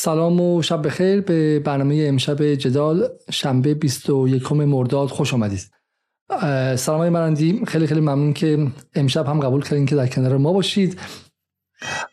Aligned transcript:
سلام 0.00 0.40
و 0.40 0.62
شب 0.62 0.86
بخیر 0.86 1.20
به 1.20 1.58
برنامه 1.58 2.04
امشب 2.08 2.54
جدال 2.54 3.08
شنبه 3.30 3.74
21 3.74 4.52
مرداد. 4.52 5.08
خوش 5.08 5.34
آمدید. 5.34 5.70
سلام 6.76 6.98
های 6.98 7.10
مرندی. 7.10 7.62
خیلی 7.66 7.86
خیلی 7.86 8.00
ممنون 8.00 8.32
که 8.32 8.66
امشب 8.94 9.26
هم 9.26 9.40
قبول 9.40 9.62
کردین 9.62 9.86
که 9.86 9.96
در 9.96 10.06
کنار 10.06 10.36
ما 10.36 10.52
باشید. 10.52 11.00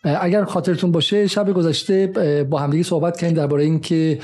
اگر 0.03 0.43
خاطرتون 0.43 0.91
باشه 0.91 1.27
شب 1.27 1.53
گذشته 1.53 2.07
با 2.49 2.59
همدیگه 2.59 2.83
صحبت 2.83 3.17
کردیم 3.17 3.37
درباره 3.37 3.63
اینکه 3.63 4.19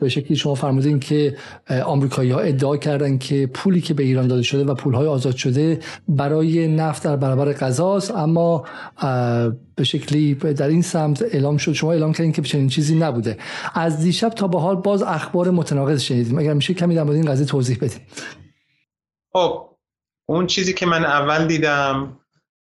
به 0.00 0.08
شکلی 0.08 0.36
شما 0.36 0.54
فرمودین 0.54 1.00
که 1.00 1.36
آمریکایی 1.84 2.30
ها 2.30 2.40
ادعا 2.40 2.76
کردن 2.76 3.18
که 3.18 3.50
پولی 3.54 3.80
که 3.80 3.94
به 3.94 4.02
ایران 4.02 4.26
داده 4.26 4.42
شده 4.42 4.64
و 4.64 4.74
پول 4.74 4.94
های 4.94 5.06
آزاد 5.06 5.36
شده 5.36 5.78
برای 6.08 6.68
نفت 6.68 7.04
در 7.04 7.16
برابر 7.16 7.52
غذاست 7.52 8.10
اما 8.10 8.64
به 9.74 9.84
شکلی 9.84 10.34
در 10.34 10.68
این 10.68 10.82
سمت 10.82 11.22
اعلام 11.22 11.56
شد 11.56 11.72
شما 11.72 11.92
اعلام 11.92 12.12
کردین 12.12 12.32
که 12.32 12.42
چنین 12.42 12.68
چیزی 12.68 12.94
نبوده. 12.94 13.38
از 13.74 14.00
دیشب 14.00 14.28
تا 14.28 14.48
به 14.48 14.60
حال 14.60 14.76
باز 14.76 15.02
اخبار 15.02 15.50
متناقض 15.50 16.02
شنیدیم. 16.02 16.38
اگر 16.38 16.52
میشه 16.52 16.74
کمی 16.74 16.94
در 16.94 17.02
مورد 17.02 17.16
این 17.16 17.26
قضیه 17.26 17.46
توضیح 17.46 17.78
بدیم 17.80 18.00
خب 19.32 19.68
اون 20.26 20.46
چیزی 20.46 20.72
که 20.72 20.86
من 20.86 21.04
اول 21.04 21.46
دیدم 21.46 22.18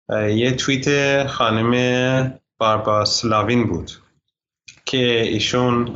یه 0.09 0.51
توییت 0.51 1.27
خانم 1.27 2.39
بارباسلاوین 2.57 3.67
بود 3.67 3.91
که 4.85 5.21
ایشون 5.21 5.93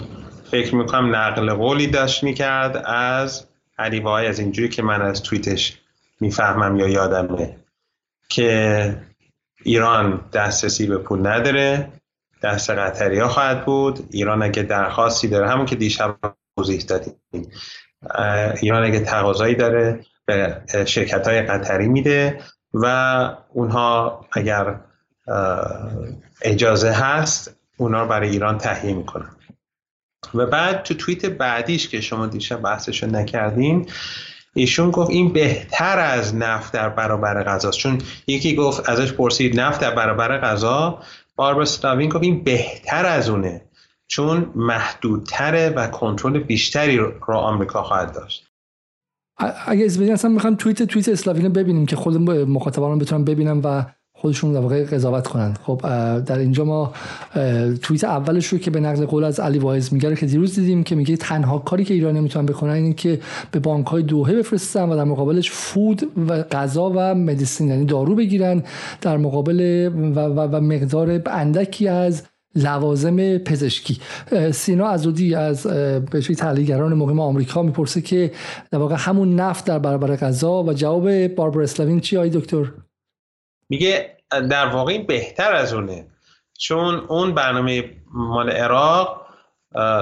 فکر 0.52 0.76
می‌کنم 0.76 1.16
نقل 1.16 1.54
قولی 1.54 1.88
داشت 1.88 2.24
می‌کرد 2.24 2.78
از 2.86 3.48
علی 3.78 4.04
از 4.08 4.40
اینجوری 4.40 4.70
که 4.70 4.82
من 4.82 5.02
از 5.02 5.24
توییتش 5.24 5.78
می‌فهمم 6.20 6.80
یا 6.80 6.88
یادمه 6.88 7.56
که 8.30 8.98
ایران 9.64 10.26
دسترسی 10.34 10.88
به 10.88 10.98
پول 10.98 11.28
نداره 11.28 11.92
دست 12.44 12.70
قطری 12.70 13.20
ها 13.20 13.28
خواهد 13.28 13.66
بود. 13.66 14.08
ایران 14.12 14.44
اگه 14.44 14.64
درخواستی 14.64 15.28
داره 15.28 15.50
همون 15.50 15.66
که 15.66 15.76
دیشب 15.76 16.16
توضیح 16.58 16.82
دادیم. 16.82 17.14
ایران 18.62 18.84
اگه 18.84 19.00
تقاضایی 19.00 19.56
داره 19.56 20.06
به 20.26 20.62
شرکت 20.86 21.28
های 21.28 21.42
قطری 21.42 21.88
میده. 21.88 22.42
و 22.74 23.36
اونها 23.54 24.26
اگر 24.32 24.80
اجازه 26.42 26.92
هست 26.92 27.56
اونا 27.78 28.02
رو 28.02 28.08
برای 28.08 28.30
ایران 28.30 28.58
تهیه 28.58 28.94
می‌کنن. 28.94 29.36
و 30.34 30.46
بعد 30.46 30.84
تو 30.84 30.94
توییت 30.94 31.26
بعدیش 31.26 31.90
که 31.90 32.02
شما 32.02 32.28
دیشب 32.28 32.62
بحثشو 32.62 33.08
نکردین 33.08 33.90
ایشون 34.54 34.92
گفت 34.92 35.10
این 35.10 35.34
بهتر 35.34 36.00
از 36.00 36.36
نفت 36.36 36.74
در 36.74 36.90
برابر 36.90 37.44
غذاست 37.44 37.78
چون 37.78 38.02
یکی 38.28 38.56
گفت 38.56 38.90
ازش 38.90 39.14
پرسید 39.14 39.60
نفت 39.60 39.82
در 39.82 39.96
برابر 39.96 40.40
غذا 40.40 41.02
باربر 41.36 41.66
ستاوین 41.66 42.10
گفت 42.10 42.24
این 42.24 42.44
بهتر 42.44 43.06
از 43.06 43.30
اونه 43.30 43.62
چون 44.08 44.52
محدودتره 44.56 45.70
و 45.70 45.88
کنترل 45.88 46.40
بیشتری 46.40 46.98
رو 46.98 47.34
آمریکا 47.34 47.84
خواهد 47.84 48.14
داشت. 48.14 48.51
اگه 49.66 49.86
از 49.86 49.98
بدین 49.98 50.14
اصلا 50.14 50.32
می‌خوام 50.32 50.56
توییت 50.56 50.84
توییت 50.84 51.10
اسلاوین 51.10 51.50
ببینیم 51.50 51.86
که 51.86 51.96
خود 51.96 52.18
مخاطبان 52.32 53.00
بتونن 53.00 53.24
ببینم 53.24 53.62
و 53.64 53.86
خودشون 54.22 54.54
در 54.54 54.60
واقع 54.60 54.84
قضاوت 54.84 55.28
کنند. 55.28 55.60
خب 55.64 55.82
در 56.26 56.40
اینجا 56.40 56.66
ما 56.66 56.94
توییت 57.82 58.04
اولش 58.04 58.48
رو 58.48 58.58
که 58.58 58.72
به 58.72 58.80
نقل 58.80 59.06
قول 59.06 59.24
از 59.24 59.40
علی 59.40 59.60
واعظ 59.60 59.94
میگه 59.94 60.16
که 60.16 60.26
دیروز 60.26 60.56
دیدیم 60.56 60.84
که 60.84 60.96
میگه 60.96 61.18
تنها 61.18 61.60
کاری 61.60 61.84
که 61.84 61.94
ایران 61.94 62.20
می‌تونن 62.20 62.46
بکنن 62.46 62.74
اینه 62.74 62.94
که 62.94 63.20
به 63.52 63.60
بانک 63.60 63.88
های 63.88 64.04
دوحه 64.04 64.36
بفرستن 64.36 64.90
و 64.90 64.96
در 64.96 65.04
مقابلش 65.04 65.52
فود 65.52 66.12
و 66.28 66.44
غذا 66.44 66.92
و 66.96 67.16
مدیسین 67.16 67.68
یعنی 67.68 67.86
دارو 67.86 68.16
بگیرن 68.16 68.64
در 69.02 69.18
مقابل 69.18 69.90
و, 70.16 70.20
و, 70.20 70.40
و 70.40 70.62
مقدار 70.62 71.22
اندکی 71.26 71.88
از 71.88 72.24
لوازم 72.56 73.38
پزشکی. 73.38 74.00
سینا 74.52 74.88
ازودی 74.88 75.36
از 75.36 75.68
بهشوی 76.12 76.36
تحلیلگران 76.36 76.94
مهم 76.94 77.20
آمریکا 77.20 77.62
می‌پرسه 77.62 78.02
که 78.02 78.32
در 78.72 78.78
واقع 78.78 78.96
همون 78.98 79.36
نفت 79.36 79.66
در 79.66 79.80
برابر 79.80 80.16
غذا 80.16 80.64
و 80.64 80.74
جواب 80.74 81.28
باربر 81.28 81.62
اسلاوین 81.62 82.00
چی 82.00 82.18
آی 82.18 82.30
دکتر؟ 82.30 82.72
میگه 83.70 84.18
در 84.50 84.66
واقع 84.66 84.92
این 84.92 85.06
بهتر 85.06 85.54
از 85.54 85.74
اونه 85.74 86.08
چون 86.60 86.96
اون 86.96 87.36
برنامه 87.36 87.84
مال 88.14 88.50
عراق 88.50 89.28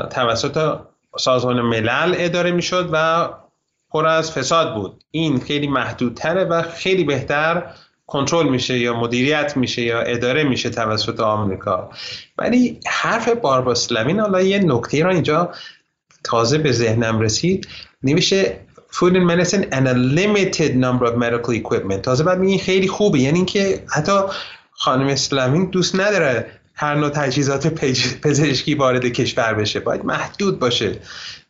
توسط 0.09 0.79
سازمان 1.17 1.61
ملل 1.61 2.15
اداره 2.17 2.51
می‌شد 2.51 2.89
و 2.93 3.29
پر 3.91 4.07
از 4.07 4.31
فساد 4.31 4.75
بود. 4.75 5.03
این 5.11 5.39
خیلی 5.39 5.67
محدودتره 5.67 6.43
و 6.43 6.61
خیلی 6.61 7.03
بهتر 7.03 7.63
کنترل 8.09 8.49
میشه 8.49 8.77
یا 8.79 8.93
مدیریت 8.99 9.57
میشه 9.57 9.81
یا 9.81 10.01
اداره 10.01 10.43
میشه 10.43 10.69
توسط 10.69 11.19
آمریکا. 11.19 11.89
ولی 12.37 12.79
حرف 12.87 13.29
بارباسلوین 13.29 14.19
حالا 14.19 14.41
یه 14.41 14.59
نکته 14.59 15.03
را 15.03 15.11
اینجا 15.11 15.53
تازه 16.23 16.57
به 16.57 16.71
ذهنم 16.71 17.19
رسید. 17.19 17.67
نمیشه 18.03 18.59
food 18.91 19.13
and 19.13 19.25
medicine 19.31 19.63
and 19.71 19.87
a 19.87 19.93
limited 19.93 20.75
number 20.75 21.05
of 21.05 21.15
medical 21.15 21.53
equipment. 21.53 22.01
تازه 22.01 22.23
بعد 22.23 22.39
میگه 22.39 22.63
خیلی 22.63 22.87
خوبه. 22.87 23.19
یعنی 23.19 23.37
اینکه 23.37 23.83
حتی 23.95 24.19
خانم 24.71 25.07
اسلامین 25.07 25.69
دوست 25.69 25.95
نداره 25.95 26.45
هر 26.73 26.95
نوع 26.95 27.09
تجهیزات 27.09 27.67
پزشکی 28.21 28.75
وارد 28.75 29.05
کشور 29.05 29.53
بشه. 29.53 29.79
باید 29.79 30.05
محدود 30.05 30.59
باشه. 30.59 30.95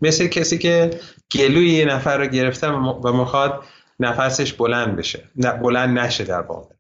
مثل 0.02 0.28
کسی 0.28 0.58
که 0.58 1.00
گلوی 1.32 1.70
یه 1.70 1.86
نفر 1.86 2.18
رو 2.18 2.26
گرفته 2.28 2.68
و 2.68 3.14
می‌خواد 3.14 3.64
نفسش 4.00 4.54
بلند 4.54 4.96
بشه. 4.96 5.24
نه 5.36 5.52
بلند 5.52 6.00
نشه 6.00 6.24
در 6.24 6.42
واقع. 6.42 6.76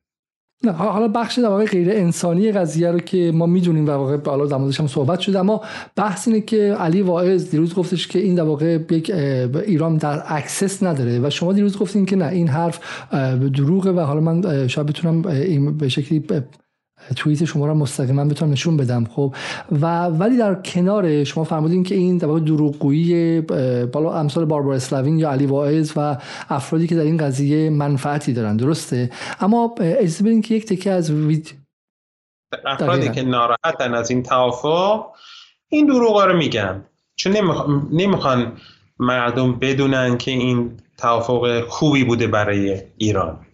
نه 0.64 0.72
حالا 0.72 1.08
بخش 1.08 1.40
در 1.40 1.48
واقع 1.48 1.66
غیر 1.66 1.90
انسانی 1.92 2.52
قضیه 2.52 2.92
رو 2.92 3.00
که 3.00 3.32
ما 3.36 3.46
می‌دونیم 3.46 3.86
در 3.86 3.96
واقع 3.96 4.18
حالا 4.26 4.58
هم 4.58 4.88
صحبت 4.88 5.20
شده 5.20 5.40
اما 5.40 5.62
بحث 5.96 6.28
اینه 6.28 6.42
که 6.42 6.74
علی 6.80 7.02
واعظ 7.02 7.52
دیروز 7.52 7.76
گفتش 7.76 8.08
که 8.08 8.20
این 8.20 8.36
در 8.36 8.44
واقع 8.44 8.80
یک 8.90 9.10
ایران 9.66 9.98
در 9.98 10.24
access 10.26 10.84
نداره 10.84 11.20
و 11.20 11.30
شما 11.30 11.54
دیروز 11.54 11.78
گفتین 11.78 12.06
که 12.06 12.16
نه 12.16 12.28
این 12.28 12.48
حرف 12.48 12.80
دروغه 13.54 13.92
و 13.92 14.00
حالا 14.00 14.20
من 14.20 14.68
شاید 14.68 14.88
بتونم 14.88 15.26
این 15.28 15.78
به 15.78 15.90
شکلی 15.90 16.20
توییت 17.16 17.46
شما 17.46 17.68
رو 17.68 17.74
مستقیما 17.74 18.26
بتونم 18.26 18.52
نشون 18.52 18.78
بدم 18.78 19.06
خب. 19.06 19.36
و 19.72 20.06
ولی 20.06 20.38
در 20.38 20.56
کنار 20.56 21.24
شما 21.24 21.44
فرمودین 21.44 21.84
که 21.84 21.96
این 21.96 22.18
در 22.18 22.28
دروغگویی 22.28 23.42
بالا 23.92 24.14
امثال 24.20 24.46
باربار 24.46 24.74
اسلاوین 24.74 25.20
یا 25.20 25.32
علی 25.32 25.46
واعظ 25.46 25.92
و 25.96 26.18
افرادی 26.50 26.88
که 26.88 26.96
در 26.96 27.02
این 27.02 27.18
قضیه 27.18 27.70
منفعتی 27.70 28.34
دارن 28.34 28.58
درسته؟ 28.58 29.10
اما 29.40 29.76
اجازه 29.80 30.24
بدین 30.24 30.42
که 30.42 30.56
یک 30.56 30.66
تکه 30.66 30.92
از 30.92 31.12
وید 31.12 31.54
افرادی 32.66 33.10
که 33.10 33.24
ناراحتن 33.24 33.94
از 33.94 34.12
این 34.12 34.24
توافق 34.24 35.06
این 35.70 35.86
دروغا 35.86 36.26
رو 36.26 36.38
میگن. 36.38 36.86
چون 37.16 37.34
نمی‌خوان 37.92 38.58
مردم 39.00 39.60
بدونن 39.60 40.18
که 40.18 40.32
این 40.32 40.78
توافق 40.98 41.68
خوبی 41.68 42.04
بوده 42.04 42.28
برای 42.28 42.82
ایران. 42.98 43.46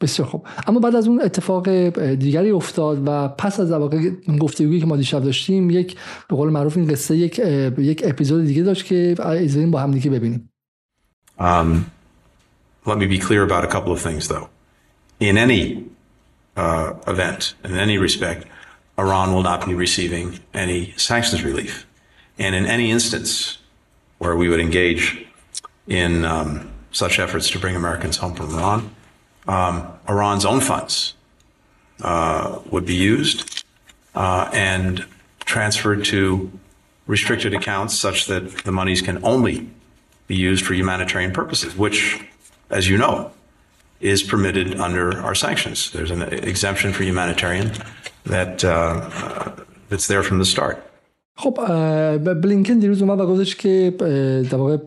بسیار 0.00 0.28
خوب 0.28 0.46
اما 0.66 0.80
بعد 0.80 0.96
از 0.96 1.08
اون 1.08 1.20
اتفاق 1.20 1.68
دیگری 1.98 2.50
افتاد 2.50 3.02
و 3.06 3.28
پس 3.28 3.60
از 3.60 3.70
واقع 3.72 4.10
گفتگویی 4.40 4.80
که 4.80 4.86
ما 4.86 4.96
دیشب 4.96 5.24
داشتیم 5.24 5.70
یک 5.70 5.96
به 6.28 6.36
قول 6.36 6.50
معروف 6.50 6.76
این 6.76 6.88
قصه 6.88 7.16
یک 7.16 7.38
یک 7.78 8.02
اپیزود 8.04 8.44
دیگه 8.44 8.62
داشت 8.62 8.84
که 8.84 9.14
ایزین 9.26 9.70
با 9.70 9.80
هم 9.80 9.90
دیگه 9.90 10.10
ببینیم 10.10 10.50
um, 11.38 11.76
let 12.86 12.98
me 12.98 13.06
be 13.06 13.18
clear 13.18 13.42
about 13.42 13.64
a 13.64 13.68
couple 13.68 13.92
of 13.92 14.00
things 14.00 14.28
though 14.28 14.48
in 15.20 15.36
any 15.38 15.84
uh, 16.56 16.92
event 17.06 17.54
in 17.64 17.76
any 17.76 17.98
respect 17.98 18.46
Iran 18.98 19.32
will 19.34 19.46
not 19.52 19.66
be 19.66 19.74
receiving 19.74 20.26
any 20.54 20.94
sanctions 20.96 21.42
relief 21.42 21.86
and 22.38 22.54
in 22.54 22.66
any 22.66 22.90
instance 22.90 23.30
where 24.18 24.36
we 24.36 24.46
would 24.50 24.60
engage 24.60 25.04
in 25.86 26.24
um, 26.24 26.48
such 26.92 27.18
efforts 27.18 27.46
to 27.50 27.58
bring 27.58 27.76
Americans 27.76 28.16
home 28.22 28.34
from 28.34 28.48
Iran 28.54 28.80
um, 29.47 29.87
Iran's 30.07 30.45
own 30.45 30.61
funds 30.61 31.13
uh, 32.01 32.59
would 32.71 32.85
be 32.85 32.95
used 32.95 33.65
uh, 34.15 34.49
and 34.53 35.05
transferred 35.45 36.05
to 36.05 36.51
restricted 37.07 37.53
accounts 37.53 37.97
such 37.97 38.27
that 38.27 38.43
the 38.63 38.71
monies 38.71 39.01
can 39.01 39.23
only 39.23 39.69
be 40.27 40.35
used 40.35 40.65
for 40.65 40.73
humanitarian 40.73 41.31
purposes, 41.31 41.75
which, 41.75 42.19
as 42.69 42.87
you 42.89 42.97
know, 42.97 43.31
is 43.99 44.23
permitted 44.23 44.79
under 44.79 45.19
our 45.21 45.35
sanctions. 45.35 45.91
There's 45.91 46.11
an 46.11 46.21
exemption 46.53 46.93
for 46.93 47.03
humanitarian 47.03 47.71
that 48.25 48.63
uh, 48.63 49.09
that's 49.89 50.07
there 50.07 50.23
from 50.23 50.39
the 50.39 50.45
start. 50.45 50.77
خب 51.37 51.57
بلینکن 52.41 52.79
دیروز 52.79 53.01
اومد 53.01 53.19
و 53.19 53.27
گفتش 53.27 53.55
که 53.55 53.93
در 54.49 54.57
واقع 54.57 54.77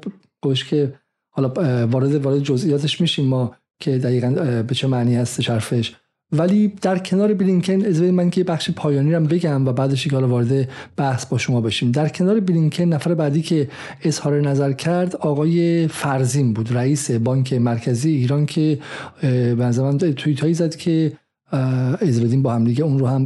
گفتش 0.42 0.64
که 0.64 0.94
حالا 1.30 1.48
وارد 1.86 2.14
وارد 2.14 2.38
جزئیاتش 2.38 3.00
میشیم 3.00 3.26
ما 3.26 3.56
که 3.79 3.97
دقیقا 3.97 4.29
به 4.67 4.75
چه 4.75 4.87
معنی 4.87 5.15
هست 5.15 5.49
حرفش. 5.49 5.95
ولی 6.31 6.73
در 6.81 6.97
کنار 6.97 7.33
بلینکن 7.33 7.85
از 7.85 8.01
من 8.01 8.29
که 8.29 8.43
بخش 8.43 8.71
پایانی 8.71 9.13
رو 9.13 9.25
بگم 9.25 9.67
و 9.67 9.73
بعدش 9.73 10.07
که 10.07 10.15
حالا 10.15 10.27
وارد 10.27 10.69
بحث 10.95 11.25
با 11.25 11.37
شما 11.37 11.61
بشیم. 11.61 11.91
در 11.91 12.09
کنار 12.09 12.39
بلینکن 12.39 12.83
نفر 12.83 13.13
بعدی 13.13 13.41
که 13.41 13.69
اظهار 14.03 14.41
نظر 14.41 14.73
کرد 14.73 15.15
آقای 15.15 15.87
فرزین 15.87 16.53
بود 16.53 16.77
رئیس 16.77 17.11
بانک 17.11 17.53
مرکزی 17.53 18.11
ایران 18.11 18.45
که 18.45 18.79
به 19.21 19.55
من 19.55 19.97
توییت 19.97 20.39
هایی 20.39 20.53
زد 20.53 20.75
که 20.75 21.13
از 21.51 22.41
با 22.43 22.53
هم 22.53 22.63
دیگه 22.63 22.83
اون 22.83 22.99
رو 22.99 23.07
هم 23.07 23.25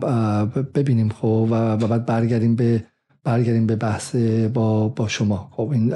ببینیم 0.76 1.10
خب 1.10 1.48
و 1.52 1.78
بعد 1.78 2.06
برگردیم 2.06 2.56
به 2.56 2.84
برگردیم 3.24 3.68
به 3.68 3.76
بحث 3.76 4.16
با 4.54 4.88
با 4.88 5.08
شما. 5.08 5.50
خب 5.52 5.70
این 5.74 5.94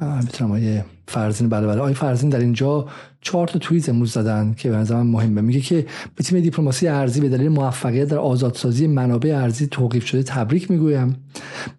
می‌تونم 0.00 0.52
آیه 0.52 0.84
فرزین 1.08 1.48
بله 1.48 1.66
بله. 1.66 1.80
آیه 1.80 1.94
فرزین 1.94 2.30
در 2.30 2.38
اینجا 2.38 2.86
چهار 3.20 3.48
تا 3.48 3.58
توییت 3.58 3.88
امروز 3.88 4.12
زدن 4.12 4.54
که 4.56 4.70
به 4.70 4.76
نظر 4.76 5.02
مهمه. 5.02 5.40
میگه 5.40 5.60
که 5.60 5.86
به 6.16 6.24
تیم 6.24 6.40
دیپلماسی 6.40 6.88
ارزی 6.88 7.20
به 7.20 7.28
دلیل 7.28 7.48
موفقیت 7.48 8.08
در 8.08 8.18
آزادسازی 8.18 8.86
منابع 8.86 9.36
ارزی 9.36 9.66
توقیف 9.66 10.06
شده 10.06 10.22
تبریک 10.22 10.70
می‌گویم. 10.70 11.16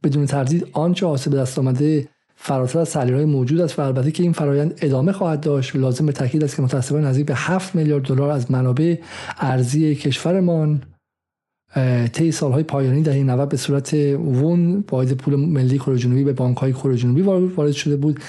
بدون 0.04 0.26
تردید 0.26 0.68
آنچه 0.74 1.06
حاصل 1.06 1.32
به 1.32 1.38
دست 1.38 1.60
آمده 1.60 2.08
فراتر 2.36 2.80
از 2.80 2.96
های 2.96 3.26
موجود 3.26 3.62
است 3.62 3.80
و 3.80 3.82
البته 3.82 4.12
که 4.12 4.24
این 4.24 4.34
فرایند 4.34 4.74
ادامه 4.82 5.12
خواهد 5.12 5.42
داشت. 5.42 5.76
لازم 5.76 6.06
به 6.06 6.12
تاکید 6.12 6.44
است 6.44 6.56
که 6.56 6.62
متاسفانه 6.62 7.08
نزدیک 7.08 7.26
به 7.26 7.36
7 7.36 7.76
میلیارد 7.76 8.04
دلار 8.04 8.30
از 8.30 8.52
منابع 8.52 8.96
ارزی 9.40 9.96
کشورمان 9.96 10.82
طی 12.14 12.32
سالهای 12.32 12.64
پایانی 12.64 13.02
دهه 13.02 13.24
90 13.24 13.50
به 13.50 13.58
صورت 13.58 13.94
وون 13.94 14.84
واحد 14.92 15.14
پول 15.14 15.36
ملی 15.36 15.78
کره 15.78 15.98
جنوبی 15.98 16.24
به 16.24 16.34
بانک 16.34 16.58
های 16.58 16.74
کره 16.74 16.96
جنوبی 16.96 17.22
وارد 17.22 17.72
شده 17.72 17.96
بود 17.96 18.20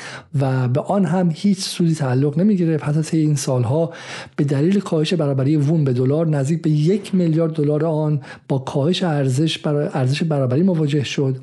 و 0.40 0.68
به 0.68 0.80
آن 0.80 1.04
هم 1.04 1.30
هیچ 1.34 1.58
سودی 1.58 1.94
تعلق 1.94 2.38
نمی 2.38 2.56
گرفت 2.56 2.84
حتی 2.84 3.02
طی 3.02 3.18
این 3.18 3.34
سالها 3.34 3.92
به 4.36 4.44
دلیل 4.44 4.80
کاهش 4.80 5.14
برابری 5.14 5.56
وون 5.56 5.84
به 5.84 5.92
دلار 5.92 6.26
نزدیک 6.26 6.62
به 6.62 6.70
یک 6.70 7.14
میلیارد 7.14 7.52
دلار 7.52 7.86
آن 7.86 8.20
با 8.48 8.58
کاهش 8.58 9.02
ارزش 9.02 9.66
ارزش 9.66 10.22
برابری 10.22 10.62
مواجه 10.62 11.04
شد. 11.04 11.36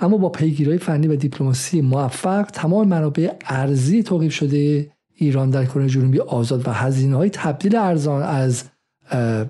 اما 0.00 0.16
با 0.16 0.28
پیگیری 0.28 0.78
فنی 0.78 1.08
و 1.08 1.16
دیپلماسی 1.16 1.80
موفق 1.80 2.42
تمام 2.42 2.88
منابع 2.88 3.30
ارزی 3.46 4.02
توقیف 4.02 4.32
شده 4.32 4.90
ایران 5.14 5.50
در 5.50 5.64
کره 5.64 5.88
جنوبی 5.88 6.20
آزاد 6.20 6.68
و 6.68 6.70
هزینه 6.70 7.16
های 7.16 7.30
تبدیل 7.30 7.76
ارزان 7.76 8.22
از 8.22 8.64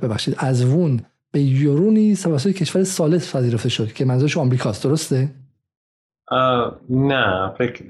ببخشید 0.02 0.34
از 0.38 0.64
وون 0.64 1.00
به 1.34 1.40
یورو 1.40 1.90
نیز 1.90 2.22
توسط 2.22 2.50
کشور 2.50 2.84
ثالث 2.84 3.36
پذیرفته 3.36 3.68
شد 3.68 3.92
که 3.92 4.04
منظورش 4.04 4.36
آمریکاست. 4.36 4.84
درسته؟ 4.84 5.28
نه 6.90 7.52
فکر 7.58 7.84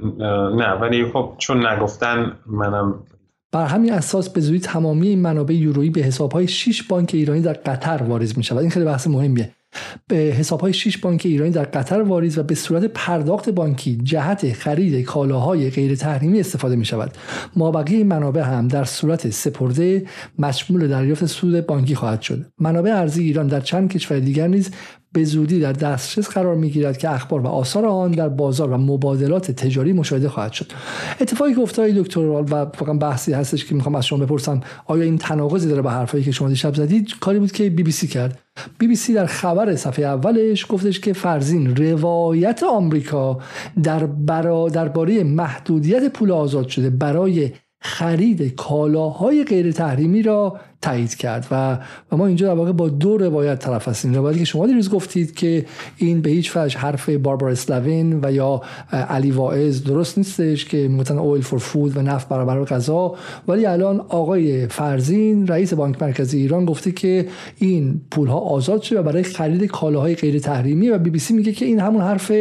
نه 0.57 0.73
ولی 0.73 1.05
خب 1.13 1.35
چون 1.39 1.67
نگفتن 1.67 2.33
منم 2.47 3.05
بر 3.53 3.67
همین 3.67 3.93
اساس 3.93 4.31
به 4.31 4.41
زودی 4.41 4.61
تمامی 4.61 5.09
این 5.09 5.23
منابع 5.23 5.55
یورویی 5.55 5.91
به 5.91 6.01
حسابهای 6.01 6.49
6 6.49 6.83
بانک 6.83 7.11
ایرانی 7.15 7.41
در 7.41 7.53
قطر 7.53 8.03
واریز 8.03 8.39
می 8.39 8.45
شود 8.45 8.59
این 8.59 8.71
خیلی 8.71 8.85
بحث 8.85 9.07
مهمیه. 9.07 9.51
به 10.09 10.17
حساب 10.17 10.61
های 10.61 10.73
6 10.73 10.99
بانک 10.99 11.23
ایرانی 11.25 11.51
در 11.51 11.65
قطر 11.65 12.03
واریز 12.03 12.39
و 12.39 12.43
به 12.43 12.55
صورت 12.55 12.85
پرداخت 12.85 13.51
بانکی 13.51 13.97
جهت 14.03 14.53
خرید 14.53 15.05
کالاهای 15.05 15.71
غیر 15.71 15.95
تحریمی 15.95 16.41
استفاده 16.41 16.77
می 16.77 16.85
شود 16.85 17.13
این 17.87 18.07
منابع 18.07 18.43
هم 18.43 18.69
در 18.69 18.85
صورت 18.85 19.31
سپرده 19.31 20.07
مشمول 20.39 20.89
دریافت 20.89 21.27
سود 21.27 21.67
بانکی 21.67 21.95
خواهد 21.95 22.23
شد. 22.23 22.47
منابع 22.59 22.91
ارزی 22.91 23.23
ایران 23.23 23.47
در 23.47 23.61
چند 23.61 23.91
کشور 23.91 24.19
دیگر 24.19 24.49
نیز 24.49 24.71
به 25.15 25.25
زودی 25.25 25.61
در 25.61 25.73
دسترس 25.73 26.29
قرار 26.29 26.55
می 26.55 26.71
گیرد 26.71 26.99
که 26.99 27.11
اخبار 27.11 27.41
و 27.41 27.47
آثار 27.47 27.87
آن 27.87 28.11
در 28.11 28.29
بازار 28.29 28.71
و 28.71 28.79
مبادلات 28.79 29.51
تجاری 29.51 29.93
مشاهده 29.93 30.29
خواهد 30.29 30.53
شد. 30.53 30.73
اتفاقی 31.21 31.55
که 31.55 31.61
افتاد 31.61 31.91
دکتر 31.91 32.21
و 32.21 32.33
واقعا 32.33 32.95
بحثی 32.95 33.33
هستش 33.33 33.65
که 33.65 33.75
می‌خوام 33.75 33.95
از 33.95 34.07
شما 34.07 34.25
بپرسم 34.25 34.61
آیا 34.87 35.03
این 35.03 35.19
تناقضی 35.19 35.69
داره 35.69 35.83
با 35.83 35.91
حرفایی 35.91 36.25
که 36.25 36.33
شما 36.33 36.49
دیشب 36.49 36.75
زدید؟ 36.75 37.19
کاری 37.21 37.39
بود 37.39 37.53
که 37.53 37.71
بی 37.71 37.83
بی 37.83 37.91
سی 37.91 38.07
کرد. 38.07 38.39
بی 38.79 38.87
بی 38.87 38.97
سی 38.97 39.15
در 39.15 39.27
خبر 39.27 39.77
صفحه 39.77 40.05
اولش 40.05 40.67
گفتش 40.69 41.01
که 41.01 41.13
فرزین 41.13 41.77
روایت 41.77 42.63
آمریکا 42.63 43.39
در 43.83 44.07
برا 44.07 44.69
درباره 44.69 45.25
محدودیت 45.25 46.13
پول 46.13 46.31
آزاد 46.31 46.69
شده 46.69 46.91
برای 46.91 47.53
خرید 47.81 48.55
کالاهای 48.55 49.45
غیر 49.45 49.73
تحریمی 49.73 50.23
را 50.23 50.61
تایید 50.85 51.15
کرد. 51.15 51.47
و, 51.51 51.79
و 52.13 52.17
ما 52.17 52.27
اینجا 52.27 52.47
در 52.47 52.55
واقع 52.55 52.73
با 52.73 52.89
دو 52.89 53.19
روایت 53.19 53.59
طرف 53.59 53.89
هستیم. 53.89 54.15
روایتی 54.15 54.39
که 54.39 54.45
شما 54.45 54.67
دیروز 54.67 54.91
گفتید 54.91 55.35
که 55.35 55.65
این 55.97 56.21
به 56.21 56.31
هیچ 56.31 56.57
وجه 56.57 56.79
حرف 56.79 57.09
باربار 57.09 57.51
اسلاوین 57.51 58.21
و 58.23 58.33
یا 58.33 58.63
علی 58.93 59.31
واعظ 59.31 59.83
درست 59.83 60.19
نیستش 60.19 60.65
که 60.65 60.89
می‌گفتن 60.89 61.19
اویل 61.19 61.43
فور 61.43 61.59
فود 61.59 61.97
و 61.97 62.03
نفت 62.03 62.29
برابر 62.29 62.65
غذا. 62.65 63.15
ولی 63.49 63.67
الان 63.67 64.01
آقای 64.01 64.67
فرزین 64.67 65.47
رئیس 65.47 65.75
بانک 65.75 66.03
مرکزی 66.03 66.39
ایران 66.39 66.65
گفته 66.65 66.93
که 66.93 67.27
این 67.59 68.01
پول 68.11 68.29
ها 68.29 68.39
آزاد 68.39 68.83
شده 68.83 69.01
و 69.01 69.03
برای 69.03 69.23
خرید 69.23 69.65
کالاهای 69.65 70.15
غیر 70.15 70.39
تحریمی 70.39 70.91
و 70.91 70.99
بی 70.99 71.11
بی 71.11 71.19
سی 71.19 71.35
میگه 71.35 71.53
که 71.53 71.65
این 71.65 71.81
همون 71.81 72.03
حرف 72.03 72.33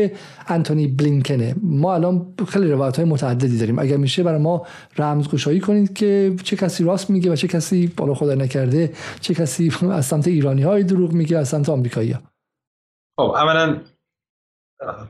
انتونی 0.48 0.88
بلینکنه. 0.88 1.56
ما 1.62 1.94
الان 1.94 2.26
خیلی 2.48 2.68
روایت 2.72 2.96
های 2.96 3.06
متعددی 3.06 3.58
داریم. 3.58 3.80
اگر 3.80 3.98
میشه 3.98 4.24
برای 4.24 4.42
ما 4.42 4.66
رمزگشایی 4.98 5.60
کنید 5.60 5.94
که 5.94 6.34
چه 6.44 6.56
کسی 6.56 6.84
راست 6.84 7.10
میگه 7.10 7.32
و 7.32 7.36
چه 7.36 7.48
کسی 7.48 7.92
بالا 7.98 8.14
خدا 8.34 8.44
نکرده 8.44 8.94
چه 9.22 9.34
کسی 9.34 9.72
از 9.92 10.06
سمت 10.06 10.28
ایرانی 10.28 10.64
های 10.64 10.84
دروغ 10.84 11.12
میگه 11.12 11.38
از 11.38 11.50
سمت 11.50 11.70
آمریکایی 11.70 12.12
ها 12.12 12.22
خب 13.18 13.32
اولا 13.32 13.82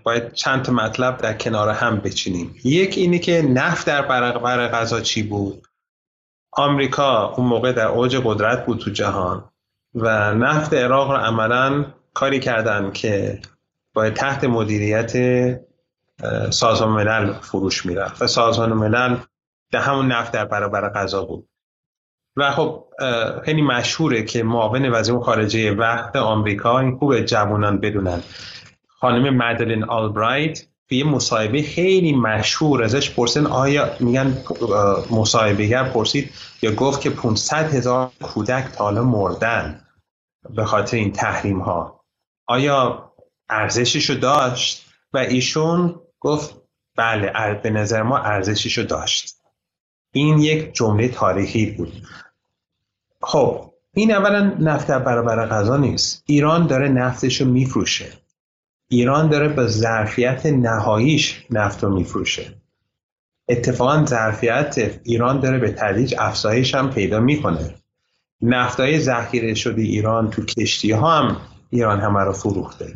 باید 0.04 0.34
چند 0.34 0.62
تا 0.62 0.72
مطلب 0.74 1.18
در 1.18 1.34
کنار 1.34 1.70
هم 1.70 1.98
بچینیم. 1.98 2.56
یک 2.64 2.98
اینه 2.98 3.20
که 3.20 3.42
نفت 3.42 3.88
در 3.88 4.02
برق 4.02 4.72
غذا 4.72 5.02
چی 5.02 5.24
بود؟ 5.24 5.68
آمریکا 6.52 7.34
اون 7.34 7.48
موقع 7.48 7.72
در 7.72 7.88
اوج 7.88 8.22
قدرت 8.24 8.66
بود 8.66 8.80
تو 8.80 8.92
جهان 8.92 9.50
و 9.96 10.34
نفت 10.34 10.74
عراق 10.74 11.12
رو 11.12 11.18
عملا 11.18 11.86
کاری 12.14 12.40
کردن 12.40 12.92
که 12.92 13.42
باید 13.94 14.14
تحت 14.14 14.44
مدیریت 14.44 15.14
سازمان 16.50 16.90
ملل 16.90 17.34
فروش 17.34 17.86
می‌رفت. 17.86 18.22
و 18.22 18.28
سازمان 18.28 18.74
ملل 18.74 19.18
در 19.72 19.80
همون 19.80 20.12
نفت 20.12 20.31
در 20.31 20.46
برابر 20.46 20.90
غذا 20.90 21.25
بود. 21.25 21.50
و 22.38 22.52
خب 22.52 22.84
خیلی 23.46 23.62
مشهوره 23.62 24.24
که 24.24 24.44
معاون 24.44 24.90
وزیر 24.90 25.20
خارجه 25.20 25.72
وقت 25.72 26.16
آمریکا 26.16 26.80
این 26.80 26.98
خوب 26.98 27.20
جوانان 27.20 27.80
بدونن. 27.80 28.24
خانم 28.88 29.38
مدلین 29.38 29.84
آلبرایت 29.84 30.66
به 30.88 30.96
یه 30.96 31.04
مصاحبه 31.04 31.64
خیلی 31.64 32.14
مشهور 32.14 32.84
ازش 32.84 33.12
پرسن 33.12 33.46
آیا 33.46 33.90
میگن 34.00 34.38
مصاحبهگر 35.12 35.84
پرسید 35.84 36.34
یا 36.62 36.72
گفت 36.72 37.02
که 37.02 37.10
500 37.10 37.74
هزار 37.74 38.12
کودک 38.22 38.64
تا 38.64 38.84
حالا 38.84 39.04
مردن 39.04 39.82
به 40.50 40.66
خاطر 40.66 40.98
این 40.98 41.12
تحریم 41.12 41.60
ها 41.60 42.06
آیا 42.48 43.12
ارزششو 43.50 44.14
داشت؟ 44.14 44.86
و 45.14 45.18
ایشون 45.18 46.02
گفت 46.20 46.62
بله 46.98 47.54
به 47.64 47.70
نظر 47.70 48.02
ما 48.02 48.18
ارزششو 48.18 48.82
داشت. 48.82 49.36
این 50.15 50.39
یک 50.39 50.74
جمله 50.74 51.07
تاریخی 51.07 51.65
بود. 51.65 51.94
خب 53.21 53.74
این 53.94 54.12
اولا 54.12 54.56
نفت 54.60 54.88
در 54.88 55.00
برابر 55.00 55.45
غذا 55.45 55.77
نیست. 55.77 56.24
ایران 56.25 56.68
داره 56.68 56.89
نفتش 56.89 57.42
رو 57.42 57.48
میفروشه. 57.48 58.13
ایران 58.88 59.30
داره 59.30 59.48
به 59.48 59.68
ظرفیت 59.68 60.45
نهاییش 60.45 61.46
نفت 61.50 61.84
رو 61.84 61.96
میفروشه. 61.96 62.53
اتفاقا 63.48 64.05
ظرفیت 64.05 65.00
ایران 65.03 65.39
داره 65.39 65.58
به 65.60 65.72
تدریج 65.72 66.15
افزایش 66.17 66.75
هم 66.75 66.89
پیدا 66.89 67.20
می‌کنه. 67.20 67.75
نفتای 68.41 69.00
ذخیره 69.00 69.53
شده 69.53 69.82
ایران 69.82 70.29
تو 70.29 70.46
کشتی 70.46 70.91
ها 70.91 71.20
هم 71.20 71.38
ایران 71.70 72.00
همه 72.00 72.20
رو 72.20 72.34
فروخته. 72.34 72.93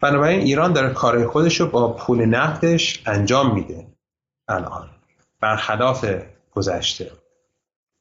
بنابراین 0.00 0.40
ایران 0.40 0.72
داره 0.72 0.94
کار 0.94 1.26
خودش 1.26 1.60
رو 1.60 1.66
با 1.66 1.92
پول 1.92 2.24
نفتش 2.24 3.02
انجام 3.06 3.54
میده. 3.54 3.86
الان. 4.48 4.99
برخلاف 5.40 6.06
گذشته. 6.52 7.10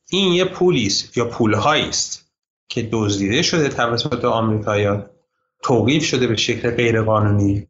این 0.10 0.34
یه 0.34 0.46
پولی 0.46 0.94
یا 1.16 1.26
پولهایی 1.26 1.90
است 1.90 2.32
که 2.70 2.90
دزدیده 2.92 3.42
شده 3.42 3.70
توسط 3.70 4.26
آمریکایا 4.26 5.10
توقیف 5.64 6.06
شده 6.06 6.28
به 6.28 6.36
شکل 6.36 6.72
غیرقانونی 6.72 7.68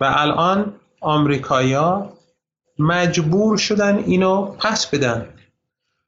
و 0.00 0.14
الان 0.16 0.74
آمریکایا 1.00 2.12
مجبور 2.78 3.58
شدن 3.58 3.98
اینو 3.98 4.44
پس 4.46 4.86
بدن. 4.86 5.28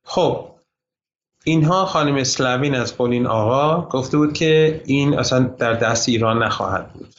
خب 0.04 0.50
اینها 1.44 1.86
خانم 1.86 2.14
اسلاوین 2.14 2.74
از 2.74 2.96
قول 2.96 3.10
این 3.10 3.26
آقا 3.26 3.88
گفته 3.88 4.16
بود 4.16 4.32
که 4.32 4.82
این 4.84 5.18
اصلا 5.18 5.38
در 5.38 5.74
دست 5.74 6.08
ایران 6.08 6.42
نخواهد 6.42 6.92
بود 6.92 7.14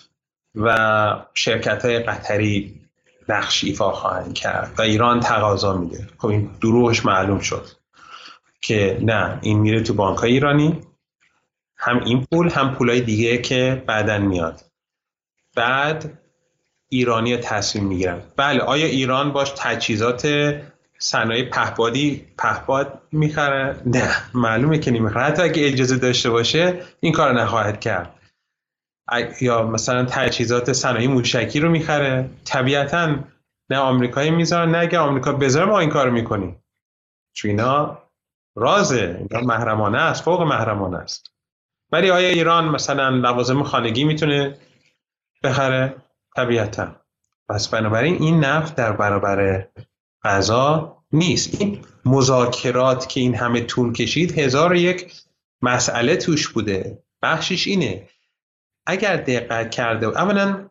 و 0.55 1.25
شرکت 1.33 1.85
های 1.85 1.99
قطری 1.99 2.81
نقش 3.29 3.63
ایفا 3.63 3.91
خواهند 3.91 4.33
کرد 4.33 4.73
و 4.77 4.81
ایران 4.81 5.19
تقاضا 5.19 5.77
میده. 5.77 6.07
خب 6.17 6.27
این 6.27 6.49
دروغش 6.61 7.05
معلوم 7.05 7.39
شد 7.39 7.67
که 8.61 8.99
نه 9.01 9.39
این 9.41 9.59
میره 9.59 9.81
تو 9.81 9.93
بانک 9.93 10.23
ایرانی 10.23 10.81
هم 11.77 12.03
این 12.03 12.25
پول 12.31 12.49
هم 12.49 12.75
پولای 12.75 13.01
دیگه 13.01 13.37
که 13.37 13.83
بعدا 13.87 14.17
میاد. 14.17 14.61
بعد 15.55 16.19
ایرانی 16.89 17.37
تصمیم 17.37 17.85
می‌گیرن. 17.85 18.21
بله 18.35 18.59
آیا 18.59 18.85
ایران 18.85 19.31
باش 19.31 19.53
تجهیزات 19.57 20.27
صنایع 20.99 21.49
پهبادی 21.49 22.25
پهباد 22.37 23.01
می‌خره؟ 23.11 23.81
نه 23.85 24.15
معلومه 24.33 24.79
که 24.79 24.91
نمی‌خره. 24.91 25.23
حتی 25.23 25.41
اگه 25.41 25.67
اجازه 25.67 25.97
داشته 25.97 26.29
باشه 26.29 26.81
این 26.99 27.13
کار 27.13 27.41
نخواهد 27.41 27.79
کرد. 27.79 28.13
یا 29.41 29.67
مثلا 29.67 30.05
تجهیزات 30.05 30.73
صنایع 30.73 31.07
موشکی 31.07 31.59
رو 31.59 31.69
می‌خره. 31.69 32.29
طبیعتا 32.45 33.15
نه 33.69 33.77
آمریکایی 33.77 34.31
می‌ذارن 34.31 34.71
نه 34.71 34.77
اگه 34.77 34.99
آمریکا 34.99 35.31
بذاره 35.31 35.65
ما 35.65 35.79
این 35.79 35.89
کار 35.89 36.09
می‌کنیم. 36.09 36.63
چون 37.33 37.51
اینا 37.51 38.01
رازه 38.55 39.27
اینا 39.29 39.45
محرمانه 39.45 39.97
است 39.97 40.23
فوق 40.23 40.41
محرمانه 40.41 40.97
است. 40.97 41.31
ولی 41.91 42.11
آیا 42.11 42.29
ایران 42.29 42.65
مثلا 42.65 43.09
لوازم 43.09 43.63
خانگی 43.63 44.03
می‌تونه 44.03 44.57
بخره؟ 45.43 45.95
طبیعتا. 46.35 46.95
پس 47.49 47.67
بنابراین 47.67 48.15
این 48.21 48.39
نفت 48.39 48.75
در 48.75 48.91
برابر 48.91 49.67
غذا 50.23 50.97
نیست. 51.11 51.61
این 51.61 51.85
مذاکرات 52.05 53.09
که 53.09 53.19
این 53.19 53.35
همه 53.35 53.61
طول 53.61 53.93
کشید 53.93 54.39
هزار 54.39 54.71
و 54.71 54.75
یک 54.75 55.13
مسئله 55.61 56.15
توش 56.15 56.47
بوده. 56.47 57.03
بخشش 57.21 57.67
اینه. 57.67 58.07
اگر 58.85 59.17
دقت 59.17 59.71
کرده 59.71 60.07
اولا 60.07 60.69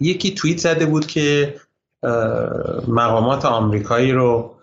یکی 0.00 0.34
توییت 0.34 0.58
زده 0.58 0.86
بود 0.86 1.06
که 1.06 1.54
مقامات 2.88 3.44
آمریکایی 3.44 4.12
رو 4.12 4.56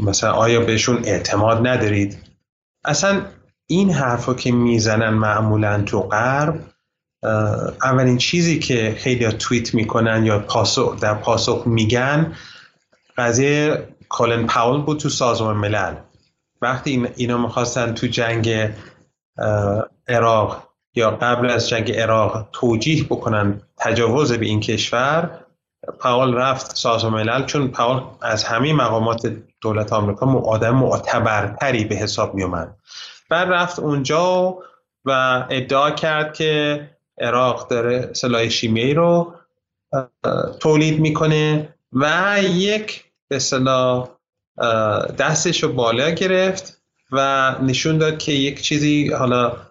مثلا 0.00 0.32
آیا 0.32 0.60
بهشون 0.60 1.04
اعتماد 1.04 1.66
ندارید؟ 1.66 2.18
اصلا 2.84 3.22
این 3.66 3.90
حرفا 3.90 4.34
که 4.34 4.52
می‌زنن 4.52 5.08
معمولا 5.08 5.82
تو 5.82 6.00
غرب 6.00 6.60
اولین 7.82 8.18
چیزی 8.18 8.58
که 8.58 8.96
خیلی 8.98 9.32
توییت 9.32 9.74
می‌کنن 9.74 10.26
یا 10.26 10.38
پاسخ 10.38 11.00
در 11.00 11.14
پاسخ 11.14 11.62
میگن 11.66 12.36
قضیه 13.16 13.88
کالن 14.08 14.46
پاول 14.46 14.80
بود 14.80 14.98
تو 14.98 15.08
سازمان 15.08 15.56
ملل. 15.56 15.94
وقتی 16.62 17.08
اینا 17.16 17.38
می‌خواستن 17.38 17.94
تو 17.94 18.06
جنگ 18.06 18.70
عراق 20.08 20.65
یا 20.96 21.10
قبل 21.10 21.50
از 21.50 21.68
جنگ 21.68 21.92
عراق 21.92 22.48
توجیه 22.52 23.04
بکنن 23.04 23.60
تجاوز 23.76 24.32
به 24.32 24.46
این 24.46 24.60
کشور 24.60 25.40
پاول 25.98 26.34
رفت 26.34 26.76
سازمان 26.76 27.12
ملل 27.12 27.44
چون 27.44 27.68
پاول 27.68 28.02
از 28.22 28.44
همه 28.44 28.72
مقامات 28.72 29.36
دولت 29.60 29.92
آمریکا 29.92 30.26
آدم 30.26 30.74
معتبرتری 30.74 31.84
به 31.84 31.94
حساب 31.94 32.34
می 32.34 32.42
اومد 32.42 32.76
بعد 33.30 33.48
رفت 33.48 33.78
اونجا 33.78 34.58
و 35.04 35.10
ادعا 35.50 35.90
کرد 35.90 36.34
که 36.34 36.80
عراق 37.20 37.68
داره 37.68 38.12
سلاح 38.12 38.48
شیمیایی 38.48 38.94
رو 38.94 39.34
تولید 40.60 41.00
می‌کنه 41.00 41.74
و 41.92 42.36
یک 42.42 43.04
به 43.28 43.38
صلاح 43.38 44.08
دستش 45.18 45.62
رو 45.62 45.72
بالا 45.72 46.10
گرفت 46.10 46.82
و 47.12 47.54
نشون 47.62 47.98
داد 47.98 48.18
که 48.18 48.32
یک 48.32 48.60
چیزی 48.60 49.08
حالا 49.08 49.65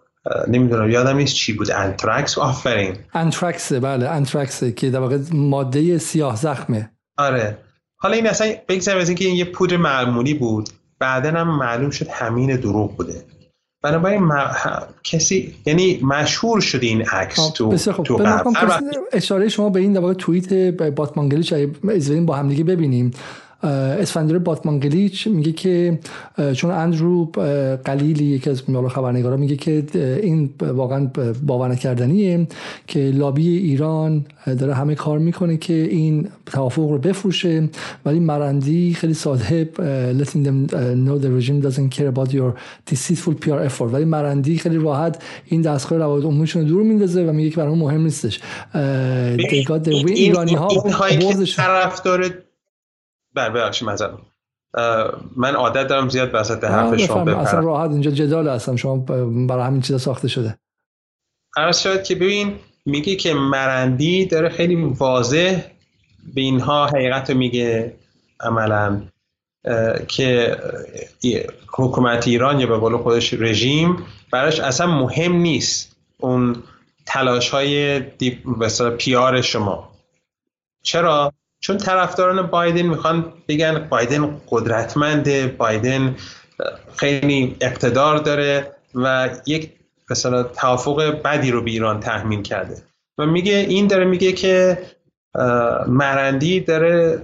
نمی‌دونم 0.47 0.89
یادم 0.89 1.17
نیست 1.17 1.35
چی 1.35 1.53
بود. 1.53 1.71
انترکس 1.71 2.37
آفرین. 2.37 2.95
anthrax 3.13 3.73
بله 3.73 4.09
anthrax 4.09 4.63
که 4.63 4.89
در 4.89 4.99
واقع 4.99 5.17
ماده 5.31 5.97
سیاه 5.97 6.35
زخمه. 6.35 6.91
آره. 7.17 7.57
حالا 7.97 8.15
این 8.15 8.27
اصلا 8.27 8.53
بگذاریم 8.67 9.01
از 9.01 9.09
اینکه 9.09 9.25
این 9.25 9.35
یه 9.35 9.45
پودر 9.45 9.77
معمولی 9.77 10.33
بود. 10.33 10.69
بعدا 10.99 11.31
هم 11.31 11.57
معلوم 11.57 11.89
شد 11.89 12.07
همین 12.07 12.55
دروغ 12.55 12.95
بوده. 12.95 13.25
بنابراین 13.83 14.31
کسی 15.03 15.55
یعنی 15.65 15.99
مشهور 16.03 16.61
شد 16.61 16.79
این 16.81 17.01
عکس 17.01 17.49
تو 17.49 17.69
بسیار 17.69 17.95
تو 17.95 18.19
اشاره 19.11 19.49
شما 19.49 19.69
به 19.69 19.79
این 19.79 19.93
در 19.93 19.99
واقع 19.99 20.13
توییت 20.13 20.53
باتمانگلیچ 20.73 21.53
با 22.25 22.35
همدیگه 22.35 22.63
ببینیم. 22.63 23.11
اسفندیار 23.63 24.39
باتمانگلیچ 24.39 25.27
میگه 25.27 25.51
که 25.51 25.99
چون 26.53 26.71
اندرو 26.71 27.31
قلیلی 27.85 28.25
یکی 28.25 28.49
از 28.49 28.63
خبرنگارا 28.89 29.37
میگه 29.37 29.55
که 29.55 29.85
این 30.23 30.49
واقعا 30.61 31.11
باور 31.45 31.69
نکردنیه 31.71 32.47
که 32.87 32.99
لابی 32.99 33.57
ایران 33.57 34.25
داره 34.59 34.73
همه 34.73 34.95
کار 34.95 35.19
می‌کنه 35.19 35.57
که 35.57 35.73
این 35.73 36.27
توافق 36.45 36.89
رو 36.89 36.97
بفروشه 36.97 37.69
ولی 38.05 38.19
مرندی 38.19 38.93
خیلی 38.93 39.13
ساده 39.13 39.69
letting 40.19 40.47
them 40.47 40.69
know 41.05 41.19
the 41.23 41.29
regime 41.39 41.61
doesn't 41.67 41.89
care 41.97 42.07
about 42.15 42.33
your 42.33 42.53
deceitful 42.91 43.33
PR 43.45 43.69
effort. 43.69 43.81
ولی 43.81 44.05
مرندی 44.05 44.57
خیلی 44.57 44.77
راحت 44.77 45.23
این 45.45 45.61
دستگاه 45.61 45.99
روابط 45.99 46.23
عمومیشون 46.23 46.61
رو 46.61 46.67
دور 46.67 46.83
میندازه 46.83 47.23
و 47.23 47.31
میگه 47.33 47.49
که 47.49 47.57
برای 47.57 47.75
مهم 47.75 48.01
نیستش. 48.01 48.39
ایرانی 50.07 50.53
ها 50.53 50.67
طرفدار 51.55 52.44
بله 53.35 53.49
ببخشید 53.49 53.87
مثلا 53.87 54.17
من 55.35 55.55
عادت 55.55 55.87
دارم 55.87 56.09
زیاد 56.09 56.29
وسط 56.33 56.63
حرف 56.63 56.97
شما 56.97 57.23
بپرم 57.23 57.39
اصلا 57.39 57.59
راحت 57.59 57.91
اینجا 57.91 58.11
جدال 58.11 58.49
هستم. 58.49 58.75
شما 58.75 58.97
برای 59.47 59.63
همین 59.63 59.81
چیزا 59.81 59.97
ساخته 59.97 60.27
شده. 60.27 60.57
عرض 61.57 61.79
شد 61.79 62.03
که 62.03 62.15
ببین 62.15 62.59
میگه 62.85 63.15
که 63.15 63.33
مرندی 63.33 64.25
داره 64.25 64.49
خیلی 64.49 64.75
واضح 64.75 65.61
به 66.33 66.41
اینها 66.41 66.87
حقیقت 66.87 67.29
رو 67.29 67.37
میگه 67.37 67.95
عملا 68.39 69.01
که 70.07 70.57
حکومت 71.71 72.27
ایران 72.27 72.59
یا 72.59 72.67
به 72.67 72.77
قول 72.77 72.97
خودش 72.97 73.33
رژیم 73.33 74.05
براش 74.31 74.59
اصلا 74.59 74.87
مهم 74.87 75.33
نیست 75.33 75.95
اون 76.17 76.63
تلاش 77.05 77.49
های 77.49 77.99
پیار 78.97 79.41
شما. 79.41 79.91
چرا؟ 80.81 81.33
چون 81.65 81.77
طرفداران 81.77 82.41
بایدن 82.41 82.81
می‌خوان 82.81 83.33
بگن 83.47 83.87
بایدن 83.89 84.41
قدرتمنده 84.49 85.47
بایدن 85.47 86.15
خیلی 86.95 87.55
اقتدار 87.61 88.17
داره 88.17 88.71
و 88.95 89.29
یک 89.45 89.71
مثلا 90.09 90.43
توافق 90.43 91.21
بدی 91.21 91.51
رو 91.51 91.61
به 91.61 91.71
ایران 91.71 91.99
تحمیل 91.99 92.41
کرده. 92.41 92.77
و 93.17 93.25
میگه 93.25 93.53
این 93.53 93.87
داره 93.87 94.05
میگه 94.05 94.31
که 94.31 94.77
مرندی 95.87 96.59
داره 96.59 97.21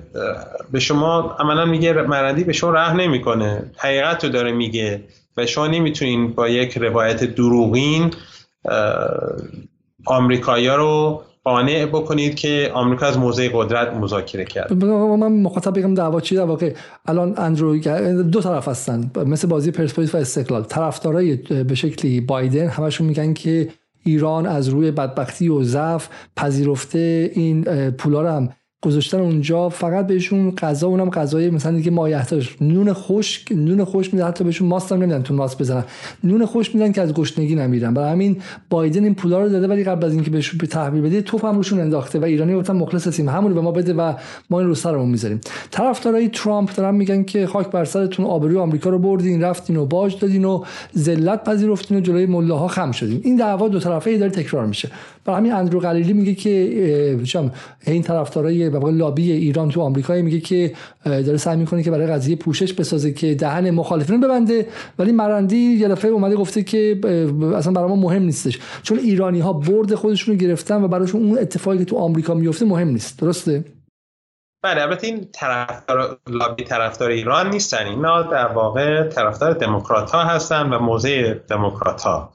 به 0.72 0.80
شما 0.80 1.36
عملا 1.40 1.66
میگه 1.66 1.94
مرندی 1.94 2.44
به 2.44 2.54
شما 2.54 2.70
راه 2.70 2.94
نمی‌کنه. 2.94 3.72
حقیقت 3.78 4.24
رو 4.24 4.30
داره 4.30 4.52
میگه 4.52 5.04
و 5.38 5.46
شما 5.46 5.68
نمی‌تونین 5.68 6.34
با 6.34 6.50
یک 6.50 6.78
روایت 6.78 7.24
دروغین 7.24 8.14
آمریکایی‌ها 10.06 10.76
رو 10.76 11.24
قانع 11.44 11.86
بکنید 11.86 12.36
که 12.36 12.72
آمریکا 12.74 13.06
از 13.06 13.18
موضع 13.18 13.50
قدرت 13.54 13.94
مذاکره 13.94 14.46
کرد. 14.46 14.84
من 14.84 15.42
مخاطب 15.42 15.80
بگم 15.80 15.94
دعوا 15.94 16.22
چی 16.22 16.36
در 16.36 16.44
واقع 16.44 16.74
الان 17.06 17.34
اندرو 17.38 17.78
دو 18.24 18.42
طرف 18.42 18.68
هستن. 18.68 19.12
مثل 19.26 19.48
بازی 19.48 19.72
پرسپولیس 19.72 20.16
و 20.16 20.18
استقلال. 20.18 20.64
طرفدارای 20.64 21.36
به 21.36 21.76
شکلی 21.76 22.22
بایدن 22.22 22.68
همشون 22.68 23.08
میگن 23.08 23.34
که 23.34 23.70
ایران 24.04 24.46
از 24.46 24.68
روی 24.68 24.92
بدبختی 24.92 25.50
و 25.50 25.64
ضعف 25.64 26.10
پذیرفته 26.36 27.32
این 27.34 27.64
پولا 27.92 28.22
رو 28.22 28.28
هم 28.28 28.50
گذاشتن 28.82 29.20
اونجا 29.20 29.70
فقط 29.70 30.08
بهشون 30.08 30.52
غذا 30.52 30.88
اونم 30.88 31.10
غذای 31.10 31.50
مثلا 31.50 31.72
دیگه 31.72 31.92
مایحتاج 31.92 32.50
نون 32.62 32.94
خشک 32.94 33.52
نون 33.52 33.84
خوش 33.84 34.14
میدن 34.14 34.28
حتی 34.28 34.44
بهشون 34.44 34.68
ماست 34.68 34.92
هم 34.92 34.98
نمیدن 34.98 35.22
تو 35.22 35.34
ماست 35.34 35.58
بزنن. 35.58 35.84
نون 36.24 36.46
خوش 36.46 36.76
میدن 36.76 36.92
که 36.92 37.02
از 37.02 37.14
گشنگی 37.14 37.56
نمیرن. 37.56 37.94
برای 37.94 38.12
همین 38.12 38.38
بایدن 38.70 39.04
این 39.04 39.16
پولا 39.16 39.42
رو 39.42 39.50
داده 39.50 39.68
ولی 39.68 39.84
قبل 39.84 40.06
از 40.06 40.14
اینکه 40.14 40.32
بهشون 40.32 40.58
به 40.58 40.68
تحویل 40.68 41.02
بده 41.02 41.22
توپ 41.22 41.46
هم 41.46 41.56
روشون 41.56 41.80
انداخته 41.80 42.20
و 42.20 42.24
ایرانی 42.24 42.56
گفتن 42.56 42.76
مخلص 42.76 43.08
هستیم 43.08 43.30
همون 43.30 43.54
به 43.54 43.62
ما 43.62 43.72
بده 43.72 43.94
و 43.94 44.14
ما 44.50 44.60
این 44.60 44.68
رو 44.68 44.76
سرمون 44.76 45.10
می‌ذاریم. 45.10 45.42
طرفدارای 45.72 46.30
ترامپ 46.30 46.76
دارن 46.76 46.96
میگن 46.96 47.24
که 47.24 47.48
خاک 47.48 47.72
بر 47.72 47.86
سرتون 47.86 48.26
آبروی 48.26 48.58
آمریکا 48.58 48.90
رو 48.90 49.00
بردین 49.00 49.42
رفتین 49.42 49.78
و 49.78 49.86
باج 49.86 50.20
دادین 50.20 50.46
و 50.46 50.64
ذلت 50.98 51.44
پذیرفتین 51.44 51.98
و 51.98 52.00
جلوی 52.00 52.26
ملاها 52.26 52.68
خم 52.68 52.92
شدین. 52.92 53.22
این 53.24 53.36
دعوا 53.36 53.68
دو 53.68 53.80
طرفه 53.80 54.18
داره 54.18 54.32
تکرار 54.32 54.66
میشه. 54.66 54.90
برای 55.25 55.40
همین 55.40 55.54
اندرو 55.54 55.80
قلیلی 55.80 56.13
میگه 56.13 56.36
که 56.36 56.50
این 57.88 58.01
طرفدارای 58.01 58.70
به 58.70 58.92
لابی 58.92 59.32
ایران 59.32 59.70
تو 59.70 59.82
آمریکا 59.82 60.13
میگه 60.13 60.40
که 60.40 60.74
داره 61.06 61.38
سعی 61.38 61.58
می‌کنه 61.58 61.84
که 61.84 61.92
برای 61.92 62.08
قضیه 62.08 62.36
پوشش 62.36 62.74
بسازه 62.74 63.13
که 63.13 63.36
دهن 63.36 63.70
مخالفین 63.70 64.22
ببنده. 64.22 64.68
ولی 65.00 65.12
مرندی 65.12 65.58
یه 65.58 65.88
دفعه 65.88 66.12
اومده 66.12 66.36
گفته 66.36 66.63
که 66.63 67.00
اصلا 67.56 67.74
برای 67.74 67.90
ما 67.90 67.96
مهم 67.96 68.24
نیستش. 68.24 68.60
چون 68.84 69.00
ایرانی 69.00 69.40
ها 69.40 69.54
برد 69.54 69.96
خودشون 69.96 70.36
رو 70.36 70.42
گرفتن 70.42 70.84
و 70.84 70.88
براشون 70.88 71.22
اون 71.22 71.38
اتفاقی 71.38 71.78
که 71.78 71.86
تو 71.86 71.98
آمریکا 71.98 72.34
میفته 72.34 72.66
مهم 72.66 72.88
نیست. 72.88 73.20
درسته؟ 73.20 73.66
بله 74.63 74.82
البته 74.82 75.08
این 75.08 75.28
طرفدار 75.34 76.20
لابی 76.30 76.63
طرفدار 76.63 77.10
ایران 77.10 77.50
نیستن. 77.50 77.88
اینا 77.88 78.22
در 78.22 78.48
واقع 78.48 79.08
طرفدار 79.08 79.54
دموکرات 79.54 80.12
ها 80.12 80.24
هستن 80.24 80.74
و 80.74 80.80
موضع 80.80 81.34
دموکرات 81.34 82.01
ها 82.01 82.34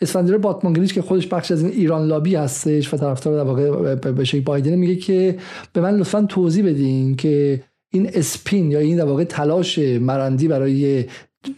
اسفندیار 0.00 0.38
باتمانگلیچ 0.38 0.94
که 0.94 1.02
خودش 1.02 1.26
بخش 1.26 1.50
از 1.50 1.62
این 1.62 1.72
ایران 1.72 2.06
لابی 2.06 2.34
هستش 2.34 2.94
و 2.94 2.96
طرفدار 2.96 3.36
در 3.36 3.50
واقع 3.50 3.94
به 3.94 4.40
بایدن 4.40 4.74
میگه 4.74 4.96
که 4.96 5.36
به 5.72 5.80
من 5.80 5.96
لطفا 5.96 6.22
توضیح 6.22 6.66
بدین 6.66 7.16
که 7.16 7.62
این 7.92 8.10
اسپین 8.14 8.70
یا 8.70 8.78
این 8.78 8.96
در 8.96 9.04
واقع 9.04 9.24
تلاش 9.24 9.78
مرندی 9.78 10.48
برای 10.48 11.04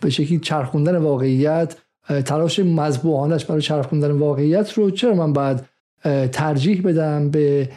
به 0.00 0.10
شکلی 0.10 0.38
چرخوندن 0.38 0.96
واقعیت 0.96 1.76
تلاش 2.24 2.58
مذبوحانش 2.58 3.44
برای 3.44 3.62
چرخوندن 3.62 4.10
واقعیت 4.10 4.72
رو 4.72 4.90
چرا 4.90 5.14
من 5.14 5.32
باید 5.32 5.60
ترجیح 6.32 6.82
بدم 6.82 7.30
به 7.30 7.68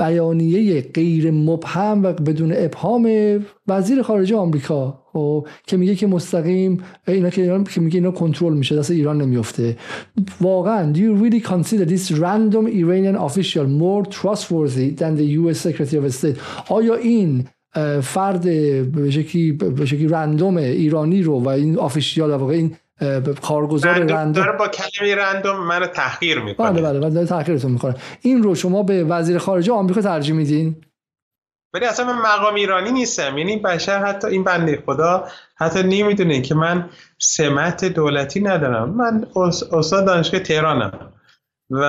بیانیه 0.00 0.80
غیر 0.80 1.30
مبهم 1.30 2.02
و 2.02 2.12
بدون 2.12 2.52
ابهام 2.56 3.08
وزیر 3.68 4.02
خارجه 4.02 4.36
آمریکا 4.36 5.02
خب 5.12 5.46
که 5.66 5.76
میگه 5.76 5.94
که 5.94 6.06
مستقیم 6.06 6.82
اینا 7.08 7.30
که 7.30 7.42
ایران 7.42 7.64
که 7.64 7.80
میگه 7.80 7.96
اینا 7.96 8.10
کنترل 8.10 8.54
میشه 8.54 8.76
دست 8.76 8.90
ایران 8.90 9.22
نمیفته 9.22 9.76
واقعا 10.40 10.92
do 10.92 10.96
you 10.96 11.22
really 11.22 11.40
consider 11.48 11.84
this 11.84 12.12
random 12.12 12.66
Iranian 12.66 13.16
official 13.16 13.66
more 13.66 14.04
trustworthy 14.18 14.90
than 15.00 15.16
the 15.16 15.26
US 15.40 15.58
Secretary 15.60 15.98
of 15.98 16.14
State? 16.14 16.38
آیا 16.68 16.94
این 16.94 17.44
فرد 18.02 18.42
به 18.92 19.10
شکلی 19.84 20.08
رندوم 20.08 20.56
ایرانی 20.56 21.22
رو 21.22 21.40
و 21.40 21.48
این 21.48 21.78
آفیشیال 21.78 22.30
واقع 22.30 22.54
این 22.54 22.72
کارگزار 23.42 23.94
رندوم 23.94 24.32
داره 24.32 24.58
با 24.58 24.68
کلمه 24.68 25.14
رندوم 25.14 25.66
منو 25.66 25.86
تحقیر 25.86 26.38
می‌کنه. 26.38 26.70
بله 26.70 26.82
بله 26.82 27.10
بله 27.10 27.26
تحقیرتون 27.26 27.72
می‌کنه. 27.72 27.94
این 28.20 28.42
رو 28.42 28.54
شما 28.54 28.82
به 28.82 29.04
وزیر 29.04 29.38
خارجه 29.38 29.72
آمریکا 29.72 30.00
ترجیح 30.00 30.34
میدین؟ 30.34 30.76
ولی 31.74 31.84
اصلا 31.84 32.06
من 32.06 32.18
مقام 32.18 32.54
ایرانی 32.54 32.92
نیستم. 32.92 33.38
یعنی 33.38 33.56
بشر 33.56 34.04
حتی 34.04 34.28
این 34.28 34.44
بنده 34.44 34.82
خدا 34.86 35.28
حتی 35.56 35.82
نمی‌دونه 35.82 36.40
که 36.40 36.54
من 36.54 36.90
سمت 37.18 37.84
دولتی 37.84 38.40
ندارم. 38.40 38.90
من 38.90 39.26
استاد 39.72 40.06
دانشگاه 40.06 40.40
تهرانم. 40.40 41.12
و 41.70 41.84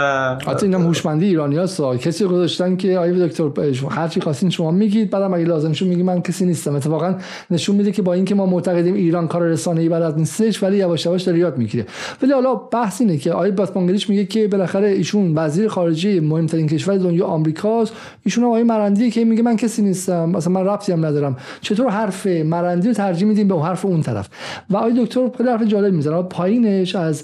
حتی 0.48 0.66
اینم 0.66 0.82
هوشمندی 0.82 1.26
ایرانی 1.26 1.58
ها 1.58 1.98
کسی 1.98 2.26
گذاشتن 2.26 2.76
که 2.76 2.98
آیه 2.98 3.28
دکتر 3.28 3.50
هر 3.90 4.08
چی 4.08 4.22
خواستین 4.22 4.50
شما 4.50 4.72
میگید 4.72 5.10
بعدم 5.10 5.34
اگه 5.34 5.46
لازم 5.46 5.72
شد 5.72 5.86
میگی 5.86 6.04
من 6.04 6.22
کسی 6.22 6.46
نیستم. 6.46 6.76
اتفاقا 6.76 7.16
نشون 7.52 7.76
میده 7.76 7.92
که 7.92 8.02
با 8.02 8.14
اینکه 8.14 8.36
ما 8.36 8.46
معتقدیم 8.46 8.94
ایران 8.94 9.28
کار 9.28 9.44
رسانه‌ای 9.44 9.90
بلد 9.90 10.18
نیستش 10.18 10.64
ولی 10.64 10.78
یواش 10.78 11.06
یواش 11.06 11.22
داره 11.24 11.40
یاد 11.40 11.58
می‌گیره. 11.58 11.86
ولی 12.22 12.32
حالا 12.32 12.56
بحث 12.56 13.02
اینه 13.02 13.18
که 13.18 13.34
آیه 13.34 13.52
باسپانگلیش 13.52 14.10
میگه 14.10 14.26
که 14.26 14.48
بالاخره 14.48 14.88
ایشون 14.88 15.34
وزیر 15.36 15.68
خارجه 15.68 16.22
مهمترین 16.22 16.68
کشور 16.68 16.98
دنیا 16.98 17.26
آمریکاست. 17.26 17.94
ایشون 18.26 18.44
آیه 18.44 18.64
مرندی 18.64 19.12
که 19.12 19.26
میگه 19.26 19.44
من 19.44 19.56
کسی 19.56 19.82
نیستم. 19.82 20.30
مثلا 20.30 20.54
من 20.54 20.66
ربطی 20.66 20.92
هم 20.92 21.06
ندارم. 21.06 21.38
چطور 21.62 21.90
حرف 21.90 22.28
مرندی 22.28 22.88
رو 22.88 22.94
ترجیح 22.94 23.28
میدیم 23.28 23.48
به 23.48 23.62
حرف 23.62 23.86
اون 23.86 24.02
طرف؟ 24.02 24.30
و 24.70 24.78
آیه 24.78 25.06
دکتر 25.06 25.30
خیلی 25.38 25.50
حرف 25.50 25.64
جالب 25.64 25.94
می‌زنه. 25.94 26.22
پایینش 26.22 26.96
از 26.96 27.24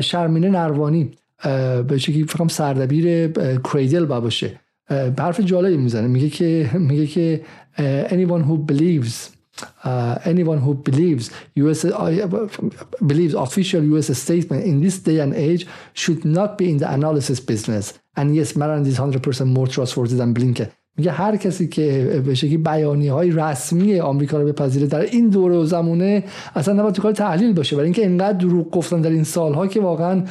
شرمینه 0.00 0.48
نروانی. 0.48 1.10
به 1.88 1.98
شکلی 1.98 2.24
فکرم 2.24 2.48
سردبیر 2.48 3.28
کریدل 3.72 4.04
با 4.04 4.20
باشه 4.20 4.60
حرف 5.18 5.40
جالبی 5.40 5.76
می‌زنه 5.76 6.06
میگه 6.06 6.28
که 6.28 6.70
میگه 6.74 7.06
که 7.06 7.40
anyone 8.10 8.42
who 8.48 8.72
believes 8.72 9.38
Uh, 9.82 10.18
anyone 10.24 10.60
who 10.64 10.72
believes 10.74 11.30
US 11.56 11.84
uh, 11.84 12.48
believes 13.06 13.34
official 13.34 13.82
US 13.94 14.08
statement 14.16 14.64
in 14.64 14.80
this 14.80 14.98
day 14.98 15.18
and 15.18 15.34
age 15.34 15.66
should 15.94 16.24
not 16.24 16.56
be 16.58 16.70
in 16.70 16.76
the 16.76 16.88
analysis 16.98 17.40
business. 17.40 17.98
And 18.16 18.36
yes, 18.36 18.54
Maran 18.56 18.86
is 18.86 18.98
100% 18.98 19.46
more 19.46 19.66
trustworthy 19.66 20.16
than 20.16 20.32
Blinken. 20.32 20.70
میگه 20.98 21.10
هر 21.10 21.36
کسی 21.36 21.68
که 21.68 22.22
به 22.26 22.34
شکلی 22.34 22.56
بیانی 22.56 23.08
های 23.08 23.30
رسمی 23.30 24.00
آمریکا 24.00 24.38
رو 24.38 24.46
بپذیره 24.46 24.86
در 24.86 25.00
این 25.00 25.28
دوره 25.28 25.56
و 25.56 25.64
زمونه 25.64 26.24
اصلا 26.54 26.74
نباید 26.74 26.94
تو 26.94 27.02
کار 27.02 27.12
تحلیل 27.12 27.52
باشه 27.52 27.76
برای 27.76 27.86
اینکه 27.86 28.02
اینقدر 28.02 28.38
دروغ 28.38 28.70
گفتن 28.70 29.00
در 29.00 29.10
این 29.10 29.24
سالها 29.24 29.66
که 29.66 29.80
واقعا 29.80 30.24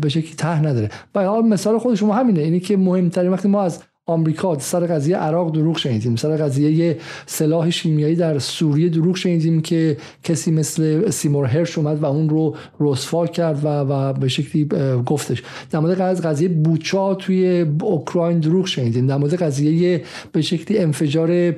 به 0.00 0.08
شکلی 0.08 0.34
ته 0.34 0.62
نداره. 0.62 0.88
و 1.14 1.24
حال 1.24 1.42
مثال 1.42 1.78
خود 1.78 1.94
شما 1.94 2.14
همینه 2.14 2.40
اینی 2.40 2.60
که 2.60 2.76
مهمترین 2.76 3.30
وقتی 3.30 3.48
ما 3.48 3.62
از 3.62 3.82
آمریکا 4.08 4.58
سر 4.58 4.86
قضیه 4.86 5.16
عراق 5.16 5.52
دروغ 5.52 5.78
شنیدیم. 5.78 6.16
سر 6.16 6.36
قضیه 6.36 6.96
سلاح 7.26 7.70
شیمیایی 7.70 8.16
در 8.16 8.38
سوریه 8.38 8.88
دروغ 8.88 9.16
شنیدیم 9.16 9.60
که 9.60 9.96
کسی 10.22 10.50
مثل 10.50 11.10
سیمور 11.10 11.46
هرش 11.46 11.78
اومد 11.78 12.02
و 12.02 12.06
اون 12.06 12.28
رو 12.28 12.56
رسوا 12.80 13.26
کرد 13.26 13.64
و, 13.64 13.68
و 13.68 14.12
به 14.12 14.28
شکلی 14.28 14.68
گفتش. 15.06 15.42
در 15.70 15.78
مورد 15.78 16.00
قضیه 16.00 16.48
بوچا 16.48 17.14
توی 17.14 17.66
اوکراین 17.82 18.40
دروغ 18.40 18.66
شنیدیم. 18.66 19.06
در 19.06 19.16
مورد 19.16 19.34
قضیه 19.34 20.02
به 20.32 20.42
شکلی 20.42 20.78
انفجار 20.78 21.54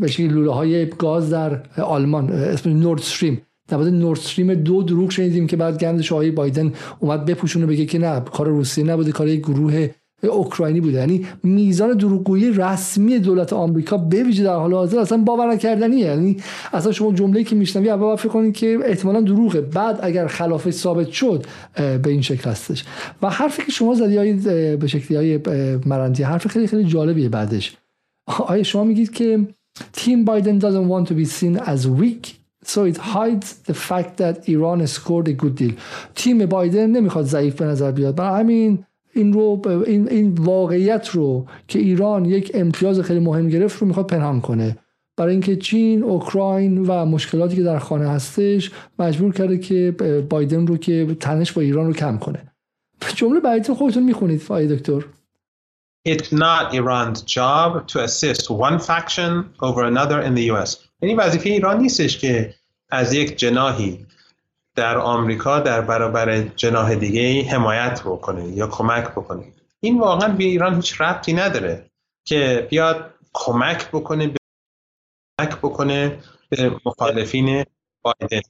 به 0.00 0.06
شکلی 0.06 0.28
لوله 0.28 0.52
های 0.52 0.86
گاز 0.86 1.30
در 1.30 1.60
آلمان 1.76 2.30
اسم 2.30 2.70
نورد 2.70 3.00
استریم 3.00 3.42
در 3.68 3.76
مورد 3.76 3.92
نورد 3.92 4.18
استریم 4.18 4.54
دو 4.54 4.82
دروغ 4.82 5.10
شنیدیم 5.10 5.46
که 5.46 5.56
بعد 5.56 5.78
گندش 5.78 6.12
آقای 6.12 6.30
بایدن 6.30 6.72
اومد 7.00 7.24
بپوشونه 7.24 7.66
بگه 7.66 7.86
که 7.86 7.98
نه 7.98 8.20
کار 8.20 8.48
روسیه 8.48 8.84
نبوده 8.84 9.12
کار 9.12 9.36
گروه 9.36 9.88
اوکراینی 10.22 10.80
بوده 10.80 10.98
یعنی 10.98 11.26
میزان 11.42 11.92
دروغگویی 11.92 12.50
رسمی 12.50 13.18
دولت 13.18 13.52
آمریکا 13.52 13.96
به 13.96 14.22
ویژه 14.22 14.44
در 14.44 14.56
حال 14.56 14.74
حاضر 14.74 14.98
اصلا 14.98 15.18
باور 15.18 15.52
نکردنیه. 15.52 16.06
یعنی 16.06 16.36
اصلا 16.72 16.92
شما 16.92 17.12
جمله‌ای 17.12 17.44
که 17.44 17.56
میشنوی 17.56 17.90
اول 17.90 18.16
فکر 18.16 18.28
کنید 18.28 18.54
که 18.54 18.78
احتمالا 18.84 19.20
دروغه. 19.20 19.60
بعد 19.60 19.98
اگر 20.02 20.26
خلافش 20.26 20.72
ثابت 20.72 21.10
شد 21.10 21.46
به 21.76 22.06
این 22.06 22.22
شکل 22.22 22.50
هستش. 22.50 22.84
و 23.22 23.30
حرفی 23.30 23.62
که 23.62 23.72
شما 23.72 23.94
زدی 23.94 24.16
های 24.16 24.32
به 24.76 24.86
شکلی 24.86 25.16
های 25.16 25.40
مرندی 25.86 26.22
حرف 26.22 26.46
خیلی 26.46 26.66
خیلی 26.66 26.84
جالبیه 26.84 27.28
بعدش. 27.28 27.76
آیا 28.26 28.62
شما 28.62 28.84
میگید 28.84 29.12
که 29.12 29.46
تیم 29.92 30.24
بایدن 30.24 30.60
doesn't 30.60 30.88
want 30.88 31.08
to 31.08 31.14
be 31.14 31.24
seen 31.24 31.56
as 31.56 31.86
weak 32.00 32.26
so 32.66 32.78
it 32.84 32.96
hides 32.96 33.48
the 33.68 33.74
fact 33.74 34.16
that 34.16 34.48
Iran 34.48 34.86
scored 34.86 35.28
a 35.28 35.32
good 35.42 35.56
deal. 35.60 35.72
تیم 36.14 36.46
بایدن 36.46 36.90
نمی‌خواد 36.90 37.24
ضعیف 37.24 37.54
به 37.54 37.64
نظر 37.64 37.92
بیاد. 37.92 38.14
برای 38.14 38.40
همین 38.40 38.78
این 39.16 39.32
رو 39.32 39.62
این, 39.86 40.08
این 40.08 40.34
واقعیت 40.34 41.08
رو 41.08 41.46
که 41.68 41.78
ایران 41.78 42.24
یک 42.24 42.50
امتیاز 42.54 43.00
خیلی 43.00 43.20
مهم 43.20 43.48
گرفت 43.48 43.80
رو 43.80 43.86
می‌خواد 43.86 44.06
پنهان 44.06 44.40
کنه 44.40 44.76
برای 45.16 45.32
اینکه 45.32 45.56
چین، 45.56 46.02
اوکراین 46.02 46.78
و 46.78 47.04
مشکلاتی 47.04 47.56
که 47.56 47.62
در 47.62 47.78
خانه 47.78 48.08
هستش 48.08 48.70
مجبور 48.98 49.32
کرده 49.32 49.58
که 49.58 49.94
بایدن 50.30 50.66
رو 50.66 50.76
که 50.76 51.16
تنش 51.20 51.52
با 51.52 51.62
ایران 51.62 51.86
رو 51.86 51.92
کم 51.92 52.18
کنه. 52.18 52.52
جمله 53.14 53.40
بعدی 53.40 53.72
خودتون 53.72 54.02
می‌خونید 54.02 54.40
فای 54.40 54.76
دکتر. 54.76 55.04
It's 56.08 56.32
not 56.32 56.72
Iran's 56.72 57.20
job 57.22 57.88
to 57.92 57.96
assist 58.08 58.44
one 58.50 58.78
faction 58.78 59.30
over 59.60 59.82
another 59.92 60.20
in 60.20 60.34
the 60.34 60.44
US. 60.52 60.76
یعنی 61.02 61.14
وظیفه 61.14 61.48
ایران 61.48 61.80
نیستش 61.80 62.18
که 62.18 62.54
از 62.90 63.12
یک 63.12 63.36
جناهی 63.36 64.06
در 64.76 64.98
آمریکا 64.98 65.60
در 65.60 65.80
برابر 65.80 66.40
جناح 66.40 66.94
دیگه 66.94 67.42
حمایت 67.42 68.02
بکنه 68.02 68.48
یا 68.48 68.66
کمک 68.66 69.10
بکنه. 69.10 69.52
این 69.80 70.00
واقعا 70.00 70.28
به 70.28 70.44
ایران 70.44 70.74
هیچ 70.74 71.00
ربطی 71.00 71.32
نداره 71.32 71.90
که 72.24 72.66
بیاد 72.70 73.14
کمک 73.32 73.88
بکنه 73.88 74.34
کمک 75.38 75.56
بکنه 75.56 76.18
به 76.50 76.76
مخالفین 76.86 77.64
بایدن. 78.02 78.40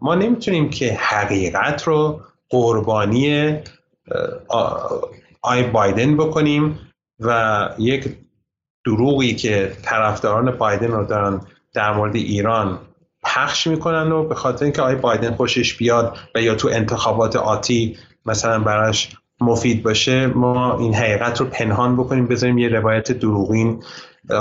ما 0.00 0.14
نمی‌تونیم 0.14 0.70
که 0.70 0.94
حقیقت 0.94 1.82
رو 1.82 2.20
قربانی 2.50 3.56
آی 5.42 5.62
بایدن 5.62 6.16
بکنیم 6.16 6.92
و 7.20 7.68
یک 7.78 8.16
دروغی 8.86 9.34
که 9.34 9.76
طرفداران 9.82 10.50
بایدن 10.50 10.90
رو 10.90 11.04
دارن 11.04 11.40
در 11.72 11.92
مورد 11.92 12.16
ایران 12.16 12.78
پخش 13.22 13.66
می‌کنن 13.66 14.12
و 14.12 14.28
به 14.28 14.34
خاطر 14.34 14.64
اینکه 14.64 14.82
آقای 14.82 14.94
بایدن 14.94 15.34
خوشش 15.34 15.74
بیاد 15.74 16.16
و 16.34 16.40
یا 16.40 16.54
تو 16.54 16.68
انتخابات 16.68 17.36
آتی 17.36 17.98
مثلا 18.26 18.58
براش 18.58 19.16
مفید 19.40 19.82
باشه 19.82 20.26
ما 20.26 20.78
این 20.78 20.94
حقیقت 20.94 21.40
رو 21.40 21.46
پنهان 21.46 21.96
بکنیم 21.96 22.26
بذاریم 22.26 22.58
یه 22.58 22.68
روایت 22.68 23.12
دروغین 23.12 23.82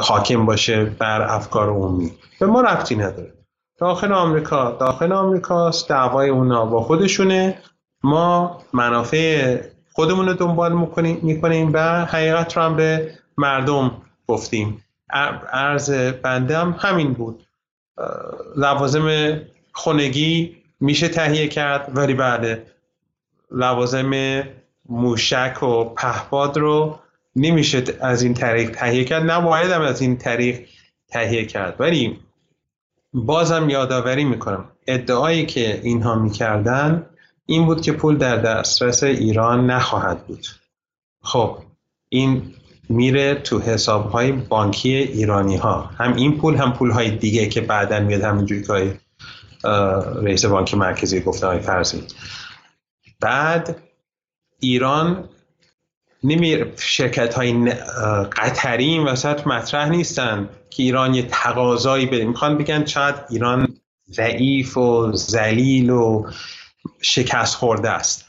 حاکم 0.02 0.46
باشه 0.46 0.86
بر 0.86 1.22
افکار 1.22 1.70
عمومی. 1.70 2.12
به 2.40 2.46
ما 2.46 2.62
رفتی 2.62 2.96
نداره. 2.96 3.34
داخل 3.78 4.14
آمریکا 4.14 4.72
داخل 4.72 5.12
آمریکاست 5.12 5.90
دعوای 5.90 6.30
اونا 6.30 6.66
با 6.66 6.82
خودشونه. 6.82 7.58
ما 8.04 8.62
منافع 8.74 9.58
خودمون 9.94 10.28
رو 10.28 10.34
دنبال 10.34 10.74
می‌کنیم, 10.74 11.20
می‌کنیم 11.22 11.72
و 11.74 12.06
حقیقت 12.06 12.58
رو 12.58 12.64
هم 12.64 12.76
به 12.76 13.12
مردم 13.38 13.92
گفتیم. 14.28 14.84
عرض 15.54 15.92
بنده 16.12 16.58
هم 16.58 16.76
همین 16.80 17.14
بود. 17.14 17.44
لوازم 18.58 19.40
خونگی 19.74 20.58
میشه 20.80 21.08
تهیه 21.08 21.48
کرد 21.48 21.92
ولی 21.96 22.14
بعد 22.14 22.68
لوازم 23.52 24.44
موشک 24.90 25.64
و 25.64 25.84
پهپاد 25.84 26.58
رو 26.58 27.00
نمیشه 27.36 27.84
از 28.00 28.22
این 28.22 28.34
طریق 28.34 28.72
تهیه 28.72 29.04
کرد. 29.04 29.32
نباید 29.32 29.72
هم 29.72 29.82
از 29.82 30.02
این 30.02 30.18
طریق 30.18 30.68
تهیه 31.08 31.46
کرد. 31.46 31.76
ولی 31.80 32.20
بازم 33.14 33.70
یادآوری 33.70 34.26
می‌کنم. 34.26 34.66
ادعایی 34.88 35.46
که 35.46 35.82
اینها 35.84 36.16
می‌کردن 36.16 37.06
این 37.46 37.66
بود 37.66 37.82
که 37.82 37.92
پول 37.92 38.18
در 38.18 38.38
دسترس 38.38 39.04
ایران 39.04 39.72
نخواهد 39.72 40.28
بود. 40.28 40.48
خب 41.22 41.58
این 42.10 42.54
میره 42.92 43.36
تو 43.36 43.60
حساب 43.60 44.12
های 44.12 44.32
بانکی 44.32 44.96
ایرانی 44.96 45.58
ها 45.58 45.82
هم 45.98 46.16
این 46.16 46.38
پول 46.38 46.56
هم 46.56 46.74
پول 46.74 46.92
های 46.92 47.12
دیگه 47.12 47.48
که 47.48 47.62
بعدا 47.62 48.00
میاد 48.00 48.22
همینجوری 48.22 48.64
که 48.64 49.00
رئیس 50.24 50.46
بانک 50.46 50.74
مرکزی 50.74 51.20
گفته 51.20 51.48
های 51.48 51.60
فرضی. 51.60 52.04
بعد 53.20 53.76
ایران 54.60 55.30
نمی 56.24 56.66
شرکت 56.78 57.34
های 57.34 57.70
قطری 58.38 58.86
این 58.86 59.04
وسط 59.04 59.48
مطرح 59.48 59.90
نیستن 59.90 60.50
که 60.70 60.84
ایران 60.84 61.14
یه 61.14 61.24
تقاضایی 61.24 62.06
بده. 62.06 62.26
می‌خوان 62.26 62.58
بگن 62.58 62.86
شاید 62.86 63.16
ایران 63.30 63.68
ضعیف 64.12 64.78
و 64.78 65.12
ذلیل 65.16 65.90
و 65.90 66.30
شکست 67.02 67.56
خورده 67.56 67.90
است 67.90 68.26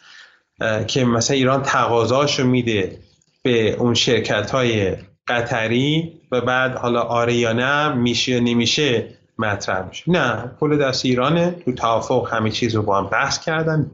که 0.87 1.05
مثلا 1.05 1.37
ایران 1.37 1.62
تقاضاشو 1.62 2.46
میده. 2.46 2.98
به 3.42 3.70
اون 3.70 3.94
شرکت 3.94 4.50
های 4.50 4.96
قطری 5.28 6.20
و 6.33 6.40
بعد 6.40 6.74
حالا 6.74 7.02
آره 7.02 7.35
یا 7.35 7.52
نه 7.52 7.94
میشه 7.94 8.33
یا 8.33 8.40
نمیشه 8.40 9.09
مطرح 9.38 9.87
میشه. 9.88 10.11
نه 10.11 10.50
پول 10.61 10.78
دست 10.78 11.05
ایرانه. 11.05 11.50
تو 11.50 11.72
توافق 11.72 12.28
همه 12.33 12.50
چیز 12.50 12.74
رو 12.74 12.83
با 12.83 12.98
هم 12.98 13.07
بحث 13.07 13.44
کردن 13.44 13.90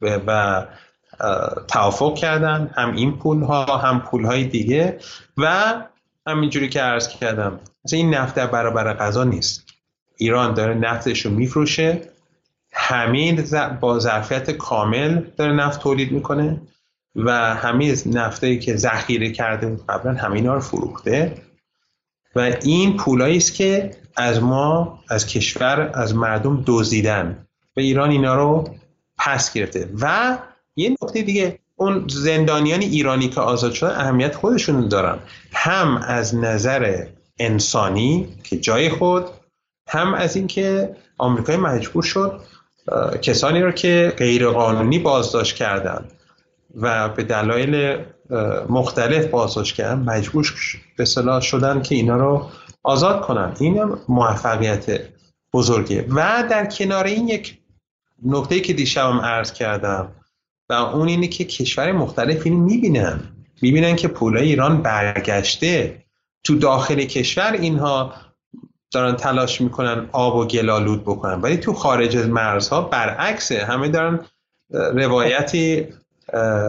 و 0.00 0.66
توافق 1.68 2.14
کردن. 2.14 2.70
هم 2.76 2.94
این 2.94 3.18
پول 3.18 3.42
ها 3.42 3.64
هم 3.64 4.00
پول 4.00 4.24
های 4.24 4.44
دیگه. 4.44 4.98
و 5.36 5.74
همینجوری 6.26 6.68
که 6.68 6.80
عرض 6.80 7.08
کردم 7.08 7.60
مثلا 7.84 7.98
این 7.98 8.14
نفت 8.14 8.34
در 8.34 8.46
برابر 8.46 8.94
غذا 8.94 9.24
نیست. 9.24 9.64
ایران 10.16 10.54
داره 10.54 10.74
نفتش 10.74 11.26
رو 11.26 11.32
میفروشه. 11.32 12.00
همین 12.72 13.44
با 13.80 13.98
ظرفیت 13.98 14.50
کامل 14.50 15.22
داره 15.36 15.52
نفت 15.52 15.80
تولید 15.80 16.12
می‌کنه. 16.12 16.60
و 17.24 17.54
همه 17.54 17.96
نفتایی 18.06 18.58
که 18.58 18.76
ذخیره 18.76 19.30
کرده 19.32 19.76
قبلا 19.88 20.12
همین 20.12 20.46
رو 20.46 20.60
فروخته. 20.60 21.34
و 22.36 22.40
این 22.62 22.96
پولایی 22.96 23.36
است 23.36 23.54
که 23.54 23.90
از 24.16 24.42
ما 24.42 25.00
از 25.08 25.26
کشور 25.26 25.90
از 25.94 26.14
مردم 26.14 26.64
دزدیدن. 26.66 27.46
و 27.76 27.80
ایران 27.80 28.10
اینا 28.10 28.34
رو 28.34 28.68
پس 29.18 29.52
گرفته. 29.52 29.88
و 30.00 30.38
یه 30.76 30.90
نکته 31.02 31.22
دیگه 31.22 31.58
اون 31.76 32.04
زندانیان 32.08 32.80
ایرانی 32.80 33.28
که 33.28 33.40
آزاد 33.40 33.72
شدن 33.72 34.00
اهمیت 34.00 34.34
خودشون 34.34 34.88
دارن. 34.88 35.18
هم 35.52 35.96
از 35.96 36.34
نظر 36.34 37.06
انسانی 37.38 38.28
که 38.44 38.56
جای 38.56 38.90
خود 38.90 39.24
هم 39.88 40.14
از 40.14 40.36
اینکه 40.36 40.96
آمریکای 41.18 41.56
مجبور 41.56 42.02
شد 42.02 42.40
کسانی 43.22 43.60
رو 43.60 43.72
که 43.72 44.14
غیرقانونی 44.16 44.98
بازداشت 44.98 45.56
کردن. 45.56 46.04
و 46.74 47.08
به 47.08 47.24
دلایل 47.24 47.98
مختلف 48.68 49.26
بازداشت 49.26 49.74
کردن 49.74 50.02
مجبور 50.02 50.54
به 50.96 51.04
صلاح 51.04 51.40
شدن 51.40 51.82
که 51.82 51.94
اینا 51.94 52.16
رو 52.16 52.46
آزاد 52.82 53.20
کنن. 53.20 53.56
این 53.60 53.96
موفقیت 54.08 55.00
بزرگه. 55.52 56.06
و 56.10 56.44
در 56.50 56.66
کنار 56.66 57.04
این 57.04 57.28
یک 57.28 57.58
نکته 58.24 58.60
که 58.60 58.72
دیشبم 58.72 59.20
عرض 59.20 59.52
کردم 59.52 60.08
و 60.68 60.72
اون 60.72 61.08
اینه 61.08 61.26
که 61.26 61.44
کشور 61.44 61.92
مختلف 61.92 62.42
اینو 62.44 62.58
می‌بینن. 62.58 63.20
می‌بینن 63.62 63.96
که 63.96 64.08
پولای 64.08 64.48
ایران 64.48 64.82
برگشته. 64.82 66.02
تو 66.44 66.58
داخل 66.58 67.04
کشور 67.04 67.52
اینها 67.52 68.14
دارن 68.90 69.16
تلاش 69.16 69.60
می‌کنن 69.60 70.08
آب 70.12 70.36
و 70.36 70.46
گلالود 70.46 71.02
بکنن. 71.02 71.40
ولی 71.40 71.56
تو 71.56 71.72
خارج 71.74 72.16
از 72.16 72.28
مرزها 72.28 72.80
برعکسه. 72.80 73.64
همه 73.64 73.88
دارن 73.88 74.20
روایتی 74.70 75.86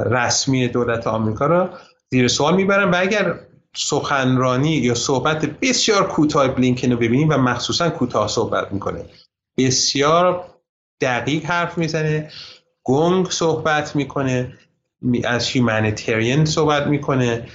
رسمی 0.05 0.67
دولت 0.67 1.07
آمریکا 1.07 1.45
را 1.45 1.69
زیر 2.09 2.27
سوال 2.27 2.55
می‌برن 2.55 2.91
و 2.91 2.95
اگر 2.99 3.39
سخنرانی 3.75 4.71
یا 4.71 4.95
صحبت 4.95 5.45
بسیار 5.45 6.07
کوتاه 6.07 6.47
بلینکن 6.47 6.91
رو 6.91 6.97
ببینیم 6.97 7.29
و 7.29 7.37
مخصوصا 7.37 7.89
کوتاه 7.89 8.27
صحبت 8.27 8.71
می‌کنه. 8.71 9.05
بسیار 9.57 10.45
دقیق 11.01 11.45
حرف 11.45 11.77
می‌زنه 11.77 12.31
گنگ 12.83 13.29
صحبت 13.29 13.95
می‌کنه 13.95 14.53
از 15.23 15.47
هیومانیتریان 15.47 16.45
صحبت 16.45 16.87
می‌کنه. 16.87 17.47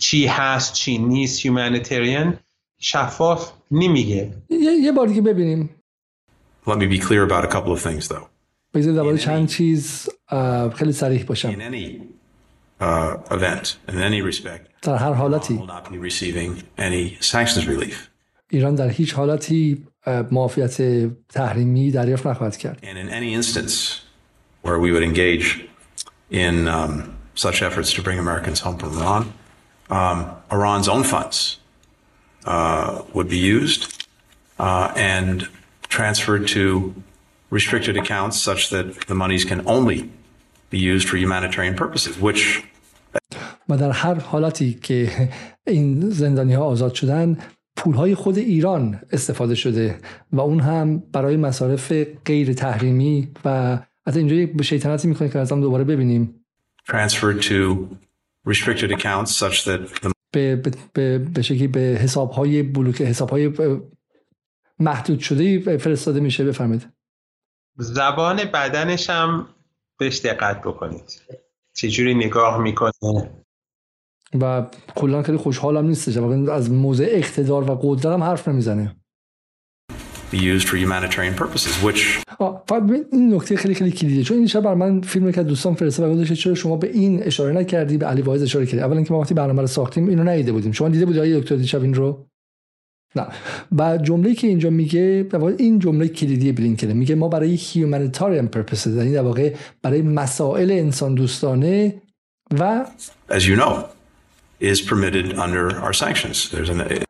چی 0.00 0.26
هست 0.26 0.72
چی 0.72 0.98
نیست 0.98 1.40
هیومانیتریان 1.46 2.38
شفاف 2.78 3.52
نمیگه. 3.70 4.32
یه, 4.50 4.72
یه 4.72 4.92
بار 4.92 5.06
دیگه 5.06 5.22
ببینیم. 5.22 5.74
Let 6.66 6.70
me 6.70 6.86
be 6.86 7.00
clear 7.00 7.28
about 7.28 7.44
a 7.44 7.52
couple 7.54 7.72
of 7.76 7.80
things 7.82 8.08
though. 8.08 8.37
بذار 8.73 8.93
درباره 8.93 9.17
چند 9.17 9.47
چیز 9.47 10.09
خیلی 10.75 10.91
صریح 10.91 11.23
باشم. 11.23 11.51
In 11.51 11.61
any 11.61 12.01
uh, 12.81 13.17
event, 13.31 13.77
in 13.87 13.95
any 13.95 14.21
respect, 14.21 14.69
در 14.81 14.95
هر 14.95 15.13
حالتی 15.13 15.57
will 15.57 15.67
not 15.67 15.89
be 15.89 15.97
receiving 15.97 16.63
any 16.77 17.17
sanctions 17.19 17.67
relief. 17.67 18.09
ایران 18.49 18.75
در 18.75 18.89
هیچ 18.89 19.13
حالتی 19.13 19.87
معافیت 20.31 20.81
تحریمی 21.29 21.91
دریافت 21.91 22.27
نخواهد 22.27 22.57
کرد. 22.57 22.79
And 22.83 22.97
in 22.97 23.09
any 23.09 23.33
instance 23.33 24.01
where 24.61 24.79
we 24.79 24.91
would 24.91 25.03
engage 25.03 25.65
in 26.31 26.67
um, 26.67 27.15
such 27.35 27.61
efforts 27.61 27.93
to 27.93 28.01
bring 28.01 28.19
Americans 28.19 28.59
home 28.59 28.77
from 28.77 28.97
Iran, 28.97 29.33
um, 29.89 30.17
Iran's 30.51 30.87
own 30.87 31.03
funds 31.03 31.57
uh, 32.45 33.01
would 33.13 33.29
be 33.29 33.37
used 33.37 34.07
uh, 34.59 34.91
and 34.95 35.47
transferred 35.89 36.47
to 36.49 36.93
restricted 37.50 37.96
accounts 37.96 38.36
such 38.40 38.70
that 38.70 38.86
the 39.06 39.14
monies 39.14 39.44
can 39.44 39.60
only 39.66 40.10
be 40.70 40.78
used 40.78 41.08
for 41.08 41.16
humanitarian 41.16 41.74
purposes, 41.74 42.18
which 42.20 42.62
و 43.68 43.76
در 43.76 43.90
هر 43.90 44.14
حالتی 44.14 44.74
که 44.82 45.28
این 45.66 46.10
زندانی 46.10 46.54
ها 46.54 46.64
آزاد 46.64 46.94
شدن 46.94 47.38
پولهای 47.76 48.14
خود 48.14 48.38
ایران 48.38 49.00
استفاده 49.12 49.54
شده 49.54 49.98
و 50.32 50.40
اون 50.40 50.60
هم 50.60 50.98
برای 50.98 51.36
مصارف 51.36 51.92
غیر 52.24 52.52
تحریمی 52.52 53.28
و 53.44 53.78
از 54.06 54.16
اینجا 54.16 54.52
به 54.54 54.62
شیطنتی 54.62 55.08
می‌کنه 55.08 55.28
که 55.28 55.38
ازم 55.38 55.60
دوباره 55.60 55.84
ببینیم. 55.84 56.34
Transferred 56.90 57.42
to 57.42 57.86
restricted 58.48 58.90
accounts 58.90 59.30
such 59.30 59.64
that 59.64 59.80
the 60.02 60.10
به, 60.32 60.56
به, 60.56 60.70
به, 60.92 61.18
به 61.18 61.42
شکلی 61.42 61.68
به 61.68 61.80
حساب 61.80 62.30
های 62.30 62.62
بلوک 62.62 63.02
حساب 63.02 63.30
های 63.30 63.52
محدود 64.78 65.20
شده 65.20 65.76
فرستاده 65.78 66.20
میشه. 66.20 66.44
بفرمایید. 66.44 66.97
زبان 67.80 68.36
بدنش 68.54 69.10
هم 69.10 69.46
بهش 69.98 70.18
دقت 70.18 70.60
بکنید. 70.60 71.22
چجوری 71.74 72.14
نگاه 72.14 72.58
می‌کنه؟ 72.58 72.92
و 74.40 74.66
کلا 74.94 75.22
خیلی 75.22 75.38
خوشحالم 75.38 75.86
نیستش. 75.86 76.16
از 76.52 76.70
موضع 76.70 77.06
اقتدار 77.10 77.70
و 77.70 77.78
قدرت 77.82 78.12
هم 78.12 78.22
حرف 78.22 78.48
نمی‌زنه. 78.48 78.96
Be 80.32 80.36
used 80.36 80.66
for 80.66 80.76
humanitarian 80.76 81.34
purposes, 81.42 81.84
which 81.84 82.00
این 83.12 83.34
نکته 83.34 83.56
خیلی 83.56 83.74
خیلی 83.74 83.92
کلیدیه. 83.92 84.22
چون 84.22 84.36
این 84.36 84.46
شب 84.46 84.60
بر 84.60 84.74
من 84.74 85.00
فیلم 85.00 85.32
که 85.32 85.42
دوستان 85.42 85.74
فرستاد 85.74 86.10
و 86.10 86.14
گفتش 86.14 86.42
چرا 86.42 86.54
شما 86.54 86.76
به 86.76 86.90
این 86.90 87.22
اشاره 87.22 87.52
نکردی؟ 87.52 87.98
به 87.98 88.06
علی 88.06 88.22
واعظ 88.22 88.42
اشاره 88.42 88.66
کردی. 88.66 88.80
اولا 88.80 89.02
که 89.02 89.12
ما 89.12 89.20
وقتی 89.20 89.34
برنامه 89.34 89.60
رو 89.60 89.66
ساختیم 89.66 90.08
اینو 90.08 90.24
ندیده 90.24 90.52
بودیم. 90.52 90.72
شما 90.72 90.88
دیده 90.88 91.06
بودی 91.06 91.18
آقای 91.18 91.40
دکتر 91.40 91.56
دیشب 91.56 91.82
این 91.82 91.94
رو؟ 91.94 92.27
نه. 93.16 93.26
و 93.78 93.98
جمله 93.98 94.34
که 94.34 94.46
اینجا 94.46 94.70
میگه 94.70 95.26
این 95.58 95.78
جمله 95.78 96.08
کلیدی 96.08 96.52
بلینکنه 96.52 96.92
میگه 96.92 97.14
ما 97.14 97.28
برای 97.28 97.58
humanitarian 97.58 98.56
purposes 98.56 98.86
یعنی 98.86 99.12
در 99.12 99.22
واقع 99.22 99.54
برای 99.82 100.02
مسائل 100.02 100.70
انسان 100.70 101.14
دوستانه 101.14 102.02
و 102.58 102.86
as 103.30 103.42
you 103.42 103.56
know 103.60 103.84
is 104.60 104.80
permitted 104.80 105.38
under 105.38 105.80
our 105.80 105.92
sanctions. 105.92 106.50
There's 106.50 106.70
an 106.70 107.04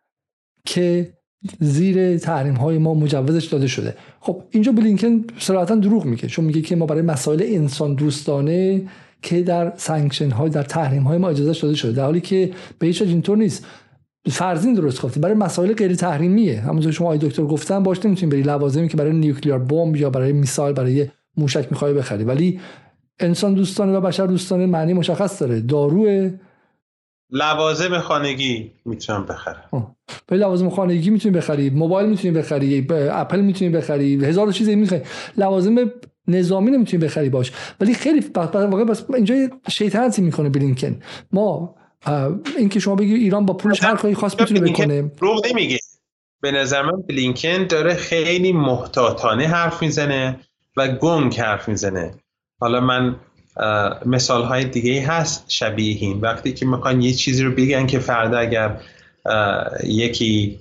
که 0.66 1.12
زیر 1.60 2.18
تحریم 2.18 2.54
های 2.54 2.78
ما 2.78 2.94
مجوزش 2.94 3.44
داده 3.44 3.66
شده. 3.66 3.96
خب 4.20 4.42
اینجا 4.50 4.72
بلینکن 4.72 5.24
صراحتا 5.38 5.74
دروغ 5.74 6.04
میگه. 6.04 6.28
چون 6.28 6.44
میگه 6.44 6.60
که 6.60 6.76
ما 6.76 6.86
برای 6.86 7.02
مسائل 7.02 7.42
انسان 7.42 7.94
دوستانه 7.94 8.82
که 9.22 9.42
در 9.42 9.72
سانکشن 9.76 10.30
های 10.30 10.50
در 10.50 10.62
تحریم 10.62 11.02
های 11.02 11.18
ما 11.18 11.28
اجازه 11.28 11.60
داده 11.60 11.74
شده. 11.74 11.92
در 11.92 12.04
حالی 12.04 12.20
که 12.20 12.50
به 12.78 12.86
هیچ 12.86 13.02
اینطور 13.02 13.38
نیست. 13.38 13.66
فرضین 14.26 14.74
درست 14.74 15.02
گفتی. 15.02 15.20
برای 15.20 15.34
مسائل 15.34 15.72
غیر 15.72 15.94
تحریمیه. 15.94 16.60
همونطور 16.60 16.92
شما 16.92 17.06
آقای 17.06 17.18
دکتر 17.18 17.42
گفتن 17.42 17.82
باش 17.82 18.06
نمی‌تونید 18.06 18.32
بری 18.32 18.42
لوازمی 18.42 18.88
که 18.88 18.96
برای 18.96 19.12
نیوکلیار 19.12 19.58
بمب 19.58 19.96
یا 19.96 20.10
برای 20.10 20.32
میسایل 20.32 20.74
برای 20.74 21.08
موشک 21.36 21.66
می‌خوای 21.70 21.94
بخری. 21.94 22.24
ولی 22.24 22.60
انسان 23.20 23.54
دوستانه 23.54 23.92
و 23.92 24.00
بشر 24.00 24.26
دوستانه 24.26 24.66
معنی 24.66 24.92
مشخص 24.92 25.42
داره. 25.42 25.60
دارو 25.60 26.30
لوازم 27.30 27.98
خانگی 27.98 28.70
می‌تونم 28.84 29.26
بخرم. 29.26 29.96
به 30.26 30.36
لوازم 30.36 30.70
خانگی 30.70 31.10
می‌تونی 31.10 31.36
بخری. 31.36 31.70
موبایل 31.70 32.08
می‌تونی 32.08 32.34
بخری. 32.34 32.86
اپل 32.90 33.40
می‌تونی 33.40 33.70
بخری. 33.70 34.24
هزار 34.24 34.52
چیزی 34.52 34.74
می‌خری. 34.74 35.02
لوازم 35.36 35.90
نظامی 36.28 36.70
نمی‌تونی 36.70 37.04
بخری 37.04 37.28
باش. 37.28 37.52
ولی 37.80 37.94
خیلی 37.94 38.24
واقعا 38.34 38.84
بس 38.84 39.04
اینجا 39.14 39.34
شیطنتی 39.68 40.22
می‌کنه 40.22 40.48
بلینکن. 40.48 40.96
ما 41.32 41.74
اینکه 42.58 42.80
شما 42.80 42.94
بگی 42.94 43.14
ایران 43.14 43.46
با 43.46 43.54
پولش 43.54 43.84
هر 43.84 43.96
کاری 43.96 44.14
خاص 44.14 44.40
می‌تونه 44.40 44.60
بکنه. 44.60 45.10
رو 45.20 45.40
نمیگه. 45.50 45.78
به 46.40 46.50
نظر 46.50 46.82
من 46.82 47.02
بلینکن 47.02 47.66
داره 47.66 47.94
خیلی 47.94 48.52
محتاطانه 48.52 49.46
حرف 49.46 49.82
می‌زنه 49.82 50.40
و 50.76 50.88
گنگ 50.88 51.40
حرف 51.40 51.68
می‌زنه. 51.68 52.14
حالا 52.60 52.80
من 52.80 53.16
مثال 54.06 54.42
های 54.42 54.64
دیگه 54.64 55.06
هست 55.06 55.44
شبیه 55.48 55.96
این. 56.00 56.20
وقتی 56.20 56.52
که 56.52 56.66
می‌خوان 56.66 57.02
یه 57.02 57.12
چیزی 57.12 57.42
رو 57.42 57.50
بگن 57.50 57.86
که 57.86 57.98
فردا 57.98 58.38
اگر 58.38 58.80
یکی 59.84 60.60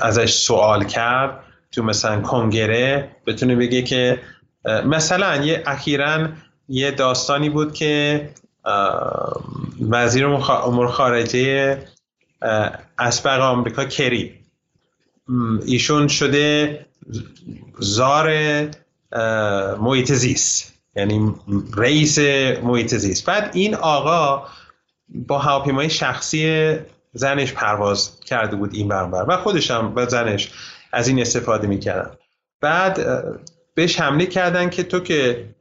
ازش 0.00 0.32
سوال 0.32 0.84
کرد 0.84 1.40
تو 1.72 1.82
مثلا 1.82 2.20
کنگره 2.20 3.16
بتونه 3.26 3.56
بگه 3.56 3.82
که 3.82 4.20
مثلا 4.86 5.44
یه 5.44 5.62
اخیرا 5.66 6.28
یه 6.68 6.90
داستانی 6.90 7.50
بود 7.50 7.74
که 7.74 8.28
وزیر 9.90 10.26
امور 10.26 10.88
خارجه 10.88 11.78
اسبق 12.98 13.40
آمریکا 13.40 13.84
کری. 13.84 14.40
ایشون 15.66 16.08
شده 16.08 16.86
زار 17.78 18.28
محیط 19.80 20.12
زیست. 20.12 20.74
یعنی 20.96 21.34
رئیس 21.76 22.18
محیط 22.62 22.94
زیست. 22.94 23.26
بعد 23.26 23.50
این 23.54 23.74
آقا 23.74 24.46
با 25.08 25.38
هواپیمای 25.38 25.90
شخصی 25.90 26.74
زنش 27.12 27.52
پرواز 27.52 28.20
کرده 28.20 28.56
بود 28.56 28.74
این 28.74 28.88
برابر 28.88 29.24
و 29.28 29.36
خودش 29.36 29.70
هم 29.70 29.92
و 29.96 30.06
زنش 30.06 30.50
از 30.92 31.08
این 31.08 31.20
استفاده 31.20 31.66
می‌کردن 31.66 32.10
بعد 32.60 33.00
بهش 33.74 34.00
حمله 34.00 34.26
کردن 34.26 34.70
که 34.70 34.82
تو 34.82 35.00
که 35.00 35.53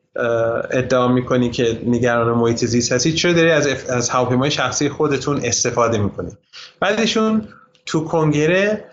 ادعا 0.71 1.07
می‌کنی 1.07 1.49
که 1.49 1.81
نگران 1.85 2.37
محیط 2.37 2.65
زیست 2.65 2.91
هستی؟ 2.91 3.13
چرا 3.13 3.33
داری 3.33 3.51
از, 3.51 3.67
از 3.67 4.09
هواپیمای 4.09 4.51
شخصی 4.51 4.89
خودتون 4.89 5.41
استفاده 5.43 5.97
می‌کنی؟ 5.97 6.37
بعدشون 6.79 7.47
تو 7.85 8.03
کنگره 8.03 8.85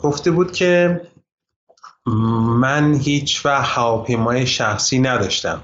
گفته 0.00 0.30
بود 0.30 0.52
که 0.52 1.00
من 2.60 2.94
هیچ 2.94 3.46
و 3.46 3.62
هواپیمای 3.62 4.46
شخصی 4.46 4.98
نداشتم. 4.98 5.62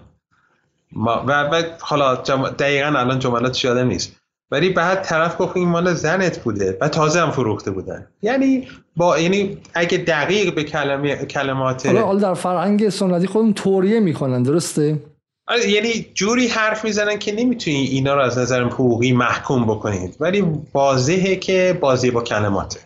و, 0.97 1.11
و 1.21 1.63
حالا 1.81 2.15
دقیقا 2.59 2.99
الان 2.99 3.19
جملات 3.19 3.65
یادم 3.65 3.87
نیست. 3.87 4.18
ولی 4.51 4.71
بعد 4.71 5.03
طرف 5.03 5.41
گفت 5.41 5.57
این 5.57 5.69
مال 5.69 5.95
زنت 5.95 6.39
بوده 6.39 6.79
و 6.81 6.89
تازه 6.89 7.21
هم 7.21 7.31
فروخته 7.31 7.71
بودن. 7.71 8.07
یعنی 8.23 8.69
با 8.97 9.19
یعنی 9.19 9.59
اگه 9.75 9.99
دقیق 9.99 10.55
به 10.55 10.65
کلمه 10.65 11.17
کلمات 11.17 11.87
حالا 11.87 12.15
در 12.15 12.35
فرهنگ 12.35 12.89
سنتی 12.89 13.27
خودم 13.27 13.53
توریه 13.53 14.01
می‌کنن 14.01 14.43
درسته؟ 14.43 14.99
آره، 15.47 15.71
یعنی 15.71 16.07
جوری 16.15 16.49
حرف 16.49 16.85
می‌زنن 16.85 17.19
که 17.19 17.33
نمی‌تونی 17.35 17.77
اینا 17.77 18.15
رو 18.15 18.21
از 18.21 18.39
نظر 18.39 18.65
حقوقی 18.65 19.13
محکوم 19.13 19.65
بکنید. 19.65 20.17
ولی 20.21 20.45
واضحه 20.75 21.37
که 21.37 21.79
بازی 21.81 22.11
با 22.11 22.23
کلماته. 22.23 22.81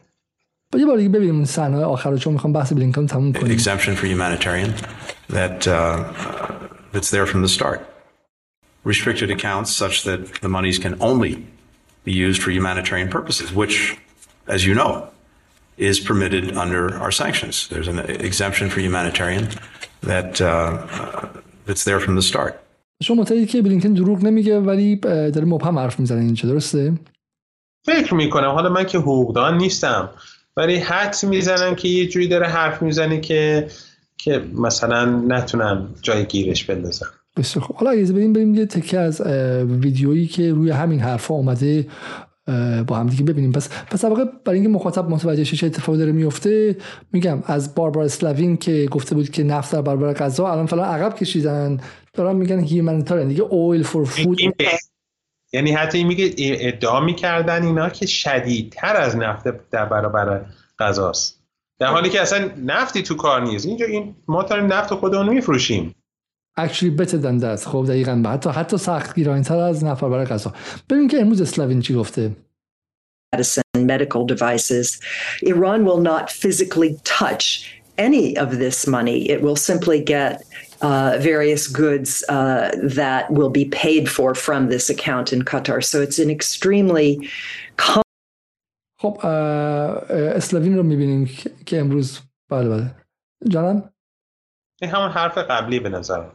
یه 0.79 0.87
بار 0.87 0.97
دیگه 0.97 1.09
ببینیم 1.09 1.45
صحنه 1.45 1.85
آخر 1.85 2.11
رو 2.11 2.19
چون 2.19 2.33
می‌خوام 2.33 2.53
بحث 2.53 2.73
بلینکن 2.73 3.07
تموم 3.07 3.33
کنیم. 3.33 3.59
Exemption 3.59 3.97
for 3.97 4.07
humanitarian 4.07 4.71
that 5.33 5.67
uh, 5.67 5.99
that's 6.93 7.11
there 7.11 7.27
from 7.27 7.43
the 7.43 7.49
start. 7.49 7.92
restricted 8.88 9.30
accounts 9.30 9.70
such 9.84 10.04
that 10.04 10.22
the 10.44 10.50
monies 10.58 10.80
can 10.80 10.96
only 11.02 11.34
be 12.04 12.14
used 12.14 12.42
for 12.42 12.52
humanitarian 12.52 13.10
purposes 13.10 13.48
which 13.54 13.98
as 14.48 14.66
you 14.66 14.74
know 14.74 14.92
is 15.90 16.00
permitted 16.00 16.46
under 16.64 16.82
our 17.04 17.12
sanctions 17.12 17.68
there's 17.72 17.90
an 17.94 18.00
exemption 18.30 18.70
for 18.70 18.80
humanitarian 18.80 19.46
that 20.12 20.32
uh, 20.42 20.50
that's 21.66 21.84
there 21.84 22.00
from 22.00 22.16
the 22.16 22.22
start 22.32 22.54
شما 23.04 23.16
معتقدید 23.16 23.50
که 23.50 23.62
بلینکن 23.62 23.94
دروغ 23.94 24.24
نمیگه 24.24 24.60
ولی 24.60 24.96
داره 24.96 25.46
مبهم 25.46 25.80
حرف 25.80 26.00
میزنه 26.00 26.22
اینجا 26.22 26.50
درسته 26.50 26.94
فکر 27.86 28.14
میکنم 28.14 28.50
حالا 28.50 28.70
من 28.70 28.86
که 28.86 28.98
حقوقدان 28.98 29.58
نیستم 29.58 30.10
ولی 30.58 30.76
حد 30.76 31.16
میزنم 31.24 31.76
که 31.76 31.88
یه 31.88 32.08
جوری 32.08 32.28
داره 32.28 32.48
حرف 32.48 32.82
میزنه 32.82 33.20
که 33.20 33.68
که 34.18 34.46
مثلا 34.54 35.06
نتونم 35.06 35.96
جای 36.02 36.26
گیرش 36.26 36.64
بندازم 36.64 37.12
بسیار 37.37 37.65
خب. 37.65 37.75
حالا 37.75 37.91
اگه 37.91 38.13
بریم 38.13 38.33
بریم 38.33 38.55
یه 38.55 38.67
تکه 38.67 38.99
از 38.99 39.21
ویدیویی 39.67 40.27
که 40.27 40.53
روی 40.53 40.71
همین 40.71 41.01
حرفا 41.01 41.35
اومده 41.35 41.87
با 42.87 42.97
هم 42.97 43.07
دیگه 43.07 43.25
ببینیم. 43.25 43.53
پس 43.53 43.69
پس 43.69 44.05
واقع 44.05 44.25
برای 44.45 44.59
اینکه 44.59 44.75
مخاطب 44.75 45.11
متوجه 45.11 45.45
شه 45.45 45.57
چه 45.57 45.67
اتفاقی 45.67 45.99
داره 45.99 46.13
میفته 46.13 46.77
میگم 47.13 47.43
از 47.47 47.75
باربارا 47.75 48.07
اسلاوین 48.07 48.57
که 48.57 48.89
گفته 48.91 49.15
بود 49.15 49.31
که 49.31 49.43
نفت 49.43 49.73
در 49.73 49.83
برابر 49.83 50.13
غذا 50.13 50.53
الان 50.53 50.67
فعلا 50.67 50.85
عقب 50.85 51.15
کشیدن. 51.15 51.81
دارن 52.15 52.37
میگن 52.37 52.61
هیومانیتاریان 52.61 53.29
دیگه 53.29 53.43
اویل 53.43 53.83
فور 53.83 54.05
فود 54.05 54.41
یعنی 55.53 55.73
حتی 55.73 56.05
میگه 56.05 56.35
ادعا 56.39 57.01
می‌کردن 57.01 57.63
اینا 57.63 57.91
که 57.91 58.07
شدیدتر 58.07 58.97
از 58.97 59.17
نفت 59.17 59.71
در 59.71 59.85
برابر 59.85 60.47
غذاست. 60.79 61.41
در 61.79 61.87
حالی 61.87 62.11
که 62.11 62.21
اصلا 62.21 62.51
نفتی 62.65 63.03
تو 63.03 63.15
کار 63.15 63.43
نیست. 63.43 63.67
اینجا 63.67 63.87
این 63.87 64.15
ما 64.29 64.43
داریم 64.43 64.73
نفت 64.73 64.95
خودمون 64.95 65.29
میفروشیم. 65.29 65.95
Actually 66.57 66.91
better 66.91 67.19
than 67.19 67.39
that 67.39 67.65
خب 67.65 67.85
دقیقا 67.89 68.23
حتی 68.27 68.51
حتی 68.51 68.79
سخت 68.79 69.21
تر 69.43 69.57
از 69.57 69.85
نفر 69.85 70.09
برای 70.09 70.27
غذا 70.27 70.53
ببین 70.91 71.09
که 71.09 71.21
امروز 71.21 71.41
اسلاوین 71.41 71.81
چی 71.81 71.95
گفته 71.95 72.37
medicine 73.37 73.87
medical 73.87 74.27
devices 74.27 75.01
Iran 75.43 75.85
will 75.85 76.03
not 76.13 76.31
physically 76.31 76.97
touch 77.21 77.45
any 77.99 78.37
of 78.37 78.59
this 78.59 78.87
money 78.87 79.31
it 79.31 79.41
will 79.43 79.57
simply 79.57 80.01
get 80.01 80.45
uh, 80.83 81.17
various 81.21 81.69
goods 81.69 82.25
uh, 82.29 82.71
that 82.83 83.31
will 83.31 83.51
be 83.51 83.67
paid 83.67 84.11
for 84.11 84.35
from 84.35 84.69
this 84.69 84.91
account 84.91 85.33
in 85.33 85.43
Qatar. 85.43 85.83
So 85.83 86.03
it's 86.03 86.19
an 86.19 86.31
extremely 86.31 87.31
خب 88.99 89.19
اسلاوین 90.37 90.77
رو 90.77 90.83
می‌بینیم 90.83 91.31
که 91.67 91.81
امروز 91.81 92.21
بله 92.51 92.69
بله 92.69 92.95
جانم 93.49 93.91
این 94.83 94.91
همون 94.91 95.11
حرف 95.11 95.39
قبلی 95.39 95.81
به 95.81 95.89
نظرم 95.89 96.33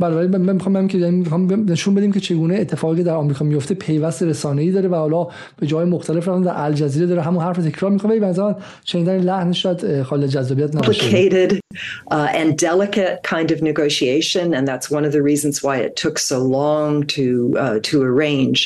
بله 0.00 0.16
ولی 0.16 0.26
من 0.26 0.52
می‌خوام 0.52 0.88
که 0.88 0.98
یعنی 0.98 1.16
می‌خوام 1.16 1.70
نشون 1.70 1.94
بدیم 1.94 2.12
که 2.12 2.20
چگونه 2.20 2.54
اتفاقی 2.54 3.02
در 3.02 3.14
آمریکا 3.14 3.44
میفته 3.44 3.74
پیوست 3.74 4.22
رسانه‌ای 4.22 4.70
داره 4.70 4.88
و 4.88 4.94
حالا 4.94 5.28
به 5.56 5.66
جای 5.66 5.84
مختلف 5.84 6.28
رفتن 6.28 6.42
در 6.42 6.52
الجزیره 6.56 7.06
داره 7.06 7.22
همون 7.22 7.44
حرف 7.44 7.56
تکرار 7.56 7.90
می‌کنه. 7.90 8.10
ولی 8.12 8.20
مثلا 8.20 8.56
شنیدن 8.84 9.18
لحن 9.18 9.52
شاید 9.52 10.02
خال 10.02 10.26
جذابیت 10.26 10.76
نباشه 10.76 11.48
uh, 11.48 12.28
and 12.40 12.56
delicate 12.56 13.22
kind 13.22 13.50
of 13.50 13.62
negotiation 13.62 14.54
and 14.54 14.68
that's 14.68 14.90
one 14.90 15.04
of 15.04 15.12
the 15.12 15.22
reasons 15.22 15.62
why 15.62 15.76
it 15.76 15.96
took 15.96 16.18
so 16.18 16.38
long 16.38 17.06
to 17.16 17.54
uh, 17.58 17.78
to 17.90 18.02
arrange. 18.02 18.60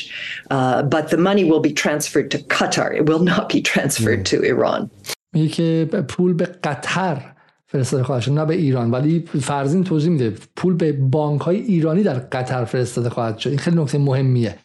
Uh, 0.51 0.81
but 0.95 1.09
the 1.09 1.21
money 1.29 1.43
will 1.51 1.63
be 1.69 1.73
transferred 1.83 2.29
to 2.31 2.39
Qatar. 2.55 2.89
It 2.99 3.05
will 3.09 3.23
not 3.33 3.45
be 3.55 3.61
transferred 3.61 4.25
to 4.31 4.35
Iran. 4.53 4.89
میگه 5.33 5.47
که 5.47 5.85
پول 6.07 6.33
به 6.33 6.45
قطر 6.45 7.38
فرستاده 7.71 8.03
خواهد 8.03 8.21
شد 8.21 8.31
نه 8.31 8.45
به 8.45 8.55
ایران. 8.55 8.91
ولی 8.91 9.25
فرزین 9.41 9.83
توضیح 9.83 10.11
میده 10.11 10.33
پول 10.55 10.73
به 10.73 10.91
بانک 10.91 11.41
های 11.41 11.57
ایرانی 11.57 12.03
در 12.03 12.19
قطر 12.19 12.65
فرستاده 12.65 13.09
خواهد 13.09 13.37
شد. 13.37 13.49
این 13.49 13.57
خیلی 13.57 13.77
نکته 13.77 13.97
مهمیه. 13.97 14.55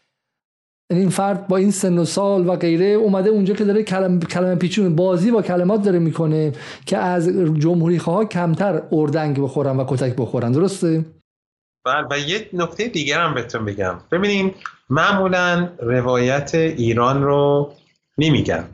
یعنی 0.90 1.01
این 1.01 1.11
فرد 1.11 1.49
با 1.49 1.57
این 1.57 1.71
سن 1.71 1.99
و 1.99 2.05
سال 2.05 2.49
و 2.49 2.57
غیره 2.57 2.87
اومده 2.87 3.31
اونجا 3.31 3.55
که 3.55 3.64
داره 3.64 3.83
کلم 3.83 4.21
کلمه 4.21 4.55
پیچون 4.55 4.97
بازی 4.97 5.31
با 5.31 5.43
کلمات 5.43 5.83
داره 5.83 5.99
می‌کنه 5.99 6.53
که 6.87 6.99
از 6.99 7.29
جمهوری 7.59 7.99
خواه 7.99 8.25
کمتر 8.25 8.83
اردنگ 8.93 9.40
بخورن 9.40 9.77
و 9.77 9.85
کتک 9.88 10.17
بخورن. 10.17 10.53
درسته؟ 10.53 11.05
بله 11.87 12.07
و 12.11 12.19
یه 12.19 12.49
نکته 12.53 12.88
دیگر 12.88 13.21
هم 13.21 13.35
بهتون 13.35 13.64
بگم. 13.64 14.01
ببینین 14.12 14.55
معمولا 14.90 15.69
روایت 15.79 16.55
ایران 16.55 17.23
رو 17.23 17.73
نمیگن 18.19 18.64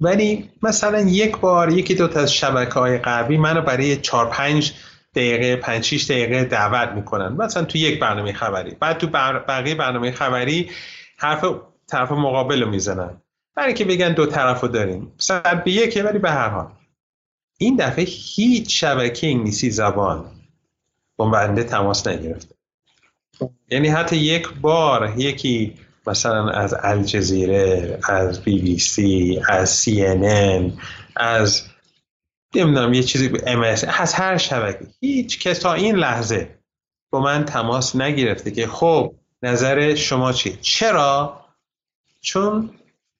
ولی 0.00 0.50
مثلا 0.62 1.00
یک 1.00 1.36
بار 1.36 1.72
یکی 1.72 1.94
دو 1.94 2.08
تا 2.08 2.20
از 2.20 2.32
شبکه 2.32 2.72
های 2.72 2.98
غربی 2.98 3.36
منو 3.36 3.62
برای 3.62 3.96
4 3.96 4.26
5 4.26 4.72
دقیقه 5.14 5.56
5 5.56 5.84
6 5.84 6.04
دقیقه 6.04 6.44
دعوت 6.44 6.88
می‌کنن. 6.88 7.32
مثلا 7.32 7.64
تو 7.64 7.78
یک 7.78 8.00
برنامه 8.00 8.32
خبری. 8.32 8.70
بعد 8.80 8.98
تو 8.98 9.06
بقیه 9.48 9.74
برنامه 9.74 10.12
خبری 10.12 10.70
حرف 11.16 11.44
طرف 11.86 12.12
مقابل 12.12 12.62
رو 12.62 12.70
می‌زنن. 12.70 13.22
برای 13.54 13.74
که 13.74 13.84
بگن 13.84 14.12
دو 14.12 14.26
طرف 14.26 14.60
رو 14.60 14.68
داریم. 14.68 15.12
صد 15.18 15.64
به 15.64 15.70
یکه 15.72 16.02
ولی 16.02 16.18
به 16.18 16.30
هر 16.30 16.48
حال. 16.48 16.68
این 17.58 17.76
دفعه 17.76 18.04
هیچ 18.04 18.80
شبکه 18.80 19.26
انگلیسی 19.26 19.70
زبان 19.70 20.24
با 21.16 21.30
بنده 21.30 21.64
تماس 21.64 22.06
نگرفته. 22.06 22.54
یعنی 23.70 23.88
حتی 23.88 24.16
یک 24.16 24.48
بار 24.48 25.14
یکی 25.16 25.74
مثلا 26.08 26.50
از 26.50 26.74
الجزیره 26.82 27.98
از 28.04 28.40
بی 28.40 28.60
بی 28.60 28.78
سی 28.78 29.40
از 29.48 29.70
سی 29.70 30.06
ان 30.06 30.72
از 31.16 31.62
نمی‌دونم 32.54 32.94
یه 32.94 33.02
چیزی 33.02 33.32
ام 33.46 33.60
از 33.60 34.14
هر 34.14 34.36
شبکه. 34.36 34.86
هیچ 35.00 35.38
کس 35.40 35.58
تا 35.58 35.74
این 35.74 35.96
لحظه 35.96 36.58
با 37.10 37.20
من 37.20 37.44
تماس 37.44 37.96
نگرفته 37.96 38.50
که 38.50 38.66
خب 38.66 39.14
نظر 39.42 39.94
شما 39.94 40.32
چی 40.32 40.58
چرا؟ 40.60 41.40
چون 42.20 42.70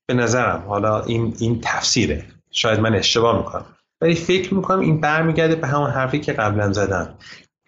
به 0.07 0.15
نظرم 0.15 0.65
حالا 0.69 1.05
این 1.05 1.35
این 1.39 1.61
تفسیره. 1.63 2.25
شاید 2.51 2.81
من 2.81 2.95
اشتباه 2.95 3.39
می‌کنم. 3.39 3.67
ولی 4.01 4.15
فکر 4.15 4.55
می‌کنم 4.55 4.81
این 4.81 5.01
برمیگرده 5.01 5.55
به 5.55 5.67
همون 5.67 5.91
حرفی 5.91 6.21
که 6.21 6.33
قبلا 6.33 6.73
زدم. 6.73 7.15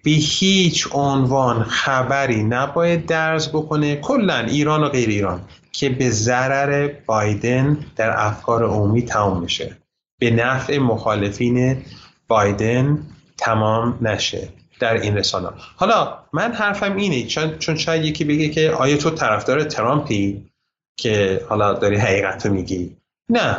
به 0.03 0.11
هیچ 0.11 0.89
عنوان 0.93 1.63
خبری 1.63 2.43
نباید 2.43 3.07
درز 3.07 3.49
بکنه. 3.49 3.97
کلا 3.97 4.39
ایران 4.39 4.83
و 4.83 4.89
غیر 4.89 5.09
ایران 5.09 5.41
که 5.73 5.89
به 5.89 6.11
ضرر 6.11 6.89
بایدن 7.07 7.87
در 7.97 8.15
افکار 8.17 8.65
عمومی 8.65 9.03
تمام 9.03 9.43
میشه 9.43 9.77
به 10.21 10.31
نفع 10.31 10.79
مخالفین 10.79 11.83
بایدن 12.29 13.07
تمام 13.39 13.99
نشه 14.01 14.49
در 14.81 14.95
این 14.95 15.17
رسانه 15.17 15.49
حالا 15.77 16.19
من 16.33 16.53
حرفم 16.53 16.97
اینه 16.97 17.27
چون, 17.27 17.59
چون 17.59 17.77
شاید 17.77 18.05
یکی 18.05 18.25
بگه 18.25 18.49
که 18.49 18.71
آیا 18.71 18.97
تو 18.97 19.11
طرفدار 19.11 19.65
ترامپی 19.65 20.51
که 20.97 21.45
حالا 21.49 21.73
داری 21.73 21.97
حقیقت 21.97 22.47
میگی؟ 22.47 22.97
نه. 23.29 23.57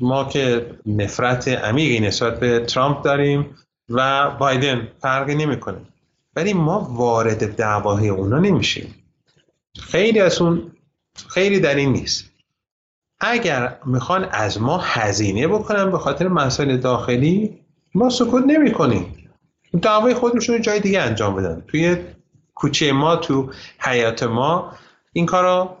ما 0.00 0.24
که 0.24 0.70
نفرت 0.86 1.48
عمیقی 1.48 2.00
نسبت 2.00 2.40
به 2.40 2.60
ترامپ 2.60 3.02
داریم. 3.02 3.56
و 3.90 4.30
بایدن 4.30 4.88
فرقی 5.00 5.34
نمی‌کنه. 5.34 5.78
ولی 6.36 6.52
ما 6.52 6.80
وارد 6.80 7.56
دعوای 7.56 8.08
اونا 8.08 8.38
نمیشیم. 8.38 8.94
خیلی 9.80 10.20
از 10.20 10.40
اون 10.40 10.72
خیلی 11.28 11.60
در 11.60 11.74
این 11.74 11.92
نیست. 11.92 12.24
اگر 13.20 13.78
می‌خوان 13.86 14.24
از 14.24 14.60
ما 14.60 14.78
هزینه 14.78 15.48
بکنن 15.48 15.90
به 15.90 15.98
خاطر 15.98 16.28
مسائل 16.28 16.76
داخلی 16.76 17.58
ما 17.94 18.10
سکوت 18.10 18.44
نمی 18.46 18.72
کنیم 18.72 19.30
دعوای 19.82 20.14
خودشون 20.14 20.62
جای 20.62 20.80
دیگه 20.80 21.00
انجام 21.00 21.34
بدن. 21.34 21.64
توی 21.68 21.96
کوچه 22.54 22.92
ما 22.92 23.16
تو 23.16 23.50
حیات 23.78 24.22
ما 24.22 24.72
این 25.12 25.26
کارا 25.26 25.76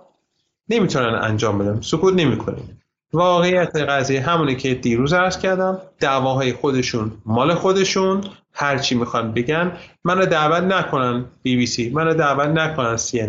نمی‌تونن 0.68 1.14
انجام 1.14 1.58
بدن. 1.58 1.80
سکوت 1.80 2.14
نمی 2.14 2.38
کنیم 2.38 2.77
واقعیت 3.12 3.76
قضیه 3.76 4.20
همونی 4.20 4.56
که 4.56 4.74
دیروز 4.74 5.12
عرض 5.12 5.38
کردم 5.38 5.80
دعواهای 6.00 6.52
خودشون 6.52 7.12
مال 7.26 7.54
خودشون 7.54 8.24
هرچی 8.52 8.94
می‌خوان 8.94 9.32
بگن 9.32 9.72
منو 10.04 10.26
دعوت 10.26 10.62
نکنن 10.62 11.24
بی 11.42 11.56
بی 11.56 11.66
سی 11.66 11.90
منو 11.90 12.14
دعوت 12.14 12.48
نکنن 12.48 12.96
سی 12.96 13.20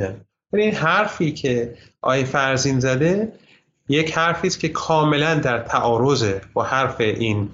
ولی 0.54 0.64
این 0.64 0.76
حرفی 0.76 1.32
که 1.32 1.76
آی 2.02 2.26
فرزین 2.26 2.80
زده 2.80 3.34
یک 3.90 4.18
حرفی 4.18 4.48
است 4.48 4.60
که 4.60 4.70
کاملا 4.70 5.36
در 5.36 5.60
تعارض 5.60 6.34
با 6.54 6.64
حرف 6.64 7.02
این 7.02 7.50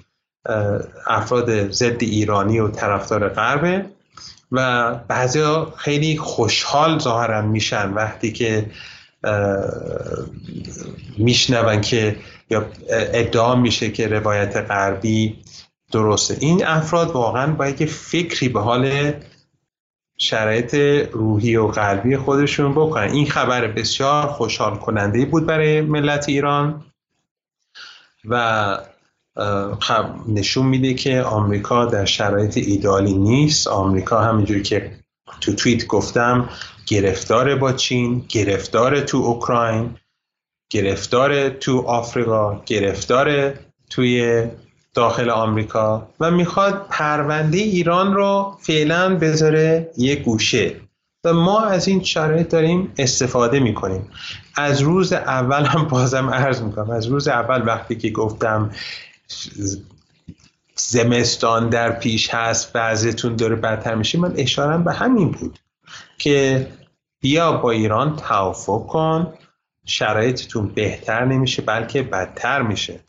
افراد 1.06 1.70
ضد 1.70 2.02
ایرانی 2.02 2.58
و 2.58 2.68
طرفدار 2.68 3.28
غربه 3.28 3.86
و 4.52 4.94
بعضی 4.94 5.42
خیلی 5.76 6.16
خوشحال 6.16 6.98
ظاهرا 6.98 7.42
میشن 7.42 7.92
وقتی 7.92 8.32
که 8.32 8.70
میشنون 11.18 11.80
که 11.80 12.16
یا 12.50 12.66
ادعا 12.90 13.54
میشه 13.54 13.90
که 13.90 14.08
روایت 14.08 14.56
غربی 14.56 15.38
درسته. 15.92 16.36
این 16.40 16.66
افراد 16.66 17.10
واقعا 17.10 17.52
باید 17.52 17.80
یه 17.80 17.86
فکری 17.86 18.48
به 18.48 18.60
حال 18.60 19.12
شرایط 20.18 20.74
روحی 21.12 21.56
و 21.56 21.66
قلبی 21.66 22.16
خودشون 22.16 22.72
بکنن. 22.72 23.10
این 23.10 23.26
خبر 23.26 23.66
بسیار 23.66 24.26
خوشحال 24.26 24.76
کننده 24.76 25.24
بود 25.24 25.46
برای 25.46 25.80
ملت 25.80 26.28
ایران 26.28 26.84
و 28.24 28.78
خب 29.80 30.04
نشون 30.28 30.66
میده 30.66 30.94
که 30.94 31.22
آمریکا 31.22 31.84
در 31.84 32.04
شرایط 32.04 32.56
ایدالی 32.56 33.14
نیست. 33.14 33.66
آمریکا 33.66 34.20
همینجوری 34.20 34.62
که 34.62 34.98
تو 35.40 35.54
توییت 35.54 35.86
گفتم 35.86 36.48
گرفتار 36.86 37.54
با 37.56 37.72
چین 37.72 38.24
گرفتار 38.28 39.00
تو 39.00 39.16
اوکراین 39.16 39.96
گرفتار 40.70 41.48
تو 41.48 41.80
آفریقا 41.86 42.62
گرفتار 42.66 43.54
توی 43.90 44.44
داخل 44.94 45.30
آمریکا 45.30 46.08
و 46.20 46.30
می‌خواد 46.30 46.86
پرونده 46.90 47.58
ایران 47.58 48.14
رو 48.14 48.56
فعلا 48.60 49.16
بذاره 49.16 49.90
یه 49.96 50.16
گوشه. 50.16 50.76
و 51.24 51.32
ما 51.32 51.64
از 51.64 51.88
این 51.88 52.02
شرایط 52.02 52.48
داریم 52.48 52.92
استفاده 52.98 53.60
می‌کنیم. 53.60 54.10
از 54.54 54.80
روز 54.80 55.12
اول 55.12 55.64
هم 55.64 55.84
بازم 55.84 56.30
عرض 56.30 56.62
می‌کنم 56.62 56.90
از 56.90 57.06
روز 57.06 57.28
اول 57.28 57.66
وقتی 57.66 57.96
که 57.96 58.10
گفتم 58.10 58.70
زمستان 60.76 61.68
در 61.68 61.90
پیش 61.92 62.34
هست 62.34 62.72
بعضتون 62.72 63.36
داره 63.36 63.56
بدتر 63.56 63.94
میشه 63.94 64.18
من 64.18 64.32
اشارم 64.36 64.84
به 64.84 64.92
همین 64.92 65.30
بود. 65.30 65.58
که 66.18 66.66
بیا 67.20 67.52
با 67.52 67.70
ایران 67.70 68.16
توافق 68.16 68.86
کن. 68.86 69.34
شرایطتون 69.84 70.68
بهتر 70.68 71.24
نمیشه 71.24 71.62
بلکه 71.62 72.02
بدتر 72.02 72.62
میشه. 72.62 73.00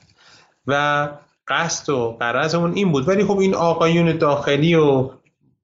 و 0.68 1.10
قصد 1.48 1.90
و 1.90 2.18
قرضمون 2.20 2.74
این 2.74 2.92
بود. 2.92 3.08
ولی 3.08 3.24
خب 3.26 3.38
این 3.38 3.56
آقایون 3.56 4.18
داخلی 4.18 4.76
و 4.76 5.10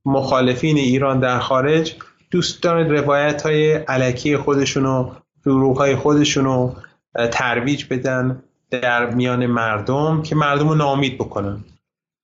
مخالفین 0.06 0.78
ایران 0.78 1.20
در 1.20 1.40
خارج 1.40 1.96
دوست 2.32 2.64
دارن 2.64 2.90
روایت 2.90 3.42
های 3.42 3.72
علکی 3.72 4.38
خودشون 4.38 4.86
و 4.86 5.12
دروغ 5.46 5.78
های 5.78 5.96
خودشون 5.96 6.46
رو 6.46 6.76
ترویج 7.32 7.86
بدن 7.90 8.44
در 8.70 9.10
میان 9.10 9.46
مردم 9.46 10.22
که 10.22 10.36
مردم 10.36 10.70
رو 10.70 10.76
نامید 10.76 11.18
بکنن. 11.18 11.64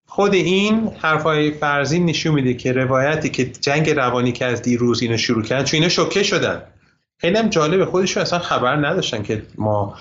خود 0.09 0.33
این 0.33 0.91
حرفای 1.01 1.51
فرضی 1.51 1.99
نشون 1.99 2.33
میده 2.33 2.53
که 2.53 2.71
روایتی 2.71 3.29
که 3.29 3.45
جنگ 3.45 3.89
روانی 3.89 4.31
که 4.31 4.45
از 4.45 4.61
دیروز 4.61 5.01
اینو 5.01 5.17
شروع 5.17 5.43
کردن 5.43 5.63
چون 5.63 5.77
اینا 5.77 5.89
شوکه 5.89 6.23
شدن. 6.23 6.63
خیلی 7.17 7.37
هم 7.37 7.49
جالبه 7.49 7.85
خودشون 7.85 8.21
اصلا 8.21 8.39
خبر 8.39 8.75
نداشتن 8.75 9.23
که 9.23 9.43
ما 9.57 9.97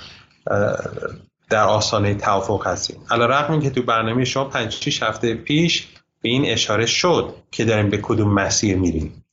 در 1.51 1.64
آسانه 1.64 2.14
توافق 2.14 2.66
هستیم. 2.66 2.97
علا 3.11 3.27
رقم 3.27 3.61
که 3.61 3.71
تو 3.71 3.83
برنامه 3.83 4.25
شما 4.25 4.44
5 4.44 4.73
6 4.73 5.03
هفته 5.03 5.35
پیش 5.35 5.88
به 6.23 6.29
این 6.29 6.47
اشاره 6.47 6.87
شد 6.87 7.35
که 7.51 7.64
داریم 7.64 7.90
به 7.90 7.99
کدوم 8.03 8.35
مسیر 8.35 8.77
میریم. 8.77 9.25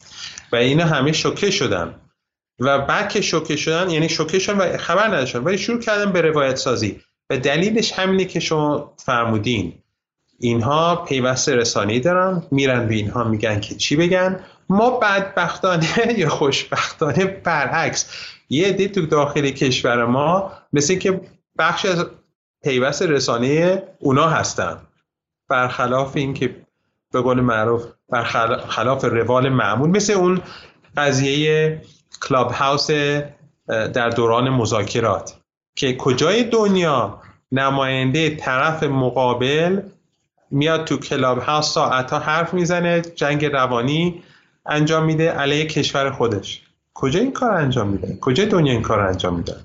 و 0.52 0.56
اینا 0.56 0.86
همه 0.86 1.12
شوکه 1.12 1.52
شدن. 1.52 1.96
و 2.60 2.80
بعد 2.80 3.10
که 3.10 3.22
شوکه 3.22 3.56
شدن 3.56 3.90
یعنی 3.90 4.10
شوکه 4.10 4.40
شدن 4.40 4.58
و 4.58 4.78
خبر 4.78 5.08
نداشتن 5.08 5.40
ولی 5.44 5.58
شروع 5.58 5.80
کردن 5.80 6.12
به 6.12 6.22
روایت 6.22 6.56
سازی 6.56 7.02
و 7.30 7.38
دلیلش 7.38 7.94
همینه 7.94 8.26
که 8.26 8.40
شما 8.40 8.94
فرمودین. 9.06 9.74
اینها 10.39 10.95
پیوست 10.95 11.50
رسانی 11.50 12.00
دارن 12.00 12.43
میرن 12.52 12.88
به 12.88 12.95
اینها 12.95 13.24
میگن 13.24 13.60
که 13.60 13.76
چی 13.76 13.95
بگن. 13.95 14.39
ما 14.69 14.89
بدبختانه 14.89 15.88
یا 16.17 16.30
خوشبختانه 16.30 17.26
برعکس 17.26 18.06
یه 18.50 18.67
عده 18.67 18.88
تو 18.88 19.06
داخل 19.06 19.50
کشور 19.50 20.06
ما 20.06 20.52
مثل 20.74 20.95
که 20.95 21.21
بخش 21.58 21.86
از 21.86 22.06
پیوست 22.63 23.02
رسانه 23.02 23.84
اونا 24.00 24.30
هستن. 24.30 24.78
برخلاف 25.50 26.15
اینکه 26.15 26.56
به 27.12 27.21
قول 27.21 27.41
معروف 27.41 27.86
برخلاف 28.10 29.06
روال 29.06 29.50
معمول 29.50 29.89
مثل 29.89 30.13
اون 30.13 30.41
قضیه 30.98 31.82
کلاب 32.21 32.52
هاوس 32.52 32.89
در 33.67 34.10
دوران 34.10 34.50
مذاکرات 34.50 35.36
که 35.76 35.95
کجای 35.95 36.43
دنیا 36.43 37.21
نماینده 37.52 38.36
طرف 38.36 38.84
مقابل 38.84 39.82
میاد 40.56 40.86
تو 40.86 40.98
کلاب 40.98 41.39
هاوس 41.39 41.74
ساعتها 41.74 42.20
حرف 42.20 42.54
می‌زنه 42.54 43.02
جنگ 43.02 43.46
روانی 43.46 44.24
انجام 44.65 45.06
میده 45.06 45.32
علیه 45.32 45.65
کشور 45.65 46.12
خودش. 46.12 46.62
کجا 46.94 47.20
این 47.20 47.32
کار 47.32 47.52
انجام 47.52 47.88
میده؟ 47.88 48.18
کجا 48.22 48.46
دنیا 48.46 48.74
این 48.74 48.82
کار 48.82 49.00
انجام 49.00 49.36
میده؟ 49.36 49.56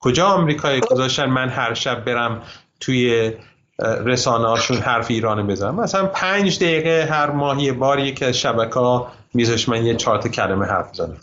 کجا 0.00 0.26
آمریکایی 0.26 0.80
گذاشتن 0.80 1.26
من 1.26 1.48
هر 1.48 1.74
شب 1.74 2.04
برم 2.04 2.42
توی 2.80 3.32
رسانه 3.80 4.48
هاشون 4.48 4.76
حرف 4.76 5.10
ایران 5.10 5.46
بزنم؟ 5.46 5.80
مثلا 5.80 6.06
پنج 6.06 6.58
دقیقه 6.58 7.08
هر 7.10 7.30
ماهی 7.30 7.72
باری 7.72 8.14
که 8.14 8.32
شبکه 8.32 8.80
ها 8.80 9.12
من 9.68 9.86
یه 9.86 9.94
چارت 9.94 10.28
کلمه 10.28 10.66
حرف 10.66 10.94
زنم 10.94 11.16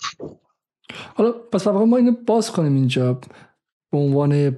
حالا 1.16 1.32
پس 1.32 1.68
ما 1.68 1.98
اینو 1.98 2.12
باز 2.28 2.52
کنیم 2.52 2.76
اینجا. 2.76 3.20
به 3.92 3.98
عنوان 3.98 4.56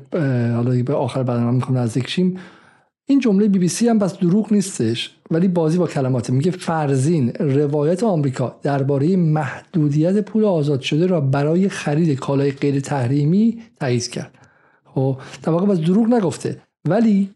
حالا 0.55 0.83
به 0.83 0.93
آخر 0.93 1.23
برنامه 1.23 1.51
می‌کنم 1.51 1.77
نزدیک 1.77 2.09
شیم 2.09 2.39
این 3.09 3.19
جمله 3.19 3.47
بی 3.47 3.59
بی 3.59 3.67
سی 3.67 3.87
هم 3.87 3.99
بس 3.99 4.17
دروغ 4.17 4.53
نیستش 4.53 5.15
ولی 5.31 5.47
بازی 5.47 5.77
با 5.77 5.87
کلمات 5.87 6.29
میگه 6.29 6.51
فرزین 6.51 7.29
روایت 7.33 8.03
آمریکا 8.03 8.59
درباره 8.63 9.15
محدودیت 9.15 10.25
پول 10.25 10.45
آزاد 10.45 10.81
شده 10.81 11.07
را 11.07 11.21
برای 11.21 11.69
خرید 11.69 12.19
کالای 12.19 12.51
غیر 12.51 12.79
تحریمی 12.79 13.61
تایید 13.79 14.07
کرد. 14.07 14.31
خب 14.85 15.17
در 15.43 15.51
واقع 15.51 15.65
بس 15.65 15.77
دروغ 15.77 16.07
نگفته. 16.07 16.61
ولی 16.85 17.29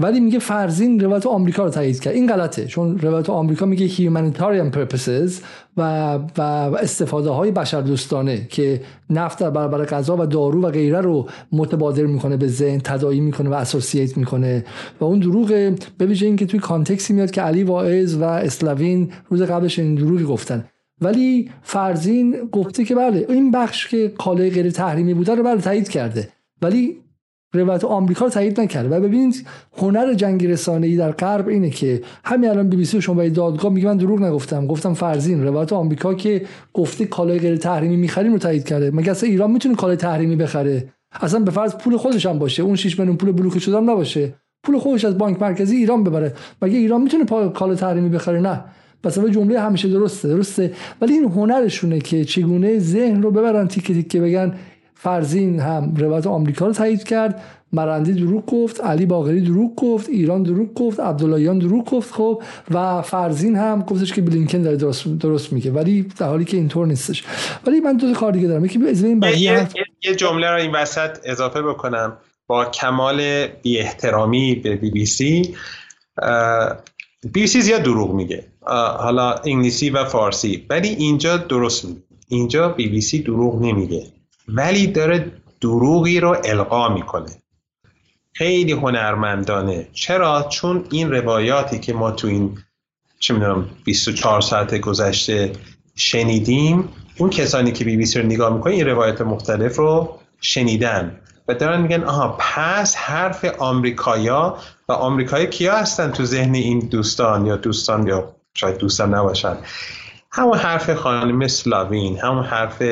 ولی 0.00 0.20
میگه 0.20 0.38
فرزین 0.38 1.00
روایت 1.00 1.26
آمریکا 1.26 1.64
رو 1.64 1.70
تایید 1.70 2.00
کرد. 2.00 2.14
این 2.14 2.26
غلطه. 2.26 2.64
چون 2.64 2.98
روایت 2.98 3.30
آمریکا 3.30 3.66
میگه 3.66 3.88
humanitarian 3.88 4.76
purposes 4.76 5.32
و, 5.76 6.14
و 6.38 6.42
استفاده 6.80 7.30
های 7.30 7.50
بشر 7.50 7.80
دوستانه 7.80 8.46
که 8.48 8.80
نفت 9.10 9.38
در 9.38 9.50
برابر 9.50 9.84
غذا 9.84 10.16
و 10.16 10.26
دارو 10.26 10.62
و 10.62 10.70
غیره 10.70 11.00
رو 11.00 11.28
متبادر 11.52 12.06
می‌کنه 12.06 12.36
به 12.36 12.48
ذهن 12.48 12.78
تدایی 12.78 13.20
می‌کنه 13.20 13.50
و 13.50 13.52
اسوسییت 13.52 14.16
می‌کنه. 14.16 14.64
و 15.00 15.04
اون 15.04 15.18
دروغ 15.18 15.74
به 15.98 16.06
ویژه 16.06 16.26
اینکه 16.26 16.46
توی 16.46 16.60
کانتکسی 16.60 17.12
میاد 17.12 17.30
که 17.30 17.42
علی 17.42 17.62
واعظ 17.62 18.14
و 18.14 18.22
اسلاوین 18.22 19.12
روز 19.28 19.42
قبلش 19.42 19.78
این 19.78 19.94
دروغی 19.94 20.24
گفتن. 20.24 20.64
ولی 21.00 21.50
فرزین 21.62 22.36
گفته 22.52 22.84
که 22.84 22.94
بله 22.94 23.26
این 23.28 23.50
بخش 23.50 23.88
که 23.88 24.08
کالای 24.08 24.50
غیر 24.50 24.70
تحریمی 24.70 25.14
بوده 25.14 25.34
رو 25.34 25.42
بله 25.42 25.60
تایید 25.60 25.88
کرده. 25.88 26.28
ولی 26.62 26.96
روایت 27.52 27.84
آمریکا 27.84 28.24
رو 28.24 28.30
تایید 28.30 28.60
نکرده. 28.60 28.96
و 28.96 29.00
ببینید 29.00 29.46
هنر 29.76 30.14
جنگ 30.14 30.46
رسانه 30.46 30.86
ای 30.86 30.96
در 30.96 31.12
غرب 31.12 31.48
اینه 31.48 31.70
که 31.70 32.02
همین 32.24 32.50
الان 32.50 32.68
بی 32.68 32.76
بی 32.76 32.84
سی 32.84 33.00
شما 33.02 33.28
دادگاه 33.28 33.72
میگه 33.72 33.86
من 33.86 33.96
دروغ 33.96 34.22
نگفتم. 34.22 34.66
گفتم 34.66 34.94
فرزین 34.94 35.44
روایت 35.44 35.72
آمریکا 35.72 36.14
که 36.14 36.42
گفته 36.72 37.06
کالای 37.06 37.38
غیر 37.38 37.56
تحریمی 37.56 37.96
می‌خریم 37.96 38.32
رو 38.32 38.38
تایید 38.38 38.64
کرده. 38.64 38.90
مگه 38.90 39.10
اصلا 39.10 39.28
ایران 39.28 39.50
می‌تونه 39.50 39.74
کالای 39.74 39.96
تحریمی 39.96 40.36
بخره؟ 40.36 40.88
اصلا 41.20 41.40
به 41.40 41.50
فرض 41.50 41.74
پول 41.74 41.96
خودش 41.96 42.26
هم 42.26 42.38
باشه. 42.38 42.62
اون 42.62 42.76
6 42.76 42.98
میلیون 42.98 43.16
پول 43.16 43.32
بلوکه 43.32 43.58
شده 43.58 43.76
هم 43.76 43.90
نباشه. 43.90 44.34
پول 44.64 44.78
خودش 44.78 45.04
از 45.04 45.18
بانک 45.18 45.42
مرکزی 45.42 45.76
ایران 45.76 46.04
ببره. 46.04 46.34
مگه 46.62 46.78
ایران 46.78 47.02
می‌تونه 47.02 47.50
کالای 47.50 47.76
تحریمی 47.76 48.08
بخره؟ 48.08 48.40
نه. 48.40 48.64
پس 49.02 49.18
جمله 49.18 49.60
همیشه 49.60 49.88
درسته. 49.88 50.28
درسته. 50.28 50.72
ولی 51.00 51.12
این 51.12 51.24
هنرشونه 51.24 51.98
که 51.98 52.24
چگونه 52.24 52.78
ذهن 52.78 53.22
رو 53.22 53.30
ببرن 53.30 53.68
تیکه 53.68 53.94
تیکه 53.94 54.20
بگن 54.20 54.54
فرزین 55.02 55.60
هم 55.60 55.94
روایت 55.96 56.26
آمریکا 56.26 56.66
رو 56.66 56.72
تایید 56.72 57.04
کرد 57.04 57.42
مرندی 57.72 58.12
دروغ 58.12 58.46
گفت 58.46 58.80
علی 58.80 59.06
باقری 59.06 59.40
دروغ 59.40 59.74
گفت 59.76 60.08
ایران 60.08 60.42
دروغ 60.42 60.74
گفت 60.74 61.00
عبداللهیان 61.00 61.58
دروغ 61.58 61.90
گفت 61.90 62.14
خب 62.14 62.42
و 62.70 63.02
فرزین 63.02 63.56
هم 63.56 63.82
گفتش 63.82 64.12
که 64.12 64.22
بلینکن 64.22 64.62
داره 64.62 64.76
درست, 64.76 65.08
درست 65.08 65.52
میگه 65.52 65.70
ولی 65.70 66.02
در 66.02 66.26
حالی 66.26 66.44
که 66.44 66.56
اینطور 66.56 66.86
نیستش. 66.86 67.24
ولی 67.66 67.80
من 67.80 67.96
دو 67.96 68.12
کار 68.12 68.32
دیگه 68.32 68.48
دارم 68.48 68.64
یکی 68.64 68.78
این 68.78 69.22
یه, 69.22 69.38
یه, 69.40 69.68
یه 70.02 70.14
جمله 70.14 70.50
رو 70.50 70.56
این 70.56 70.72
وسط 70.72 71.18
اضافه 71.24 71.62
بکنم. 71.62 72.16
با 72.46 72.64
کمال 72.64 73.46
بی 73.46 73.78
احترامی 73.78 74.54
به 74.54 74.76
بی 74.76 74.90
بی 74.90 75.06
سی 75.06 75.54
بی 77.22 77.40
بی 77.40 77.46
سی 77.46 77.60
زیاد 77.60 77.82
دروغ 77.82 78.14
میگه. 78.14 78.44
حالا 78.98 79.34
انگلیسی 79.44 79.90
و 79.90 80.04
فارسی 80.04 80.66
ولی 80.70 80.88
اینجا 80.88 81.36
درست 81.36 81.84
میگه. 81.84 82.00
اینجا 82.28 82.68
بی 82.68 82.88
بی 82.88 83.00
سی 83.00 83.22
دروغ 83.22 83.62
نمیگه. 83.62 84.06
ولی 84.54 84.86
داره 84.86 85.32
دروغی 85.60 86.20
رو 86.20 86.36
القا 86.44 86.88
می‌کنه. 86.88 87.30
خیلی 88.32 88.72
هنرمندانه. 88.72 89.88
چرا؟ 89.92 90.46
چون 90.50 90.84
این 90.90 91.10
روایاتی 91.10 91.78
که 91.78 91.92
ما 91.92 92.10
تو 92.10 92.28
این 92.28 92.58
چه 93.18 93.34
می‌دونم 93.34 93.70
24 93.84 94.40
ساعت 94.40 94.74
گذشته 94.80 95.52
شنیدیم 95.94 96.88
اون 97.18 97.30
کسانی 97.30 97.72
که 97.72 97.84
بی 97.84 97.96
بی 97.96 98.06
سی 98.06 98.18
رو 98.18 98.26
نگاه 98.26 98.54
می‌کنن 98.54 98.72
این 98.72 98.86
روایت 98.86 99.20
مختلف 99.20 99.76
رو 99.76 100.18
شنیدن 100.40 101.20
و 101.48 101.54
دارن 101.54 101.80
میگن 101.80 102.04
آها 102.04 102.36
پس 102.38 102.96
حرف 102.96 103.44
آمریکایا 103.58 104.56
و 104.88 104.92
آمریکایی 104.92 105.46
کیا 105.46 105.76
هستن 105.76 106.10
تو 106.10 106.24
ذهن 106.24 106.54
این 106.54 106.78
دوستان 106.78 107.46
یا 107.46 107.56
دوستان 107.56 108.06
یا 108.06 108.36
شاید 108.54 108.78
دوستان 108.78 109.14
نباشن؟ 109.14 109.56
همون 110.32 110.58
حرف 110.58 110.94
خانم 110.94 111.48
سلاوین 111.48 112.18
همون 112.18 112.44
حرف 112.44 112.82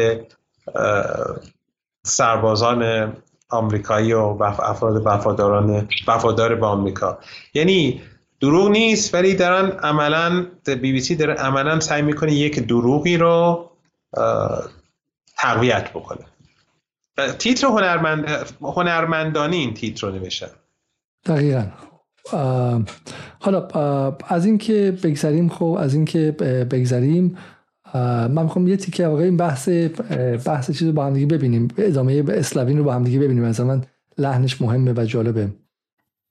سربازان 2.04 3.12
آمریکایی 3.48 4.12
و 4.12 4.42
افراد 4.42 5.02
وفاداران 5.06 5.88
وفادار 6.08 6.54
به 6.54 6.66
آمریکا. 6.66 7.18
یعنی 7.54 8.00
دروغ 8.40 8.68
نیست 8.68 9.14
ولی 9.14 9.34
دارن 9.34 9.70
عملا 9.70 10.46
بی 10.66 10.92
بی 10.92 11.00
سی 11.00 11.16
داره 11.16 11.34
عملا 11.34 11.80
سعی 11.80 12.02
می‌کنه 12.02 12.32
یک 12.32 12.66
دروغی 12.66 13.16
رو 13.16 13.70
تقویت 15.38 15.90
بکنه. 15.90 16.26
تیتر 17.38 17.66
هنرمند 17.66 18.28
هنرمندانی 18.60 19.56
این 19.56 19.74
تیتر 19.74 20.06
رو 20.06 20.12
نوشتن. 20.12 20.50
دقیقا. 21.26 21.66
حالا 23.40 23.68
از 24.28 24.46
اینکه 24.46 24.98
بگذریم 25.02 25.48
خب 25.48 25.76
از 25.80 25.94
اینکه 25.94 26.32
بگذریم 26.70 27.38
من 27.95 28.43
میخوام 28.43 28.67
یه 28.67 28.77
تیکه 28.77 29.07
واقعا 29.07 29.25
این 29.25 29.37
بحث 29.37 29.69
بحث 30.45 30.71
چیز 30.71 30.87
رو 30.87 30.93
با 30.93 31.05
هم 31.05 31.13
دیگه 31.13 31.25
ببینیم 31.25 31.67
ادامه 31.77 32.23
اسلاوین 32.27 32.77
رو 32.77 32.83
با 32.83 32.93
هم 32.93 33.03
دیگه 33.03 33.19
ببینیم 33.19 33.43
از 33.43 33.61
من 33.61 33.81
لحنش 34.17 34.61
مهمه 34.61 34.93
و 34.97 35.05
جالبه 35.05 35.49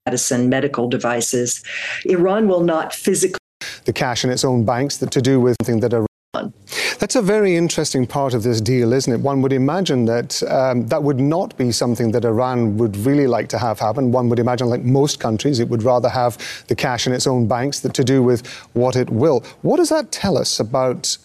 medicine, 0.08 0.48
medical 0.48 0.88
devices. 0.88 1.62
Iran 2.04 2.48
will 2.48 2.64
not 2.74 2.92
physically 2.92 3.38
the 3.84 3.92
cash 3.92 4.24
in 4.24 4.30
its 4.30 4.44
own 4.44 4.64
banks 4.64 4.96
that 4.98 5.10
to 5.12 5.22
do 5.22 5.40
with 5.40 5.56
something 5.60 5.80
that 5.80 5.92
Iran. 5.92 6.52
That's 6.98 7.16
a 7.16 7.22
very 7.22 7.56
interesting 7.56 8.06
part 8.06 8.32
of 8.32 8.42
this 8.42 8.60
deal, 8.60 8.92
isn't 8.92 9.12
it? 9.12 9.20
One 9.20 9.42
would 9.42 9.52
imagine 9.52 10.04
that 10.06 10.42
um, 10.44 10.86
that 10.88 11.02
would 11.02 11.20
not 11.20 11.56
be 11.56 11.72
something 11.72 12.12
that 12.12 12.24
Iran 12.24 12.78
would 12.78 12.96
really 12.96 13.26
like 13.26 13.48
to 13.48 13.58
have 13.58 13.78
happen. 13.78 14.12
One 14.12 14.28
would 14.28 14.38
imagine, 14.38 14.68
like 14.68 14.82
most 14.82 15.20
countries, 15.20 15.58
it 15.58 15.68
would 15.68 15.82
rather 15.82 16.08
have 16.08 16.38
the 16.68 16.74
cash 16.74 17.06
in 17.06 17.12
its 17.12 17.26
own 17.26 17.46
banks 17.46 17.80
that 17.80 17.94
to 17.94 18.04
do 18.04 18.22
with 18.22 18.46
what 18.72 18.96
it 18.96 19.10
will. 19.10 19.44
What 19.62 19.76
does 19.76 19.88
that 19.90 20.10
tell 20.10 20.38
us 20.38 20.58
about 20.58 21.18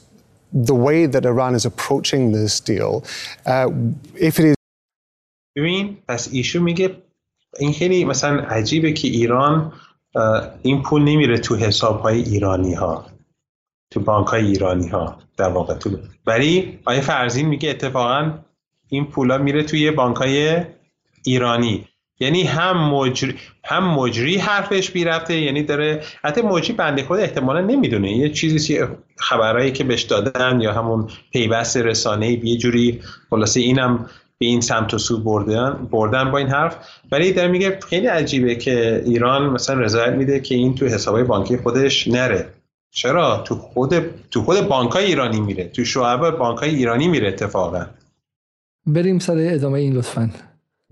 the 0.53 0.75
way 0.75 1.07
that 1.07 1.25
Iran 1.25 1.55
is 1.55 1.65
approaching 1.65 2.33
this 2.33 2.61
deal? 2.61 3.05
Uh, 3.47 3.71
if 4.17 4.39
it 4.39 4.45
is 4.45 4.55
ببین 5.57 5.97
پس 6.09 6.29
ایشو 6.33 6.61
میگه 6.61 7.03
این 7.59 7.73
خیلی 7.73 8.05
مثلا 8.05 8.43
عجیبه 8.43 8.93
که 8.93 9.09
ایران 9.09 9.73
این 10.63 10.83
پول 10.83 11.03
نمیره 11.03 11.39
تو 11.39 11.57
حساب 11.57 12.01
های 12.01 12.23
ایرانی 12.23 12.75
ها 12.75 13.07
تو 13.91 14.01
بانک 14.01 14.27
های 14.27 14.47
ایرانی 14.47 14.89
ها 14.89 15.19
در 15.37 15.49
واقع 15.49 15.75
تو 15.75 15.99
ولی 16.27 16.79
آیه 16.85 17.01
فرزین 17.01 17.49
میگه 17.49 17.71
اتفاقا 17.71 18.39
این 18.89 19.05
پولا 19.05 19.39
میره 19.39 19.63
توی 19.63 19.91
بانک 19.91 20.17
های 20.17 20.65
ایرانی 21.25 21.89
یعنی 22.23 22.43
هم 22.43 22.91
مجری 22.91 23.35
هم 23.65 23.95
مجری 23.95 24.37
حرفش 24.37 24.91
بی 24.91 25.05
رفته 25.05 25.41
یعنی 25.41 25.63
داره 25.63 26.03
حتی 26.25 26.43
مجری 26.43 26.73
بنده 26.73 27.03
خود 27.03 27.21
احتمالا 27.21 27.61
نمی‌دونه. 27.61 28.13
یه 28.13 28.29
چیزی 28.29 28.85
خبرهایی 29.17 29.73
که 29.73 29.85
بهش 29.85 30.03
دادن 30.03 30.61
یا 30.61 30.73
همون 30.73 31.09
پیوست 31.33 31.77
رسانه 31.77 32.47
یه 32.47 32.57
جوری 32.57 33.01
خلاصه 33.31 33.61
اینم 33.61 34.07
به 34.39 34.47
این 34.47 34.61
سمت 34.61 34.95
و 34.95 34.99
سو 34.99 35.21
بردن 35.21 35.89
بردن 35.91 36.31
با 36.31 36.39
این 36.39 36.49
حرف. 36.49 36.77
ولی 37.13 37.33
در 37.33 37.49
میگه 37.49 37.79
خیلی 37.89 38.07
عجیبه 38.07 38.55
که 38.55 39.03
ایران 39.07 39.51
مثلا 39.51 39.81
رضایت 39.81 40.13
میده 40.13 40.41
که 40.41 40.55
این 40.55 40.75
تو 40.75 40.87
حسابای 40.87 41.25
بانکی 41.25 41.57
خودش 41.57 42.09
نره. 42.09 42.49
چرا؟ 42.91 43.43
تو 43.47 43.55
خود 43.55 43.95
تو 44.31 44.43
خود 44.43 44.61
بانکای 44.61 45.05
ایرانی 45.05 45.41
میره. 45.41 45.65
تو 45.65 45.85
شعب 45.85 46.31
بانکای 46.31 46.71
ایرانی 46.75 47.09
میره 47.09 47.29
اتفاقا. 47.29 47.87
بریم 48.87 49.19
سر 49.19 49.37
ادامه 49.39 49.79
این 49.79 49.93
لطفا. 49.93 50.31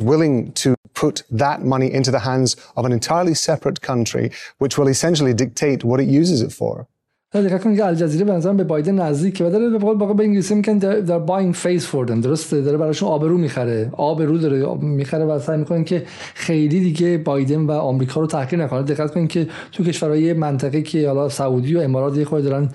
Willing 0.03 0.53
to 0.61 0.80
put 1.03 1.17
that 1.45 1.59
money 1.75 1.89
into 1.99 2.11
the 2.17 2.25
hands 2.31 2.51
of 2.77 2.83
an 2.89 2.93
entirely 2.99 3.35
separate 3.49 3.79
country 3.91 4.27
which 4.61 4.75
will 4.79 4.91
essentially 4.97 5.35
dictate 5.43 5.81
what 5.89 5.99
it 6.05 6.09
uses 6.21 6.41
it 6.43 6.53
for. 6.61 6.87
دقت 7.35 7.63
کنید 7.65 7.77
که 7.77 7.87
الجزیره 7.87 8.25
به 8.25 8.33
نظرم 8.33 8.57
به 8.57 8.65
بایدن 8.65 8.95
نزدیکه 8.95 9.45
و 9.45 9.51
داره 9.51 9.71
به 9.71 9.79
قول 9.79 10.15
به 10.15 10.25
انگلیسی 10.25 10.55
میگن 10.55 10.79
they're 10.79 11.19
buying 11.19 11.55
face 11.55 11.87
for 11.87 12.07
them 12.07 12.21
درسته؟ 12.21 12.61
داره 12.61 12.79
براشون 12.79 13.09
آبرو 13.09 13.39
می‌خره. 13.39 13.91
آبرو 13.93 14.39
داره 14.39 14.75
می‌خره 14.75 15.25
و 15.25 15.39
سعی 15.39 15.59
می‌کنن 15.59 15.85
که 15.85 16.03
خیلی 16.35 16.81
دیگه 16.81 17.19
بایدن 17.19 17.61
و 17.61 17.73
آمریکا 17.73 18.21
رو 18.21 18.27
تحقیر 18.27 18.65
نکنه. 18.65 18.83
دقت 18.83 19.11
کنید 19.11 19.29
که 19.29 19.49
تو 19.73 19.85
کشورهای 19.85 20.33
منطقه 20.33 20.83
که 20.83 21.09
حالا 21.09 21.29
سعودی 21.29 21.77
و 21.77 21.81
امارات 21.81 22.17
یه 22.17 22.25
خورده 22.25 22.49
دارن 22.49 22.69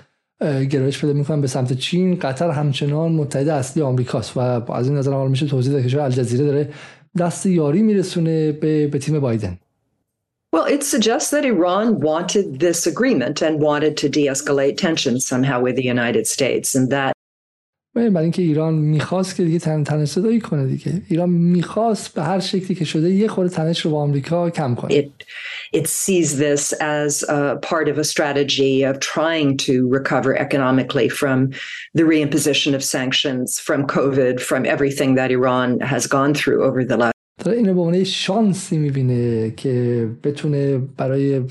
گرایش 0.64 1.00
پیدا 1.00 1.12
می‌کنن 1.12 1.40
به 1.40 1.46
سمت 1.46 1.72
چین 1.72 2.18
قطر 2.18 2.50
همچنان 2.50 3.12
متحد 3.12 3.48
اصلی 3.48 3.82
آمریکاست 3.82 4.36
و 4.36 4.40
از 4.72 4.88
این 4.88 4.98
نظر 4.98 5.12
حالا 5.12 5.28
میشه. 5.28 5.46
توضیح 5.46 5.72
داد 5.72 5.86
که 5.86 6.02
الجزیره 6.02 6.44
داره 6.44 6.68
دست 7.19 7.45
یاری 7.45 7.81
میرسونه 7.81 8.51
به, 8.51 8.87
به 8.87 8.99
تیم 8.99 9.19
بایدن 9.19 9.57
Well, 10.53 10.65
it 10.65 10.83
suggests 10.83 11.31
that 11.31 11.45
Iran 11.45 12.01
wanted 12.01 12.59
this 12.59 12.85
agreement 12.85 13.41
and 13.41 13.61
wanted 13.61 13.95
to 14.01 14.09
de 14.09 14.27
escalate 14.27 14.75
tensions 14.75 15.25
somehow 15.25 15.61
with 15.61 15.77
the 15.77 15.85
United 15.95 16.27
States, 16.27 16.75
and 16.75 16.89
that 16.89 17.13
برای 17.96 18.16
اینکه 18.16 18.42
ایران 18.42 18.74
می‌خواست 18.74 19.36
که 19.36 19.44
دیگه 19.44 19.58
تن 19.58 19.84
تنش 19.84 20.08
صدایی 20.08 20.40
کنه 20.40 20.66
دیگه 20.66 21.02
ایران 21.08 21.30
می‌خواست 21.30 22.14
به 22.14 22.22
هر 22.22 22.40
شکلی 22.40 22.74
که 22.74 22.84
شده 22.84 23.10
یه 23.10 23.28
خورده 23.28 23.54
تنش 23.54 23.80
رو 23.80 23.90
با 23.90 24.00
آمریکا 24.02 24.50
کم 24.50 24.74
کنه 24.74 25.02
it 25.02 25.24
it 25.76 25.86
sees 25.86 26.38
this 26.38 26.72
as 26.72 27.22
a 27.28 27.56
part 27.70 27.88
of 27.88 27.98
a 27.98 28.04
strategy 28.04 28.84
of 28.90 29.00
trying 29.00 29.56
to 29.56 29.72
recover 29.98 30.36
economically 30.46 31.08
from 31.08 31.38
the 31.98 32.04
reimposition 32.12 32.74
of 32.74 32.82
sanctions 32.84 33.58
from 33.58 33.86
covid 33.86 34.40
from 34.40 34.62
everything 34.74 35.14
that 35.14 35.30
Iran 35.38 35.80
has 35.80 36.06
gone 36.06 36.32
through 36.34 36.60
over 36.68 36.84
the 36.84 36.96
last 36.96 37.16
داره 37.44 37.58
اینو 37.58 37.74
به 37.74 37.80
عنوان 37.80 38.04
شانسی 38.04 38.78
می‌بینه 38.78 39.50
که 39.50 40.08
بتونه 40.24 40.78
برای 40.78 41.42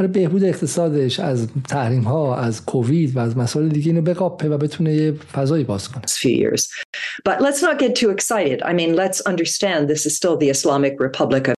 برای 0.00 0.12
بهبود 0.12 0.44
اقتصادش 0.44 1.20
از 1.20 1.48
تحریم 1.68 2.02
ها 2.02 2.36
از 2.36 2.64
کووید 2.64 3.16
و 3.16 3.20
از 3.20 3.36
مسائل 3.36 3.68
دیگه 3.68 3.90
اینو 3.90 4.02
بقاپه 4.02 4.48
و 4.48 4.58
بتونه 4.58 4.94
یه 4.94 5.12
فضایی 5.12 5.64
باز 5.64 5.88
کنه 5.88 6.02
few 6.02 6.40
years. 6.42 6.62
But 7.28 7.40
let's 7.40 7.62
not 7.62 7.78
get 7.78 7.94
too 7.94 8.10
excited. 8.10 8.62
I 8.62 8.72
mean, 8.72 8.94
let's 8.96 9.20
understand 9.32 9.88
this 9.88 10.06
is 10.06 10.16
still 10.16 10.36
the 10.36 10.50
Islamic 10.50 10.94
Republic 11.00 11.48
of 11.48 11.54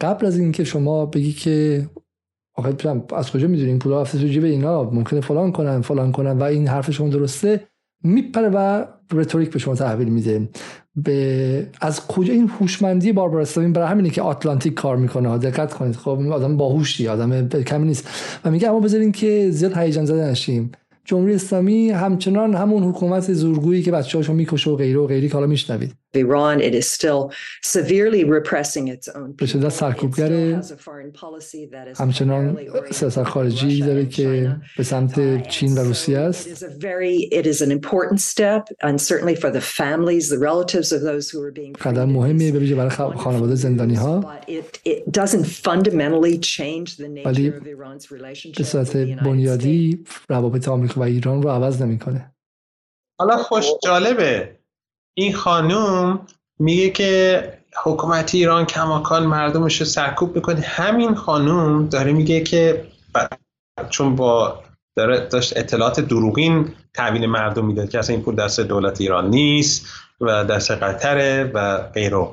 قبل 0.00 0.26
از 0.26 0.38
اینکه 0.38 0.64
شما 0.64 1.06
بگی 1.06 1.32
که 1.32 1.88
آخه 2.56 2.74
از 3.16 3.30
کجا 3.30 3.48
می‌دونی 3.48 3.68
این 3.68 3.78
پولا 3.78 4.02
رفته 4.02 4.18
تو 4.18 4.26
جیب 4.26 4.44
اینا 4.44 4.90
ممکنه 4.90 5.20
فلان 5.20 5.52
کنن 5.52 5.80
فلان 5.80 6.12
کنن 6.12 6.38
و 6.38 6.42
این 6.42 6.68
حرف 6.68 6.90
شما 6.90 7.08
درسته 7.08 7.68
میپره 8.04 8.48
و 8.48 8.84
رتوریک 9.12 9.50
به 9.50 9.58
شما 9.58 9.74
تحویل 9.74 10.08
میده 10.08 10.48
به 10.96 11.66
از 11.80 12.06
کجا 12.06 12.32
این 12.32 12.48
هوشمندی 12.48 13.12
باربارا 13.12 13.42
اسلامی 13.42 13.72
برای 13.72 13.88
همینه 13.88 14.10
که 14.10 14.22
آتلانتیک 14.22 14.74
کار 14.74 14.96
می‌کنه. 14.96 15.38
دقت 15.38 15.74
کنید. 15.74 15.96
خب 15.96 16.08
آدم 16.08 16.56
باهوشی 16.56 17.08
آدم 17.08 17.48
کمی 17.48 17.86
نیست. 17.86 18.08
و 18.44 18.50
میگه 18.50 18.68
اما 18.68 18.80
بذارین 18.80 19.12
که 19.12 19.50
زیاد 19.50 19.76
هیجان 19.76 20.04
زده 20.04 20.24
نشیم. 20.24 20.72
جمهوری 21.04 21.34
اسلامی 21.34 21.90
همچنان 21.90 22.54
همون 22.54 22.82
حکومت 22.82 23.32
زورگویی 23.32 23.82
که 23.82 23.90
بچه‌هاشو 23.90 24.32
می‌کشه 24.32 24.70
و 24.70 24.76
غیره 24.76 24.98
و 24.98 25.06
غیری 25.06 25.28
که 25.28 25.34
حالا 25.34 25.46
میشنوید. 25.46 25.92
Iran 26.16 26.60
it 26.60 26.74
is 26.74 26.86
still 26.98 27.32
severely 27.64 28.24
repressing 28.24 28.88
its 28.88 29.08
own 29.08 29.36
به 29.36 29.46
شدت 29.46 29.68
سرکوبگر 29.68 30.62
همچنان 31.96 32.58
سیاست 32.90 33.22
خارجی 33.22 33.80
داره 33.80 34.06
که 34.06 34.56
به 34.76 34.82
سمت 34.82 35.48
چین 35.48 35.74
و 35.74 35.80
روسیه 35.80 36.18
است 36.18 36.48
It 36.48 36.58
is 36.58 36.62
a 36.62 36.70
very 36.80 37.28
it 37.32 37.46
is 37.46 37.62
an 37.62 37.70
important 37.70 38.20
step 38.20 38.62
and 38.82 39.00
certainly 39.00 39.34
for 39.34 39.50
the 39.50 39.60
families 39.60 40.28
the 40.28 40.38
relatives 40.38 40.92
of 40.92 41.00
those 41.00 41.30
who 41.30 41.42
are 41.42 41.52
being 41.52 41.76
قدر 41.80 42.04
مهمیه 42.04 42.52
به 42.52 42.58
ویژه 42.58 42.74
برای 42.74 42.90
خانواده 43.16 43.54
زندانی 43.54 43.94
ها 43.94 44.20
but 44.20 44.50
it 44.50 44.88
it 44.88 45.12
doesn't 45.12 45.46
fundamentally 45.46 46.38
change 46.38 46.96
the 46.96 47.24
ولی 47.24 47.50
nature 47.50 47.58
of 47.58 47.66
Iran's 47.66 48.10
relationship 48.10 48.56
به 48.56 48.64
with 48.64 48.66
صورت 48.66 48.90
the 48.92 48.94
United 48.94 49.18
States. 49.18 49.24
بنیادی 49.24 50.04
روابط 50.28 50.68
آمریکا 50.68 51.00
و 51.00 51.04
ایران 51.04 51.42
رو 51.42 51.48
عوض 51.48 51.82
نمی‌کنه 51.82 52.32
حالا 53.20 53.36
خوش 53.36 53.64
جالبه 53.84 54.58
این 55.18 55.34
خانوم 55.34 56.20
میگه 56.58 56.90
که 56.90 57.52
حکومت 57.84 58.34
ایران 58.34 58.66
کماکان 58.66 59.26
مردمش 59.26 59.80
رو 59.80 59.86
سرکوب 59.86 60.36
می‌کنه 60.36 60.60
همین 60.60 61.14
خانوم 61.14 61.86
داره 61.86 62.12
میگه 62.12 62.40
که 62.40 62.86
چون 63.90 64.16
با 64.16 64.62
داره 64.96 65.28
داشت 65.28 65.56
اطلاعات 65.56 66.00
دروغین 66.00 66.72
تحویل 66.94 67.26
مردم 67.26 67.66
می‌داد 67.66 67.88
که 67.88 67.98
اصلا 67.98 68.16
این 68.16 68.24
پول 68.24 68.34
دست 68.34 68.60
دولت 68.60 69.00
ایران 69.00 69.30
نیست 69.30 69.86
و 70.20 70.44
دست 70.44 70.70
قطره 70.70 71.50
و 71.54 71.78
غیره. 71.78 72.28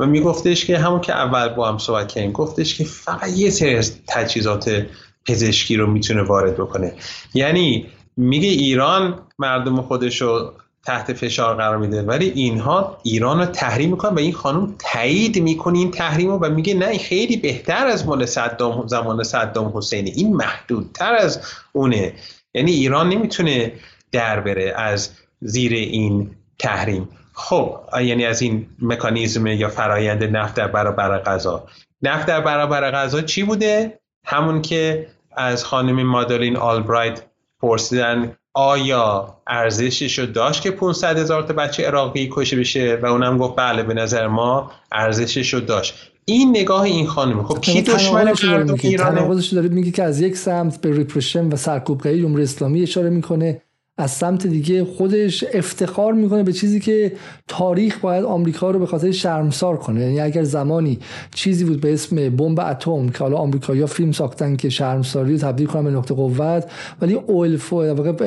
و 0.00 0.06
میگفتش 0.06 0.64
که 0.64 0.78
همون 0.78 1.00
که 1.00 1.12
اول 1.12 1.48
با 1.48 1.68
هم 1.68 1.78
صحبت 1.78 2.08
کردیم 2.08 2.32
گفتش 2.32 2.78
که 2.78 2.84
فقط 2.84 3.28
یه 3.28 3.50
سری 3.50 3.80
تجهیزات 4.06 4.86
پزشکی 5.26 5.76
رو 5.76 5.86
می‌تونه 5.86 6.22
وارد 6.22 6.54
بکنه. 6.54 6.94
یعنی 7.34 7.86
میگه 8.16 8.48
ایران 8.48 9.18
مردم 9.38 9.82
خودش 9.82 10.22
رو 10.22 10.52
تحت 10.86 11.12
فشار 11.12 11.54
قرار 11.56 11.76
میده. 11.76 12.02
ولی 12.02 12.28
اینها 12.30 12.98
ایران 13.02 13.38
رو 13.38 13.46
تحریم 13.46 13.90
می‌کنن 13.90 14.14
و 14.14 14.18
این 14.18 14.32
خانم 14.32 14.74
تایید 14.78 15.42
می‌کنه 15.42 15.78
این 15.78 15.90
تحریم 15.90 16.30
رو 16.30 16.38
و 16.38 16.48
میگه 16.48 16.74
نه 16.74 16.86
این 16.86 16.98
خیلی 16.98 17.36
بهتر 17.36 17.86
از 17.86 18.06
مال 18.06 18.26
صدام 18.26 18.86
زمان 18.86 19.22
صدام 19.22 19.72
حسینی. 19.76 20.10
این 20.10 20.36
محدودتر 20.36 21.14
از 21.14 21.40
اونه. 21.72 22.12
یعنی 22.54 22.70
ایران 22.70 23.08
نمی‌تونه 23.08 23.72
در 24.12 24.40
بره 24.40 24.72
از 24.76 25.10
زیر 25.40 25.72
این 25.72 26.30
تحریم. 26.58 27.08
خب 27.32 27.78
یعنی 28.00 28.24
از 28.24 28.42
این 28.42 28.66
مکانیزم 28.82 29.46
یا 29.46 29.68
فرایند 29.68 30.24
نفت 30.24 30.54
در 30.54 30.68
برابر 30.68 31.18
غذا. 31.18 31.66
نفت 32.02 32.26
در 32.26 32.40
برابر 32.40 32.90
غذا 32.90 33.22
چی 33.22 33.42
بوده؟ 33.42 33.98
همون 34.24 34.62
که 34.62 35.06
از 35.36 35.64
خانم 35.64 36.02
مادالین 36.02 36.56
آلبرایت 36.56 37.22
پرسیدن 37.60 38.36
آیا 38.54 39.36
ارزشش 39.46 40.18
رو 40.18 40.26
داشت 40.26 40.62
که 40.62 40.70
500 40.70 41.18
هزار 41.18 41.42
تا 41.42 41.54
بچه 41.54 41.86
عراقی 41.86 42.30
کشه 42.32 42.56
بشه؟ 42.56 42.98
و 43.02 43.06
اونم 43.06 43.38
گفت 43.38 43.56
بله 43.56 43.82
به 43.82 43.94
نظر 43.94 44.26
ما 44.26 44.70
ارزشش 44.92 45.54
رو 45.54 45.60
داشت. 45.60 45.94
این 46.24 46.50
نگاه 46.50 46.82
این 46.82 47.06
خانم 47.06 47.42
خب 47.42 47.60
کی 47.60 47.82
دشمن 47.82 48.24
مردم 48.24 48.74
ایرانه؟ 48.82 49.20
تناقضش 49.20 49.48
داره 49.48 49.68
میگه 49.68 49.90
که 49.90 50.02
از 50.02 50.20
یک 50.20 50.36
سمت 50.36 50.80
به 50.80 50.96
ریپرشن 50.96 51.48
و 51.48 51.56
سرکوبگری 51.56 52.22
جمهوری 52.22 52.42
اسلامی 52.42 52.82
اشاره 52.82 53.10
می‌کنه. 53.10 53.62
از 54.00 54.10
سمت 54.10 54.46
دیگه 54.46 54.84
خودش 54.84 55.44
افتخار 55.54 56.12
می‌کنه 56.12 56.42
به 56.42 56.52
چیزی 56.52 56.80
که 56.80 57.12
تاریخ 57.48 57.98
باید 57.98 58.24
آمریکا 58.24 58.70
رو 58.70 58.78
به 58.78 58.86
خاطر 58.86 59.10
شرمسار 59.10 59.76
کنه. 59.76 60.00
یعنی 60.00 60.20
اگر 60.20 60.42
زمانی 60.42 60.98
چیزی 61.34 61.64
بود 61.64 61.80
به 61.80 61.92
اسم 61.92 62.36
بمب 62.36 62.60
اتم 62.60 63.08
که 63.08 63.18
حالا 63.18 63.36
آمریکایی‌ها 63.36 63.86
فیلم 63.86 64.12
ساختن 64.12 64.56
که 64.56 64.68
شرمساری 64.68 65.32
رو 65.32 65.38
تبدیل 65.38 65.66
کنن 65.66 65.84
به 65.84 65.90
نقطه 65.90 66.14
قوت 66.14 66.70
ولی 67.02 67.14
اویل 67.14 67.56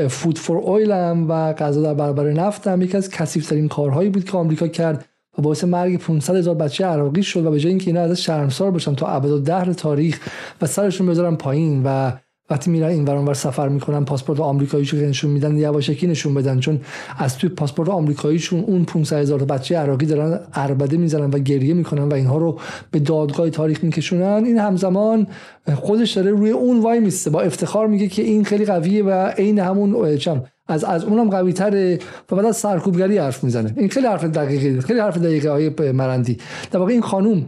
فود 0.08 0.40
فور 0.40 0.58
اویل 0.58 0.92
هم 0.92 1.26
و 1.30 1.54
غذا 1.54 1.82
در 1.82 1.94
برابر 1.94 2.32
نفت 2.32 2.68
هم 2.68 2.82
یکی 2.82 2.98
از 2.98 3.10
کثیف‌ترین 3.10 3.68
کارهایی 3.68 4.10
بود 4.10 4.24
که 4.24 4.38
آمریکا 4.38 4.68
کرد 4.68 5.06
و 5.38 5.42
باعث 5.42 5.64
مرگ 5.64 5.98
500 5.98 6.36
هزار 6.36 6.56
بچه 6.56 6.86
عراقی 6.86 7.24
شد 7.24 7.46
و 7.46 7.52
به 7.52 7.60
جای 7.60 7.70
اینکه 7.70 7.88
اینا 7.88 8.02
از 8.02 8.22
شرمسار 8.22 8.72
باشن 8.72 8.96
تا 8.96 9.08
ابد 9.08 9.72
تاریخ 9.72 10.20
و 10.62 10.66
سرشون 10.66 11.08
بذارن 11.08 11.36
پایین 11.36 11.82
و 11.86 12.12
وقتی 12.54 12.72
میرن 12.72 12.90
این 12.90 13.06
ور 13.06 13.34
سفر 13.34 13.70
می‌کنن 13.70 14.06
پاسپورت 14.06 14.40
آمریکاییشو 14.40 15.00
که 15.00 15.06
نشون 15.06 15.32
میدن 15.32 15.58
یواشکی 15.58 16.08
نشون 16.08 16.34
بدن. 16.34 16.60
چون 16.60 16.80
از 17.18 17.38
توی 17.38 17.50
پاسپورت 17.50 17.90
آمریکاییشون 17.90 18.60
اون 18.60 18.86
500 18.86 19.18
هزار 19.18 19.44
بچه 19.44 19.78
عراقی 19.78 20.06
دارن 20.06 20.40
اربده 20.54 20.98
می‌زنن 20.98 21.30
و 21.30 21.40
گریه 21.40 21.74
می‌کنن 21.74 22.04
و 22.04 22.14
اینها 22.14 22.38
رو 22.38 22.60
به 22.92 23.00
دادگاه 23.00 23.50
تاریخ 23.50 23.84
میکشونن. 23.84 24.44
این 24.46 24.58
همزمان 24.58 25.28
خودش 25.76 26.12
داره 26.12 26.32
روی 26.32 26.52
اون 26.52 26.82
وای 26.82 27.00
میسته. 27.00 27.30
با 27.30 27.42
افتخار 27.42 27.88
میگه 27.88 28.08
که 28.08 28.22
این 28.22 28.44
خیلی 28.44 28.66
قویه 28.66 29.04
و 29.04 29.12
عین 29.38 29.60
همون 29.60 30.18
چم 30.18 30.44
از 30.68 30.84
از 30.84 31.04
اونم 31.04 31.30
قوی 31.30 31.54
تره 31.54 32.00
و 32.32 32.36
بعد 32.36 32.46
از 32.46 32.58
سرکوبگری 32.58 33.18
حرف 33.18 33.44
می‌زنه. 33.44 33.74
این 33.78 33.90
خیلی 33.90 34.08
حرف 34.08 34.24
دقیقی 34.24 34.82
خیلی 34.82 35.00
حرف 35.00 35.18
دقیقه 35.18 35.50
های 35.50 35.92
مرندی. 35.92 36.38
در 36.72 36.80
واقع 36.80 36.92
این 36.92 37.02
خانوم 37.02 37.46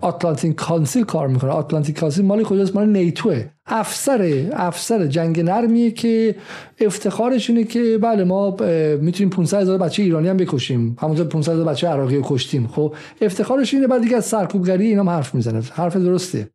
آتلانتیک 0.00 0.54
کانسیل 0.54 1.04
کار 1.04 1.28
می‌کنه. 1.28 1.50
آتلانتیک 1.50 1.98
کانسیل 1.98 2.24
مالی 2.24 2.44
کجاست؟ 2.44 2.74
مال 2.74 2.88
نیتوه. 2.88 3.44
افسر 3.66 4.50
افسر 4.52 5.06
جنگ 5.06 5.40
نرمیه 5.40 5.90
که 5.90 6.34
افتخارش 6.80 7.50
اینه 7.50 7.64
که 7.64 7.98
بله 7.98 8.24
ما 8.24 8.56
می‌تونیم 9.00 9.30
500 9.30 9.60
هزار 9.60 9.78
بچه 9.78 10.02
ایرانی 10.02 10.28
هم 10.28 10.36
بکشیم. 10.36 10.96
همونطور 11.00 11.26
500 11.26 11.52
هزار 11.52 11.64
بچه 11.64 11.88
عراقی 11.88 12.16
رو 12.16 12.22
کشتیم. 12.24 12.66
خب 12.66 12.94
افتخارش 13.20 13.74
اینه 13.74 13.86
بعد 13.86 14.02
دیگه 14.02 14.16
از 14.16 14.24
سرکوبگری 14.24 14.86
اینا 14.86 15.02
هم 15.02 15.08
حرف 15.08 15.34
می‌زنه. 15.34 15.62
حرف 15.72 15.96
درسته. 15.96 16.48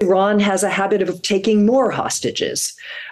Iran 0.00 0.38
has 0.38 0.62
a 0.62 0.70
habit 0.70 1.02
of 1.02 1.22
taking 1.22 1.66
more 1.66 1.90
hostages 1.90 2.58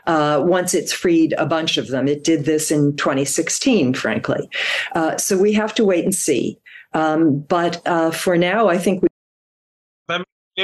uh, 0.07 0.40
once 0.40 0.72
it's 0.72 0.92
freed 0.92 1.34
a 1.36 1.44
bunch 1.44 1.78
of 1.78 1.88
them. 1.88 2.07
It 2.07 2.22
did 2.22 2.44
this 2.44 2.70
in 2.70 2.96
2016, 2.96 3.94
frankly. 3.94 4.48
Uh, 4.94 5.16
so 5.16 5.36
we 5.36 5.52
have 5.52 5.74
to 5.74 5.84
wait 5.84 6.04
and 6.04 6.14
see. 6.14 6.59
Um, 6.97 7.20
but 7.55 7.74
uh, 7.94 8.11
for 8.11 8.34
now, 8.51 8.68
I 8.68 8.78
think 8.78 9.03
we 9.03 9.09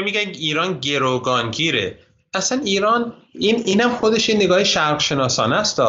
میگن 0.05 0.20
ایران 0.20 0.80
گروگانگیره. 0.80 1.99
اصلا 2.35 2.61
ایران 2.64 3.12
این 3.35 3.62
اینم 3.66 3.91
خودش 3.91 4.30
این 4.30 4.43
نگاه 4.43 4.64
شرق 4.64 5.01
شناسانه 5.01 5.57
است 5.57 5.83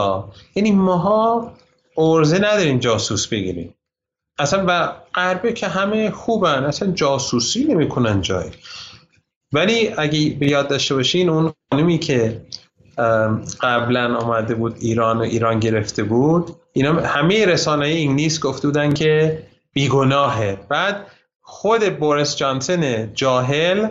یعنی 0.55 0.71
ماها 0.71 1.53
ارزه 1.97 2.37
نداریم 2.37 2.79
جاسوس 2.79 3.27
بگیریم. 3.27 3.75
اصلا 4.39 4.63
و 4.67 4.93
غربه 5.13 5.53
که 5.53 5.67
همه 5.67 6.11
خوبن 6.11 6.63
اصلا 6.63 6.91
جاسوسی 6.91 7.63
نمی‌کنن 7.63 8.21
جای. 8.21 8.49
ولی 9.53 9.87
اگه 9.97 10.29
به 10.39 10.47
یاد 10.47 10.67
داشته 10.67 10.95
باشین 10.95 11.29
اون 11.29 11.53
خانمی 11.71 11.99
که 11.99 12.45
قبلا 13.61 14.17
آمده 14.17 14.55
بود 14.55 14.75
ایران 14.79 15.17
و 15.17 15.21
ایران 15.21 15.59
گرفته 15.59 16.03
بود 16.03 16.55
اینا 16.73 16.93
همه 16.93 17.45
رسانه 17.45 17.85
انگلیس 17.85 18.39
گفته 18.39 18.67
بودن 18.67 18.93
که 18.93 19.43
بیگناهه. 19.73 20.57
بعد 20.69 21.07
خود 21.41 21.99
بوریس 21.99 22.35
جانسن 22.35 23.13
جاهل 23.13 23.87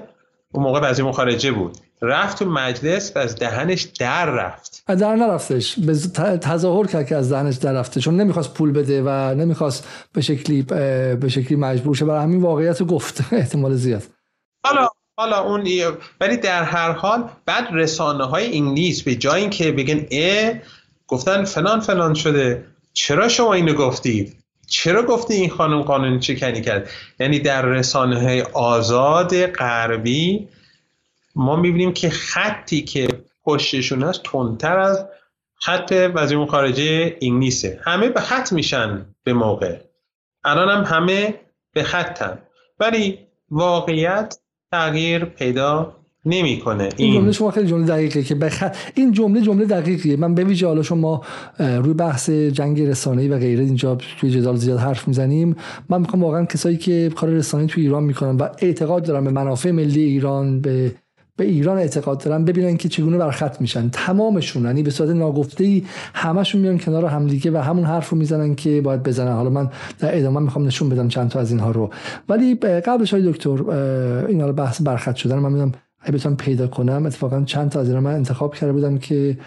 اون 0.53 0.65
موقع 0.65 0.81
وزیر 0.81 1.05
مخارجه 1.05 1.53
بود. 1.53 1.77
رفت 2.03 2.39
تو 2.39 2.51
مجلس 2.51 3.13
و 3.17 3.19
از 3.19 3.37
دهنش 3.37 3.83
در 3.83 4.31
رفت. 4.31 4.85
در 4.87 5.17
نرفتش. 5.17 5.79
به 5.79 5.95
تظاهر 6.39 6.87
کرد 6.87 7.07
که 7.07 7.17
از 7.17 7.33
دهنش 7.33 7.57
در 7.57 7.73
رفته 7.73 8.01
چون 8.01 8.17
نمی‌خواست 8.17 8.55
پول 8.55 8.73
بده 8.73 9.03
و 9.03 9.35
نمی‌خواست 9.35 9.89
به 10.13 10.21
شکلی 10.21 10.63
به 10.63 11.29
شکلی 11.29 11.57
مجبور 11.57 11.95
شه. 11.95 12.05
برای 12.05 12.23
همین 12.23 12.41
واقعیت 12.41 12.81
رو 12.81 12.87
گفت. 12.87 13.21
احتمال 13.33 13.75
زیاد. 13.75 14.03
حالا 14.67 14.89
حالا 15.17 15.41
اون 15.41 15.69
ولی 16.21 16.37
در 16.37 16.63
هر 16.63 16.93
حال 16.93 17.31
بعد 17.47 17.69
رسانه 17.73 18.25
های 18.25 18.57
انگلیس 18.57 19.03
به 19.03 19.15
جای 19.15 19.41
اینکه 19.41 19.73
بگن 19.73 20.07
ا 20.11 20.53
گفتن 21.07 21.45
فلان 21.45 21.81
فلان 21.81 22.15
شده 22.15 22.65
چرا 22.93 23.29
شما 23.29 23.53
اینو 23.53 23.73
گفتید؟ 23.73 24.42
چرا 24.67 25.03
گفتی 25.03 25.35
این 25.35 25.51
خانم 25.51 25.83
قانون 25.83 26.19
چکنی 26.19 26.61
کرد؟ 26.61 26.91
یعنی 27.21 27.39
در 27.39 27.63
رسانه 27.63 28.21
های 28.23 28.43
آزاد 28.43 29.47
غربی 29.47 30.49
ما 31.35 31.57
می‌بینیم 31.57 31.93
که 31.93 32.11
خطی 32.11 32.83
که 32.83 33.09
پشتشون 33.45 34.03
هست 34.03 34.23
تندتر 34.23 34.79
از 34.79 35.07
خط 35.55 36.11
وزیر 36.15 36.47
خارجه 36.47 37.17
انگلیسه. 37.23 37.81
همه 37.85 38.09
به 38.09 38.21
خط 38.21 38.53
میشن 38.53 39.07
به 39.25 39.33
موقع. 39.33 39.79
الان 40.45 40.69
هم 40.69 40.97
همه 40.97 41.35
به 41.73 41.83
خطن. 41.83 42.39
ولی 42.81 43.19
واقعیت 43.51 44.39
تغییر 44.73 45.25
پیدا 45.25 46.02
نمی‌کنه. 46.27 46.89
این 46.97 47.15
جمله 47.15 47.33
شما 47.33 47.51
خیلی 47.51 47.69
جمله 47.69 47.87
دقیقه 47.87 48.23
که 48.23 48.35
بخ... 48.35 48.65
این 48.95 49.13
جمله 49.13 49.41
جمله 49.41 49.65
دقیقیه. 49.65 50.17
من 50.17 50.35
به 50.35 50.45
ویژه 50.45 50.67
حالا 50.67 50.83
شما 50.83 51.23
روی 51.59 51.95
بحث 51.95 52.31
جنگ 52.31 52.83
رسانه‌ای 52.83 53.29
و 53.29 53.39
غیره 53.39 53.65
اینجا 53.65 53.99
توی 54.21 54.31
جدال 54.31 54.57
زیاد 54.57 54.79
حرف 54.79 55.09
می‌زنیم. 55.09 55.57
من 55.89 56.01
می‌خوام 56.01 56.23
واقعا 56.23 56.45
کسایی 56.45 56.77
که 56.77 57.11
کار 57.17 57.31
رسانه‌ای 57.31 57.69
توی 57.69 57.83
ایران 57.83 58.05
می‌کنن 58.05 58.37
و 58.37 58.49
اعتقاد 58.59 59.05
دارن 59.05 59.25
به 59.25 59.31
منافع 59.31 59.71
ملی 59.71 60.03
ایران 60.03 60.61
به 60.61 60.93
به 61.37 61.45
ایران 61.45 61.79
اعتقاد 61.79 62.25
دارن 62.25 62.45
ببینن 62.45 62.77
که 62.77 62.89
چگونه 62.89 63.19
برخط 63.19 63.61
میشن. 63.61 63.89
تمامشون 63.89 64.65
یعنی 64.65 64.83
به 64.83 64.91
صورت 64.91 65.11
ناگفته 65.11 65.65
ای 65.65 65.83
همشون 66.15 66.61
میان 66.61 66.79
کنار 66.79 67.05
همدیگه 67.05 67.51
و 67.51 67.57
همون 67.57 67.85
حرف 67.85 68.11
رو 68.11 68.19
می‌زنن 68.19 68.55
که 68.55 68.81
باید 68.81 69.03
بزنن. 69.03 69.33
حالا 69.33 69.51
من 69.51 69.71
در 69.99 70.19
ادامه 70.19 70.41
می‌خوام 70.41 70.67
نشون 70.67 70.89
بدم 70.89 71.09
چند 71.09 71.31
تا 71.31 71.41
از 71.41 71.51
اینها 71.51 71.71
رو. 71.71 71.91
ولی 72.29 72.55
قبلش 72.55 73.15
های 73.15 73.33
دکتر 73.33 73.71
این 74.29 74.41
حالا 74.41 74.53
بحث 74.53 74.83
برخط 74.83 75.17
شدن 75.17 75.39
من 75.39 75.53
می‌دونم 75.53 75.73
اگه 76.03 76.13
بتونم 76.13 76.37
پیدا 76.37 76.67
کنم 76.67 77.07
اتفاقا 77.07 77.43
چند 77.43 77.71
تا 77.71 77.81
از 77.81 77.89
اینا 77.89 78.01
من 78.01 78.15
انتخاب 78.15 78.55
کرده 78.55 78.73
بودم 78.73 78.99
که 78.99 79.39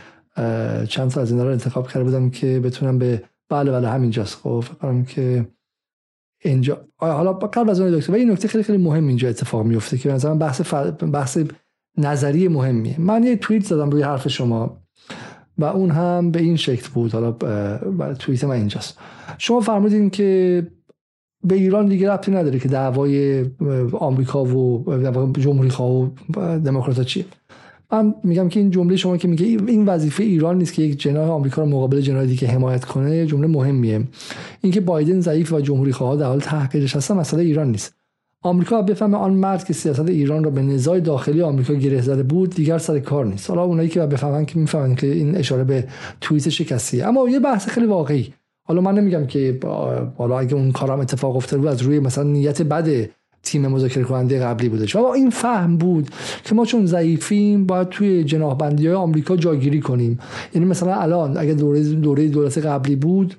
چند 0.89 1.11
تا 1.11 1.21
از 1.21 1.31
اینا 1.31 1.43
رو 1.43 1.51
انتخاب 1.51 1.87
کرده 1.87 2.03
بودم 2.03 2.29
که 2.29 2.59
بتونم 2.59 2.97
به 2.97 3.23
بله 3.49 3.71
بله 3.71 3.89
همینجاست. 3.89 4.35
خب 4.35 4.59
فکر 4.59 5.03
که 5.03 5.47
اینجا 6.41 6.87
حالا 6.97 7.33
قبل 7.33 7.69
از 7.69 7.79
اون 7.79 7.91
دکتر 7.91 8.11
و 8.11 8.15
این 8.15 8.31
نکته 8.31 8.47
خیلی 8.47 8.63
خیلی 8.63 8.77
مهم 8.77 9.07
اینجا 9.07 9.29
اتفاق 9.29 9.65
میفته 9.65 9.97
که 9.97 10.09
مثلا 10.09 10.35
بحث 10.35 10.61
ف... 10.61 10.73
بحث 11.13 11.39
نظری 11.97 12.47
مهمیه. 12.47 13.01
من 13.01 13.23
یه 13.23 13.35
توییت 13.35 13.65
زدم 13.65 13.89
روی 13.89 14.01
حرف 14.01 14.27
شما 14.27 14.81
و 15.57 15.65
اون 15.65 15.91
هم 15.91 16.31
به 16.31 16.39
این 16.39 16.55
شکل 16.55 16.89
بود. 16.93 17.11
حالا 17.11 17.31
توییت 18.13 18.43
من 18.43 18.55
اینجاست. 18.55 18.99
شما 19.37 19.59
فرمودین 19.59 20.09
که 20.09 20.67
به 21.45 21.55
ایران 21.55 21.85
دیگه 21.85 22.11
ربطی 22.11 22.31
نداره 22.31 22.59
که 22.59 22.69
دعوای 22.69 23.45
آمریکا 23.99 24.45
و 24.45 24.85
جمهوری 25.39 25.69
خواه 25.69 26.11
و 26.37 26.59
دموکرات 26.59 27.01
چیه. 27.01 27.25
من 27.91 28.15
میگم 28.23 28.49
که 28.49 28.59
این 28.59 28.71
جمله 28.71 28.95
شما 28.95 29.17
که 29.17 29.27
میگه 29.27 29.45
این 29.45 29.85
وظیفه 29.85 30.23
ایران 30.23 30.57
نیست 30.57 30.73
که 30.73 30.81
یک 30.81 30.99
جناح 30.99 31.29
آمریکا 31.29 31.61
رو 31.61 31.67
مقابل 31.67 32.01
جناح 32.01 32.25
دیگه 32.25 32.47
حمایت 32.47 32.85
کنه 32.85 33.25
جمله 33.25 33.47
مهمیه. 33.47 34.01
اینکه 34.61 34.81
بایدن 34.81 35.19
ضعیف 35.19 35.53
و 35.53 35.59
جمهوری 35.59 35.91
خواه 35.91 36.17
در 36.17 36.25
حال 36.25 36.39
تحقیرش 36.39 36.95
هستن 36.95 37.15
مسئله 37.15 37.43
ایران 37.43 37.71
نیست. 37.71 37.93
آمریکا 38.41 38.81
بفهمه 38.81 39.17
آن 39.17 39.33
مرد 39.33 39.63
که 39.63 39.73
سیاست 39.73 40.09
ایران 40.09 40.43
را 40.43 40.49
به 40.49 40.61
نزاع 40.61 40.99
داخلی 40.99 41.41
آمریکا 41.41 41.73
گره 41.73 42.01
زده 42.01 42.23
بود 42.23 42.49
دیگر 42.49 42.77
سر 42.77 42.99
کار 42.99 43.25
نیست. 43.25 43.49
حالا 43.49 43.63
اونایی 43.63 43.89
که 43.89 43.99
بفهمن 43.99 44.45
که 44.45 44.59
می‌فهمن 44.59 44.95
که 44.95 45.07
این 45.07 45.37
اشاره 45.37 45.63
به 45.63 45.87
توییت 46.21 46.49
شکستی 46.49 47.01
اما 47.01 47.29
یه 47.29 47.39
بحث 47.39 47.67
خیلی 47.67 47.85
واقعی. 47.85 48.33
حالا 48.67 48.81
من 48.81 48.95
نمیگم 48.95 49.27
که 49.27 49.59
حالا 50.17 50.39
اگه 50.39 50.53
اون 50.53 50.71
کارم 50.71 50.99
اتفاق 50.99 51.35
افتاده 51.35 51.61
بود 51.61 51.69
از 51.69 51.81
روی 51.81 51.99
مثلا 51.99 52.23
نیت 52.23 52.61
بد 52.61 53.09
تیم 53.43 53.67
مذاکره 53.67 54.03
کننده 54.03 54.39
قبلی 54.39 54.69
بودش 54.69 54.95
اما 54.95 55.13
این 55.13 55.29
فهم 55.29 55.77
بود 55.77 56.09
که 56.43 56.55
ما 56.55 56.65
چون 56.65 56.85
ضعیفیم 56.85 57.65
باید 57.65 57.89
توی 57.89 58.23
جناح 58.23 58.57
بندی 58.57 58.87
های 58.87 58.95
آمریکا 58.95 59.35
جاگیری 59.35 59.79
کنیم. 59.79 60.19
یعنی 60.53 60.67
مثلا 60.67 60.95
الان 60.95 61.37
اگه 61.37 61.53
دوره 61.53 61.83
دوره 61.83 62.27
دولت 62.27 62.57
قبلی 62.57 62.95
بود 62.95 63.35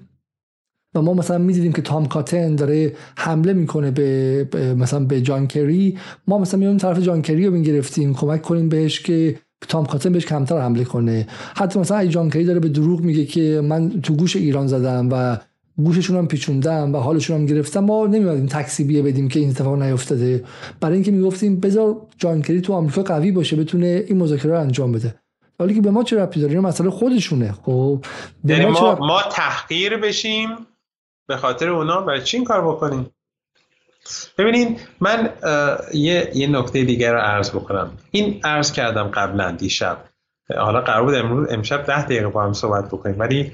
و 0.95 1.03
ما 1.03 1.15
مثلا 1.15 1.39
می‌دیدیم 1.39 1.73
که 1.73 1.83
تام 1.83 2.07
کاتن 2.07 2.55
داره 2.55 2.93
حمله 3.17 3.53
می‌کنه 3.53 3.91
به 3.91 4.75
مثلا 4.79 5.05
به 5.05 5.21
جان 5.21 5.47
کری 5.47 5.99
ما 6.29 6.39
مثلا 6.39 6.61
میایم 6.61 6.77
طرف 6.77 6.99
جان 6.99 7.23
کری 7.23 7.47
رو 7.47 7.53
می‌گرفتیم. 7.53 8.15
کمک 8.15 8.43
کنیم 8.43 8.69
بهش 8.69 9.01
که 9.01 9.39
تام 9.69 9.87
کاتن 9.87 10.13
بهش 10.13 10.27
کمتر 10.27 10.59
حمله 10.59 10.85
کنه. 10.85 11.27
حتی 11.57 11.79
مثلا 11.79 12.07
جان 12.07 12.31
کری 12.31 12.45
داره 12.45 12.61
به 12.61 12.69
دروغ 12.69 13.01
میگه 13.01 13.25
که 13.25 13.61
من 13.65 14.01
تو 14.01 14.17
گوش 14.17 14.37
ایران 14.37 14.67
زدم 14.67 15.09
و 15.13 15.37
گوششون 15.77 16.17
هم 16.17 16.29
پیچوندن 16.29 16.93
و 16.93 16.99
حالشون 16.99 17.37
هم 17.37 17.47
گرفتن 17.47 17.81
ما 17.81 18.07
نمیادیم 18.07 18.47
تکسی 18.47 18.85
بیه 18.85 19.03
بدیم 19.03 19.29
که 19.29 19.41
این 19.41 19.51
اتفاق 19.51 19.83
نیفتاده. 19.83 20.45
برای 20.81 20.95
اینکه 20.95 21.11
می‌گفتیم 21.11 21.61
بذار 21.61 21.97
جان 22.19 22.43
تو 22.43 22.73
آمریکا 22.73 23.03
قوی 23.03 23.33
باشه 23.33 23.57
بتونه 23.57 24.05
این 24.07 24.19
مذاکره 24.19 24.53
رو 24.53 24.61
انجام 24.61 24.93
بده. 24.93 25.15
حالی 25.59 25.75
که 25.75 25.81
به 25.81 25.91
ما 25.91 26.03
چه 26.05 26.23
ربطی 26.23 26.41
داره؟ 26.41 26.53
این 26.53 26.63
مسئله 26.63 26.91
خودشونه. 26.91 27.53
خب 27.53 28.05
یعنی 28.45 28.67
ما, 28.67 28.99
ما 29.01 29.23
تحقیر 29.33 29.97
بشیم 29.97 30.49
به 31.29 31.37
خاطر 31.37 31.69
اونا 31.69 32.01
برای 32.01 32.23
چی 32.23 32.37
این 32.37 32.47
کار 32.47 32.69
بکنیم؟ 32.69 33.07
ببینید 34.39 34.81
من 35.01 35.33
یه, 35.95 36.31
یه 36.35 36.47
نکته 36.47 36.85
دیگر 36.85 37.13
رو 37.13 37.19
عرض 37.19 37.51
بکنم. 37.51 37.99
این 38.11 38.41
عرض 38.45 38.73
کردم 38.73 39.09
قبلا 39.09 39.51
دیشب. 39.51 40.05
حالا 40.59 40.81
قرار 40.81 41.03
بود 41.03 41.15
امروز 41.15 41.49
امشب 41.51 41.83
ده 41.87 42.05
دقیقه 42.05 42.29
با 42.29 42.45
هم 42.45 42.53
صحبت 42.53 42.87
بکنیم. 42.87 43.19
ولی 43.19 43.53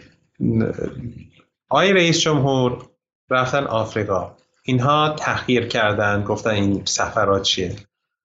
آی 1.69 1.93
رئیس 1.93 2.21
جمهور 2.21 2.89
رفتن 3.31 3.65
آفریقا. 3.65 4.37
اینها 4.65 5.15
تحقیر 5.19 5.67
کردن 5.67 6.25
گفتن 6.25 6.51
این 6.51 6.83
سفرات 6.85 7.43
چیه. 7.43 7.77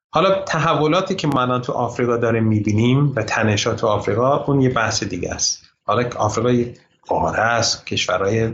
حالا 0.10 0.44
تحولاتی 0.44 1.16
که 1.16 1.28
ما 1.28 1.60
تو 1.60 1.74
آفریقا 1.74 2.18
داریم 2.18 2.44
می‌بینیم 2.44 3.14
و 3.16 3.24
تنشات 3.24 3.78
تو 3.78 3.88
آفریقا 3.88 4.44
اون 4.44 4.62
یه 4.62 4.70
بحث 4.70 5.04
دیگه 5.04 5.34
است. 5.34 5.64
حالا 5.84 6.10
آفریقا 6.18 6.52
یه 6.52 6.74
قاره 7.08 7.40
است 7.40 7.86
کشورهای 7.86 8.54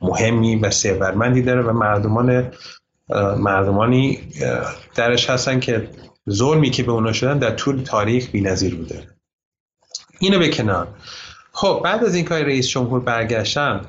مهمی 0.00 0.56
و 0.56 0.70
ثروتمندی 0.70 1.42
داره 1.42 1.62
و 1.62 1.72
مردمان 1.72 2.52
مردمانی 3.38 4.18
درش 4.94 5.30
هستن 5.30 5.60
که 5.60 5.88
ظلمی 6.30 6.70
که 6.70 6.82
به 6.82 6.92
اونا 6.92 7.12
شدن 7.12 7.38
در 7.38 7.50
طول 7.50 7.82
تاریخ 7.82 8.30
بی‌نظیر 8.30 8.74
بوده. 8.74 9.06
اینو 10.18 10.38
به 10.38 10.48
کنار. 10.48 10.88
خب 11.52 11.80
بعد 11.84 12.04
از 12.04 12.14
این 12.14 12.24
کار 12.24 12.42
رئیس 12.42 12.68
جمهور 12.68 13.00
برگشتن 13.00 13.80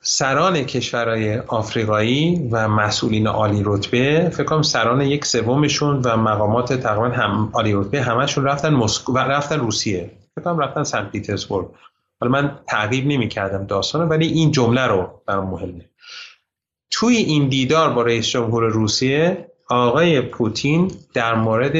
سران 0.00 0.64
کشورهای 0.64 1.38
آفریقایی 1.38 2.48
و 2.52 2.68
مسئولین 2.68 3.26
عالی 3.26 3.62
رتبه 3.64 4.30
فکر 4.32 4.44
کنم 4.44 4.62
سران 4.62 5.00
یک 5.00 5.24
سومشون 5.24 6.02
و 6.04 6.16
مقامات 6.16 6.72
تقریبا 6.72 7.16
هم 7.16 7.50
عالی 7.52 7.72
رتبه 7.72 8.02
همشون 8.02 8.44
رفتن 8.44 8.74
مسکو 8.74 9.12
و 9.12 9.18
رفتن 9.18 9.60
روسیه. 9.60 10.10
فکر 10.34 10.44
کنم 10.44 10.58
رفتن 10.58 10.84
سن 10.84 11.04
پیترزبورگ. 11.04 11.66
حالا 12.20 12.32
من 12.32 12.58
تعقیب 12.66 13.06
نمی 13.06 13.28
کردم 13.28 13.66
داستانو 13.66 14.06
ولی 14.06 14.26
این 14.26 14.50
جمله 14.50 14.86
رو 14.86 15.22
برام 15.26 15.50
مهمه 15.50 15.91
توی 16.92 17.16
این 17.16 17.48
دیدار 17.48 17.92
با 17.92 18.02
رئیس 18.02 18.26
جمهور 18.26 18.64
روسیه 18.64 19.46
آقای 19.70 20.20
پوتین 20.20 20.92
در 21.14 21.34
مورد 21.34 21.72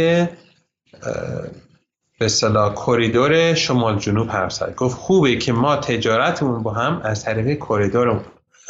به 2.19 2.27
اصطلاح 2.27 2.75
کریدور 2.75 3.55
شمال 3.55 3.99
جنوب 3.99 4.31
حرف 4.31 4.53
زد. 4.53 4.75
گفت 4.75 4.97
خوبه 4.97 5.37
که 5.37 5.53
ما 5.53 5.77
تجارتمون 5.77 6.63
با 6.63 6.73
هم 6.73 7.01
از 7.05 7.25
طریق 7.25 7.59
کریدور 7.59 8.25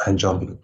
انجام 0.07 0.39
بدیم. 0.39 0.59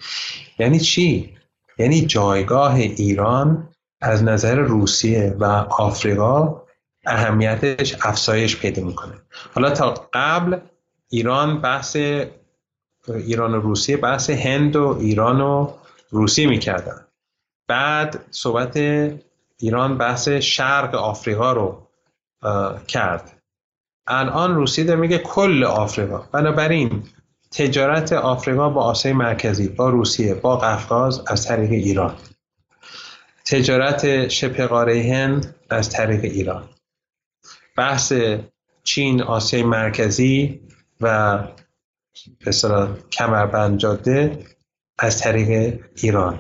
یعنی 0.60 0.80
چی؟ 0.80 1.36
یعنی 1.78 2.02
جایگاه 2.02 2.76
ایران 2.76 3.70
از 4.02 4.24
نظر 4.24 4.56
روسیه 4.56 5.36
و 5.40 5.46
آفریقا 5.70 6.62
اهمیتش 7.06 7.96
افزایش 8.02 8.58
پیدا 8.58 8.84
می‌کنه. 8.84 9.14
حالا 9.56 9.70
تا 9.70 9.94
قبل 10.14 10.58
ایران 11.10 11.62
بحث 11.62 11.98
ایران 13.16 13.56
و 13.56 13.62
روسیه 13.62 13.98
بحث 13.98 14.30
هند 14.30 14.76
و 14.76 14.98
ایران 15.00 15.42
و 15.42 15.74
روسیه 16.10 16.48
می‌کردن. 16.48 17.06
بعد 17.68 18.26
صحبت 18.32 18.78
ایران 19.58 19.98
بحث 19.98 20.30
شرق 20.30 20.96
آفریقا 20.96 21.54
رو 21.54 21.88
کرد. 22.88 23.42
الان 24.08 24.56
روسیه 24.56 24.84
داره 24.84 25.00
میگه 25.00 25.18
کل 25.18 25.64
آفریقا. 25.64 26.18
بنابراین 26.32 27.04
تجارت 27.52 28.14
آفریقا 28.14 28.70
با 28.70 28.84
آسیای 28.84 29.14
مرکزی 29.14 29.68
با 29.68 29.90
روسیه 29.90 30.34
با 30.34 30.58
قفقاز 30.58 31.24
از 31.28 31.48
طریق 31.48 31.72
ایران. 31.72 32.16
تجارت 33.46 34.28
شبه 34.28 34.68
قاره 34.68 35.02
هند 35.02 35.56
از 35.70 35.90
طریق 35.90 36.24
ایران. 36.24 36.70
بحث 37.78 38.14
چین 38.84 39.22
آسیای 39.22 39.64
مرکزی 39.64 40.62
و 41.02 41.40
مثلا 42.48 42.96
کمربند 43.12 43.78
جاده 43.78 44.46
از 45.00 45.20
طریق 45.20 45.80
ایران. 45.96 46.40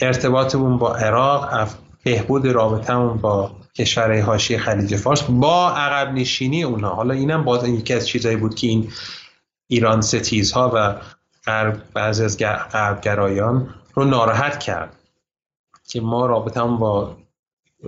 ارتباطمون 0.00 0.78
با 0.78 0.96
عراق 0.96 1.68
بهبود 2.04 2.46
رابطمون 2.46 3.16
با 3.16 3.56
کشورهای 3.74 4.20
حاشیه 4.20 4.58
خلیج 4.58 4.96
فارس 4.96 5.22
با 5.22 5.70
عقب 5.70 6.12
نشینی 6.12 6.62
اونها. 6.62 6.94
حالا 6.94 7.14
اینم 7.14 7.44
باز 7.44 7.68
یکی 7.68 7.94
از 7.94 8.08
چیزایی 8.08 8.36
بود 8.36 8.54
که 8.54 8.66
این 8.66 8.92
ایران 9.68 10.00
ستیزها 10.00 10.72
و 10.74 10.96
غرب 11.46 11.82
بعضی 11.94 12.24
از 12.24 12.38
غربگرایان 12.72 13.74
رو 13.94 14.04
ناراحت 14.04 14.58
کرد 14.58 14.96
که 15.88 16.00
ما 16.00 16.26
رابطمون 16.26 16.78
با 16.78 17.16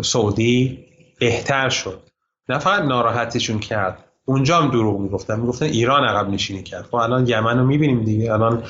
سعودی 0.02 0.86
بهتر 1.18 1.68
شد. 1.68 2.02
نه 2.48 2.58
فقط 2.58 2.82
ناراحتشون 2.82 3.58
کرد 3.58 4.05
اونجا 4.28 4.62
هم 4.62 4.70
دروغ 4.70 5.00
می‌گفتن. 5.00 5.40
می‌گفتن 5.40 5.66
ایران 5.66 6.04
عقب 6.04 6.30
نشینی 6.30 6.62
کرد. 6.62 6.84
خب 6.84 6.94
الان 6.94 7.28
یمن 7.28 7.58
رو 7.58 7.66
می‌بینیم 7.66 8.04
دیگه. 8.04 8.32
الان 8.32 8.62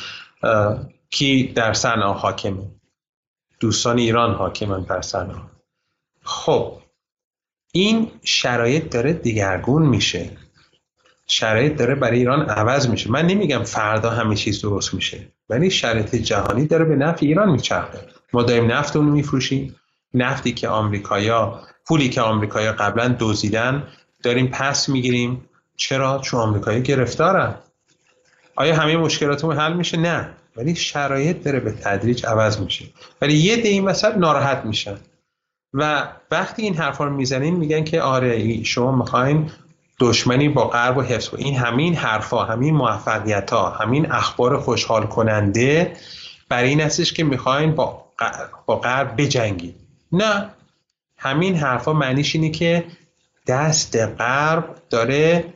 کی 1.11 1.53
در 1.53 1.73
صنعا 1.73 2.13
حاکمه؟ 2.13 2.71
دوستان 3.61 3.99
ایران 3.99 4.35
حاکمن 4.35 4.83
در 4.83 5.01
صنعا. 5.01 5.41
خب 6.23 6.73
این 7.73 8.11
شرایط 8.25 8.93
داره 8.93 9.13
دیگرگون 9.13 9.83
میشه. 9.83 10.31
شرایط 11.27 11.77
داره 11.77 11.95
برای 11.95 12.19
ایران 12.19 12.43
عوض 12.51 12.89
میشه. 12.89 13.11
من 13.11 13.27
نمیگم 13.27 13.63
فردا 13.63 14.11
همه 14.11 14.37
چیز 14.37 14.63
درست 14.63 14.95
میشه 14.95 15.29
ولی 15.49 15.71
شرایط 15.71 16.15
جهانی 16.15 16.67
داره 16.67 16.85
به 16.85 16.97
نفع 16.97 17.27
ایران 17.27 17.51
میچرخه. 17.51 17.99
ما 18.33 18.43
داریم 18.43 18.73
نفت 18.73 18.97
اونو 18.97 19.13
میفروشیم. 19.13 19.77
نفتی 20.15 20.53
که 20.53 20.69
آمریکایا 20.69 21.61
پولی 21.87 22.09
که 22.09 22.21
آمریکایا 22.21 22.73
قبلا 22.73 23.17
دزدیدن 23.21 23.89
داریم 24.27 24.47
پس 24.47 24.89
می‌گیریم. 24.89 25.45
چرا؟ 25.77 26.19
چون 26.19 26.41
آمریکایی 26.41 26.83
گرفتارن. 26.83 27.55
آیا 28.57 28.77
همه 28.77 28.97
مشکلاتمون 28.97 29.57
حل 29.57 29.73
میشه؟ 29.73 29.97
نه. 29.97 30.29
ولی 30.57 30.75
شرایط 30.75 31.45
داره 31.45 31.61
به 31.61 31.73
تدریج 31.73 32.27
عوض 32.27 32.61
میشه. 32.61 32.85
ولی 33.23 33.35
یه 33.35 33.57
ده 33.57 33.69
این 33.69 33.85
وسط 33.85 34.17
ناراحت 34.17 34.65
میشن. 34.65 34.97
و 35.75 36.09
وقتی 36.31 36.63
این 36.63 36.75
حرفا 36.75 37.05
رو 37.05 37.11
می‌زنین 37.11 37.57
میگن 37.57 37.85
که 37.85 38.01
آره 38.01 38.63
شما 38.63 38.97
می‌خواین 38.97 39.51
دشمنی 40.01 40.49
با 40.49 40.69
غرب 40.69 40.97
و 40.97 41.03
حفظ 41.03 41.35
این 41.35 41.57
همین 41.57 41.95
حرفا 41.95 42.45
همین 42.45 42.75
موفقیت 42.75 43.51
ها 43.51 43.71
همین 43.71 44.13
اخبار 44.13 44.59
خوشحال 44.59 45.07
کننده 45.07 45.93
برای 46.49 46.69
این 46.69 46.81
هستش 46.81 47.13
که 47.13 47.25
می‌خواین 47.25 47.75
با 48.67 48.79
غرب 48.83 49.15
بجنگید. 49.21 49.75
نه. 50.13 50.51
همین 51.19 51.57
حرفا 51.57 51.93
معنیش 51.93 52.35
اینه 52.35 52.51
که 52.51 52.85
دست 53.47 53.97
غرب 53.97 54.77
داره 54.91 55.53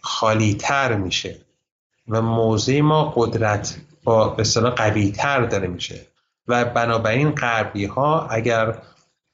خالی 0.00 0.54
تر 0.54 0.96
میشه 0.96 1.36
و 2.08 2.22
موضع 2.22 2.80
ما 2.80 3.12
قدرت 3.16 3.76
با 4.04 4.28
به 4.28 4.42
قوی 4.76 5.10
تر 5.10 5.40
داره 5.40 5.68
میشه. 5.68 6.06
و 6.48 6.64
بنابراین 6.64 7.30
غربی 7.30 7.84
ها 7.84 8.26
اگر 8.26 8.78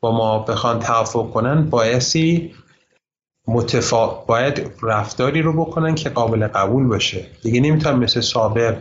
با 0.00 0.12
ما 0.12 0.38
بخوان 0.38 0.80
توافق 0.80 1.30
کنن 1.30 1.70
بایستی 1.70 2.54
متفا... 3.46 4.06
باید 4.06 4.70
رفتاری 4.82 5.42
رو 5.42 5.64
بکنن 5.64 5.94
که 5.94 6.10
قابل 6.10 6.46
قبول 6.46 6.86
باشه. 6.86 7.26
دیگه 7.42 7.60
نمی‌تونن 7.60 7.96
مثل 7.96 8.20
سابق 8.20 8.76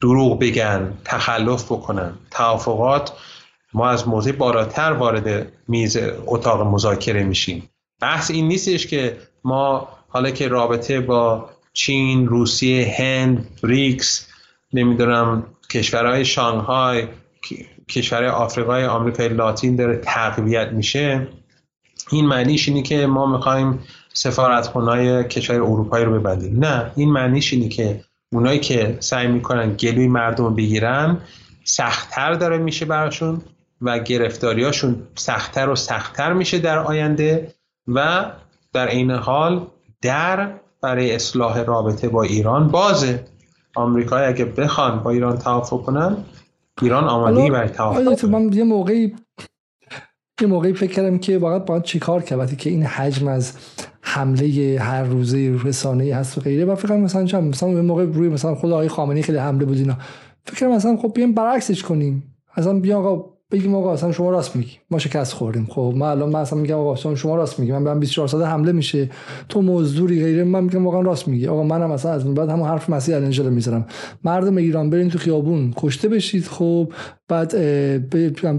دروغ 0.00 0.38
بگن 0.38 0.98
تخلف 1.04 1.64
بکنن. 1.72 2.18
توافقات 2.30 3.12
ما 3.72 3.88
از 3.90 4.08
موضع 4.08 4.32
بالاتر 4.32 4.92
وارد 4.92 5.52
میز 5.68 5.98
اتاق 6.26 6.62
مذاکره 6.62 7.24
میشیم. 7.24 7.68
بحث 8.02 8.30
این 8.30 8.48
نیستش 8.48 8.86
که 8.86 9.16
ما 9.44 9.88
حالا 10.08 10.30
که 10.30 10.48
رابطه 10.48 11.00
با 11.00 11.50
چین، 11.72 12.26
روسیه، 12.26 12.94
هند، 12.98 13.48
بریکس 13.62 14.28
نمی‌دونم 14.72 15.46
کشورهای 15.70 16.24
شانگهای 16.24 17.06
کشورهای 17.88 18.30
آفریقای 18.30 18.84
آمریکای 18.84 19.28
لاتین 19.28 19.76
داره 19.76 19.96
تقویت 19.96 20.68
میشه. 20.68 21.28
این 22.10 22.26
معنیش 22.26 22.68
اینه 22.68 22.82
که 22.82 23.06
ما 23.06 23.26
می‌خوایم 23.26 23.78
سفارتخونهای 24.12 25.24
کشور 25.24 25.56
اروپایی 25.56 26.04
رو 26.04 26.20
ببندیم. 26.20 26.64
نه 26.64 26.92
این 26.96 27.12
معنیش 27.12 27.52
اینه 27.52 27.68
که 27.68 28.04
اونایی 28.32 28.60
که 28.60 28.96
سعی 29.00 29.26
می‌کنن 29.26 29.74
گلوی 29.74 30.08
مردم 30.08 30.54
بگیرن 30.54 31.18
سختتر 31.64 32.32
داره 32.32 32.58
میشه 32.58 32.84
براشون 32.84 33.42
و 33.82 33.98
گرفتاریاشون 33.98 35.02
سختتر 35.14 35.68
و 35.68 35.76
سختتر 35.76 36.32
میشه 36.32 36.58
در 36.58 36.78
آینده. 36.78 37.54
و 37.88 38.24
در 38.72 38.86
این 38.86 39.10
حال 39.10 39.66
در 40.02 40.60
برای 40.82 41.14
اصلاح 41.14 41.62
رابطه 41.62 42.08
با 42.08 42.22
ایران 42.22 42.68
بازه 42.68 43.24
آمریکا 43.74 44.16
اگه 44.16 44.44
بخوان 44.44 45.02
با 45.02 45.10
ایران 45.10 45.38
توافق 45.38 45.82
کنن 45.82 46.16
ایران 46.82 47.04
آمادگی 47.04 47.50
برای 47.50 47.68
توافق 47.68 48.24
من 48.24 48.52
یه 48.52 48.64
موقعی 48.64 49.14
یه 50.40 50.48
موقعی 50.48 50.72
فکر 50.72 50.92
کردم 50.92 51.18
که 51.18 51.38
واقعا 51.38 51.58
باید 51.58 51.82
چیکار 51.82 52.22
کرد 52.22 52.56
که 52.56 52.70
این 52.70 52.82
حجم 52.82 53.28
از 53.28 53.52
حمله 54.00 54.78
هر 54.80 55.04
روزه 55.04 55.60
رسانه 55.64 56.14
هست 56.14 56.38
و 56.38 56.40
غیره. 56.40 56.64
و 56.64 56.74
فکر 56.74 56.96
مثلا 56.96 57.24
چند 57.24 57.44
مثلا 57.44 57.68
موقع 57.68 58.04
روی 58.04 58.28
مثلا 58.28 58.54
خود 58.54 58.72
آقای 58.72 58.88
خامنه‌ای 58.88 59.22
خیلی 59.22 59.38
حمله 59.38 59.64
بود 59.64 59.78
اینا. 59.78 59.96
فکر 60.44 60.66
مثلا 60.66 60.96
خب 60.96 61.12
بیایم 61.14 61.34
برعکسش 61.34 61.82
کنیم. 61.82 62.34
اصلا 62.56 62.80
بیا 62.80 62.98
آقا 62.98 63.31
بگیم 63.52 63.74
آقا 63.74 63.92
اصلا 63.92 64.12
شما 64.12 64.30
راست 64.30 64.56
میگی. 64.56 64.72
ما 64.90 64.98
شکست 64.98 65.32
خوردیم. 65.32 65.66
خب 65.70 65.94
من 65.96 66.06
الان 66.06 66.28
من 66.28 66.40
اصلا 66.40 66.58
میگم 66.58 66.76
آقا 66.76 67.14
شما 67.14 67.36
راست 67.36 67.60
میگی. 67.60 67.72
من 67.72 67.84
برم 67.84 68.00
24 68.00 68.28
ساعت 68.28 68.46
حمله 68.46 68.72
میشه. 68.72 69.10
تو 69.48 69.62
مزدوری 69.62 70.22
غیره. 70.22 70.44
من 70.44 70.64
میگم 70.64 70.84
واقعا 70.86 71.00
راست 71.00 71.28
میگی. 71.28 71.46
آقا 71.46 71.62
منم 71.62 71.90
اصلا 71.90 72.12
از 72.12 72.34
بعد 72.34 72.48
همون 72.48 72.68
حرف 72.68 72.90
مسیح 72.90 73.16
الانجل 73.16 73.48
می‌ذارم. 73.48 73.86
مردم 74.24 74.56
ایران 74.56 74.90
برین 74.90 75.08
تو 75.08 75.18
خیابون. 75.18 75.72
کشته 75.76 76.08
بشید. 76.08 76.44
خب 76.44 76.92
بعد 77.28 77.54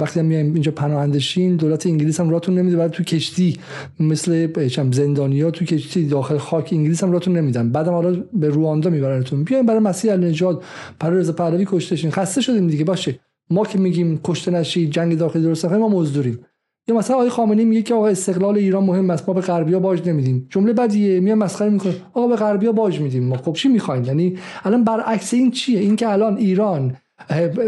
وقتی 0.02 0.20
هم 0.20 0.26
میایم 0.26 0.54
اینجا 0.54 0.72
پناهندشین 0.72 1.56
دولت 1.56 1.88
انگلیس 1.88 2.20
هم 2.20 2.30
راتون 2.30 2.58
نمیده. 2.60 2.78
بعد 2.78 2.92
تو 2.92 3.04
کشتی 3.04 3.58
مثل 4.00 4.68
چم 4.68 4.92
زندانیا 4.92 5.52
تو 5.52 5.66
کشتی 5.66 6.08
داخل 6.08 6.38
خاک 6.38 6.70
انگلیس 6.72 7.04
هم 7.04 7.12
راتون 7.12 7.38
نمیدن. 7.38 7.70
بعدم 7.70 7.92
حالا 7.92 8.24
به 8.34 8.50
رواندا 8.50 8.90
میبرنتون. 8.90 9.44
بیاین 9.44 9.66
برای 9.66 9.80
مسیح 9.80 10.12
النجات 10.12 10.64
برای 11.00 11.20
رضا 11.20 11.34
پهلوی 11.34 11.66
کشته 11.70 12.12
خسته 12.12 12.42
شدیم 12.42 12.68
دیگه. 12.68 12.84
باشه. 12.84 13.20
ما 13.54 13.66
که 13.66 13.80
میگیم 13.80 14.20
کشته 14.24 14.52
نشید 14.52 14.92
جنگ 14.92 15.18
داخلی 15.18 15.44
درست 15.44 15.66
ما 15.66 15.90
مزدوریم. 15.90 16.40
یا 16.88 16.96
مثلا 16.96 17.16
آقای 17.16 17.30
خامنه‌ای 17.30 17.66
میگه 17.66 17.82
که 17.82 17.94
آقا 17.94 18.08
استقلال 18.08 18.58
ایران 18.58 18.84
مهم 18.84 19.10
است 19.10 19.30
ما 19.30 19.34
به 19.34 19.42
غربیا 19.42 19.80
باج 19.80 20.10
نمیدیم. 20.10 20.48
جمله 20.50 20.74
بدیه 20.74 21.20
میاد 21.20 21.38
مسخره 21.38 21.70
می‌کنه 21.70 21.94
آقا 22.14 22.28
به 22.28 22.36
غربیا 22.36 22.72
باج 22.72 23.00
میدیم. 23.00 23.24
ما 23.24 23.38
خب 23.38 23.54
چی 23.54 23.70
می‌خواین 23.70 24.06
یعنی 24.06 24.38
الان 24.64 24.84
برعکس 24.84 25.34
این 25.34 25.52
چیه؟ 25.52 25.80
این 25.80 25.96
که 25.96 26.10
الان 26.10 26.38
ایران 26.38 26.96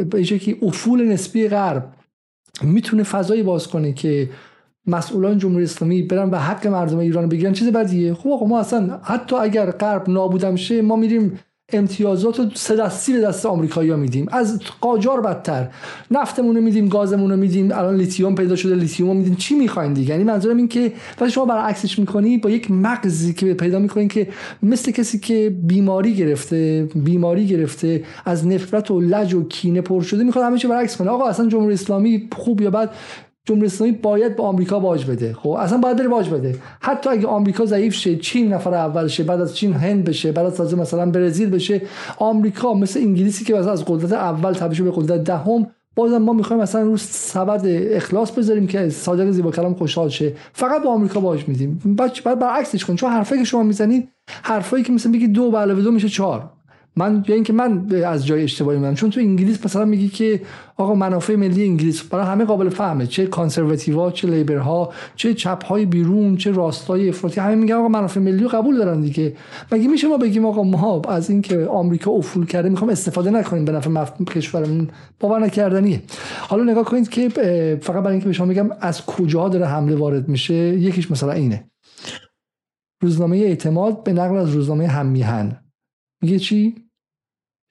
به 0.10 0.24
که 0.24 0.58
افول 0.62 1.08
نسبی 1.08 1.48
غرب 1.48 1.94
می‌تونه 2.62 3.04
فضایی 3.04 3.44
باز 3.44 3.68
کنه 3.68 3.94
که 3.94 4.30
مسئولان 4.88 5.38
جمهوری 5.38 5.64
اسلامی 5.64 6.02
برن 6.02 6.30
و 6.30 6.38
حق 6.38 6.68
مردم 6.68 6.98
ایران 6.98 7.30
بگیرن 7.30 7.54
چیز 7.54 7.68
بدیه؟ 7.68 8.14
خب 8.14 8.30
آقا 8.30 8.46
ما 8.46 8.60
اصلا 8.60 9.00
حتی 9.04 9.36
اگر 9.36 9.72
غرب 9.72 10.10
نابودم 10.10 10.56
شه 10.56 10.82
ما 10.82 10.96
میریم 10.96 11.40
امتیازات 11.74 12.57
سه 12.57 12.76
دستی 12.76 13.13
به 13.13 13.22
دست 13.22 13.45
آمریکایی‌ها 13.45 13.97
میدیم. 13.97 14.26
از 14.32 14.61
قاجار 14.82 15.22
بدتر. 15.22 15.70
نفتمون 16.11 16.55
رو 16.55 16.61
میدیم 16.61 16.88
گازمون 16.88 17.32
رو 17.32 17.38
میدیم. 17.38 17.72
الان 17.72 17.95
لیتیوم 17.95 18.36
پیدا 18.36 18.55
شده 18.55 18.76
لیتیوم 18.76 19.09
رو 19.09 19.16
میدیم. 19.16 19.36
چی 19.36 19.55
می‌خواین 19.55 19.93
دیگه؟ 19.93 20.09
یعنی 20.09 20.24
منظورم 20.24 20.57
این 20.57 20.68
که 20.68 20.93
وقتی 21.22 21.32
شما 21.32 21.45
برعکسش 21.45 21.99
می‌کنی 21.99 22.38
با 22.38 22.49
یک 22.49 22.72
مغزی 22.72 23.34
که 23.34 23.53
پیدا 23.53 23.80
می‌کنین 23.80 24.07
که 24.07 24.28
مثل 24.63 24.91
کسی 24.91 25.20
که 25.20 25.55
بیماری 25.63 26.16
گرفته 26.16 26.89
بیماری 26.95 27.47
گرفته 27.47 28.03
از 28.26 28.47
نفرت 28.47 28.91
و 28.91 29.01
لج 29.01 29.34
و 29.34 29.47
کینه 29.47 29.82
پر 29.82 30.01
شده 30.01 30.24
می‌خواد 30.24 30.45
همه 30.45 30.57
چی 30.57 30.68
برعکس 30.68 30.97
کنه. 30.97 31.09
آقا 31.09 31.26
اصلا 31.26 31.47
جمهوری 31.47 31.74
اسلامی 31.74 32.30
خوب 32.32 32.61
یا 32.61 32.70
بد؟ 32.70 32.89
جمهوری 33.46 33.68
اسلامی 33.68 33.93
باید 33.93 34.36
به 34.36 34.43
آمریکا 34.43 34.80
باج 34.80 35.06
بده. 35.06 35.34
خب 35.34 35.50
اصلا 35.50 35.78
باید 35.78 35.98
بره 35.98 36.08
باج 36.08 36.30
بده. 36.30 36.56
حتی 36.80 37.10
اگه 37.10 37.28
آمریکا 37.28 37.66
ضعیف 37.66 37.93
شه 37.93 38.16
چین 38.16 38.54
نفر 38.54 38.74
اول 38.74 39.08
شه 39.08 39.24
بعد 39.24 39.41
از 39.41 39.56
چین 39.56 39.74
هند 39.74 40.04
بشه 40.04 40.32
بعد 40.32 40.46
از 40.46 40.76
مثلا 40.76 41.12
برزیل 41.12 41.50
بشه 41.50 41.82
آمریکا 42.18 42.74
مثل 42.74 43.00
انگلیسی 43.00 43.46
که 43.46 43.58
از 43.58 43.86
قدرت 43.86 44.14
اول 44.14 44.54
تبدیل 44.54 44.84
به 44.84 44.91
قدرت 44.96 45.24
دهم 45.24 45.68
بازم 45.96 46.18
ما 46.18 46.34
می‌خوایم 46.34 46.62
مثلا 46.62 46.82
روز 46.82 47.02
سبد 47.02 47.62
اخلاص 47.68 48.32
بذاریم 48.32 48.68
که 48.68 48.89
صادق 48.89 49.32
زیبا 49.32 49.52
کلام 49.52 49.74
خوشحال 49.74 50.10
شه. 50.10 50.34
فقط 50.54 50.84
به 50.84 50.89
آمریکا 50.89 51.20
باج 51.20 51.48
میدیم. 51.48 51.98
بعد 52.26 52.39
برعکسش 52.39 52.86
کن 52.86 52.96
چون 52.96 53.12
حرفایی 53.12 53.41
که 53.41 53.46
شما 53.46 53.64
می‌زنید 53.64 54.10
حرفایی 54.43 54.84
که 54.84 54.93
مثلا 54.93 55.12
بگید 55.12 55.32
دو 55.32 55.52
به 55.52 55.58
علاوه 55.58 55.82
دو 55.82 55.91
میشه 55.91 56.10
چهار. 56.10 56.50
من 56.98 57.24
یا 57.28 57.36
اینکه 57.36 57.54
من 57.54 57.91
از 58.06 58.26
جای 58.26 58.43
اشتباهی 58.43 58.78
میدم 58.78 58.93
چون 58.93 59.10
تو 59.10 59.20
انگلیس 59.20 59.66
مثلا 59.66 59.86
میگی 59.86 60.08
که 60.08 60.41
آقا 60.78 60.96
منافع 60.96 61.36
ملی 61.36 61.64
انگلیس 61.64 62.04
برای 62.04 62.26
همه 62.26 62.46
قابل 62.46 62.70
فهمه. 62.70 63.08
چه 63.08 63.26
کانسرواتیوا 63.26 64.12
چه 64.12 64.28
لیبرها 64.28 64.93
چه 65.16 65.34
چپ 65.34 65.66
های 65.66 65.86
بیرون 65.86 66.38
چه 66.38 66.52
راستای 66.52 67.10
افراطی. 67.10 67.39
همه 67.39 67.56
میگن 67.56 67.76
آقا 67.76 67.88
منافع 67.88 68.20
ملی 68.20 68.43
رو 68.43 68.50
قبول 68.50 68.78
دارن 68.78 69.02
دیگه. 69.02 69.36
مگه 69.72 69.88
میشه 69.88 70.08
ما 70.08 70.18
بگیم 70.18 70.46
آقا 70.46 70.64
ما 70.64 71.02
از 71.02 71.30
اینکه 71.30 71.66
آمریکا 71.66 72.12
افول 72.12 72.46
کرده 72.46 72.70
می‌خوام 72.70 72.89
استفاده 72.89 73.30
نکنیم 73.30 73.66
به 73.66 73.72
نفع 73.72 73.89
مف... 73.89 74.22
کشورمون؟ 74.22 74.89
باور 75.20 75.39
نکردنیه. 75.39 76.02
حالا 76.39 76.72
نگاه 76.72 76.86
کنید 76.86 77.10
که 77.10 77.30
فقط 77.82 78.04
برای 78.04 78.12
اینکه 78.12 78.28
به 78.28 78.34
شما 78.34 78.48
میگم 78.48 78.70
از 78.82 79.06
کجا 79.06 79.50
داره 79.50 79.66
حمله 79.66 79.96
وارد 79.96 80.30
میشه 80.30 80.54
یکیش 80.54 81.12
مثلا 81.12 81.32
اینه. 81.32 81.70
روزنامه 83.02 83.38
اعتماد 83.38 84.04
به 84.04 84.14
نقل 84.14 84.36
از 84.36 84.50
روزنامه 84.50 84.88
هممیهن 84.88 85.58
میگه 86.22 86.39
چی؟ 86.39 86.85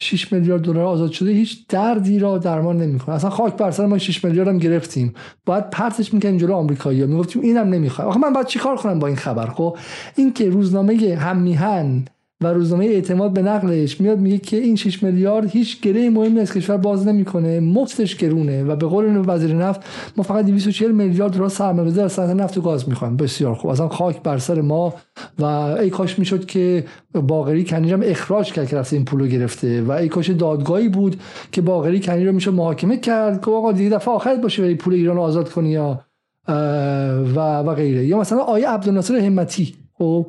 6 0.01 0.33
میلیارد 0.33 0.63
دلار 0.63 0.85
آزاد 0.85 1.11
شده 1.11 1.31
هیچ 1.31 1.67
دردی 1.69 2.19
را 2.19 2.39
درمان 2.39 2.77
نمی‌کنه. 2.77 3.15
اصلا 3.15 3.31
خاک 3.31 3.57
بر 3.57 3.71
سر 3.71 3.87
ما 3.87 3.99
6 3.99 4.25
میلیارد 4.25 4.49
هم 4.49 4.59
گرفتیم. 4.59 5.15
باید 5.47 5.71
پرتش 5.71 6.15
می‌کنیم 6.15 6.37
جلو 6.37 6.55
آمریکایی‌ها 6.55 7.07
می‌گفتیم 7.07 7.43
اینم 7.43 7.69
نمی‌خواد 7.69 8.09
آخه 8.09 8.19
من 8.19 8.33
باید 8.33 8.47
چیکار 8.47 8.77
کنم 8.77 8.99
با 8.99 9.07
این 9.07 9.17
خبر؟ 9.17 9.47
خب 9.47 9.77
این 10.17 10.33
که 10.33 10.51
روزنامه 10.51 11.17
هم 11.21 11.37
میهن 11.37 12.05
و 12.45 12.47
روزنامه 12.47 12.85
اعتماد 12.85 13.33
به 13.33 13.43
نقلش 13.43 14.01
میاد 14.01 14.19
میگه 14.19 14.39
که 14.39 14.57
این 14.57 14.77
6 14.77 15.03
میلیارد 15.03 15.51
هیچ 15.51 15.81
گره 15.81 16.11
مهمی 16.11 16.41
از 16.41 16.53
کشور 16.53 16.77
باز 16.77 17.07
نمی‌کنه 17.07 17.61
مفتش 17.61 18.17
گرونه 18.17 18.65
و 18.65 18.77
به 18.77 18.87
قول 18.87 19.25
وزیر 19.27 19.55
نفت 19.55 19.81
ما 20.17 20.25
فقط 20.25 20.45
240 20.45 20.93
میلیارد 20.93 21.33
دلار 21.33 21.49
سرمایه‌گذاری 21.49 22.05
از 22.05 22.13
صنعت 22.13 22.37
نفت 22.37 22.59
و 22.59 22.61
گاز 22.61 22.89
می‌خوایم. 22.89 23.17
بسیار 23.17 23.55
خوب. 23.55 23.71
اصلا 23.71 23.89
خاک 23.89 24.23
بر 24.23 24.39
سر 24.39 24.61
ما 24.61 24.95
و 25.39 25.45
ای 25.45 25.91
کاش 25.91 26.19
می‌شد 26.19 26.47
که 26.47 26.85
باقری 27.15 27.65
کنی 27.65 27.93
اخراج 27.93 28.53
کرد 28.53 28.69
که 28.69 28.85
این 28.93 29.05
پولو 29.05 29.27
گرفته 29.27 29.83
و 29.83 29.93
ای 29.93 30.09
کاش 30.09 30.31
دادگاهی 30.31 30.89
بود 30.89 31.21
که 31.53 31.63
باقری 31.63 32.01
کنی 32.01 32.25
رو 32.25 32.33
میشه 32.33 32.51
محاکمه 32.51 32.97
کرد 32.97 33.45
که 33.45 33.51
آقا 33.51 33.73
دیگه 33.73 33.91
دفعه 33.91 34.15
آخرت 34.15 34.41
باشه 34.41 34.63
ولی 34.63 34.75
پول 34.75 34.95
ایران 34.95 35.19
آزاد 35.19 35.51
کنی 35.51 35.71
یا 35.71 36.01
و 36.49 37.59
و 37.59 37.75
غیره. 37.75 38.07
یا 38.07 38.19
مثلا 38.19 38.39
آیه 38.39 38.69
عبدالناصر 38.69 39.17
همتی 39.17 39.75
خب 39.99 40.27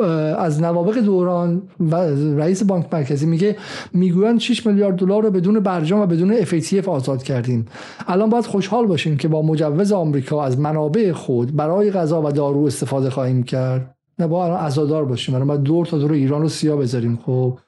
از 0.00 0.62
نوابق 0.62 0.98
دوران 0.98 1.62
و 1.80 1.94
رئیس 2.36 2.62
بانک 2.64 2.86
مرکزی 2.92 3.26
میگه 3.26 3.56
می‌گویند 3.92 4.40
6 4.40 4.66
میلیارد 4.66 4.96
دلار 4.96 5.22
رو 5.22 5.30
بدون 5.30 5.60
برجام 5.60 6.00
و 6.00 6.06
بدون 6.06 6.44
FATF 6.44 6.88
آزاد 6.88 7.22
کردیم. 7.22 7.66
الان 8.06 8.30
باید 8.30 8.46
خوشحال 8.46 8.86
باشیم 8.86 9.16
که 9.16 9.28
با 9.28 9.42
مجوز 9.42 9.92
آمریکا 9.92 10.44
از 10.44 10.58
منابع 10.58 11.12
خود 11.12 11.56
برای 11.56 11.90
غذا 11.90 12.22
و 12.22 12.32
دارو 12.32 12.64
استفاده 12.64 13.10
خواهیم 13.10 13.42
کرد. 13.42 13.94
نه 14.18 14.26
با 14.26 14.44
الان 14.44 14.60
عزادار 14.60 15.04
باشیم. 15.04 15.34
الان 15.34 15.46
باید 15.46 15.62
دور 15.62 15.86
تا 15.86 15.98
دور 15.98 16.12
ایران 16.12 16.42
رو 16.42 16.48
سیاه 16.48 16.76
بذاریم. 16.76 17.18
خب 17.26 17.58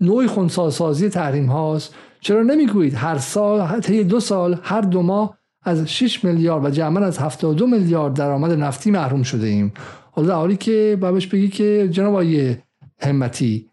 نوعی 0.00 0.26
خونساسازی 0.26 1.08
تحریم 1.08 1.46
هاست. 1.46 1.94
چرا 2.20 2.42
نمی‌گویید 2.42 2.94
هر 2.94 3.18
سال 3.18 3.80
طی 3.80 4.04
دو 4.04 4.20
سال 4.20 4.58
هر 4.62 4.80
دو 4.80 5.02
ماه 5.02 5.38
از 5.62 5.86
6 5.86 6.24
میلیارد 6.24 6.64
و 6.64 6.70
جمعا 6.70 7.04
از 7.04 7.18
72 7.18 7.66
میلیارد 7.66 8.14
درآمد 8.14 8.52
نفتی 8.52 8.90
محروم 8.90 9.22
شده 9.22 9.46
ایم؟ 9.46 9.72
حالا 10.16 10.28
در 10.28 10.34
حالی 10.34 10.56
که 10.56 10.98
بابش 11.00 11.26
بگی 11.26 11.48
که 11.48 11.88
جناب 11.90 12.14
آیه 12.14 12.62
همتی 13.00 13.70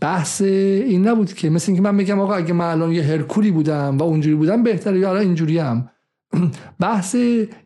بحث 0.00 0.42
این 0.42 1.08
نبود 1.08 1.32
که 1.32 1.50
مثل 1.50 1.72
اینکه 1.72 1.82
من 1.82 1.94
میگم 1.94 2.20
آقا 2.20 2.34
اگه 2.34 2.52
من 2.52 2.64
الان 2.64 2.92
یه 2.92 3.02
هرکولی 3.02 3.50
بودم 3.50 3.98
و 3.98 4.02
اونجوری 4.02 4.36
بودم 4.36 4.62
بهتره 4.62 4.98
یا 4.98 5.10
الان 5.10 5.22
اینجوری 5.22 5.58
هم 5.58 5.90
بحث 6.80 7.14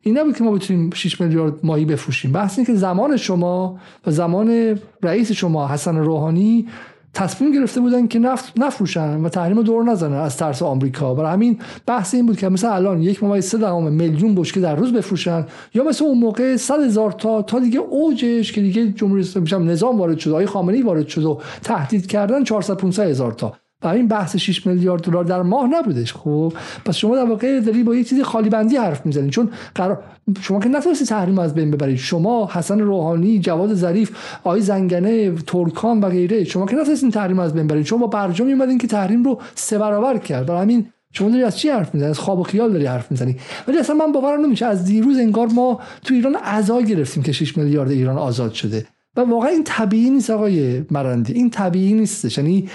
این 0.01 0.19
نبود 0.19 0.37
که 0.37 0.45
ما 0.45 0.53
بتونیم 0.53 0.91
6 0.91 1.21
میلیارد 1.21 1.55
ماهی 1.63 1.85
بفروشیم. 1.85 2.33
بحث 2.33 2.59
این 2.59 2.67
که 2.67 2.75
زمان 2.75 3.17
شما 3.17 3.81
و 4.07 4.11
زمان 4.11 4.79
رئیس 5.03 5.33
شما 5.33 5.69
حسن 5.69 5.97
روحانی 5.97 6.69
تصمیم 7.15 7.53
گرفته 7.53 7.81
بودن 7.81 8.07
که 8.07 8.19
نفت 8.19 8.53
نفروشن 8.57 9.21
و 9.21 9.29
تحریم 9.29 9.63
دور 9.63 9.85
نزنن 9.85 10.17
از 10.17 10.37
ترس 10.37 10.63
آمریکا. 10.63 11.15
برای 11.15 11.33
همین 11.33 11.59
بحث 11.87 12.15
این 12.15 12.27
بود 12.27 12.37
که 12.37 12.49
مثلا 12.49 12.73
الان 12.73 13.03
یک 13.03 13.23
ممیز 13.23 13.45
سه 13.45 13.59
دهم 13.59 13.93
میلیون 13.93 14.35
بشکه 14.35 14.61
در 14.61 14.77
روز 14.77 14.93
بفروشن 14.93 15.47
یا 15.75 15.85
مثل 15.85 16.05
اون 16.05 16.19
موقع 16.19 16.57
100 16.57 16.81
هزار 16.81 17.13
تا 17.13 17.43
تا 17.43 17.59
دیگه 17.59 17.79
اوجش 17.79 18.53
که 18.53 18.61
دیگه 18.61 18.89
جمهوری 18.89 19.23
اسلامی 19.23 19.67
نظام 19.67 19.99
وارد 19.99 20.19
شد 20.19 20.31
آقای 20.31 20.47
خامنه‌ای 20.47 20.83
وارد 20.83 21.09
شد 21.09 21.25
و 21.25 21.41
تهدید 21.63 22.07
کردن 22.07 22.45
400 22.45 22.75
500 22.75 23.03
هزار 23.03 23.33
تا. 23.33 23.53
برای 23.83 23.99
این 23.99 24.09
بحث 24.09 24.37
6 24.37 24.67
میلیارد 24.67 25.03
دلار 25.03 25.25
در 25.25 25.43
ماه 25.43 25.67
نبودش. 25.67 26.13
خب 26.13 26.53
پس 26.85 26.97
شما 26.97 27.17
در 27.17 27.25
واقع 27.25 27.61
داری 27.61 27.83
با 27.83 27.95
یه 27.95 28.05
چیزی 28.05 28.23
خالی 28.23 28.49
بندی 28.49 28.77
حرف 28.77 29.07
می‌زنید 29.07 29.31
چون 29.31 29.51
قرار 29.75 30.03
شما 30.41 30.61
که 30.61 30.69
نتونستی 30.69 31.05
تحریم 31.05 31.39
از 31.39 31.55
بین 31.55 31.71
ببرید. 31.71 31.97
شما 31.97 32.51
حسن 32.53 32.81
روحانی 32.81 33.39
جواد 33.39 33.75
ظریف 33.75 34.11
آقای 34.45 34.61
زنگنه 34.61 35.33
ترکان 35.33 36.01
و 36.01 36.09
غیره. 36.09 36.45
شما 36.45 36.67
که 36.67 36.77
نتونستین 36.77 37.11
تحریم 37.11 37.39
از 37.39 37.55
بین 37.55 37.67
ببرید 37.67 37.87
شما 37.87 37.99
با 37.99 38.07
برجام 38.07 38.49
اومدین 38.49 38.79
که 38.79 38.87
تحریم 38.87 39.23
رو 39.23 39.41
سه 39.55 39.79
برابر 39.79 40.19
کرد. 40.19 40.47
برای 40.47 40.63
همین 40.63 40.87
شما 41.13 41.29
داری 41.29 41.43
از 41.43 41.59
چی 41.59 41.69
حرف 41.69 41.95
می‌زنی؟ 41.95 42.11
از 42.11 42.19
خواب 42.19 42.39
و 42.39 42.43
خیال 42.43 42.73
داری 42.73 42.87
حرف 42.87 43.11
می‌زنی. 43.11 43.37
ولی 43.69 43.79
اصلا 43.79 43.97
من 43.97 44.13
باورم 44.13 44.41
نمیشه. 44.41 44.67
از 44.67 44.85
دیروز 44.85 45.19
انگار 45.19 45.47
ما 45.47 45.81
تو 46.05 46.15
ایران 46.15 46.35
عزا 46.35 46.81
گرفتیم 46.81 47.23
که 47.23 47.33
6 47.33 47.59
میلیارد 47.59 47.91
ایران 47.91 48.19
آزاد 48.19 48.53
شده. 48.53 48.87
و 49.17 49.21
واقعا 49.21 49.49
این 49.49 49.65
طبیعی 49.65 50.11
نیست 50.11 50.31
آقای 50.31 50.85
مرندی. 50.91 51.33
این 51.33 51.51
طبیعی 51.51 51.93
نیستش. 51.93 52.39
یعنی 52.39 52.69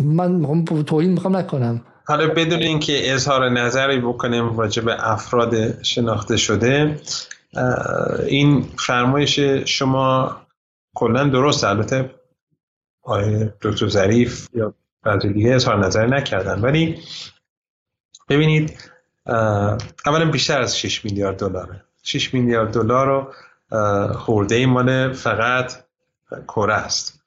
من 0.00 0.64
توهین 0.64 1.10
می‌خوام 1.10 1.36
نکنم. 1.36 1.82
حالا 2.04 2.28
بدون 2.28 2.62
اینکه 2.62 3.14
اظهار 3.14 3.48
نظری 3.48 4.00
بکنیم 4.00 4.58
راجع 4.58 4.82
به 4.82 5.10
افراد 5.10 5.82
شناخته 5.82 6.36
شده 6.36 7.00
این 8.26 8.62
فرمایش 8.78 9.38
شما 9.64 10.36
کلا 10.94 11.24
درست 11.24 11.64
البته 11.64 12.10
آقای 13.02 13.48
دکتر 13.62 13.88
ظریف 13.88 14.48
یا 14.54 14.74
بعضی 15.02 15.32
دیگه 15.32 15.54
اظهار 15.54 15.86
نظری 15.86 16.10
نکردن. 16.10 16.60
ولی 16.60 16.98
ببینید 18.28 18.90
اولا 20.06 20.30
بیشتر 20.30 20.60
از 20.60 20.78
6 20.78 21.04
میلیارد 21.04 21.38
دلاره. 21.38 21.84
6 22.02 22.34
میلیارد 22.34 22.74
دلار 22.74 23.06
رو 23.06 23.32
خورده 24.14 24.66
مال 24.66 25.12
فقط 25.12 25.72
کره 26.48 26.74
است. 26.74 27.17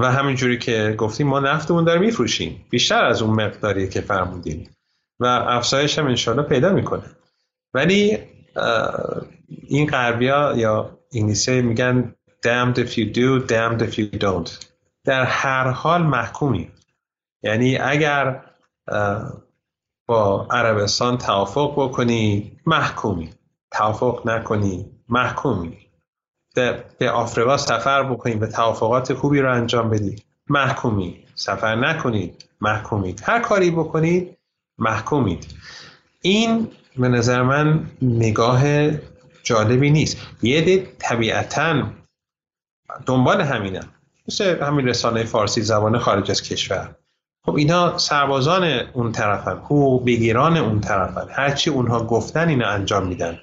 و 0.00 0.12
همینجوری 0.12 0.58
که 0.58 0.94
گفتیم 0.98 1.26
ما 1.26 1.40
نفتمون 1.40 1.84
داره 1.84 2.00
میفروشیم. 2.00 2.66
بیشتر 2.70 3.04
از 3.04 3.22
اون 3.22 3.34
مقداری 3.44 3.88
که 3.88 4.00
فرمودیم 4.00 4.70
و 5.20 5.26
افزایش 5.26 5.98
هم 5.98 6.06
انشالله 6.06 6.42
پیدا 6.42 6.72
می‌کنه. 6.72 7.04
ولی 7.74 8.18
این 9.68 9.86
غربیا 9.86 10.52
یا 10.56 10.98
انگلیسی 11.12 11.62
میگن 11.62 12.14
damned 12.46 12.78
if 12.78 12.90
you 12.90 13.14
do 13.14 13.46
damned 13.48 13.82
if 13.82 13.98
you 13.98 14.18
don't. 14.18 14.50
در 15.04 15.24
هر 15.24 15.70
حال 15.70 16.02
محکومی 16.02 16.70
یعنی 17.42 17.76
اگر 17.76 18.44
با 20.06 20.48
عربستان 20.50 21.18
توافق 21.18 21.72
بکنی 21.76 22.52
محکومی. 22.66 23.30
توافق 23.72 24.28
نکنی 24.28 24.86
محکومی. 25.08 25.78
به 26.54 27.10
آفریقا 27.10 27.56
سفر 27.56 28.02
بکنید 28.02 28.42
و 28.42 28.46
توافقات 28.46 29.14
خوبی 29.14 29.40
رو 29.40 29.54
انجام 29.54 29.90
بدید. 29.90 30.24
محکومی 30.48 31.24
سفر 31.34 31.74
نکنید. 31.74 32.44
محکومید. 32.60 33.22
هر 33.24 33.40
کاری 33.40 33.70
بکنید 33.70 34.38
محکومید. 34.78 35.46
این 36.20 36.68
به 36.96 37.08
نظر 37.08 37.42
من 37.42 37.90
نگاه 38.02 38.90
جالبی 39.42 39.90
نیست. 39.90 40.16
یه 40.42 40.60
ده 40.60 40.92
طبیعتا 40.98 41.82
دنبال 43.06 43.40
همینم 43.40 43.88
مثل 44.28 44.62
همین 44.62 44.88
رسانه 44.88 45.24
فارسی 45.24 45.62
زبان 45.62 45.98
خارج 45.98 46.30
از 46.30 46.42
کشور. 46.42 46.94
خب 47.46 47.54
اینا 47.54 47.98
سربازان 47.98 48.64
اون 48.64 49.12
طرفن. 49.12 49.56
حقوق 49.56 50.04
بگیران 50.06 50.56
اون 50.56 50.80
طرفن. 50.80 51.26
هرچی 51.30 51.70
اونها 51.70 52.04
گفتن 52.04 52.48
اینا 52.48 52.68
انجام 52.68 53.06
میدن. 53.06 53.38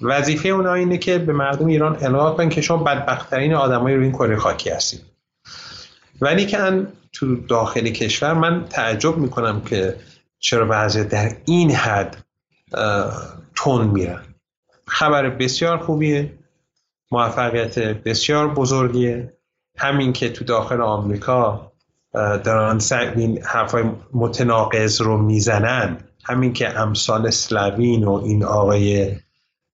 وظیفه 0.00 0.48
اونها 0.48 0.74
اینه 0.74 0.98
که 0.98 1.18
به 1.18 1.32
مردم 1.32 1.66
ایران 1.66 1.96
القا 2.04 2.30
کنن 2.30 2.48
که 2.48 2.60
شما 2.60 2.84
بدبختترین 2.84 3.54
آدمایی 3.54 3.96
رو 3.96 4.02
این 4.02 4.12
کره 4.12 4.36
خاکی 4.36 4.70
هستید. 4.70 5.00
ولی 6.20 6.46
که 6.46 6.86
تو 7.12 7.36
داخل 7.36 7.88
کشور 7.88 8.34
من 8.34 8.64
تعجب 8.64 9.16
می‌کنم 9.16 9.60
که 9.60 9.96
چرا 10.38 10.64
بعضی 10.64 11.04
در 11.04 11.36
این 11.44 11.70
حد 11.70 12.16
تون 13.54 13.86
میرن. 13.86 14.22
خبر 14.86 15.30
بسیار 15.30 15.78
خوبیه 15.78 16.32
موفقیت 17.10 17.78
بسیار 17.78 18.54
بزرگیه. 18.54 19.32
همین 19.78 20.12
که 20.12 20.28
تو 20.28 20.44
داخل 20.44 20.80
آمریکا 20.80 21.72
دارن 22.14 22.80
این 23.16 23.42
حرفای 23.44 23.84
متناقض 24.12 25.00
رو 25.00 25.18
می‌زنن. 25.22 25.98
همین 26.24 26.52
که 26.52 26.78
امثال 26.78 27.30
سلوین 27.30 28.04
و 28.04 28.12
این 28.12 28.44
آقای 28.44 29.16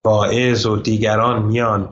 باعث 0.04 0.66
و 0.66 0.76
دیگران 0.76 1.42
میان 1.42 1.88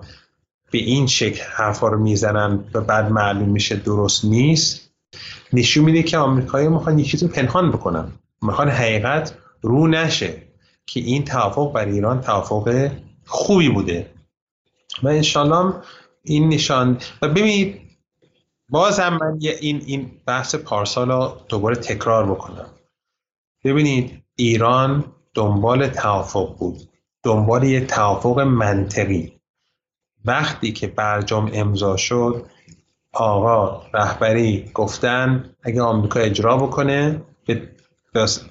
به 0.71 0.79
این 0.79 1.07
شکل 1.07 1.43
حرفا 1.43 1.89
رو 1.89 1.99
می‌زنن 1.99 2.65
و 2.75 2.81
بعد 2.81 3.13
معلوم 3.13 3.49
میشه 3.49 3.77
درست 3.77 4.25
نیست. 4.25 4.91
نشون 5.53 5.85
میده 5.85 6.03
که 6.03 6.19
آمریکایی 6.19 6.69
می‌خوان 6.69 6.99
یکی 6.99 7.17
رو 7.17 7.29
پنهان 7.29 7.71
بکنن. 7.71 8.13
می‌خوان 8.43 8.69
حقیقت 8.69 9.35
رو 9.63 9.87
نشه 9.87 10.43
که 10.87 11.01
این 11.01 11.25
توافق 11.25 11.73
بر 11.73 11.87
ایران 11.87 12.21
توافق 12.21 12.91
خوبی 13.27 13.69
بوده. 13.69 14.11
و 15.03 15.09
انشالله 15.09 15.75
این 16.23 16.49
نشان 16.49 16.99
و 17.23 17.29
ببینید 17.29 17.81
باز 18.69 19.01
هم 19.01 19.19
من 19.21 19.39
این, 19.41 19.83
این 19.87 20.11
بحث 20.27 20.55
پارسال 20.55 21.11
رو 21.11 21.37
دوباره 21.49 21.77
تکرار 21.77 22.31
بکنم. 22.31 22.67
ببینید 23.65 24.23
ایران 24.37 25.05
دنبال 25.35 25.89
توافق 25.89 26.57
بود. 26.59 26.91
دنبال 27.23 27.64
یه 27.64 27.87
توافق 27.87 28.41
منطقی. 28.41 29.39
وقتی 30.25 30.73
که 30.73 30.87
برجام 30.87 31.51
امضا 31.55 31.97
شد 31.97 32.47
آقا 33.12 33.83
رهبری 33.95 34.70
گفتن 34.75 35.55
اگه 35.62 35.83
آمریکا 35.83 36.20
اجرا 36.20 36.57
بکنه 36.57 37.23
به 37.45 37.68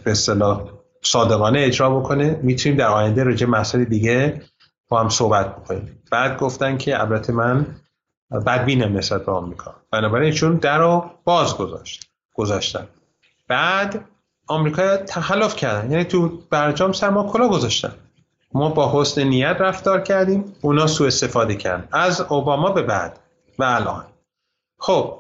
اصطلاح 0.05 0.61
صادقانه 1.01 1.59
اجرا 1.59 1.99
بکنه 1.99 2.39
می‌تونیم 2.43 2.78
در 2.78 2.88
آینده 2.88 3.24
راجع 3.24 3.47
مسائل 3.47 3.84
دیگه 3.84 4.41
با 4.88 4.99
هم 4.99 5.09
صحبت 5.09 5.55
بکنیم. 5.55 6.03
بعد 6.11 6.38
گفتن 6.38 6.78
که 6.78 6.99
البته 6.99 7.34
من 7.34 7.76
بدبینم 8.45 8.97
نسبت 8.97 9.26
به 9.26 9.32
آمریکا. 9.32 9.76
بنابراین 9.91 10.34
چون 10.34 10.55
در 10.55 10.78
رو 10.78 11.11
باز 11.24 11.57
گذاشت 11.57 12.09
گذاشتن. 12.34 12.88
بعد 13.47 14.05
آمریکا 14.47 14.97
تخلف 14.97 15.55
کردن. 15.55 15.91
یعنی 15.91 16.03
تو 16.03 16.41
برجام 16.49 16.91
سر 16.91 17.09
ما 17.09 17.32
کلا 17.32 17.47
گذاشتن. 17.47 17.93
ما 18.53 18.69
با 18.69 19.01
حسن 19.01 19.23
نیت 19.23 19.57
رفتار 19.59 20.01
کردیم 20.01 20.55
اونا 20.61 20.87
سوء 20.87 21.07
استفاده 21.07 21.55
کردن. 21.55 21.87
از 21.91 22.21
اوباما 22.21 22.71
به 22.71 22.81
بعد 22.81 23.19
و 23.59 23.63
الان. 23.63 24.05
خب 24.79 25.19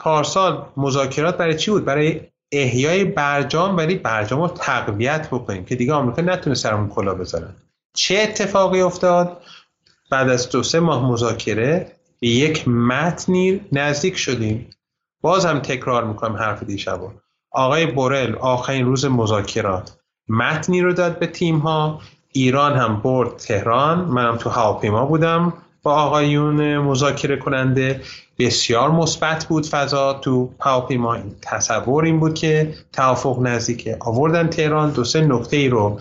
پارسال 0.00 0.66
مذاکرات 0.76 1.36
برای 1.36 1.56
چی 1.56 1.70
بود؟ 1.70 1.84
برای 1.84 2.20
احیای 2.52 3.04
برجام 3.04 3.76
ولی 3.76 3.94
برجام 3.94 4.40
رو 4.40 4.48
تقویت 4.48 5.26
بکنیم 5.26 5.64
که 5.64 5.76
دیگه 5.76 5.92
آمریکا 5.92 6.22
نتونه 6.22 6.54
سرمون 6.54 6.88
کلا 6.88 7.14
بذارن 7.14 7.54
چه 7.94 8.18
اتفاقی 8.18 8.80
افتاد؟ 8.80 9.42
بعد 10.10 10.28
از 10.28 10.48
دو 10.50 10.62
سه 10.62 10.80
ماه 10.80 11.10
مذاکره 11.10 11.92
به 12.20 12.28
یک 12.28 12.68
متنی 12.68 13.60
نزدیک 13.72 14.16
شدیم. 14.16 14.70
باز 15.20 15.46
هم 15.46 15.58
تکرار 15.58 16.04
می‌کنم 16.04 16.36
حرف 16.36 16.62
دیشب 16.62 17.00
آقای 17.50 17.86
بورل 17.86 18.34
آخرین 18.34 18.86
روز 18.86 19.04
مذاکرات. 19.04 19.96
متنی 20.28 20.80
رو 20.80 20.92
داد 20.92 21.18
به 21.18 21.26
تیم 21.26 21.58
ها 21.58 22.00
ایران 22.32 22.76
هم 22.76 23.00
برد 23.00 23.36
تهران. 23.36 23.98
منم 23.98 24.36
تو 24.36 24.50
هواپیما 24.50 25.06
بودم. 25.06 25.52
با 25.82 25.94
آقایون 25.94 26.78
مذاکره 26.78 27.36
کننده 27.36 28.00
بسیار 28.38 28.90
مثبت 28.90 29.44
بود 29.44 29.66
فضا. 29.66 30.14
تو 30.14 30.50
هواپیما 30.60 31.18
تصور 31.42 32.04
این 32.04 32.20
بود 32.20 32.34
که 32.34 32.74
توافق 32.92 33.38
نزدیکه 33.42 33.96
آوردن 34.00 34.48
تهران. 34.48 34.90
دو 34.90 35.04
سه 35.04 35.20
نکته 35.20 35.56
ای 35.56 35.68
رو 35.68 36.00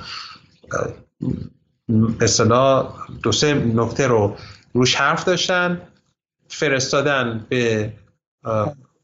اصطلاح 2.22 2.88
دو 3.24 3.32
سه 3.32 3.54
نکته 3.54 4.08
رو 4.08 4.36
روش 4.74 4.96
حرف 4.96 5.24
داشتن. 5.24 5.82
فرستادن 6.50 7.46
به 7.50 7.94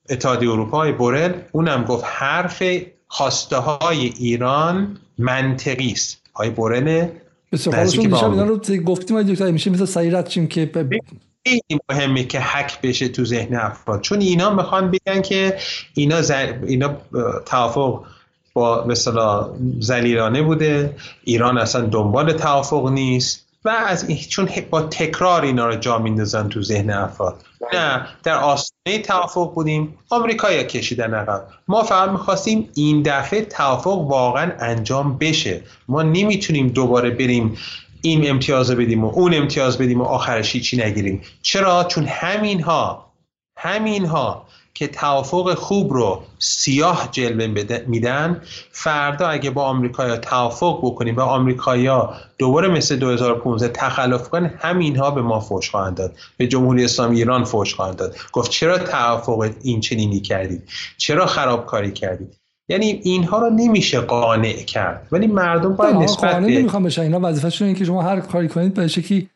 اتحادیه 0.10 0.52
اروپا 0.52 0.92
بورل. 0.92 1.34
اونم 1.52 1.84
گفت 1.84 2.06
حرف 2.08 2.64
خواسته 3.08 3.58
های 3.58 4.06
ایران 4.06 4.98
منطقی 5.18 5.92
است. 5.92 6.23
های 6.36 6.50
بورل 6.50 7.08
اینا 7.52 8.44
رو 8.44 8.58
گفتیم 8.86 9.24
دکتر 9.24 9.52
میشه 9.52 9.70
مثل 9.70 9.86
سریرت 9.86 10.28
چیم 10.28 10.48
که 10.48 10.72
خیلی 11.46 11.82
مهمه 11.90 12.24
که 12.24 12.40
حک 12.40 12.82
بشه 12.82 13.08
تو 13.08 13.26
ذهن 13.26 13.56
افراد. 13.56 14.02
چون 14.02 14.22
اینا 14.22 14.54
می‌خوان 14.54 14.92
بگن 14.92 15.22
که 15.22 15.58
اینا 15.94 16.22
اینا 16.68 16.98
توافق 17.46 18.04
با 18.54 18.86
مثلا 18.86 19.50
زلیرانه 19.80 20.42
بوده. 20.42 20.96
ایران 21.24 21.58
اصلا 21.58 21.82
دنبال 21.82 22.34
توافق 22.34 22.90
نیست. 22.90 23.43
و 23.66 23.70
از 23.70 24.10
این 24.10 24.18
چون 24.18 24.50
با 24.70 24.82
تکرار 24.82 25.42
اینا 25.42 25.68
رو 25.68 25.76
جا 25.76 25.98
میندازن 25.98 26.50
تو 26.50 26.62
ذهن 26.62 26.90
افراد. 26.90 27.46
نه 27.74 28.08
در 28.24 28.38
آستانه 28.38 29.00
توافق 29.04 29.54
بودیم 29.54 29.98
آمریکا 30.10 30.64
کشیدن 30.64 31.14
عقب. 31.14 31.48
ما 31.68 31.84
فقط 31.84 32.10
می‌خواستیم 32.10 32.70
این 32.76 33.02
دفعه 33.02 33.42
توافق 33.42 33.98
واقعا 33.98 34.52
انجام 34.60 35.18
بشه. 35.18 35.62
ما 35.88 36.04
نمی‌تونیم 36.04 36.68
دوباره 36.68 37.10
بریم 37.10 37.58
این 38.02 38.30
امتیاز 38.30 38.72
بدیم 38.72 39.04
و 39.04 39.12
اون 39.14 39.34
امتیاز 39.34 39.78
بدیم 39.78 40.02
و 40.02 40.04
آخرش 40.04 40.54
هیچی 40.54 40.78
نگیریم. 40.78 41.22
چرا؟ 41.42 41.84
چون 41.84 42.06
همین 42.06 42.62
ها 42.64 43.14
همین 43.58 44.06
ها 44.06 44.46
که 44.76 44.88
توافق 44.88 45.54
خوب 45.54 45.94
رو 45.94 46.24
سیاه 46.40 47.10
جلوه 47.12 47.66
میدن 47.88 48.42
فردا 48.72 49.28
اگه 49.28 49.50
با 49.50 49.64
آمریکایا 49.64 50.18
توافق 50.18 50.80
بکنیم 50.84 51.16
و 51.16 51.22
آمریکایا 51.22 52.14
دوباره 52.38 52.68
مثل 52.68 52.96
2015 52.96 53.68
تخلف 53.68 54.30
کنن 54.30 54.54
همینها 54.58 55.12
به 55.12 55.22
ما 55.22 55.40
فوش 55.40 55.70
خواهند 55.70 55.98
داد. 55.98 56.16
به 56.38 56.48
جمهوری 56.48 56.84
اسلامی 56.84 57.18
ایران 57.18 57.44
فوش 57.44 57.76
خواهند 57.76 57.96
داد. 57.96 58.16
گفت 58.32 58.52
چرا 58.52 58.78
توافق 58.78 59.50
این 59.62 59.80
چنینی 59.80 60.20
کردید؟ 60.20 60.64
چرا 60.98 61.26
خرابکاری 61.26 61.92
کردید؟ 61.92 62.38
یعنی 62.70 62.86
اینها 63.04 63.40
رو 63.40 63.50
نمیشه 63.50 64.00
قانع 64.00 64.54
کرد. 64.54 65.08
ولی 65.12 65.28
مردم 65.28 65.76
باید 65.76 65.96
نسبت 65.96 66.34
قانع 66.34 66.48
نمی‌خوام 66.48 66.84
بشن. 66.84 67.02
اینا 67.02 67.20
وظیفه‌شون 67.24 67.68
اینه 67.68 67.80
که 67.80 67.86
شما 67.86 68.02
هر 68.02 68.20
کاری 68.20 68.48
کنید 68.48 68.74
به 68.74 68.88
شکلی 68.88 69.30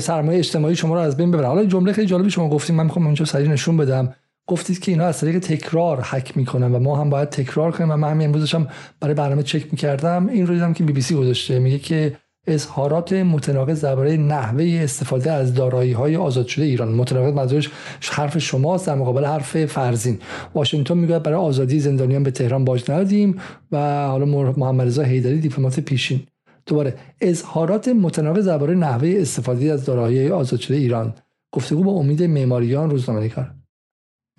سرمایه 0.00 0.38
اجتماعی 0.38 0.76
شما 0.76 0.94
رو 0.94 1.00
از 1.00 1.16
بین 1.16 1.30
ببره. 1.30 1.46
حالا 1.46 1.64
جمله 1.64 1.92
خیلی 1.92 2.06
جالبی 2.06 2.30
شما 2.30 2.48
گفتیم 2.48 2.76
من 2.76 2.84
می‌خوام 2.84 3.06
اونجا 3.06 3.24
سریع 3.24 3.48
نشون 3.48 3.76
بدم. 3.76 4.14
گفتید 4.46 4.78
که 4.78 4.92
اینا 4.92 5.04
از 5.04 5.20
طریق 5.20 5.38
تکرار 5.38 6.00
حک 6.00 6.36
می‌کنن 6.36 6.72
و 6.72 6.78
ما 6.78 6.96
هم 6.96 7.10
باید 7.10 7.28
تکرار 7.28 7.72
کنیم 7.72 7.90
و 7.90 7.96
من 7.96 8.10
همین 8.10 8.26
امروزش 8.26 8.54
هم 8.54 8.68
برای 9.00 9.14
برنامه 9.14 9.42
چک 9.42 9.72
می‌کردم. 9.72 10.28
این 10.28 10.46
رو 10.46 10.54
دیدم 10.54 10.72
که 10.72 10.84
بی 10.84 10.92
بی 10.92 11.00
سی 11.00 11.14
گذاشته. 11.14 11.58
میگه 11.58 11.78
که 11.78 12.16
اظهارات 12.46 13.12
متناقض 13.12 13.80
درباره 13.80 14.16
نحوه 14.16 14.80
استفاده 14.82 15.32
از 15.32 15.54
دارایی 15.54 15.92
های 15.92 16.16
آزاد 16.16 16.46
شده 16.46 16.64
ایران. 16.64 16.88
متناقض 16.88 17.34
منظورش 17.34 17.70
حرف 18.10 18.38
شماست 18.38 18.86
در 18.86 18.94
مقابل 18.94 19.24
حرف 19.24 19.64
فرزین. 19.64 20.18
واشنگتن 20.54 20.98
میگه 20.98 21.18
برای 21.18 21.38
آزادی 21.38 21.80
زندانیان 21.80 22.22
به 22.22 22.30
تهران 22.30 22.64
باج 22.64 22.90
ندادیم 22.90 23.40
و 23.72 24.06
حالا 24.06 24.24
محمد 24.56 24.86
رضا 24.86 25.02
حیدری 25.02 25.40
دیپلمات 25.40 25.80
پیشین. 25.80 26.20
دوباره 26.66 26.94
اظهارات 27.20 27.88
متناقض 27.88 28.46
درباره 28.46 28.74
نحوه 28.74 29.14
استفاده 29.16 29.72
از 29.72 29.84
دارایی 29.84 30.28
آزاد 30.28 30.60
شده 30.60 30.76
ایران. 30.76 31.14
گفتگو 31.52 31.84
با 31.84 31.92
امید 31.92 32.22
معماریان 32.22 32.90
روزنامه‌نگار. 32.90 33.50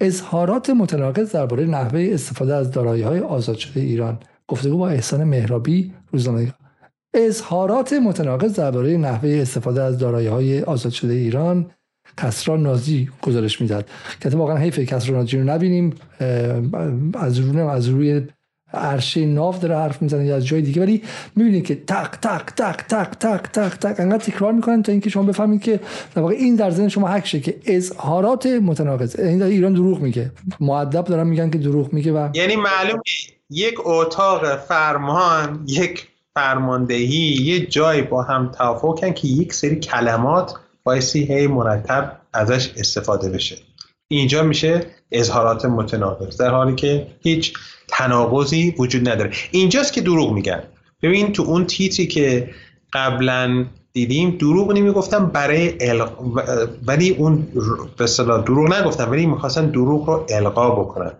اظهارات 0.03 0.69
متناقض 0.69 1.31
درباره 1.31 1.65
نحوه 1.65 2.09
استفاده 2.11 2.55
از 2.55 2.71
دارایی 2.71 3.01
های 3.01 3.19
آزاد 3.19 3.57
شده 3.57 3.81
ایران. 3.81 4.19
گفتگو 4.47 4.77
با 4.77 4.89
احسان 4.89 5.23
مهرابی 5.23 5.93
روزنامه 6.11 6.53
اظهارات 7.13 7.93
متناقض 7.93 8.53
درباره 8.53 8.97
نحوه 8.97 9.29
استفاده 9.41 9.83
از 9.83 9.97
دارایی 9.97 10.27
های 10.27 10.61
آزاد 10.61 10.91
شده 10.91 11.13
ایران 11.13 11.65
کسرا 12.17 12.57
نازی 12.57 13.09
گزارش 13.21 13.61
می‌داد. 13.61 13.89
که 14.21 14.29
واقعا 14.29 14.57
حیف 14.57 14.79
کسرا 14.79 15.17
نازی 15.17 15.37
رو 15.37 15.43
نبینیم. 15.43 15.93
از 17.13 17.39
روی 17.39 17.61
از 17.61 17.87
روی 17.87 18.27
عرشه 18.73 19.25
ناف 19.25 19.59
داره 19.59 19.75
حرف 19.75 20.01
می‌زنه 20.01 20.25
یا 20.25 20.35
از 20.35 20.45
جای 20.45 20.61
دیگه. 20.61 20.81
ولی 20.81 21.01
می‌بینید 21.35 21.65
که 21.65 21.75
تق 21.75 22.09
تق 22.09 22.43
تق 22.43 22.75
تق 22.75 23.09
تق 23.09 23.41
تق 23.41 23.77
تق 23.77 23.95
انقدر 23.99 24.23
تکرار 24.23 24.53
می‌کنن 24.53 24.83
تا 24.83 24.91
اینکه 24.91 25.09
شما 25.09 25.23
بفهمید 25.23 25.61
که 25.61 25.79
در 26.15 26.21
واقع 26.21 26.33
این 26.33 26.55
در 26.55 26.71
ذهن 26.71 26.87
شما 26.89 27.07
حک 27.07 27.23
که 27.23 27.55
اظهارات 27.65 28.45
متناقض. 28.45 29.19
این 29.19 29.41
ایران 29.41 29.73
دروغ 29.73 29.99
میگه. 29.99 30.31
مؤدب 30.59 31.05
دارن 31.05 31.27
میگن 31.27 31.49
که 31.49 31.57
دروغ 31.57 31.93
میگه 31.93 32.11
و 32.11 32.29
یعنی 32.33 32.55
معلومه 32.55 33.01
یک 33.49 33.75
اتاق 33.85 34.55
فرمان 34.55 35.63
یک 35.67 36.07
فرماندهی 36.35 37.37
یه 37.41 37.65
جای 37.65 38.01
با 38.01 38.23
هم 38.23 38.51
توافقن 38.57 39.13
که 39.13 39.27
یک 39.27 39.53
سری 39.53 39.75
کلمات 39.75 40.53
بایستی 40.83 41.23
هی 41.23 41.47
مرتب 41.47 42.17
ازش 42.33 42.71
استفاده 42.77 43.29
بشه. 43.29 43.55
اینجا 44.17 44.43
میشه 44.43 44.85
اظهارات 45.11 45.65
متناقض 45.65 46.37
در 46.37 46.49
حالی 46.49 46.75
که 46.75 47.07
هیچ 47.21 47.53
تناقضی 47.87 48.75
وجود 48.77 49.09
نداره. 49.09 49.31
اینجاست 49.51 49.93
که 49.93 50.01
دروغ 50.01 50.33
میگن. 50.33 50.63
ببین 51.01 51.33
تو 51.33 51.43
اون 51.43 51.65
تیتری 51.65 52.07
که 52.07 52.49
قبلا 52.93 53.65
دیدیم 53.93 54.31
دروغ 54.31 54.71
نمی‌گفتم 54.71 55.25
برای 55.25 55.73
ولی 56.87 57.09
اون 57.09 57.47
به 57.97 58.05
دروغ 58.45 58.73
نگفتم 58.73 59.11
ولی 59.11 59.25
می‌خواستن 59.25 59.65
دروغ 59.65 60.09
رو 60.09 60.25
القا 60.29 60.69
بکنن. 60.69 61.11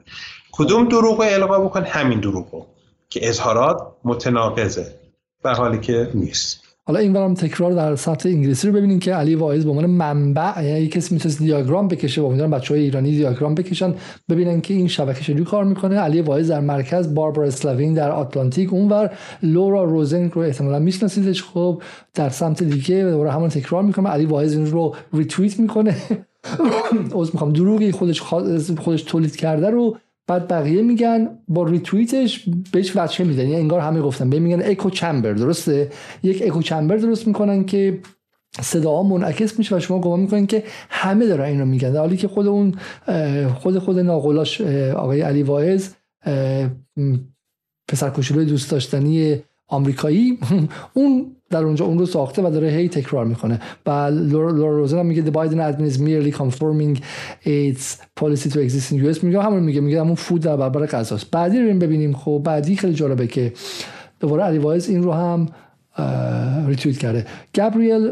کدوم 0.52 0.88
دروغ 0.88 1.22
رو 1.22 1.28
القا 1.30 1.60
بکن؟ 1.60 1.84
همین 1.84 2.20
دروغ 2.20 2.48
رو 2.52 2.66
که 3.10 3.30
اظهارات 3.30 3.88
متناقضه 4.04 4.96
در 5.44 5.54
حالی 5.54 5.80
که 5.80 6.10
نیست. 6.14 6.73
حالا 6.86 7.00
این 7.00 7.14
برام 7.14 7.34
تکرار 7.34 7.72
در 7.72 7.96
سطح 7.96 8.30
انگلیسی 8.30 8.68
رو 8.68 8.74
ببینیم 8.74 9.00
که 9.00 9.14
علی 9.14 9.36
واعظ 9.36 9.64
به 9.64 9.70
عنوان 9.70 9.86
منبع 9.86 10.64
یعنی 10.64 10.88
کسی 10.88 11.14
می‌تونه 11.14 11.36
دیاگرام 11.36 11.88
بکشه 11.88 12.22
و 12.22 12.26
امیدوارم 12.26 12.52
بچهای 12.52 12.82
ایرانی 12.82 13.12
دیاگرام 13.12 13.56
بکشن 13.56 13.94
ببینن 14.30 14.62
که 14.62 14.74
این 14.74 14.88
شبکه 14.88 15.24
چجوری 15.24 15.44
کار 15.44 15.64
می‌کنه. 15.64 16.00
علی 16.00 16.22
واعظ 16.22 16.52
در 16.52 16.60
مرکز 16.60 17.14
باربارا 17.14 17.48
اسلاوین 17.48 17.94
در 17.94 18.12
آتلانتیک 18.12 18.74
اونور 18.74 19.18
لورا 19.44 19.84
روزن 19.84 20.30
رو 20.30 20.42
احتمالاً 20.42 20.80
میشناسیدش. 20.80 21.44
خب 21.44 21.82
در 22.14 22.30
سمت 22.30 22.64
دیگه 22.64 23.04
دوباره 23.04 23.32
همون 23.32 23.50
تکرار 23.50 23.84
می‌کنه. 23.84 24.10
علی 24.10 24.26
واعظ 24.26 24.54
این 24.54 24.66
رو 24.66 24.96
ریتوییت 25.14 25.60
می‌کنه. 25.60 25.96
از 27.22 27.30
می‌خوام 27.34 27.54
دروغی 27.54 27.92
خودش 27.92 28.22
خودش 28.22 29.02
تولید 29.02 29.36
کرده 29.36 29.70
رو 29.70 29.98
بعد 30.28 30.48
بقیه 30.48 30.82
میگن 30.82 31.30
با 31.48 31.64
ریتویتش 31.64 32.50
بهش 32.72 32.96
وجهه 32.96 33.24
میدن. 33.24 33.42
یعنی 33.42 33.56
انگار 33.56 33.80
همه 33.80 34.02
گفتن. 34.02 34.30
به 34.30 34.40
میگن 34.40 34.62
echo 34.62 34.90
chamber 34.90 35.34
درسته؟ 35.34 35.90
یک 36.24 36.44
اکو 36.46 36.62
چمبر 36.62 36.96
درست 36.96 37.28
می‌کنن 37.28 37.66
که 37.66 38.00
صدا 38.62 39.04
منعکس 39.04 39.60
میشه 39.60 39.76
و 39.76 39.80
شما 39.80 40.00
گمان 40.00 40.20
می‌کنین 40.20 40.48
که 40.48 40.64
همه 40.90 41.28
دارن 41.28 41.46
این 41.46 41.60
رو 41.60 41.66
میگن. 41.66 41.92
در 41.92 42.00
حالی 42.00 42.18
که 42.18 42.28
خود 42.28 42.48
اون 42.48 42.76
خود 43.56 43.80
خود 43.80 44.00
ناقلاش 44.00 44.62
آقای 44.96 45.22
علی 45.22 45.44
واعظ 45.44 45.90
پسر 47.88 48.10
کوچولوی 48.10 48.46
دوست 48.46 48.72
داشتنی 48.72 49.44
آمریکایی 49.68 50.40
اون 50.94 51.36
در 51.54 51.64
اونجا 51.64 51.86
اون 51.86 52.00
رو 52.00 52.06
ساخته 52.06 52.42
و 52.42 52.50
داره 52.50 52.70
هی 52.70 52.90
تکرار 52.90 53.26
می‌کنه. 53.26 53.60
و 53.86 53.90
لورا 54.12 54.78
روزن 54.78 55.00
هم 55.00 55.06
میگه 55.06 55.26
the 55.26 55.34
Biden 55.34 55.58
admin 55.58 55.94
is 55.94 55.98
merely 55.98 56.38
conforming 56.38 57.00
its 57.46 57.98
policy 58.20 58.50
to 58.50 58.58
exist 58.58 58.92
in 58.92 58.96
US 59.06 59.24
میگه 59.24 59.42
همون 59.42 59.64
میگه 59.64 59.82
میگه 59.82 60.00
همون 60.00 60.16
فود 60.16 60.42
در 60.42 60.58
برابر 60.58 60.86
غذاست. 60.86 61.32
بعدی 61.32 61.60
رو 61.60 61.80
ببینیم. 61.80 62.14
خب 62.14 62.42
بعدی 62.46 62.76
خیلی 62.76 62.94
جالبه 62.94 63.28
که 63.28 63.54
دوباره 64.20 64.44
علی 64.44 64.58
واعظ 64.58 64.90
این 64.90 65.04
رو 65.04 65.12
هم 65.12 65.48
ریتویت 66.68 66.98
کرده. 66.98 67.26
گابریل 67.56 68.12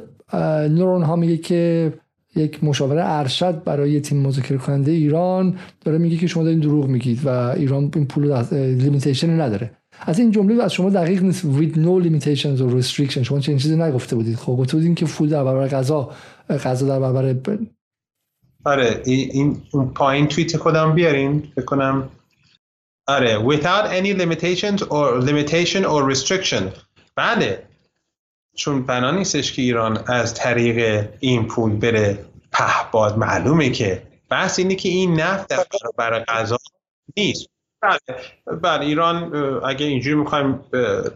نورون 0.70 1.04
ها 1.04 1.16
میگه 1.16 1.38
که 1.38 1.94
یک 2.36 2.64
مشاور 2.64 2.98
ارشد 3.00 3.64
برای 3.64 4.00
تیم 4.00 4.18
مذاکره 4.18 4.58
کننده 4.58 4.92
ایران 4.92 5.56
داره 5.86 5.98
میگه 5.98 6.18
که 6.18 6.28
شما 6.28 6.44
دارین 6.44 6.60
دروغ 6.60 6.88
میگید 6.88 7.26
و 7.26 7.30
ایران 7.30 7.92
این 7.96 8.06
پول 8.06 8.44
limitation 8.54 9.42
نداره. 9.42 9.72
از 10.02 10.20
این 10.20 10.32
جمله 10.32 10.64
از 10.64 10.74
شما 10.74 10.90
دقیق 10.90 11.24
نیست. 11.24 11.42
With 11.42 11.76
no 11.76 12.06
limitations 12.06 12.62
or 12.62 12.84
restrictions. 12.84 13.22
شما 13.22 13.40
چنین 13.40 13.58
چیزی 13.58 13.76
نگفته 13.76 14.16
بودید. 14.16 14.38
خب 14.38 14.52
گفته 14.52 14.78
بودین 14.78 14.96
که 14.96 15.06
پول 15.06 15.30
در 15.30 15.44
برابر 15.44 15.68
غذا 15.68 16.12
غذا 16.50 16.88
در 16.88 17.00
برابر 17.00 17.58
آره 18.66 19.02
این 19.06 19.62
پایین 19.96 20.28
توییت 20.28 20.58
خودم 20.58 20.96
بیارین؟ 20.96 21.52
بکنم 21.58 22.10
آره 23.08 23.40
without 23.40 23.86
any 23.86 24.14
limitations 24.14 24.82
or 24.82 25.22
limitation 25.22 25.84
or 25.86 26.14
restriction. 26.14 26.64
بله. 27.16 27.68
چون 28.56 28.84
بنا 28.86 29.12
نیستش 29.12 29.54
که 29.54 29.62
ایران 29.62 30.04
از 30.08 30.34
طریق 30.34 31.10
این 31.20 31.48
پول 31.48 31.76
بره 31.76 32.26
پهباد 32.52 33.18
معلومه 33.18 33.70
که 33.70 34.04
بحث 34.30 34.60
اینه 34.60 34.76
که 34.76 34.90
این 34.90 35.20
نفت 35.20 35.48
در 35.48 35.66
برابر 35.80 36.24
غذا 36.24 36.58
نیست. 37.18 37.51
بله. 37.82 38.00
بله 38.62 38.86
ایران 38.86 39.34
اگه 39.66 39.86
اینجوری 39.86 40.16
می‌خوایم 40.16 40.60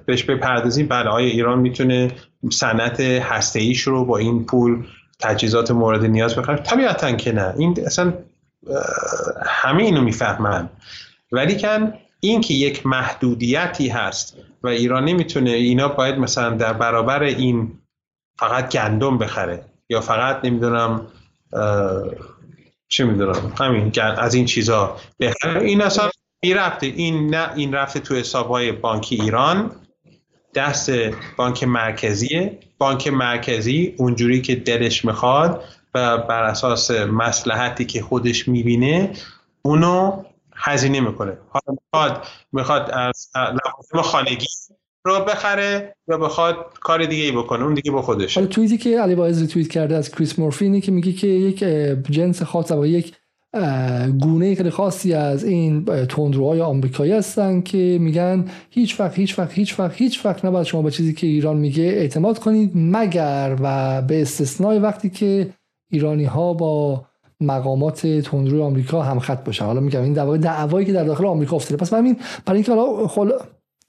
بهش 0.05 0.23
بپردازیم 0.23 0.87
بله 0.87 1.09
آیا 1.09 1.27
ایران 1.27 1.59
می‌تونه 1.59 2.11
صنعت 2.51 2.99
هسته 2.99 3.59
ایش 3.59 3.81
رو 3.81 4.05
با 4.05 4.17
این 4.17 4.45
پول 4.45 4.85
تجهیزات 5.19 5.71
مورد 5.71 6.05
نیاز 6.05 6.35
بخره؟ 6.35 6.55
طبیعتا 6.55 7.11
که 7.11 7.31
نه. 7.31 7.53
این 7.57 7.77
اصلا 7.85 8.13
همه 9.45 9.83
اینو 9.83 10.01
می‌فهمن. 10.01 10.69
ولی 11.31 11.59
کن 11.59 11.93
این 12.19 12.41
که 12.41 12.53
یک 12.53 12.85
محدودیتی 12.85 13.89
هست 13.89 14.37
و 14.63 14.67
ایران 14.67 15.05
نمی‌تونه 15.05 15.49
اینا 15.49 15.87
باید 15.87 16.15
مثلا 16.15 16.49
در 16.49 16.73
برابر 16.73 17.23
این 17.23 17.79
فقط 18.39 18.69
گندم 18.69 19.17
بخره 19.17 19.65
یا 19.89 20.01
فقط 20.01 20.45
نمی‌دونم 20.45 21.07
چی 22.87 23.03
می‌دونم 23.03 23.53
همین 23.59 23.91
از 23.99 24.33
این 24.33 24.45
چیزا 24.45 24.97
بخره. 25.19 25.61
این 25.61 25.81
اصلا 25.81 26.09
این 26.39 26.57
رفته 26.57 26.85
این 26.85 27.35
نه 27.35 27.49
این 27.55 27.73
رفته 27.73 27.99
تو 27.99 28.15
حسابهای 28.15 28.71
بانکی 28.71 29.21
ایران. 29.21 29.71
دست 30.55 30.91
بانک 31.37 31.63
مرکزیه. 31.63 32.59
بانک 32.77 33.07
مرکزی 33.07 33.95
اونجوری 33.97 34.41
که 34.41 34.55
دلش 34.55 35.05
می‌خواد 35.05 35.63
و 35.93 36.17
بر 36.17 36.43
اساس 36.43 36.91
مسلحتی 36.91 37.85
که 37.85 38.01
خودش 38.01 38.47
می‌بینه 38.47 39.13
اونو 39.61 40.23
هزینه 40.55 40.99
می‌کنه. 40.99 41.37
حالا 41.49 41.77
می‌خواد 41.93 42.25
می‌خواد 42.51 42.91
از 42.91 43.29
لوازم 43.35 44.01
خانگی 44.01 44.47
رو 45.05 45.19
بخره 45.19 45.95
یا 46.07 46.17
بخواد 46.17 46.55
کار 46.79 47.05
دیگه 47.05 47.23
ای 47.23 47.31
بکنه 47.31 47.63
اون 47.63 47.73
دیگه 47.73 47.91
با 47.91 48.01
خودش 48.01 48.35
حالا 48.35 48.47
توییتی 48.47 48.77
که 48.77 48.99
علی 49.01 49.15
باعث 49.15 49.43
توییت 49.43 49.67
کرده 49.67 49.95
از 49.95 50.11
کریس 50.11 50.39
مورفینی 50.39 50.81
که 50.81 50.91
میگه 50.91 51.13
که 51.13 51.27
یک 51.27 51.59
جنس 52.11 52.43
خاص 52.43 52.71
و 52.71 52.85
یک 52.85 53.15
گونه 54.19 54.55
خیلی 54.55 54.69
خاصی 54.69 55.13
از 55.13 55.43
این 55.43 55.85
تندروهای 55.85 56.61
آمریکایی 56.61 57.11
هستن 57.11 57.61
که 57.61 57.97
میگن 58.01 58.45
هیچ 58.69 58.99
وقت 58.99 59.19
هیچ 59.19 59.39
وقت 59.39 59.53
هیچ 59.53 59.79
وقت 59.79 59.95
هیچ 59.95 60.25
وقت 60.25 60.45
نباید 60.45 60.65
شما 60.65 60.81
به 60.81 60.91
چیزی 60.91 61.13
که 61.13 61.27
ایران 61.27 61.57
میگه 61.57 61.83
اعتماد 61.83 62.39
کنید 62.39 62.71
مگر 62.75 63.55
و 63.61 64.01
به 64.01 64.21
استثنای 64.21 64.79
وقتی 64.79 65.09
که 65.09 65.49
ایرانی 65.91 66.25
ها 66.25 66.53
با 66.53 67.05
مقامات 67.41 68.07
تندروی 68.07 68.61
آمریکا 68.61 69.01
هم 69.01 69.19
خط 69.19 69.45
باشن. 69.45 69.65
حالا 69.65 69.79
میگم 69.79 70.01
این 70.01 70.13
دعوای 70.13 70.39
دعوایی 70.39 70.85
که 70.85 70.93
در 70.93 71.03
داخل 71.03 71.25
آمریکا 71.25 71.55
افتاده. 71.55 71.77
پس 71.81 71.93
همین 71.93 72.17
برای 72.45 72.57
اینکه 72.57 72.71
حالا 72.73 73.07
خل... 73.07 73.31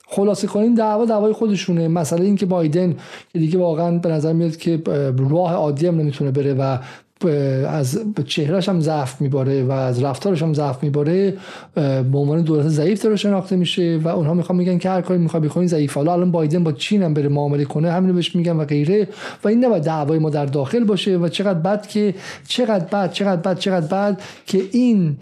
خلاصه 0.08 0.46
کنیم 0.46 0.74
دعوا 0.74 1.04
دعوای 1.04 1.32
خودشونه. 1.32 1.88
مسئله 1.88 2.24
این 2.24 2.36
که 2.36 2.46
بایدن 2.46 2.96
که 3.32 3.38
دیگه 3.38 3.58
واقعا 3.58 3.98
به 3.98 4.08
نظر 4.08 4.32
میاد 4.32 4.56
که 4.56 4.82
راه 5.30 5.52
عادی 5.52 5.86
هم 5.86 5.96
نمی‌تونه 5.96 6.30
بره 6.30 6.54
و 6.54 6.78
از 7.68 7.98
چهرهش 8.26 8.68
هم 8.68 8.80
ضعف 8.80 9.20
میباره 9.20 9.64
و 9.64 9.70
از 9.70 10.02
رفتارش 10.02 10.42
هم 10.42 10.54
ضعف 10.54 10.82
میباره 10.82 11.34
به 11.74 12.18
عنوان 12.18 12.42
دولت 12.42 12.68
ضعیف 12.68 13.02
داره 13.02 13.16
شناخته 13.16 13.56
میشه 13.56 14.00
و 14.04 14.08
اونها 14.08 14.34
می‌خوان 14.34 14.58
میگن 14.58 14.78
که 14.78 14.90
هر 14.90 15.00
کاری 15.00 15.20
می‌خواد 15.20 15.42
بکنین 15.42 15.66
ضعیف 15.66 15.94
حالا 15.94 16.12
الان 16.12 16.30
بایدن 16.30 16.64
با 16.64 16.72
چین 16.72 17.02
هم 17.02 17.14
بره 17.14 17.28
معامله 17.28 17.64
کنه 17.64 17.92
همین 17.92 18.14
بهش 18.14 18.36
میگن 18.36 18.56
و 18.56 18.64
غیره 18.64 19.08
و 19.44 19.48
این 19.48 19.64
نباید 19.64 19.82
دعوای 19.82 20.18
ما 20.18 20.30
در 20.30 20.46
داخل 20.46 20.84
باشه 20.84 21.16
و 21.16 21.28
چقدر 21.28 21.58
بد 21.58 21.86
که 21.86 22.14
چقدر 22.48 22.84
بد 22.84 23.12
چقدر 23.12 23.40
بد 23.40 23.58
چقدر 23.58 23.86
بد 23.86 24.20
که 24.46 24.62
این 24.72 25.16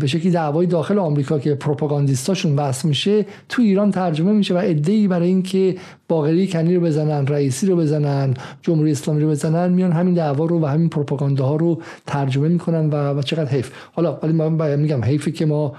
به 0.00 0.06
شکلی 0.06 0.30
دعوای 0.30 0.66
داخل 0.66 0.98
آمریکا 0.98 1.38
که 1.38 1.54
پروپاگاندیستاشون 1.54 2.56
بس 2.56 2.84
میشه 2.84 3.26
تو 3.48 3.62
ایران 3.62 3.90
ترجمه 3.90 4.32
میشه 4.32 4.54
و 4.54 4.60
ادعی 4.64 5.08
برای 5.08 5.28
اینکه 5.28 5.76
باقری 6.08 6.48
کنی 6.48 6.74
رو 6.74 6.80
بزنن 6.80 7.26
رئیسی 7.26 7.66
رو 7.66 7.76
بزنن 7.76 8.34
جمهوری 8.62 8.90
اسلامی 8.90 9.22
رو 9.22 9.28
بزنن 9.28 9.72
میان 9.72 9.92
همین 9.92 10.14
دعوا 10.14 10.44
رو 10.44 10.60
و 10.60 10.66
همین 10.66 10.88
پروپاگاندا 10.88 11.46
ها 11.46 11.56
رو 11.56 11.82
ترجمه 12.06 12.48
می‌کنن 12.48 12.90
و, 12.90 13.18
و 13.18 13.22
چقدر 13.22 13.50
حیف. 13.50 13.70
حالا 13.92 14.18
ولی 14.22 14.32
من 14.32 14.76
میگم 14.76 15.04
حیفی 15.04 15.32
که 15.32 15.46
ما 15.46 15.76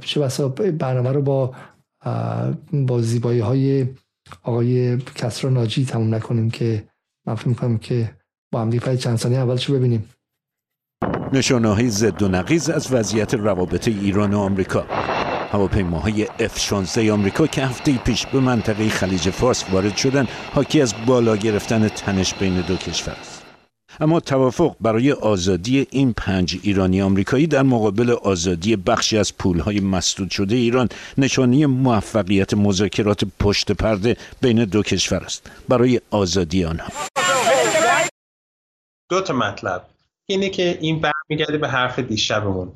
چه 0.00 0.20
بسا 0.20 0.48
برنامه 0.78 1.12
رو 1.12 1.22
با 1.22 1.54
با 2.72 3.00
زیبایی 3.00 3.40
های 3.40 3.86
آقای 4.42 4.96
کسرا 4.96 5.50
ناجی 5.50 5.84
تموم 5.84 6.14
نکنیم 6.14 6.50
که 6.50 6.84
من 7.26 7.34
فکر 7.34 7.48
می‌کنم 7.48 7.78
که 7.78 8.10
با 8.52 8.60
هم 8.60 8.70
دیگه 8.70 8.96
چند 8.96 9.16
ثانیه 9.16 9.38
اولشو 9.38 9.74
ببینیم. 9.74 10.04
نشانه 11.32 11.74
های 11.74 11.90
زد 11.90 12.22
و 12.22 12.28
نقیز 12.28 12.70
از 12.70 12.92
وضعیت 12.92 13.34
روابط 13.34 13.88
ایران 13.88 14.34
و 14.34 14.38
آمریکا. 14.38 14.86
هواپیماهای 15.52 16.26
F-16 16.26 16.98
آمریکا 16.98 17.46
که 17.46 17.62
هفته 17.62 17.98
پیش 17.98 18.26
به 18.26 18.40
منطقه 18.40 18.88
خلیج 18.88 19.30
فارس 19.30 19.64
وارد 19.72 19.96
شدن 19.96 20.28
حاکی 20.52 20.80
از 20.80 20.94
بالا 21.06 21.36
گرفتن 21.36 21.88
تنش 21.88 22.34
بین 22.34 22.60
دو 22.60 22.76
کشور 22.76 23.16
است. 23.20 23.42
اما 24.00 24.20
توافق 24.20 24.76
برای 24.80 25.12
آزادی 25.12 25.86
این 25.90 26.12
پنج 26.12 26.58
ایرانی 26.62 27.02
آمریکایی 27.02 27.46
در 27.46 27.62
مقابل 27.62 28.10
آزادی 28.10 28.76
بخشی 28.76 29.18
از 29.18 29.36
پولهای 29.36 29.80
مسدود 29.80 30.30
شده 30.30 30.56
ایران 30.56 30.88
نشانی 31.18 31.66
موفقیت 31.66 32.54
مذاکرات 32.54 33.24
پشت 33.40 33.72
پرده 33.72 34.16
بین 34.40 34.64
دو 34.64 34.82
کشور 34.82 35.18
است. 35.24 35.50
برای 35.68 36.00
آزادی 36.10 36.64
آنها. 36.64 36.88
دو 39.10 39.20
تا 39.20 39.34
مطلب. 39.34 39.95
اینه 40.26 40.48
که 40.48 40.78
این 40.80 41.00
برمیگرده 41.00 41.58
به 41.58 41.68
حرف 41.68 41.98
دیشبمون. 41.98 42.72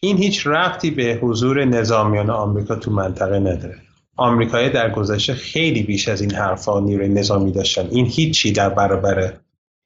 این 0.00 0.18
هیچ 0.18 0.46
رفتی 0.46 0.90
به 0.90 1.18
حضور 1.22 1.64
نظامیان 1.64 2.30
آمریکا 2.30 2.76
تو 2.76 2.90
منطقه 2.90 3.38
نداره. 3.38 3.82
آمریکایی 4.16 4.70
در 4.70 4.90
گذشته 4.90 5.34
خیلی 5.34 5.82
بیش 5.82 6.08
از 6.08 6.20
این 6.20 6.34
حرفا 6.34 6.80
نیروی 6.80 7.08
نظامی 7.08 7.52
داشتن. 7.52 7.88
این 7.90 8.06
هیچی 8.06 8.52
در 8.52 8.68
برابر 8.68 9.32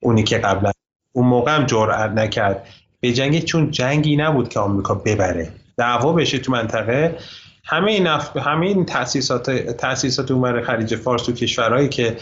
اونی 0.02 0.22
که 0.22 0.38
قبلا 0.38 0.70
اون 1.12 1.26
موقع 1.26 1.56
هم 1.56 1.66
جرأت 1.66 2.10
نکرد. 2.10 2.66
به 3.00 3.12
جنگ 3.12 3.44
چون 3.44 3.70
جنگی 3.70 4.16
نبود 4.16 4.48
که 4.48 4.60
آمریکا 4.60 4.94
ببره. 4.94 5.52
دعوا 5.76 6.12
بشه 6.12 6.38
تو 6.38 6.52
منطقه. 6.52 7.18
همه 7.64 7.92
این 7.92 8.06
اف... 8.06 8.36
همه 8.36 8.66
این 8.66 8.84
تاسیسات 8.84 9.50
تاسیسات 9.50 10.30
اونور 10.30 10.62
خلیج 10.62 10.94
فارس 10.96 11.22
تو 11.22 11.32
کشورهایی 11.32 11.88
که 11.88 12.16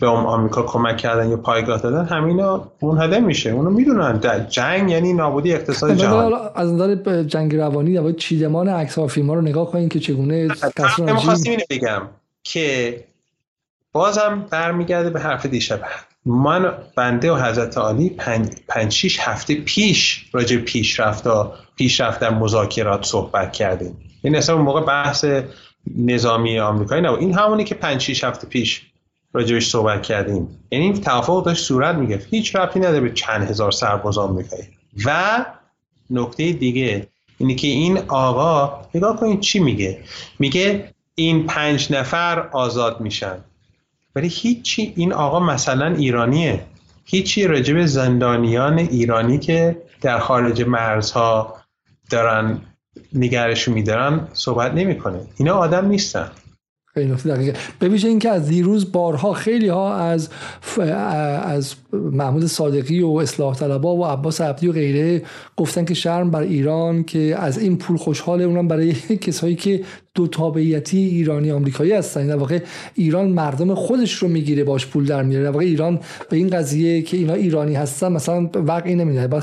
به 0.00 0.06
آمریکا 0.06 0.62
کمک 0.62 0.96
کردن 0.96 1.30
یا 1.30 1.36
پایگاه 1.36 1.80
دادن 1.80 2.04
همینا 2.04 2.68
منهدم 2.82 3.24
میشه. 3.24 3.50
اونو 3.50 3.70
می‌دونن. 3.70 4.20
جنگ 4.48 4.90
یعنی 4.90 5.12
نابودی 5.12 5.54
اقتصاد 5.54 5.94
جهان. 5.94 6.32
از 6.54 6.72
نظر 6.72 7.22
جنگ 7.22 7.56
روانی 7.56 7.90
یا 7.90 8.12
چیدمان 8.12 8.68
عکس 8.68 8.98
ها 8.98 9.06
فیلم 9.06 9.28
ها 9.28 9.34
رو 9.34 9.40
نگاه 9.40 9.70
کنین 9.70 9.88
که 9.88 10.00
چگونه 10.00 10.48
کسر 10.48 11.02
اینو 11.44 11.62
بگم 11.70 12.02
که 12.42 13.04
بازم 13.92 14.46
برمیگرده 14.50 15.10
به 15.10 15.20
حرف 15.20 15.46
دیشب. 15.46 15.80
من 16.26 16.72
بنده 16.96 17.32
و 17.32 17.36
حضرت 17.36 17.78
عالی 17.78 18.10
پنج, 18.10 18.48
پنج 18.68 18.92
شیش 18.92 19.18
هفته 19.20 19.54
پیش 19.54 20.30
راجع 20.32 20.56
پیشرفت 20.56 21.28
پیشرفت 21.76 22.20
در 22.20 22.30
مذاکرات 22.30 23.04
صحبت 23.04 23.52
کردیم. 23.52 23.96
این 24.22 24.36
اصلا 24.36 24.56
موقع 24.56 24.80
بحث 24.80 25.24
نظامی 25.96 26.58
آمریکایی 26.58 27.02
نبود. 27.02 27.18
این 27.18 27.34
همونی 27.34 27.64
که 27.64 27.74
پنج 27.74 28.00
شیش 28.00 28.24
هفته 28.24 28.46
پیش 28.46 28.91
راجبش 29.32 29.68
صحبت 29.68 30.02
کردیم. 30.02 30.48
یعنی 30.70 30.92
توافق 30.92 31.44
داشت 31.44 31.64
صورت 31.64 31.94
میگه 31.94 32.22
هیچ 32.30 32.56
ربطی 32.56 32.80
نداره 32.80 33.00
به 33.00 33.10
چند 33.10 33.50
هزار 33.50 33.70
سرباز 33.70 34.18
آمریکایی 34.18 34.68
و 35.04 35.44
نکته 36.10 36.52
دیگه 36.52 37.08
اینه 37.38 37.54
که 37.54 37.66
این 37.66 37.98
آقا 37.98 38.80
نگاه 38.94 39.16
کنید 39.16 39.40
چی 39.40 39.58
میگه. 39.58 39.98
میگه 40.38 40.94
این 41.14 41.46
پنج 41.46 41.92
نفر 41.92 42.48
آزاد 42.52 43.00
میشن. 43.00 43.38
ولی 44.16 44.28
هیچی 44.28 44.92
این 44.96 45.12
آقا 45.12 45.40
مثلا 45.40 45.86
ایرانیه. 45.86 46.64
هیچی 47.04 47.46
راجب 47.46 47.86
زندانیان 47.86 48.78
ایرانی 48.78 49.38
که 49.38 49.82
در 50.00 50.18
خارج 50.18 50.62
مرزها 50.62 51.56
دارن 52.10 52.60
نگرشون 53.12 53.74
میدارن 53.74 54.28
صحبت 54.32 54.74
نمی‌کنه. 54.74 55.20
اینا 55.36 55.54
آدم 55.54 55.86
نیستن. 55.86 56.30
خیلی 56.94 57.12
دقیقه. 57.12 57.58
به 57.78 57.88
ویژه 57.88 58.08
اینکه 58.08 58.30
از 58.30 58.48
دیروز 58.48 58.92
بارها 58.92 59.32
خیلی 59.32 59.68
ها 59.68 59.94
از 59.94 60.28
از 61.42 61.74
محمود 61.92 62.46
صادقی 62.46 63.00
و 63.00 63.08
اصلاح 63.08 63.54
طلبا 63.54 63.96
و 63.96 64.06
عباس 64.06 64.40
عبدی 64.40 64.68
و 64.68 64.72
غیره 64.72 65.22
گفتن 65.56 65.84
که 65.84 65.94
شرم 65.94 66.30
بر 66.30 66.40
ایران 66.40 67.04
که 67.04 67.34
از 67.38 67.58
این 67.58 67.76
پول 67.76 67.96
خوشحاله 67.96 68.44
اونم 68.44 68.68
برای 68.68 68.92
کسایی 69.26 69.56
که 69.56 69.80
دو 70.14 70.26
تابعیتی 70.26 70.98
ایرانی 70.98 71.50
آمریکایی 71.50 71.92
هستن. 71.92 72.26
در 72.26 72.36
واقع 72.36 72.58
ایران 72.94 73.28
مردم 73.28 73.74
خودش 73.74 74.14
رو 74.14 74.28
می‌گیره 74.28 74.64
باش 74.64 74.86
پول 74.86 75.06
در 75.06 75.22
میاره 75.22 75.44
در 75.44 75.50
واقع 75.50 75.64
ایران 75.64 76.00
به 76.30 76.36
این 76.36 76.50
قضیه 76.50 77.02
که 77.02 77.16
اینا 77.16 77.34
ایرانی 77.34 77.74
هستن 77.74 78.12
مثلا 78.12 78.50
وقعی 78.54 78.94
نمیده 78.94 79.26
در 79.26 79.40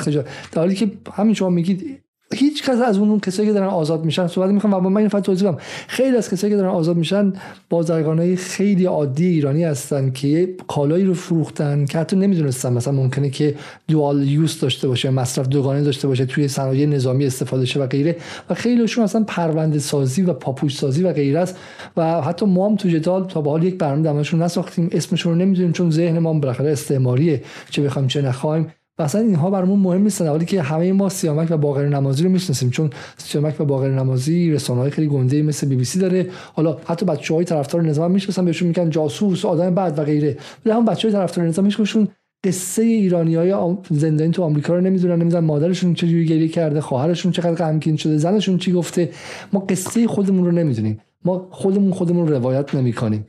حالی 0.56 0.76
که 0.76 0.92
همین 1.14 1.34
شما 1.34 1.50
میگید 1.50 2.00
هیچ 2.34 2.64
کس 2.64 2.82
از 2.82 2.98
اون 2.98 3.20
کسایی 3.20 3.48
که 3.48 3.54
دارن 3.54 3.68
آزاد 3.68 4.06
میشن 4.06 4.28
صحبت 4.28 4.50
می‌کنم 4.50 4.86
و 4.86 4.90
من 4.90 4.98
این 4.98 5.10
فقط 5.10 5.24
توضیح 5.24 5.52
خیلی 5.88 6.18
از 6.18 6.30
کسایی 6.30 6.54
که 6.54 6.58
دارن 6.58 6.70
آزاد 6.70 6.98
میشن 6.98 7.34
بازرگانای 7.70 8.36
خیلی 8.36 8.86
عادی 8.86 9.26
ایرانی 9.26 9.64
هستن 9.64 10.12
که 10.12 10.56
کالایی 10.68 11.06
رو 11.06 11.14
فروختن 11.14 11.86
که 11.86 11.98
حتی 11.98 12.16
نمی‌دونستن 12.16 12.74
مثلا 12.74 12.94
ممکنه 12.94 13.30
که 13.30 13.56
دوال 13.88 14.28
یوز 14.28 14.60
داشته 14.60 14.88
باشه 14.88 15.10
مصرف 15.10 15.48
دوگانه 15.48 15.82
داشته 15.82 16.08
باشه 16.08 16.26
توی 16.26 16.48
صنایع 16.48 16.86
نظامی 16.86 17.26
استفاده 17.26 17.66
شه 17.66 17.80
و 17.80 17.88
غیره. 17.88 18.16
و 18.50 18.54
خیلیشون 18.54 19.04
اصلا 19.04 19.24
پرونده 19.28 19.80
سازی 19.80 20.22
و 20.22 20.34
پاپوش 20.34 20.78
سازی 20.78 21.04
و 21.04 21.14
غیره 21.14 21.40
است. 21.40 21.58
و 21.98 22.22
حتی 22.22 22.46
ما 22.46 22.70
هم 22.70 22.76
تو 22.76 22.90
جدال 22.90 23.28
تا 23.28 23.42
به 23.42 23.50
حال 23.50 23.64
یک 23.64 23.78
برنامه 23.78 24.36
نساختیم. 24.36 24.90
اسمشون 24.92 25.34
رو 25.34 25.38
نمی‌دونیم 25.38 25.72
چون 25.72 25.92
ذهن 25.92 26.20
ما 26.20 26.34
بالاخره 26.34 26.72
استعماریه. 26.72 27.42
چه 27.70 27.82
بخوایم 27.82 28.08
چه 28.08 28.22
نخوایم. 28.22 28.68
و 29.00 29.04
اصلا 29.04 29.22
اینها 29.22 29.50
برامون 29.50 29.80
مهم 29.80 30.02
نیستن 30.02 30.28
حالی 30.28 30.46
که 30.46 30.62
همه 30.62 30.94
ما 30.94 31.10
سیامک 31.10 31.48
و 31.52 31.58
باقر 31.58 31.88
نمازی 31.88 32.24
رو 32.24 32.30
می‌شناسیم 32.30 32.70
چون 32.70 32.90
سیامک 33.18 33.62
و 33.62 33.66
باقر 33.66 33.90
نمازی 33.90 34.52
رسانه 34.52 34.82
های 34.82 34.90
خیلی 34.90 35.08
گنده 35.08 35.42
مثل 35.42 35.68
بی 35.68 35.76
بی 35.76 35.84
سی 35.84 36.00
داره. 36.00 36.28
حالا 36.54 36.78
حتی 36.86 37.06
بچه 37.06 37.34
های 37.34 37.46
طرفدار 37.46 37.82
نظام 37.82 38.12
می‌شناسن 38.12 38.46
بهشون 38.46 38.68
میگن 38.68 38.90
جاسوس 38.90 39.46
آدم 39.46 39.76
بعد 39.76 40.00
و 40.00 40.04
غیره. 40.04 40.38
ولی 40.66 40.76
هم 40.76 40.86
بچه 40.86 41.08
های 41.08 41.18
طرفدار 41.18 41.46
نظام 41.46 41.66
می‌شناسن 41.66 42.08
قصه 42.44 42.82
ایرانی 42.82 43.36
های 43.36 43.76
زندانی 43.90 44.32
تو 44.32 44.44
آمریکا 44.44 44.76
رو 44.76 44.82
نمی‌دونن 44.82 45.22
نمی‌دونن 45.22 45.46
مادرشون 45.46 45.94
چه 45.94 46.08
جوری 46.08 46.26
گریه 46.26 46.48
کرده 46.48 46.82
خواهرشون 46.82 47.32
چقدر 47.32 47.56
غمگین 47.56 47.96
شده 47.96 48.18
زنشون 48.18 48.58
چی 48.58 48.72
گفته. 48.72 49.10
ما 49.54 49.60
قصه 49.60 50.08
خودمون 50.08 50.46
رو 50.46 50.52
نمی‌دونیم. 50.52 51.00
ما 51.26 51.48
خودمون 51.52 51.92
خودمون 51.92 52.28
رو 52.28 52.34
روایت 52.34 52.76
نمی‌کنیم. 52.76 53.26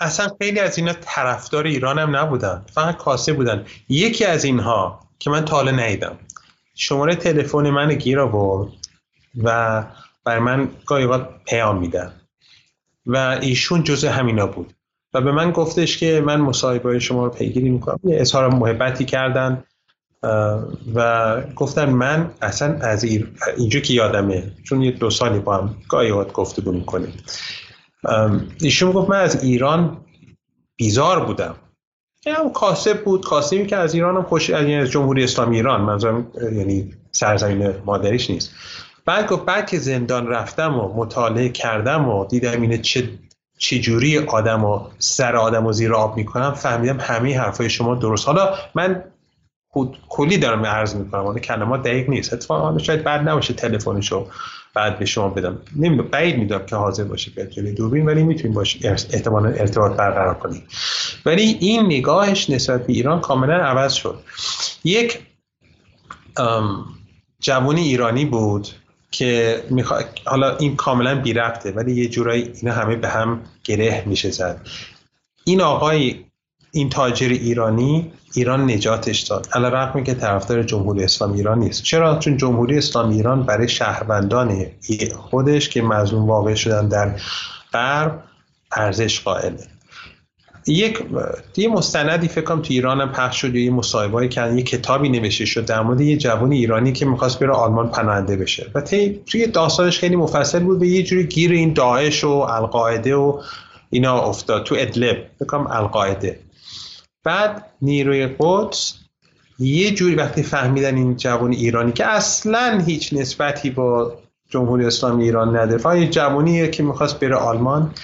اصلا 0.00 0.28
خیلی 0.38 0.60
از 0.60 0.78
اینا 0.78 0.92
طرفدار 0.92 1.66
ایران 1.66 1.98
هم 1.98 2.16
نبودن. 2.16 2.64
فقط 2.74 2.96
کاسه 2.96 3.32
بودن. 3.32 3.64
یکی 3.88 4.24
از 4.24 4.44
اینها 4.44 5.00
که 5.18 5.30
من 5.30 5.44
تا 5.44 5.56
حالا 5.56 5.70
ندیدم. 5.70 6.18
شماره 6.74 7.14
تلفن 7.14 7.70
من 7.70 7.94
گیر 7.94 8.20
آورد 8.20 8.72
و 9.42 9.84
بر 10.24 10.38
من 10.38 10.68
گاهی 10.86 11.08
پیام 11.46 11.78
میدن 11.78 12.12
و 13.06 13.38
ایشون 13.40 13.82
جزء 13.82 14.10
همینا 14.10 14.46
بود. 14.46 14.72
و 15.14 15.20
به 15.20 15.32
من 15.32 15.50
گفتش 15.50 15.98
که 15.98 16.22
من 16.26 16.40
مصاحبه 16.40 16.98
شما 16.98 17.24
رو 17.24 17.30
پیگیری 17.30 17.70
می‌کنم. 17.70 18.00
یه 18.04 18.20
اظهار 18.20 18.48
محبتی 18.48 19.04
کردن 19.04 19.64
و 20.94 21.40
گفتن 21.56 21.90
من 21.90 22.30
اصلا 22.42 22.78
از. 22.80 23.04
اینجا 23.56 23.80
که 23.80 23.94
یادمه 23.94 24.52
چون 24.64 24.82
یه 24.82 24.90
دو 24.90 25.10
سالی 25.10 25.38
با 25.38 25.56
هم 25.56 25.76
گاهی 25.88 26.10
وقت 26.10 26.32
گفتگو 26.32 26.72
می‌کنیم. 26.72 27.12
ایشون 28.60 28.92
گفت 28.92 29.10
من 29.10 29.20
از 29.20 29.44
ایران 29.44 29.96
بیزار 30.76 31.24
بودم. 31.24 31.54
هم 32.26 32.50
کاسب 32.52 33.04
بود 33.04 33.24
کاسبی 33.24 33.66
که 33.66 33.76
از 33.76 33.94
ایران 33.94 34.16
هم 34.16 34.22
خوش 34.22 34.50
از 34.50 34.66
یعنی 34.66 34.88
جمهوری 34.88 35.24
اسلامی 35.24 35.56
ایران 35.56 35.80
منظورم 35.80 36.26
یعنی 36.52 36.92
سرزمین 37.12 37.74
مادریش 37.84 38.30
نیست. 38.30 38.52
بعد 39.04 39.28
گفت 39.28 39.44
بعد 39.44 39.66
که 39.66 39.78
زندان 39.78 40.26
رفتم 40.26 40.78
و 40.78 40.94
مطالعه 40.94 41.48
کردم 41.48 42.08
و 42.08 42.24
دیدم 42.24 42.62
اینه 42.62 42.78
چه 42.78 43.08
چجوری 43.58 44.18
آدم 44.18 44.64
و 44.64 44.80
سر 44.98 45.36
آدم 45.36 45.66
و 45.66 45.72
زیر 45.72 45.94
آب 45.94 46.16
می‌کنم 46.16 46.52
فهمیدم 46.52 47.00
همه 47.00 47.38
حرفای 47.38 47.70
شما 47.70 47.94
درست. 47.94 48.26
حالا 48.26 48.54
من 48.74 49.04
کلی 50.08 50.38
دارم 50.38 50.66
عرض 50.66 50.96
می‌کنم 50.96 51.26
اون 51.26 51.38
کلمات 51.38 51.82
دقیق 51.82 52.10
نیست. 52.10 52.32
اتفاقا 52.32 52.78
شاید 52.78 53.04
بعد 53.04 53.28
نباشه 53.28 53.54
تلفنشو 53.54 54.28
بعد 54.76 54.98
به 54.98 55.04
شما 55.04 55.28
بدم. 55.28 55.58
نمی‌دونم 55.76 56.08
بعید 56.08 56.38
می‌دونم 56.38 56.66
که 56.66 56.76
حاضر 56.76 57.04
باشه 57.04 57.30
بیاد 57.30 57.48
جلوی 57.48 57.72
دوربین 57.72 58.06
ولی 58.06 58.22
می‌تونیم 58.22 58.54
باش 58.54 58.78
احتمال 58.84 59.46
ارتباط 59.46 59.96
برقرار 59.96 60.34
کنیم 60.34 60.62
ولی 61.26 61.56
این 61.60 61.86
نگاهش 61.86 62.50
نسبت 62.50 62.86
به 62.86 62.92
ایران 62.92 63.20
کاملا 63.20 63.54
عوض 63.54 63.92
شد. 63.92 64.18
یک 64.84 65.18
جوانی 67.40 67.80
ایرانی 67.80 68.24
بود 68.24 68.68
که 69.10 69.62
میخوا... 69.70 70.00
حالا 70.24 70.56
این 70.56 70.76
کاملا 70.76 71.20
بی 71.20 71.32
رفته 71.32 71.72
ولی 71.72 71.92
یه 71.92 72.08
جورایی 72.08 72.52
اینا 72.62 72.74
همه 72.74 72.96
به 72.96 73.08
هم 73.08 73.40
گره 73.64 74.02
میشه 74.06 74.30
زد 74.30 74.68
این 75.44 75.60
آقای 75.60 76.24
این 76.76 76.88
تاجر 76.88 77.28
ایرانی 77.28 78.12
ایران 78.34 78.70
نجاتش 78.70 79.20
داد. 79.20 79.48
علا 79.52 79.68
رقمی 79.68 80.04
که 80.04 80.14
طرفدار 80.14 80.62
جمهوری 80.62 81.04
اسلامی 81.04 81.36
ایران 81.36 81.58
نیست. 81.58 81.82
چرا؟ 81.82 82.18
چون 82.18 82.36
جمهوری 82.36 82.78
اسلامی 82.78 83.14
ایران 83.14 83.42
برای 83.42 83.68
شهروندان 83.68 84.66
خودش 85.16 85.68
که 85.68 85.82
مظلوم 85.82 86.26
واقع 86.26 86.54
شدن 86.54 86.88
در 86.88 87.14
غرب 87.72 88.22
ارزش 88.72 89.20
قائله. 89.20 89.66
یک 90.66 91.00
یه 91.56 91.68
مستندی 91.68 92.28
فکر 92.28 92.44
کنم 92.44 92.62
تو 92.62 92.72
ایران 92.72 93.00
هم 93.00 93.12
پخش 93.12 93.40
شد 93.40 93.54
یه 93.54 93.70
مصاحبه‌ای 93.70 94.28
کردن 94.28 94.58
یه 94.58 94.64
کتابی 94.64 95.08
نوشته 95.08 95.44
شد 95.44 95.64
در 95.64 95.82
مورد 95.82 96.00
یه 96.00 96.16
جوان 96.16 96.52
ایرانی 96.52 96.92
که 96.92 97.06
می‌خواست 97.06 97.38
بره 97.38 97.52
آلمان 97.52 97.90
پناهنده 97.90 98.36
بشه. 98.36 98.70
و 98.74 98.80
توی 99.26 99.46
داستانش 99.46 99.98
خیلی 99.98 100.16
مفصل 100.16 100.58
بود 100.58 100.78
به 100.78 100.88
یه 100.88 101.02
جوری 101.02 101.26
گیر 101.26 101.52
این 101.52 101.72
داعش 101.72 102.24
و 102.24 102.28
القاعده 102.28 103.14
و 103.14 103.40
اینا 103.90 104.20
افتاد 104.20 104.64
تو 104.64 104.74
ادلب. 104.78 105.16
بکنم 105.40 105.66
القاعده. 105.66 106.38
بعد 107.26 107.64
نیروی 107.82 108.28
قدس 108.38 108.94
یه 109.58 109.90
جوری 109.94 110.14
وقتی 110.14 110.42
فهمیدن 110.42 110.96
این 110.96 111.16
جوان 111.16 111.52
ایرانی 111.52 111.92
که 111.92 112.06
اصلا 112.06 112.82
هیچ 112.86 113.12
نسبتی 113.12 113.70
با 113.70 114.18
جمهوری 114.50 114.86
اسلامی 114.86 115.24
ایران 115.24 115.56
نداره. 115.56 116.00
یه 116.00 116.08
جوانیه 116.08 116.68
که 116.68 116.82
می‌خواست 116.82 117.20
بره 117.20 117.36
آلمان. 117.36 117.94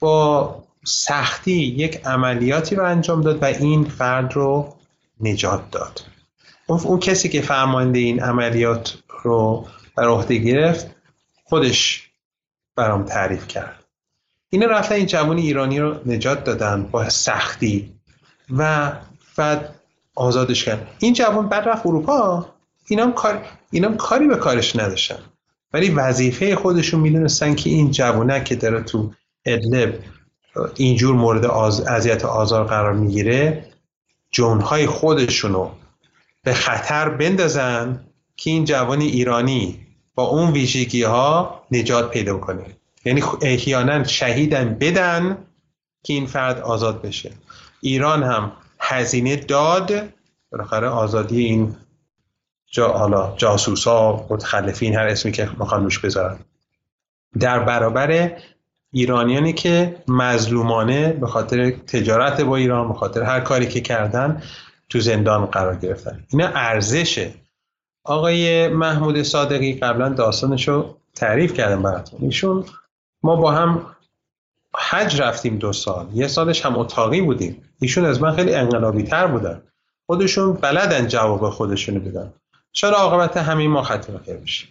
با 0.00 0.64
سختی 0.84 1.52
یک 1.52 2.06
عملیاتی 2.06 2.74
رو 2.74 2.84
انجام 2.84 3.20
داد 3.20 3.42
و 3.42 3.44
این 3.44 3.84
فرد 3.84 4.32
رو 4.32 4.74
نجات 5.20 5.70
داد. 5.70 6.02
اون 6.66 7.00
کسی 7.00 7.28
که 7.28 7.40
فرمانده 7.40 7.98
این 7.98 8.22
عملیات 8.22 8.98
رو 9.22 9.66
بر 9.96 10.08
عهده 10.08 10.36
گرفت 10.36 10.86
خودش 11.44 12.10
برام 12.76 13.04
تعریف 13.04 13.48
کرد. 13.48 13.84
اینا 14.50 14.66
رفتن 14.66 14.94
این 14.94 15.06
جوانی 15.06 15.42
ایرانی 15.42 15.80
رو 15.80 16.00
نجات 16.06 16.44
دادن 16.44 16.82
با 16.82 17.08
سختی. 17.08 17.95
و 18.50 18.92
بعد 19.36 19.74
آزادش 20.14 20.64
کرد. 20.64 20.88
این 20.98 21.12
جوان 21.12 21.48
بعد 21.48 21.68
رفت 21.68 21.86
اروپا. 21.86 22.46
اینا 22.88 23.10
کار 23.10 23.42
اینا 23.70 23.92
کاری 23.92 24.26
به 24.26 24.36
کارش 24.36 24.76
نداشتن. 24.76 25.18
ولی 25.72 25.90
وظیفه 25.90 26.56
خودشون 26.56 27.00
می‌دونستن 27.00 27.54
که 27.54 27.70
این 27.70 27.90
جوانه 27.90 28.44
که 28.44 28.56
داره 28.56 28.82
تو 28.82 29.12
ادلب 29.44 29.98
اینجور 30.76 31.14
مورد 31.14 31.44
اذیت 31.88 32.24
آزار 32.24 32.64
قرار 32.64 32.92
می‌گیره 32.92 33.64
جونهای 34.30 34.86
خودشونو 34.86 35.70
به 36.44 36.54
خطر 36.54 37.08
بندازن 37.08 38.04
که 38.36 38.50
این 38.50 38.64
جوان 38.64 39.00
ایرانی 39.00 39.86
با 40.14 40.24
اون 40.24 40.52
ویژگی 40.52 41.02
ها 41.02 41.62
نجات 41.70 42.10
پیدا 42.10 42.38
کنه. 42.38 42.64
یعنی 43.04 43.22
احیانا 43.42 44.04
شهیدن 44.04 44.76
بدن 44.80 45.38
که 46.02 46.12
این 46.12 46.26
فرد 46.26 46.60
آزاد 46.60 47.02
بشه. 47.02 47.32
ایران 47.80 48.22
هم 48.22 48.52
هزینه 48.78 49.36
داد. 49.36 49.92
بالاخره 50.52 50.88
آزادی 50.88 51.44
این 51.44 51.76
جا 52.66 52.88
حالا 52.88 53.34
جاسوسا 53.36 54.26
متخلفین 54.30 54.96
هر 54.96 55.06
اسمی 55.06 55.32
که 55.32 55.50
می‌خوان 55.58 55.84
روش 55.84 55.98
بذارن. 55.98 56.38
در 57.40 57.58
برابر 57.58 58.32
ایرانیانی 58.92 59.52
که 59.52 59.96
مظلومانه 60.08 61.12
به 61.12 61.26
خاطر 61.26 61.70
تجارت 61.70 62.40
با 62.40 62.56
ایران 62.56 62.88
به 62.88 62.94
خاطر 62.94 63.22
هر 63.22 63.40
کاری 63.40 63.68
که 63.68 63.80
کردن 63.80 64.42
تو 64.88 65.00
زندان 65.00 65.46
قرار 65.46 65.76
گرفتن. 65.76 66.24
اینا 66.28 66.50
ارزشه. 66.54 67.34
آقای 68.04 68.68
محمود 68.68 69.22
صادقی 69.22 69.74
قبلا 69.74 70.08
داستانشو 70.08 70.94
تعریف 71.14 71.52
کردم 71.52 71.82
براتون. 71.82 72.20
ایشون 72.22 72.64
ما 73.22 73.36
با 73.36 73.52
هم 73.52 73.86
حج 74.74 75.20
رفتیم 75.20 75.58
دو 75.58 75.72
سال. 75.72 76.08
یه 76.14 76.28
سالش 76.28 76.66
هم 76.66 76.78
اتاقی 76.78 77.20
بودیم. 77.20 77.62
ایشون 77.80 78.04
از 78.04 78.22
من 78.22 78.32
خیلی 78.32 78.54
انقلابی 78.54 79.02
تر 79.02 79.26
بودن. 79.26 79.60
خودشون 80.06 80.52
بلدن 80.52 81.06
جواب 81.06 81.50
خودشونو 81.50 82.00
بدن. 82.00 82.32
چرا 82.72 82.96
عاقبت 82.96 83.36
همین 83.36 83.70
ما 83.70 83.82
ختم 83.82 84.20
خیر 84.26 84.36
بشه؟ 84.36 84.66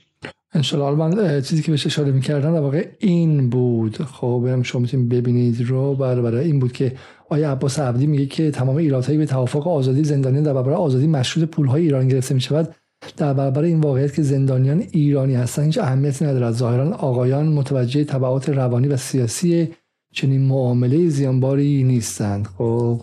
انشالله 0.53 0.95
من 0.95 1.41
چیزی 1.41 1.61
که 1.61 1.71
بهش 1.71 1.85
اشاره 1.85 2.11
می‌کردن 2.11 2.53
در 2.53 2.59
واقع 2.59 2.87
این 2.99 3.49
بود. 3.49 3.97
خب 3.97 4.41
برم 4.45 4.63
شما 4.63 4.81
می‌تونید 4.81 5.09
ببینید. 5.09 5.69
رو 5.69 5.95
برای, 5.95 6.21
برای 6.21 6.45
این 6.45 6.59
بود 6.59 6.71
که 6.71 6.95
آیا 7.29 7.51
عباس 7.51 7.79
عبدی 7.79 8.07
میگه 8.07 8.25
که 8.25 8.51
تمام 8.51 8.75
ایرادهایی 8.75 9.17
به 9.17 9.25
توافق 9.25 9.67
آزادی 9.67 10.03
زندانیان 10.03 10.43
در 10.43 10.53
برابر 10.53 10.71
آزادی 10.71 11.07
مشروط 11.07 11.49
پولهای 11.49 11.81
ایران 11.81 12.07
گرفته 12.07 12.35
می‌شود 12.35 12.75
در 13.17 13.33
برابر 13.33 13.61
این 13.61 13.81
واقعیت 13.81 14.13
که 14.13 14.21
زندانیان 14.21 14.83
ایرانی 14.91 15.35
هستن 15.35 15.63
هیچ 15.63 15.77
اهمیتی 15.77 16.25
ندارد. 16.25 16.53
ظاهرا 16.53 16.91
آقایان 16.91 17.47
متوجه 17.47 18.03
تبعات 18.03 18.49
روانی 18.49 18.87
و 18.87 18.97
سیاسی 18.97 19.69
چنین 20.15 20.41
معامله 20.41 21.09
زیانباری 21.09 21.83
نیستند 21.83 22.47
خب؟ 22.47 23.01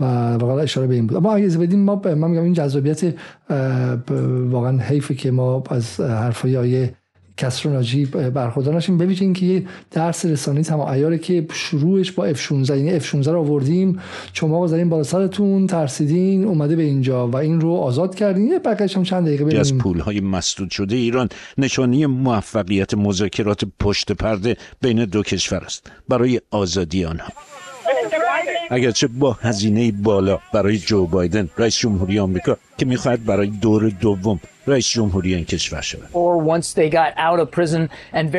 و 0.00 0.04
واقعا 0.34 0.60
اشاره 0.60 0.86
به 0.86 0.94
این 0.94 1.06
بود. 1.06 1.16
اما 1.16 1.34
اگه 1.34 1.58
بدیم 1.58 1.80
ما 1.80 2.02
من 2.04 2.30
میگم 2.30 2.42
این 2.42 2.52
جذابیت 2.52 3.14
واقعا 4.50 4.78
حیفه 4.78 5.14
که 5.14 5.30
ما 5.30 5.62
از 5.70 6.00
حرفای 6.00 6.56
آیه 6.56 6.94
کسر 7.36 7.68
ناجی 7.68 8.04
برخوردار 8.06 8.76
نشیم 8.76 8.98
ببینید 8.98 9.22
اینکه 9.22 9.46
یه 9.46 9.64
درس 9.90 10.24
رسانی 10.24 10.62
تمام 10.62 10.88
ایاره 10.88 11.18
که 11.18 11.46
شروعش 11.52 12.12
با 12.12 12.32
F16 12.32 12.70
یعنی 12.70 13.00
F16 13.00 13.26
رو 13.26 13.40
آوردیم 13.40 13.98
شما 14.32 14.66
زدین 14.66 14.88
بالا 14.88 15.02
سرتون 15.02 15.66
ترسیدین 15.66 16.44
اومده 16.44 16.76
به 16.76 16.82
اینجا 16.82 17.28
و 17.28 17.36
این 17.36 17.60
رو 17.60 17.72
آزاد 17.72 18.14
کردین. 18.14 18.46
یه 18.46 18.58
بقیش 18.58 18.96
هم 18.96 19.02
چند 19.02 19.26
دقیقه 19.26 19.44
ببینیم 19.44 19.60
از 19.60 19.78
پول 19.78 20.00
های 20.00 20.20
مسدود 20.20 20.70
شده 20.70 20.96
ایران 20.96 21.28
نشانی 21.58 22.06
موفقیت 22.06 22.94
مذاکرات 22.94 23.64
پشت 23.80 24.12
پرده 24.12 24.56
بین 24.80 25.04
دو 25.04 25.22
کشور 25.22 25.64
است. 25.64 25.90
برای 26.08 26.40
آزادی 26.50 27.04
آنها. 27.04 27.28
اگرچه 28.70 29.06
با 29.06 29.32
هزینه 29.32 29.92
بالا 29.92 30.38
برای 30.52 30.78
جو 30.78 31.06
بایدن 31.06 31.48
رئیس 31.58 31.76
جمهوری 31.76 32.18
آمریکا 32.18 32.56
که 32.78 32.86
می‌خواهد 32.86 33.24
برای 33.24 33.46
دور 33.46 33.88
دوم 33.88 34.40
رئیس 34.66 34.88
جمهوری 34.88 35.34
این 35.34 35.44
کشور 35.44 35.80
شود. 35.80 36.08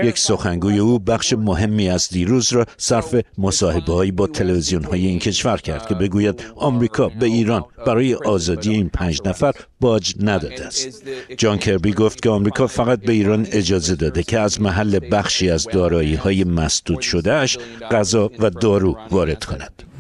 یک 0.03 0.17
سخنگوی 0.17 0.79
او 0.79 0.99
بخش 0.99 1.33
مهمی 1.33 1.89
از 1.89 2.09
دیروز 2.09 2.53
را 2.53 2.65
صرف 2.77 3.15
مصاحبه 3.37 3.93
هایی 3.93 4.11
با 4.11 4.27
تلویزیون 4.27 4.83
های 4.83 5.07
این 5.07 5.19
کشور 5.19 5.57
کرد 5.57 5.87
که 5.87 5.95
بگوید 5.95 6.43
آمریکا 6.55 7.09
به 7.09 7.25
ایران 7.25 7.63
برای 7.85 8.13
آزادی 8.13 8.71
این 8.71 8.89
پنج 8.89 9.21
نفر 9.25 9.53
باج 9.79 10.13
نداده 10.19 10.65
است. 10.65 11.03
جان 11.37 11.57
کربی 11.57 11.93
گفت 11.93 12.21
که 12.21 12.29
آمریکا 12.29 12.67
فقط 12.67 12.99
به 12.99 13.13
ایران 13.13 13.47
اجازه 13.51 13.95
داده 13.95 14.23
که 14.23 14.39
از 14.39 14.61
محل 14.61 14.99
بخشی 15.11 15.49
از 15.49 15.67
دارایی 15.73 16.15
های 16.15 16.43
مسدود 16.43 17.01
شدهش 17.01 17.57
غذا 17.91 18.31
و 18.39 18.49
دارو 18.49 18.97
وارد 19.11 19.45
کند. 19.45 19.90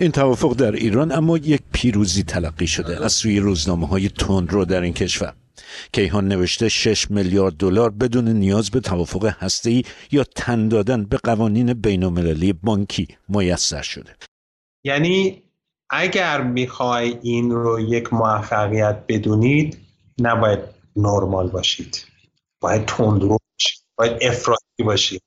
این 0.00 0.12
توافق 0.12 0.54
در 0.56 0.72
ایران 0.72 1.12
اما 1.12 1.38
یک 1.38 1.62
پیروزی 1.72 2.22
تلقی 2.22 2.66
شده 2.66 3.04
از 3.04 3.12
سوی 3.12 3.40
روزنامه 3.40 3.86
های 3.86 4.08
تندرو 4.08 4.64
در 4.64 4.80
این 4.80 4.92
کشور. 4.92 5.34
کیهان 5.92 6.28
نوشته 6.28 6.68
6 6.68 7.10
میلیارد 7.10 7.54
دلار 7.54 7.90
بدون 7.90 8.28
نیاز 8.28 8.70
به 8.70 8.80
توافق 8.80 9.24
هسته‌ای 9.24 9.82
یا 10.12 10.24
تن 10.24 10.68
دادن 10.68 11.04
به 11.04 11.16
قوانین 11.16 11.72
بین‌المللی 11.72 12.52
بانکی 12.52 13.08
میسر 13.28 13.82
شده. 13.82 14.16
یعنی 14.84 15.42
اگر 15.90 16.42
می‌خوای 16.42 17.18
این 17.22 17.50
رو 17.50 17.80
یک 17.80 18.12
موفقیت 18.12 19.04
بدونید 19.08 19.78
نباید 20.20 20.58
نرمال 20.96 21.48
باشید. 21.48 22.06
باید 22.60 22.84
تندرو 22.86 23.28
باشید. 23.28 23.84
باید 23.98 24.12
افراطی 24.22 24.82
باشید. 24.84 25.22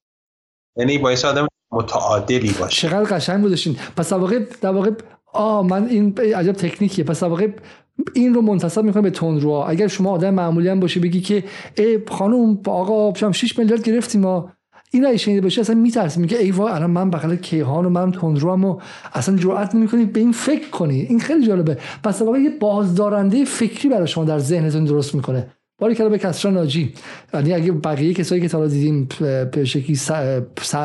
یعنی 0.77 0.97
باید 0.97 1.25
آدم 1.25 1.47
متعادلی 1.71 2.51
باشه. 2.59 2.87
چقدر 2.87 3.15
قشنگ 3.15 3.41
بودشین 3.41 3.75
پس 3.97 4.09
در 4.09 4.17
واقع 4.17 4.39
در 4.61 4.71
واقع 4.71 4.91
آ 5.33 5.61
من 5.61 5.87
این 5.87 6.17
عجب 6.35 6.51
تکنیکیه. 6.51 7.05
پس 7.05 7.23
در 7.23 7.29
واقع 7.29 7.47
این 8.13 8.33
رو 8.33 8.41
منتصب 8.41 8.83
می‌کنه 8.83 9.01
به 9.01 9.09
تندرو 9.09 9.49
اگر 9.49 9.87
شما 9.87 10.11
آدم 10.11 10.33
معمولی 10.33 10.69
هم 10.69 10.79
باشی 10.79 10.99
بگی 10.99 11.21
که 11.21 11.43
ای 11.77 11.99
خانم 12.09 12.59
آقا 12.67 13.13
شما 13.13 13.31
6 13.31 13.59
میلیارد 13.59 13.83
گرفتیم 13.83 14.21
ما. 14.21 14.51
این 14.91 15.05
اگه 15.05 15.17
شنیده 15.17 15.41
باشه 15.41 15.61
اصلا 15.61 15.75
میترسی. 15.75 16.19
میگه 16.19 16.37
ای 16.37 16.51
وای 16.51 16.73
الان 16.73 16.89
من 16.89 17.09
بغل 17.09 17.35
کیهان 17.35 17.85
و 17.85 17.89
من 17.89 18.11
تندرو 18.11 18.51
و 18.51 18.79
اصلا 19.13 19.35
جرئت 19.35 19.75
نمی‌کنی. 19.75 20.05
به 20.05 20.19
این 20.19 20.31
فکر 20.31 20.69
کنی. 20.69 21.01
این 21.01 21.19
خیلی 21.19 21.47
جالبه. 21.47 21.77
پس 22.03 22.19
در 22.19 22.25
واقع 22.25 22.39
یه 22.39 22.49
بازدارنده 22.59 23.45
فکری 23.45 23.89
برای 23.89 24.07
شما 24.07 24.25
در 24.25 24.39
ذهنتون 24.39 24.85
درست 24.85 25.15
می‌کنه. 25.15 25.51
باری 25.81 25.95
کلا 25.95 26.09
به 26.09 26.17
کسرا 26.17 26.51
ناجی. 26.51 26.93
یعنی 27.33 27.53
اگه 27.53 27.71
بقیه 27.71 28.13
کسایی 28.13 28.41
که 28.41 28.47
تا 28.47 28.67
دیدیم 28.67 29.07
به 29.51 29.65
شکلی 29.65 29.95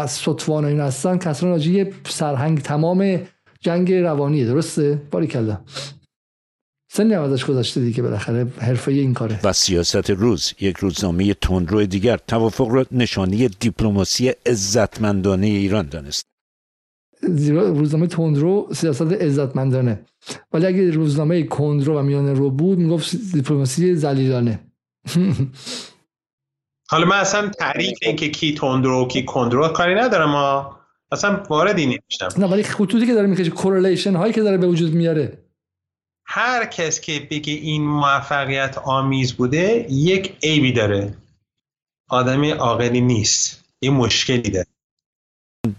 سطوان 0.08 0.64
این 0.64 0.80
هستن 0.80 1.18
کسرا 1.18 1.50
ناجی 1.50 1.86
سرهنگ 2.08 2.58
تمام 2.58 3.20
جنگ 3.60 3.92
روانیه 3.92 4.44
درسته؟ 4.46 5.02
باری 5.10 5.26
کلا. 5.26 5.60
سنی 6.92 7.14
هم 7.14 7.22
ازش 7.22 7.44
گذاشته 7.44 7.80
دیگه 7.80 8.02
بالاخره 8.02 8.46
حرفه 8.58 8.92
این 8.92 9.14
کاره. 9.14 9.40
و 9.44 9.52
سیاست 9.52 10.10
روز 10.10 10.52
یک 10.60 10.76
روزنامه 10.76 11.34
تندرو 11.34 11.86
دیگر 11.86 12.16
توافق 12.16 12.68
را 12.68 12.86
نشانی 12.92 13.48
دیپلماسی 13.48 14.28
عزتمندانه 14.46 15.46
ایران 15.46 15.88
دانست. 15.88 16.26
روزنامه 17.52 18.06
تندرو 18.06 18.68
سیاست 18.74 19.12
عزتمندانه. 19.12 20.00
ولی 20.52 20.66
اگه 20.66 20.90
روزنامه 20.90 21.42
کندرو 21.42 21.98
و 21.98 22.02
میانه 22.02 22.32
رو 22.32 22.50
بود 22.50 22.78
می‌گفت 22.78 23.16
دیپلماسی 23.32 23.94
ذلیلانه 23.94 24.60
حالا 26.88 27.06
من 27.06 27.16
اصلا 27.16 27.48
تعریف 27.48 27.98
این 28.02 28.16
که 28.16 28.28
کی 28.28 28.54
تندرو 28.54 29.08
کی 29.08 29.22
کندرو 29.22 29.68
کاری 29.68 29.94
ندارم 29.94 30.30
ما 30.30 30.76
اصلا 31.12 31.42
واردی 31.50 31.86
نمیشتم 31.86 32.28
نه 32.38 32.46
ولی 32.46 32.62
خطوطی 32.62 33.06
که 33.06 33.14
داره 33.14 33.26
می‌کشه 33.26 33.50
کورلیشن 33.50 34.16
هایی 34.16 34.32
که 34.32 34.42
داره 34.42 34.58
به 34.58 34.66
وجود 34.66 34.94
میاره. 34.94 35.38
هر 36.26 36.64
کس 36.66 37.00
که 37.00 37.28
بگه 37.30 37.52
این 37.52 37.82
موفقیت 37.82 38.78
آمیز 38.78 39.32
بوده 39.32 39.86
یک 39.90 40.36
عیبی 40.42 40.72
داره. 40.72 41.14
آدمی 42.08 42.50
عاقلی 42.50 43.00
نیست. 43.00 43.64
یه 43.82 43.90
مشکلی 43.90 44.50
داره. 44.50 44.66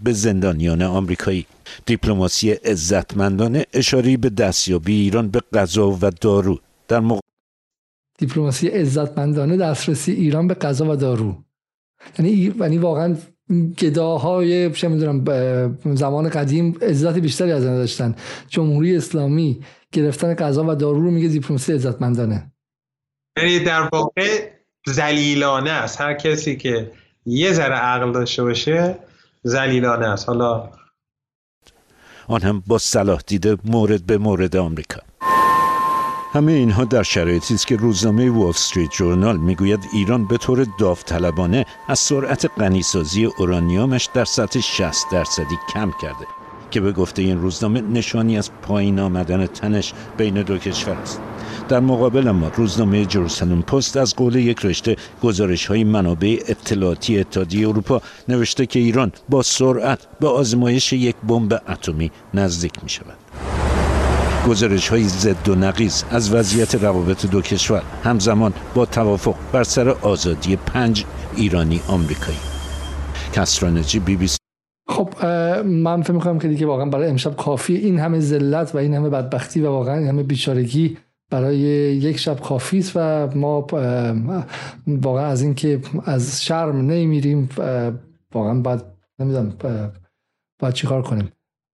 به 0.02 0.12
زندانیان 0.12 0.82
آمریکایی 0.82 1.46
دیپلماسی 1.86 2.50
عزتمندانه 2.50 3.66
اشاری 3.72 4.16
به 4.16 4.30
دستیابی 4.30 5.00
ایران 5.00 5.28
به 5.28 5.40
غذا 5.52 5.90
و 5.90 6.10
دارو. 6.20 6.58
در 6.88 7.00
موقع 7.00 7.20
دیپلماسی 8.18 8.68
عزتمندانه 8.68 9.56
دسترسی 9.56 10.12
ایران 10.12 10.48
به 10.48 10.54
غذا 10.54 10.92
و 10.92 10.96
دارو. 10.96 11.44
یعنی 12.18 12.30
یعنی 12.60 12.78
واقعا 12.78 13.16
گداهای 13.78 14.70
چه 14.72 14.88
می‌دونم 14.88 15.24
زمان 15.94 16.28
قدیم 16.28 16.78
عزت 16.82 17.18
بیشتری 17.18 17.52
از 17.52 17.64
داشتن. 17.64 18.14
جمهوری 18.48 18.96
اسلامی 18.96 19.64
گرفتن 19.92 20.34
غذا 20.34 20.64
و 20.68 20.74
دارو 20.74 21.00
رو 21.00 21.10
میگه 21.10 21.28
دیپلماسی 21.28 21.72
عزتمندانه. 21.72 22.52
یعنی 23.38 23.58
در 23.58 23.88
واقع 23.92 24.50
زلیلانه 24.86 25.70
است. 25.70 26.00
هر 26.00 26.14
کسی 26.14 26.56
که 26.56 26.92
یه 27.26 27.52
ذره 27.52 27.74
عقل 27.74 28.12
داشته 28.12 28.42
باشه 28.42 28.98
زلیلانه 29.42 30.06
است. 30.06 30.28
حالا 30.28 30.70
آن 32.26 32.42
هم 32.42 32.62
با 32.66 32.78
صلاح 32.78 33.20
دیده 33.26 33.56
مورد 33.64 34.06
به 34.06 34.18
مورد 34.18 34.56
آمریکا. 34.56 35.07
همه 36.32 36.52
اینها 36.52 36.84
در 36.84 37.02
شرایطی 37.02 37.54
است 37.54 37.66
که 37.66 37.76
روزنامه 37.76 38.30
وال 38.30 38.48
استریت 38.48 38.90
جورنال 38.90 39.36
می‌گوید 39.36 39.88
ایران 39.92 40.24
به 40.24 40.36
طور 40.36 40.66
داوطلبانه 40.78 41.66
از 41.88 41.98
سرعت 41.98 42.50
غنیسازی 42.58 43.24
اورانیومش 43.24 44.08
در 44.14 44.24
سطح 44.24 44.60
60 44.60 45.06
درصدی 45.12 45.58
کم 45.74 45.92
کرده 46.02 46.26
که 46.70 46.80
به 46.80 46.92
گفته 46.92 47.22
این 47.22 47.40
روزنامه 47.40 47.80
نشانی 47.80 48.38
از 48.38 48.50
پایین 48.62 48.98
آمدن 48.98 49.46
تنش 49.46 49.92
بین 50.16 50.42
دو 50.42 50.58
کشور 50.58 50.94
است 50.94 51.20
در 51.68 51.80
مقابل 51.80 52.30
ما 52.30 52.50
روزنامه 52.56 53.06
جروسلم 53.06 53.62
پست 53.62 53.96
از 53.96 54.16
قول 54.16 54.36
یک 54.36 54.64
رشته 54.64 54.96
گزارش 55.22 55.66
های 55.66 55.84
منابع 55.84 56.42
اطلاعاتی 56.48 57.18
اتحادیه 57.18 57.68
اروپا 57.68 58.02
نوشته 58.28 58.66
که 58.66 58.78
ایران 58.78 59.12
با 59.28 59.42
سرعت 59.42 60.06
به 60.20 60.28
آزمایش 60.28 60.92
یک 60.92 61.16
بمب 61.28 61.62
اتمی 61.68 62.10
نزدیک 62.34 62.72
می 62.82 62.88
شود. 62.88 63.57
گزارش 64.48 64.88
های 64.88 65.04
ضد 65.04 65.48
و 65.48 65.54
نقیز 65.54 66.04
از 66.10 66.34
وضعیت 66.34 66.74
روابط 66.74 67.26
دو 67.26 67.40
کشور 67.40 67.82
همزمان 68.02 68.52
با 68.74 68.86
توافق 68.86 69.34
بر 69.52 69.64
سر 69.64 69.88
آزادی 69.88 70.56
پنج 70.56 71.04
ایرانی 71.36 71.80
آمریکایی. 71.88 72.38
کسرانجی 73.32 73.98
بی 73.98 74.16
بی 74.16 74.26
سی. 74.26 74.38
خب 74.88 75.24
من 75.64 76.02
فکر 76.02 76.12
می‌کنم 76.12 76.38
که 76.38 76.48
دیگه 76.48 76.66
واقعا 76.66 76.86
برای 76.86 77.10
امشب 77.10 77.36
کافی. 77.36 77.76
این 77.76 77.98
همه 77.98 78.20
ذلت 78.20 78.74
و 78.74 78.78
این 78.78 78.94
همه 78.94 79.08
بدبختی 79.08 79.60
و 79.60 79.70
واقعا 79.70 79.98
این 79.98 80.08
همه 80.08 80.22
بیچارگی 80.22 80.96
برای 81.30 81.56
یک 81.56 82.18
شب 82.18 82.40
کافی 82.40 82.78
است 82.78 82.92
و 82.94 83.28
ما 83.34 83.66
واقعا 84.86 85.26
از 85.26 85.42
اینکه 85.42 85.80
از 86.04 86.44
شرم 86.44 86.76
نمیریم 86.76 87.48
واقعا 88.34 88.54
باید 88.54 88.80
نمی‌دونم 89.18 89.52
باید 90.58 90.74
چیکار 90.74 91.02
کنیم. 91.02 91.28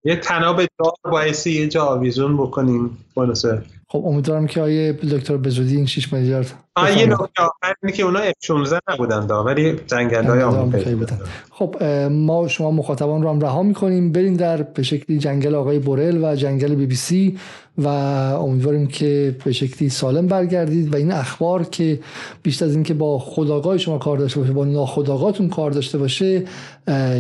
یه 0.05 0.16
تناب 0.16 0.56
دار 0.56 0.93
بایستی 1.05 1.51
یه 1.52 1.68
جا 1.68 1.85
آویزون 1.85 2.36
بکنیم. 2.36 3.05
بانسه 3.14 3.62
خب 3.94 4.06
امیدوارم 4.06 4.46
که 4.46 4.60
آیه 4.60 4.92
دکتر 4.92 5.36
بزودی 5.36 5.76
این 5.76 5.86
6 5.86 6.12
میلیارد 6.12 6.52
یه 6.96 7.06
نکته 7.06 7.42
آخر 7.42 7.74
که 7.96 8.02
اونا 8.02 8.20
F16 8.30 8.78
نبودن 8.88 9.26
دا 9.26 9.44
ولی 9.44 9.76
جنگل 9.86 10.24
های 10.24 10.42
آمریکایی 10.42 10.96
بودن. 10.96 11.18
خب 11.50 11.82
ما 12.10 12.48
شما 12.48 12.70
مخاطبان 12.70 13.22
رو 13.22 13.30
هم 13.30 13.40
رها 13.40 13.62
می‌کنیم. 13.62 14.12
بریم 14.12 14.36
در 14.36 14.62
به 14.62 14.82
شکلی 14.82 15.18
جنگل 15.18 15.54
آقای 15.54 15.78
بورل 15.78 16.24
و 16.24 16.36
جنگل 16.36 16.74
بی 16.74 16.86
بی 16.86 16.94
سی 16.94 17.38
و 17.78 17.88
امیدواریم 17.88 18.86
که 18.86 19.36
به 19.44 19.52
شکلی 19.52 19.88
سالم 19.88 20.26
برگردید 20.26 20.94
و 20.94 20.96
این 20.96 21.12
اخبار 21.12 21.64
که 21.64 22.00
بیشتر 22.42 22.64
از 22.64 22.74
اینکه 22.74 22.94
با 22.94 23.18
خداگاه 23.18 23.78
شما 23.78 23.98
کار 23.98 24.18
داشته 24.18 24.40
باشه 24.40 24.52
با 24.52 24.64
ناخداگاهتون 24.64 25.48
کار 25.48 25.70
داشته 25.70 25.98
باشه 25.98 26.44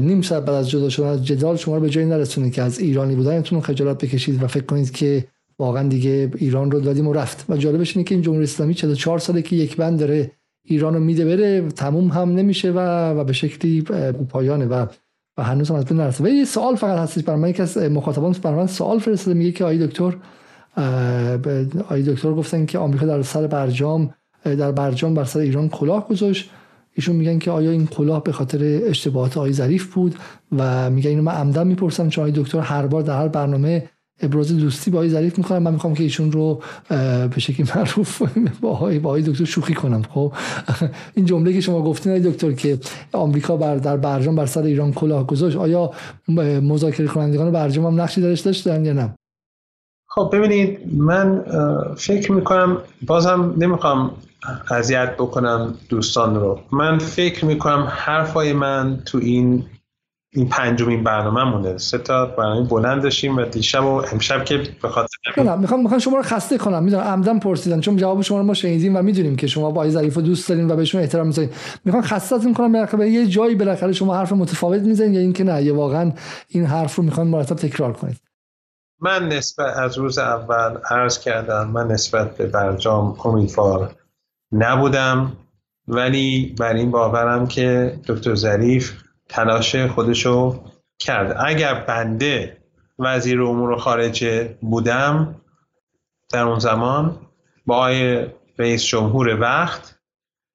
نیم 0.00 0.22
ساعت 0.22 0.44
بعد 0.44 0.54
از 0.54 0.70
جدا 0.70 0.88
شدن 0.88 1.06
از 1.06 1.26
جدال 1.26 1.56
شما 1.56 1.74
رو 1.74 1.80
به 1.80 1.90
جایی 1.90 2.06
نرسونه 2.06 2.50
که 2.50 2.62
از 2.62 2.78
ایرانی 2.78 3.14
بودنتون 3.14 3.60
خجالت 3.60 4.04
بکشید 4.04 4.42
و 4.42 4.46
فکر 4.46 4.64
کنید 4.64 4.90
که 4.90 5.24
واقعا 5.58 5.88
دیگه 5.88 6.30
ایران 6.36 6.70
رو 6.70 6.80
دادیم 6.80 7.06
و 7.06 7.12
رفت. 7.12 7.44
و 7.48 7.56
جالبش 7.56 7.96
اینه 7.96 8.08
که 8.08 8.14
این 8.14 8.22
جمهوری 8.22 8.44
اسلامی 8.44 8.74
44 8.74 9.18
ساله 9.18 9.42
که 9.42 9.56
یک 9.56 9.76
بند 9.76 9.98
داره 9.98 10.30
ایران 10.64 10.94
رو 10.94 11.00
میده 11.00 11.24
بره 11.24 11.68
تموم 11.68 12.08
هم 12.08 12.32
نمیشه 12.32 12.70
و 12.70 12.78
و 13.10 13.24
به 13.24 13.32
شکلی 13.32 13.82
پایانه 14.28 14.66
و 14.66 14.86
و 15.38 15.42
هنوز 15.42 15.70
هم 15.70 15.76
از 15.76 15.84
بین 15.84 15.96
نرسه 15.96 16.24
و 16.24 16.28
یه 16.28 16.44
سوال 16.44 16.74
فقط 16.74 16.98
هستش 16.98 17.22
برای 17.22 17.40
من 17.40 17.48
یکی 17.48 17.62
از 17.62 17.78
مخاطبان 17.78 18.32
برای 18.42 18.56
من 18.56 18.66
سوال 18.66 18.98
فرستاده. 18.98 19.38
میگه 19.38 19.52
که 19.52 19.64
آقای 19.64 19.86
دکتر 19.86 20.16
آقای 21.80 22.02
دکتر 22.02 22.32
گفتن 22.32 22.66
که 22.66 22.78
آمریکا 22.78 23.06
در 23.06 23.22
سر 23.22 23.46
برجام 23.46 24.14
در 24.44 24.72
برجام 24.72 25.14
بر 25.14 25.24
سر 25.24 25.40
ایران 25.40 25.68
کلاه 25.68 26.08
گذاشت. 26.08 26.50
ایشون 26.94 27.16
میگن 27.16 27.38
که 27.38 27.50
آیا 27.50 27.70
این 27.70 27.86
کلاه 27.86 28.24
به 28.24 28.32
خاطر 28.32 28.80
اشتباهات 28.84 29.36
آقای 29.36 29.52
ظریف 29.52 29.94
بود؟ 29.94 30.14
و 30.56 30.90
میگن 30.90 31.10
اینو 31.10 31.22
من 31.22 31.32
عمدن 31.32 31.66
می‌پرسم 31.66 32.08
چون 32.08 32.24
آقای 32.24 32.42
دکتر 32.42 32.60
هر 32.60 32.86
بار 32.86 33.02
در 33.02 33.18
هر 33.18 33.28
برنامه 33.28 33.88
ابراز 34.22 34.56
دوستی 34.56 34.90
با 34.90 34.98
آقای 34.98 35.08
ظریف 35.08 35.38
می‌کنم 35.38 35.62
من 35.62 35.72
می‌خوام 35.72 35.94
که 35.94 36.02
ایشون 36.02 36.32
رو 36.32 36.62
به 37.34 37.38
شکلی 37.38 37.66
معروف 37.76 38.22
با 38.60 38.70
آقای 38.70 39.22
دکتر 39.22 39.44
شوخی 39.44 39.74
کنم. 39.74 40.02
خب؟ 40.02 40.32
این 41.16 41.26
جمله 41.26 41.52
که 41.52 41.60
شما 41.60 41.82
گفتین 41.82 42.12
آقای 42.12 42.32
دکتر 42.32 42.52
که 42.52 42.78
آمریکا 43.12 43.56
بر 43.56 43.76
در 43.76 43.96
برجام 43.96 44.36
بر 44.36 44.46
سر 44.46 44.62
ایران 44.62 44.92
کلاه 44.92 45.26
گذاشت 45.26 45.56
آیا 45.56 45.90
مذاکره 46.62 47.06
کنندگان 47.06 47.52
برجام 47.52 47.86
هم 47.86 48.00
نقشی 48.00 48.20
درش 48.20 48.40
داشتن 48.40 48.84
یا 48.84 48.92
نه؟ 48.92 49.14
خب 50.08 50.30
ببینید 50.32 50.78
من 50.92 51.44
فکر 51.96 52.32
می‌کنم 52.32 52.78
بازم 53.06 53.54
نمی‌خوام 53.58 54.10
اذیت 54.70 55.14
بکنم 55.14 55.74
دوستان 55.88 56.34
رو. 56.34 56.60
من 56.72 56.98
فکر 56.98 57.44
می‌کنم 57.44 57.88
حرفای 57.90 58.52
من 58.52 58.98
تو 59.06 59.18
این 59.18 59.64
این 60.34 60.48
پنجمین 60.48 61.04
برنامه 61.04 61.44
مونه 61.44 61.78
سه 61.78 61.98
تا 61.98 62.26
برنامه 62.26 62.68
بلند 62.68 63.02
داشتیم 63.02 63.36
و 63.36 63.44
دیشب 63.44 63.84
و 63.84 64.02
امشب 64.12 64.44
که 64.44 64.62
به 64.82 64.88
خاطر 64.88 65.16
می‌خوام 65.36 65.80
می‌خوام 65.80 65.98
شما 65.98 66.16
رو 66.16 66.22
خسته 66.22 66.58
کنم. 66.58 66.82
می‌دونم 66.82 67.02
عمدن 67.02 67.38
پرسیدن 67.38 67.80
چون 67.80 67.96
جواب 67.96 68.22
شما 68.22 68.38
رو 68.38 68.44
ما 68.44 68.54
شنیدیم 68.54 68.96
و 68.96 69.02
می‌دونیم 69.02 69.36
که 69.36 69.46
شما 69.46 69.70
با 69.70 69.80
آقای 69.80 69.90
ظریف 69.90 70.18
دوست 70.18 70.48
دارین 70.48 70.70
و 70.70 70.76
بهشون 70.76 71.00
احترام 71.00 71.26
می‌ذارین. 71.26 71.50
می‌خوام 71.84 72.04
خستهتون 72.04 72.54
کنم 72.54 72.72
بالاخره 72.72 73.10
یه 73.10 73.26
جایی 73.26 73.54
بالاخره 73.54 73.92
شما 73.92 74.16
حرف 74.16 74.32
متفاوت 74.32 74.80
می‌زنین 74.80 75.14
یا 75.14 75.20
اینکه 75.20 75.44
نه 75.44 75.62
یه 75.62 75.72
واقعا 75.72 76.12
این 76.48 76.64
حرف 76.64 76.94
رو 76.96 77.04
می‌خوام 77.04 77.28
مرتب 77.28 77.56
تکرار 77.56 77.92
کنید. 77.92 78.16
من 79.00 79.28
نسبت 79.28 79.76
از 79.76 79.98
روز 79.98 80.18
اول 80.18 80.76
عرض 80.90 81.18
کردم 81.18 81.68
من 81.68 81.88
نسبت 81.88 82.36
به 82.36 82.46
برجام 82.46 83.16
امیدوار 83.24 83.94
نبودم 84.52 85.32
ولی 85.88 86.54
بر 86.58 86.74
این 86.74 86.90
باورم 86.90 87.46
که 87.46 87.98
دکتر 88.06 88.34
ظریف 88.34 89.03
تلاش 89.28 89.76
خودشو 89.76 90.64
کرد. 90.98 91.36
اگر 91.46 91.74
بنده 91.74 92.56
وزیر 92.98 93.42
امور 93.42 93.78
خارجه 93.78 94.58
بودم 94.60 95.40
در 96.32 96.42
اون 96.42 96.58
زمان 96.58 97.20
با 97.66 97.76
آقای 97.76 98.26
رئیس 98.58 98.84
جمهور 98.84 99.40
وقت 99.40 99.94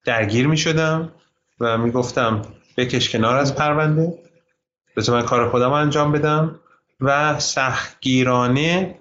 درگیر 0.06 0.48
می 0.48 0.58
شدم 0.58 1.12
و 1.60 1.78
می 1.78 1.92
گفتم 1.92 2.42
بکش 2.78 3.10
کنار 3.10 3.38
از 3.38 3.56
پرونده 3.56 4.24
بذار 4.98 5.20
من 5.20 5.26
کار 5.26 5.50
خودم 5.50 5.72
انجام 5.72 6.12
بدم 6.12 6.60
و 7.00 7.40
سختگیرانه 7.40 9.00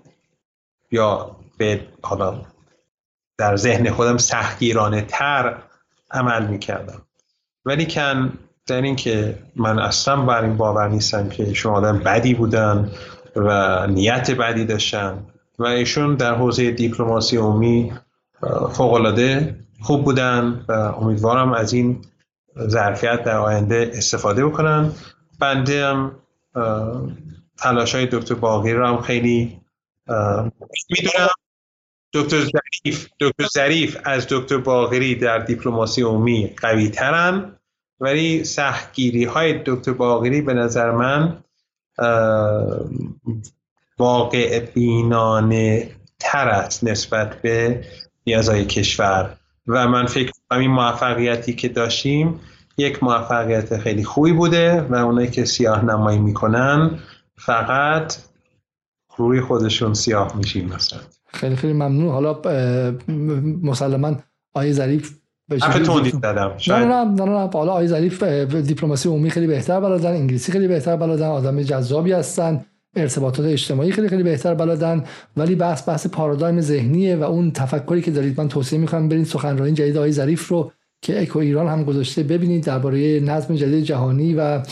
یا 0.91 1.37
به 1.59 1.89
حالا 2.03 2.43
در 3.39 3.57
ذهن 3.57 3.91
خودم 3.91 4.17
سختگیرانه 4.17 5.03
تر 5.03 5.63
عمل 6.11 6.47
می 6.47 6.59
کردم. 6.59 7.03
ولی 7.65 7.87
کن 7.87 8.39
در 8.69 8.83
اینکه 8.83 9.39
من 9.57 9.79
اصلا 9.79 10.17
بر 10.17 10.45
این 10.45 10.57
باور 10.57 10.89
نیستم 10.89 11.29
که 11.29 11.55
شما 11.55 11.73
آدم 11.73 11.99
بدی 11.99 12.35
بودن 12.35 12.91
و 13.37 13.87
نیت 13.87 14.31
بدی 14.31 14.65
داشتن 14.65 15.27
و 15.59 15.67
ایشون 15.67 16.15
در 16.15 16.35
حوزه 16.35 16.71
دیپلماسی 16.71 17.37
عمومی 17.37 17.93
فوقالعاده 18.73 19.59
خوب 19.81 20.05
بودن 20.05 20.65
و 20.69 20.73
امیدوارم 20.73 21.53
از 21.53 21.73
این 21.73 22.05
ظرفیت 22.67 23.25
در 23.25 23.37
آینده 23.37 23.91
استفاده 23.95 24.47
بکنن. 24.47 24.93
بنده 25.39 25.87
هم 25.87 26.13
تلاش 27.59 27.95
های 27.95 28.07
دکتر 28.07 28.35
باقی 28.35 28.73
رو 28.73 28.87
هم 28.87 29.01
خیلی 29.01 29.61
می‌دونم. 30.91 31.29
دکتر 32.13 32.37
ظریف 32.39 33.09
دکتر 33.21 33.47
ظریف 33.55 33.97
از 34.05 34.27
دکتر 34.31 34.57
باقری 34.57 35.15
در 35.15 35.39
دیپلماسی 35.39 36.03
عمومی 36.03 36.55
قوی 36.57 36.89
ترن 36.89 37.59
ولی 38.01 38.45
سختگیری 38.45 39.25
های 39.25 39.63
دکتر 39.67 39.93
باقری 39.93 40.43
به 40.43 40.55
نظر 40.55 40.91
من 40.91 41.39
واقع 43.99 44.61
بینانه 44.61 45.91
تر 46.19 46.49
است 46.49 46.85
نسبت 46.85 47.43
به 47.43 47.85
نیازهای 48.27 48.65
کشور. 48.65 49.37
و 49.67 49.89
من 49.89 50.07
فکر 50.07 50.33
کنم 50.51 50.61
این 50.61 50.71
موفقیتی 50.71 51.53
که 51.55 51.69
داشتیم 51.69 52.41
یک 52.79 53.03
موفقیت 53.03 53.79
خیلی 53.79 54.05
خوبی 54.05 54.33
بوده 54.33 54.81
و 54.81 54.95
اونایی 54.95 55.31
که 55.31 55.45
سیاه 55.45 55.85
نمایی 55.85 56.19
می‌کنن 56.19 56.99
فقط 57.37 58.17
روی 59.17 59.41
خودشون 59.41 59.95
سیاه 59.95 60.37
میشیم 60.37 60.69
مثلا. 60.69 61.01
خیلی 61.27 61.57
خیلی 61.57 61.73
ممنون. 61.73 62.09
حالا 62.09 62.41
مسلما 63.63 64.17
آیه 64.55 64.73
ظریف 64.73 65.19
دادم 66.23 66.53
نه 66.69 66.85
نه 66.85 67.05
نه 67.05 67.25
نه 67.25 67.51
حالا 67.53 67.73
آقای 67.73 67.87
ظریف 67.87 68.23
دیپلماسی 68.23 69.09
عمومی 69.09 69.31
خیلی 69.31 69.47
بهتر 69.47 69.81
بلدن 69.81 70.11
انگلیسی 70.11 70.53
خیلی 70.53 70.69
بهتر 70.69 70.97
بلدن 70.97 71.27
آدم 71.27 71.63
جذابی 71.63 72.13
هستن 72.13 72.65
ارتباطات 72.97 73.47
اجتماعی 73.47 73.93
خیلی 73.93 74.09
خیلی 74.09 74.23
بهتر 74.23 74.55
بلدن 74.55 75.05
ولی 75.37 75.55
بحث 75.55 75.89
بحث 75.89 76.07
پارادایم 76.07 76.61
ذهنیه 76.61 77.17
و 77.17 77.23
اون 77.23 77.51
تفکری 77.51 78.03
که 78.03 78.11
دارید 78.11 78.41
من 78.41 78.49
توصیه 78.49 78.79
می‌کنم 78.79 79.09
برید 79.09 79.27
سخنرانی 79.27 79.73
جدید 79.73 79.97
آقای 79.97 80.13
ظریف 80.13 80.49
رو 80.49 80.73
که 81.03 81.23
اکو 81.23 81.39
ایران 81.39 81.69
هم 81.69 81.85
گذاشته. 81.85 82.23
ببینید 82.23 82.65
درباره 82.65 83.21
نظم 83.21 83.55
جدید 83.55 83.85
جهانی 83.85 84.35
و 84.35 84.63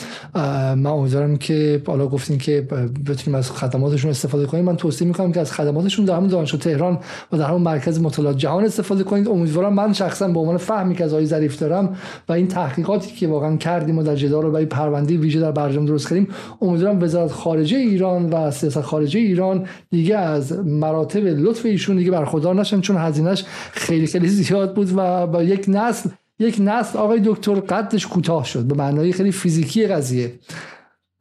من 0.75 0.87
امیدوارم 0.87 1.37
که 1.37 1.83
بالا 1.85 2.07
گفتین 2.07 2.39
که 2.39 2.61
بتونیم 3.07 3.39
از 3.39 3.51
خدماتشون 3.51 4.11
استفاده 4.11 4.47
کنیم. 4.47 4.65
من 4.65 4.77
توصیه 4.77 5.09
می‌کنم 5.09 5.33
که 5.33 5.41
از 5.41 5.53
خدماتشون 5.53 6.05
در 6.05 6.17
همون 6.17 6.29
دانشگاه 6.29 6.61
تهران 6.61 6.99
و 7.33 7.39
در 7.39 7.45
همون 7.45 7.63
مرکز 7.63 8.01
مطالعات 8.01 8.39
جهان 8.39 8.65
استفاده 8.65 9.05
کنید. 9.05 9.29
امیدوارم 9.29 9.73
من 9.73 9.93
شخصا 9.93 10.29
به 10.29 10.41
عنوان 10.41 10.57
فهمی 10.57 10.95
که 10.95 11.05
از 11.05 11.13
آقای 11.13 11.27
ظریف 11.27 11.59
دارم 11.59 11.97
و 12.29 12.33
این 12.33 12.49
تحقیقاتی 12.49 13.15
که 13.15 13.29
واقعا 13.29 13.57
کردیم 13.57 13.99
و 13.99 14.03
در 14.03 14.17
جدال 14.17 14.43
رو 14.43 14.51
برای 14.51 14.67
پرونده 14.67 15.17
ویژه 15.17 15.41
در 15.41 15.53
برجام 15.53 15.87
درست 15.87 16.09
کردیم 16.09 16.29
امیدوارم 16.63 17.03
وزارت 17.03 17.33
خارجه 17.33 17.77
ایران 17.77 18.31
و 18.31 18.51
سیاست 18.51 18.81
خارجه 18.81 19.19
ایران 19.19 19.67
دیگه 19.91 20.17
از 20.17 20.53
مراتب 20.67 21.25
لطف 21.25 21.67
ایشون 21.67 21.97
دیگه 21.97 22.11
برخوردار 22.11 22.55
نشن 22.55 22.81
چون 22.81 22.97
هزینهش 22.97 23.45
خیلی 23.73 24.07
خیلی 24.07 24.29
زیاد 24.29 24.75
بود 24.75 24.93
و 24.97 25.27
با 25.27 25.43
یک 25.43 25.65
نسل 25.69 26.11
یک 26.39 26.57
نسل 26.61 26.99
آقای 26.99 27.21
دکتر 27.25 27.55
قدش 27.55 28.07
کوتاه 28.07 28.45
شد 28.45 28.65
به 28.65 28.75
معنای 28.75 29.13
خیلی 29.13 29.33
فیزیکی 29.33 29.87
قضیه. 29.87 30.39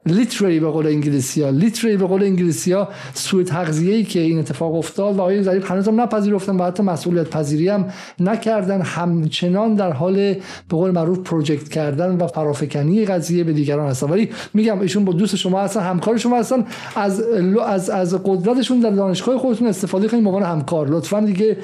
لیتری 0.06 0.60
به 0.60 0.70
قول 0.70 0.88
انگلیسی 0.88 1.42
ها 1.42 1.50
لیتری 1.50 1.98
به 1.98 2.06
قول 2.06 2.24
انگلیسی 2.24 2.72
ها 2.72 2.90
سوء 3.14 3.44
تغذیه 3.44 3.96
ای 3.96 4.04
که 4.04 4.20
این 4.20 4.40
اتفاق 4.40 4.76
افتاد 4.76 5.16
و 5.16 5.22
آقای 5.22 5.44
ظریف 5.44 5.72
هنوز 5.72 5.88
هم 5.88 6.02
نپذیرفتن 6.02 6.56
و 6.56 6.64
حتی 6.64 6.84
مسئولیت 6.84 7.30
پذیری 7.30 7.70
هم 7.70 7.86
نکردن 8.20 8.82
همچنان 8.82 9.76
در 9.76 9.92
حال 9.92 10.14
به 10.14 10.42
قول 10.70 10.92
معروف 10.92 11.20
پروژکت 11.20 11.70
کردن 11.70 12.18
و 12.18 12.28
فرافکنی 12.28 13.06
قضیه 13.06 13.44
به 13.44 13.54
دیگران 13.54 13.90
هستن. 13.90 14.10
ولی 14.10 14.30
میگم 14.54 14.80
ایشون 14.80 15.06
با 15.06 15.14
دوست 15.14 15.36
شما 15.36 15.62
هستن 15.62 15.82
همکار 15.82 16.18
شما 16.18 16.40
هستن 16.40 16.66
از 16.96 17.22
از 17.66 17.90
از 17.90 18.16
قدرتشون 18.24 18.80
در 18.80 18.90
دانشگاه 18.90 19.38
خودتون 19.38 19.68
استفاده 19.68 20.08
کنید 20.08 20.24
به 20.24 20.46
همکار. 20.46 20.88
لطفا 20.88 21.20
دیگه 21.20 21.58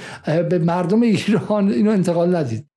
به 0.50 0.60
مردم 0.60 1.02
ایران 1.02 1.72
اینو 1.72 1.92
انتقال 1.92 2.36
ندید. 2.36 2.71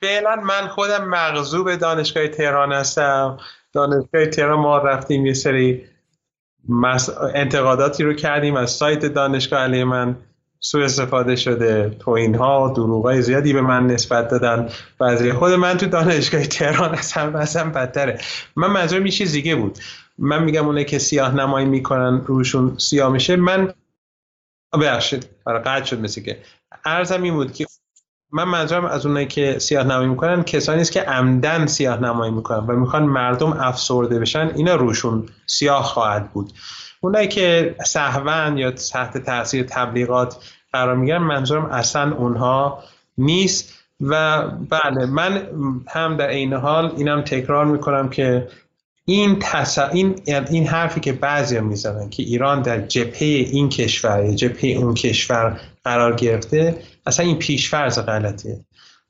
فعلا 0.00 0.36
من 0.36 0.68
خودم 0.68 1.04
مغضوب 1.08 1.74
دانشگاه 1.74 2.28
تهران 2.28 2.72
هستم. 2.72 3.38
دانشگاه 3.72 4.26
تهران 4.26 4.58
ما 4.58 4.78
رفتیم 4.78 5.26
یه 5.26 5.34
سری 5.34 5.84
انتقاداتی 7.34 8.04
رو 8.04 8.14
کردیم 8.14 8.56
از 8.56 8.70
سایت 8.70 9.06
دانشگاه 9.06 9.60
علیه 9.60 9.84
من. 9.84 10.16
سوء 10.60 10.84
استفاده 10.84 11.36
شده. 11.36 11.96
توین 11.98 12.34
ها 12.34 12.72
دروغای 12.76 13.22
زیادی 13.22 13.52
به 13.52 13.60
من 13.60 13.86
نسبت 13.86 14.28
دادن. 14.28 14.68
از 15.00 15.22
خود 15.22 15.52
من 15.52 15.76
تو 15.76 15.86
دانشگاه 15.86 16.46
تهران 16.46 16.94
اصلا 16.94 17.38
اصلا 17.38 17.70
بدتره. 17.70 18.20
من 18.56 18.68
منظورم 18.68 19.06
یه 19.06 19.12
چیز 19.12 19.32
دیگه 19.32 19.56
بود. 19.56 19.78
من 20.18 20.44
میگم 20.44 20.66
اونه 20.66 20.84
که 20.84 20.98
سیاه 20.98 21.34
نمایی 21.34 21.66
می‌کنن 21.66 22.22
روشون 22.26 22.78
سیاه 22.78 23.12
میشه 23.12 23.36
من 23.36 23.74
ببخشید. 24.72 25.28
آره، 25.44 25.58
قطع 25.58 25.84
شد 25.84 26.00
مثل 26.00 26.22
که. 26.22 26.38
ارزم 26.84 27.22
این 27.22 27.34
بود 27.34 27.52
که 27.52 27.66
من 28.32 28.44
منظورم 28.44 28.84
از 28.84 29.06
اونایی 29.06 29.26
که 29.26 29.58
سیاه 29.58 29.84
نمایی 29.84 30.08
می‌کنن 30.08 30.42
کسانی 30.42 30.80
است 30.80 30.92
که 30.92 31.00
عمدن 31.00 31.66
سیاه 31.66 32.00
نمایی 32.00 32.32
می‌کنن 32.32 32.66
و 32.66 32.76
می‌خوان 32.76 33.02
مردم 33.02 33.52
افسرده 33.52 34.18
بشن 34.18 34.50
اینا 34.54 34.74
روشون 34.74 35.28
سیاه 35.46 35.82
خواهد 35.82 36.32
بود. 36.32 36.52
اونایی 37.00 37.28
که 37.28 37.74
سهون 37.86 38.58
یا 38.58 38.70
تحت 38.70 39.18
تاثیر 39.18 39.62
تبلیغات 39.62 40.36
قرار 40.72 40.96
می‌گیرن 40.96 41.22
منظورم 41.22 41.64
اصلا 41.64 42.16
اونها 42.16 42.82
نیست 43.18 43.74
و 44.00 44.42
بله 44.48 45.06
من 45.06 45.42
هم 45.88 46.16
در 46.16 46.28
این 46.28 46.52
حال 46.52 46.92
اینم 46.96 47.20
تکرار 47.20 47.64
می‌کنم 47.64 48.08
که 48.08 48.48
این, 49.04 49.38
تص... 49.40 49.78
این... 49.78 50.22
این 50.50 50.66
حرفی 50.66 51.00
که 51.00 51.12
بعضی 51.12 51.60
می‌زنن 51.60 52.10
که 52.10 52.22
ایران 52.22 52.62
در 52.62 52.80
جبهه 52.80 53.26
این 53.26 53.68
کشور 53.68 54.24
یا 54.24 54.34
جبهه 54.34 54.76
اون 54.78 54.94
کشور 54.94 55.60
قرار 55.86 56.14
گرفته. 56.14 56.82
اصلا 57.06 57.26
این 57.26 57.38
پیشفرض 57.38 57.98
غلطیه. 57.98 58.64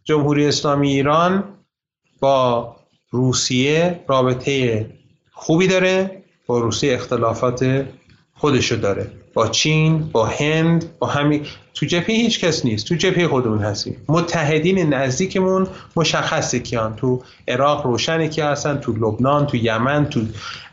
جمهوری 0.04 0.46
اسلامی 0.46 0.90
ایران 0.90 1.44
با 2.20 2.76
روسیه 3.10 4.04
رابطه 4.08 4.86
خوبی 5.32 5.66
داره 5.66 6.22
با 6.46 6.58
روسیه 6.58 6.94
اختلافات 6.94 7.86
خودشو 8.34 8.76
داره. 8.76 9.10
با 9.36 9.48
چین 9.48 10.08
با 10.12 10.26
هند 10.26 10.98
با 10.98 11.06
همین. 11.06 11.46
تو 11.74 11.86
جبهه 11.86 12.16
هیچ 12.16 12.44
کس 12.44 12.64
نیست. 12.64 12.86
تو 12.86 12.94
جبهه 12.94 13.28
خودمون 13.28 13.58
هستیم. 13.58 13.96
متحدین 14.08 14.94
نزدیکمون 14.94 15.66
مشخصه 15.96 16.58
کیان 16.58 16.96
تو 16.96 17.22
عراق 17.48 17.86
روشن 17.86 18.26
کی 18.26 18.40
هستن 18.40 18.76
تو 18.76 18.92
لبنان 18.92 19.46
تو 19.46 19.56
یمن 19.56 20.06
تو 20.08 20.20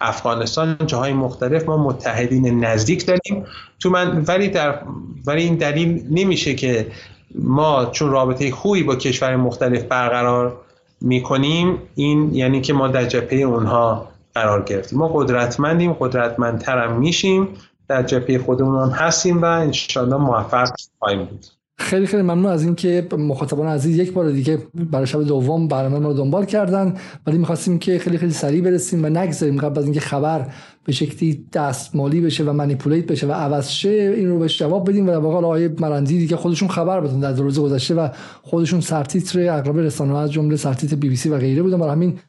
افغانستان 0.02 0.78
جاهای 0.88 1.14
مختلف 1.14 1.66
ما 1.66 1.78
متحدین 1.78 2.66
نزدیک 2.66 3.06
داریم. 3.06 3.46
تو 3.80 3.90
من 3.90 4.24
ولی 4.28 4.48
در 4.48 4.80
ولی 5.28 5.44
این 5.44 5.56
دلیل 5.56 6.04
نمیشه 6.12 6.56
که 6.56 6.88
ما 7.36 7.86
چون 7.86 8.12
رابطه 8.12 8.52
خوبی 8.52 8.84
با 8.84 8.96
کشور 8.96 9.36
مختلف 9.36 9.84
برقرار 9.84 10.58
می‌کنیم 11.02 11.78
این 11.96 12.36
یعنی 12.36 12.62
که 12.62 12.74
ما 12.74 12.88
در 12.88 13.06
جبهه 13.06 13.40
اونها 13.40 14.08
قرار 14.36 14.62
گرفتیم. 14.64 15.00
ما 15.00 15.08
قدرتمندیم 15.08 15.94
قدرتمندترم 15.94 17.00
میشیم. 17.00 17.48
در 17.88 18.04
جبهه 18.04 18.38
خودمون 18.38 18.84
هم 18.84 18.90
هستیم 18.90 19.42
و 19.42 19.46
انشاءالله 19.46 20.18
موفق 20.18 20.70
خواهیم 21.00 21.26
بود. 21.26 21.46
خیلی 21.78 22.08
خیلی 22.08 22.24
ممنون 22.24 22.46
از 22.46 22.64
اینکه 22.64 23.08
مخاطبان 23.18 23.68
عزیز 23.68 23.98
یک 23.98 24.14
بار 24.14 24.32
دیگه 24.32 24.58
برای 24.74 25.08
شب 25.08 25.24
دوم 25.24 25.68
برنامه 25.68 26.00
ما 26.00 26.08
رو 26.08 26.14
دنبال 26.14 26.46
کردن. 26.46 26.94
ولی 27.28 27.38
می‌خواستیم 27.38 27.80
که 27.80 28.00
خیلی 28.00 28.18
خیلی 28.18 28.32
سریع 28.32 28.62
برسیم 28.62 29.06
و 29.06 29.10
نگذاریم 29.10 29.58
قبل 29.58 29.80
از 29.80 29.86
اینکه 29.86 30.00
خبر 30.00 30.48
به 30.86 30.92
شکلی 30.92 31.46
دستمالی 31.54 32.22
بشه 32.22 32.44
و 32.44 32.54
منیپولیت 32.54 33.06
بشه 33.06 33.28
و 33.28 33.32
عوض 33.32 33.70
شه 33.70 34.14
این 34.18 34.30
رو 34.30 34.40
بهش 34.40 34.60
جواب 34.60 34.90
بدیم 34.90 35.08
و 35.08 35.12
در 35.12 35.18
واقع 35.18 35.36
آقای 35.36 35.68
مرندی 35.68 36.18
دیگه 36.18 36.36
خودشون 36.36 36.68
خبر 36.68 37.02
بدن 37.02 37.20
در 37.20 37.34
روز 37.34 37.60
گذشته 37.60 37.96
و 37.96 38.08
خودشون 38.42 38.82
سرتیتر 38.82 39.58
اغلب 39.58 39.78
رسانه‌ها 39.78 40.22
از 40.22 40.32
جمله 40.32 40.56
سرتیتر 40.56 40.96
بی 40.96 41.10
بی 41.10 41.16
سی 41.16 41.30
و 41.30 41.38
غیره 41.38 41.64
بودن. 41.64 41.78
برای 41.78 41.92
همین 41.92 42.20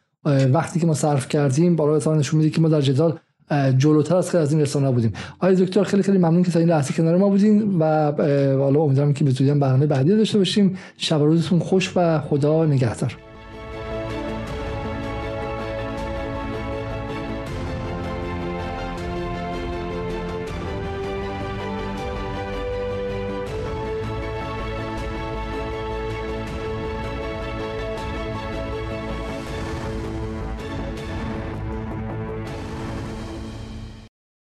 وقتی 0.52 0.81
که 0.81 0.86
ما 0.86 0.94
صرف 0.94 1.28
کردیم 1.28 1.76
بالا 1.76 2.14
نشون 2.14 2.39
میده 2.39 2.51
که 2.51 2.60
ما 2.60 2.68
در 2.68 2.81
جدال 2.81 3.18
جلوتر 3.78 4.16
از 4.16 4.30
خیلی 4.30 4.42
از 4.42 4.52
این 4.52 4.60
رسانه 4.62 4.90
بودیم. 4.90 5.12
آقای 5.38 5.54
دکتر 5.54 5.84
خیلی 5.84 6.02
خیلی 6.02 6.18
ممنون 6.18 6.42
که 6.42 6.50
تا 6.50 6.58
این 6.58 6.68
لحظه 6.68 6.94
کنار 6.94 7.16
ما 7.16 7.28
بودین 7.28 7.78
و 7.78 8.12
حالا 8.62 8.80
امیدوارم 8.80 9.12
که 9.12 9.24
به 9.24 9.30
زودی 9.30 9.52
برنامه 9.52 9.86
بعدی 9.86 10.16
داشته 10.16 10.38
باشیم. 10.38 10.78
شب 10.96 11.20
روزتون 11.20 11.58
خوش 11.58 11.92
و 11.96 12.20
خدا 12.20 12.64
نگهدار. 12.64 13.16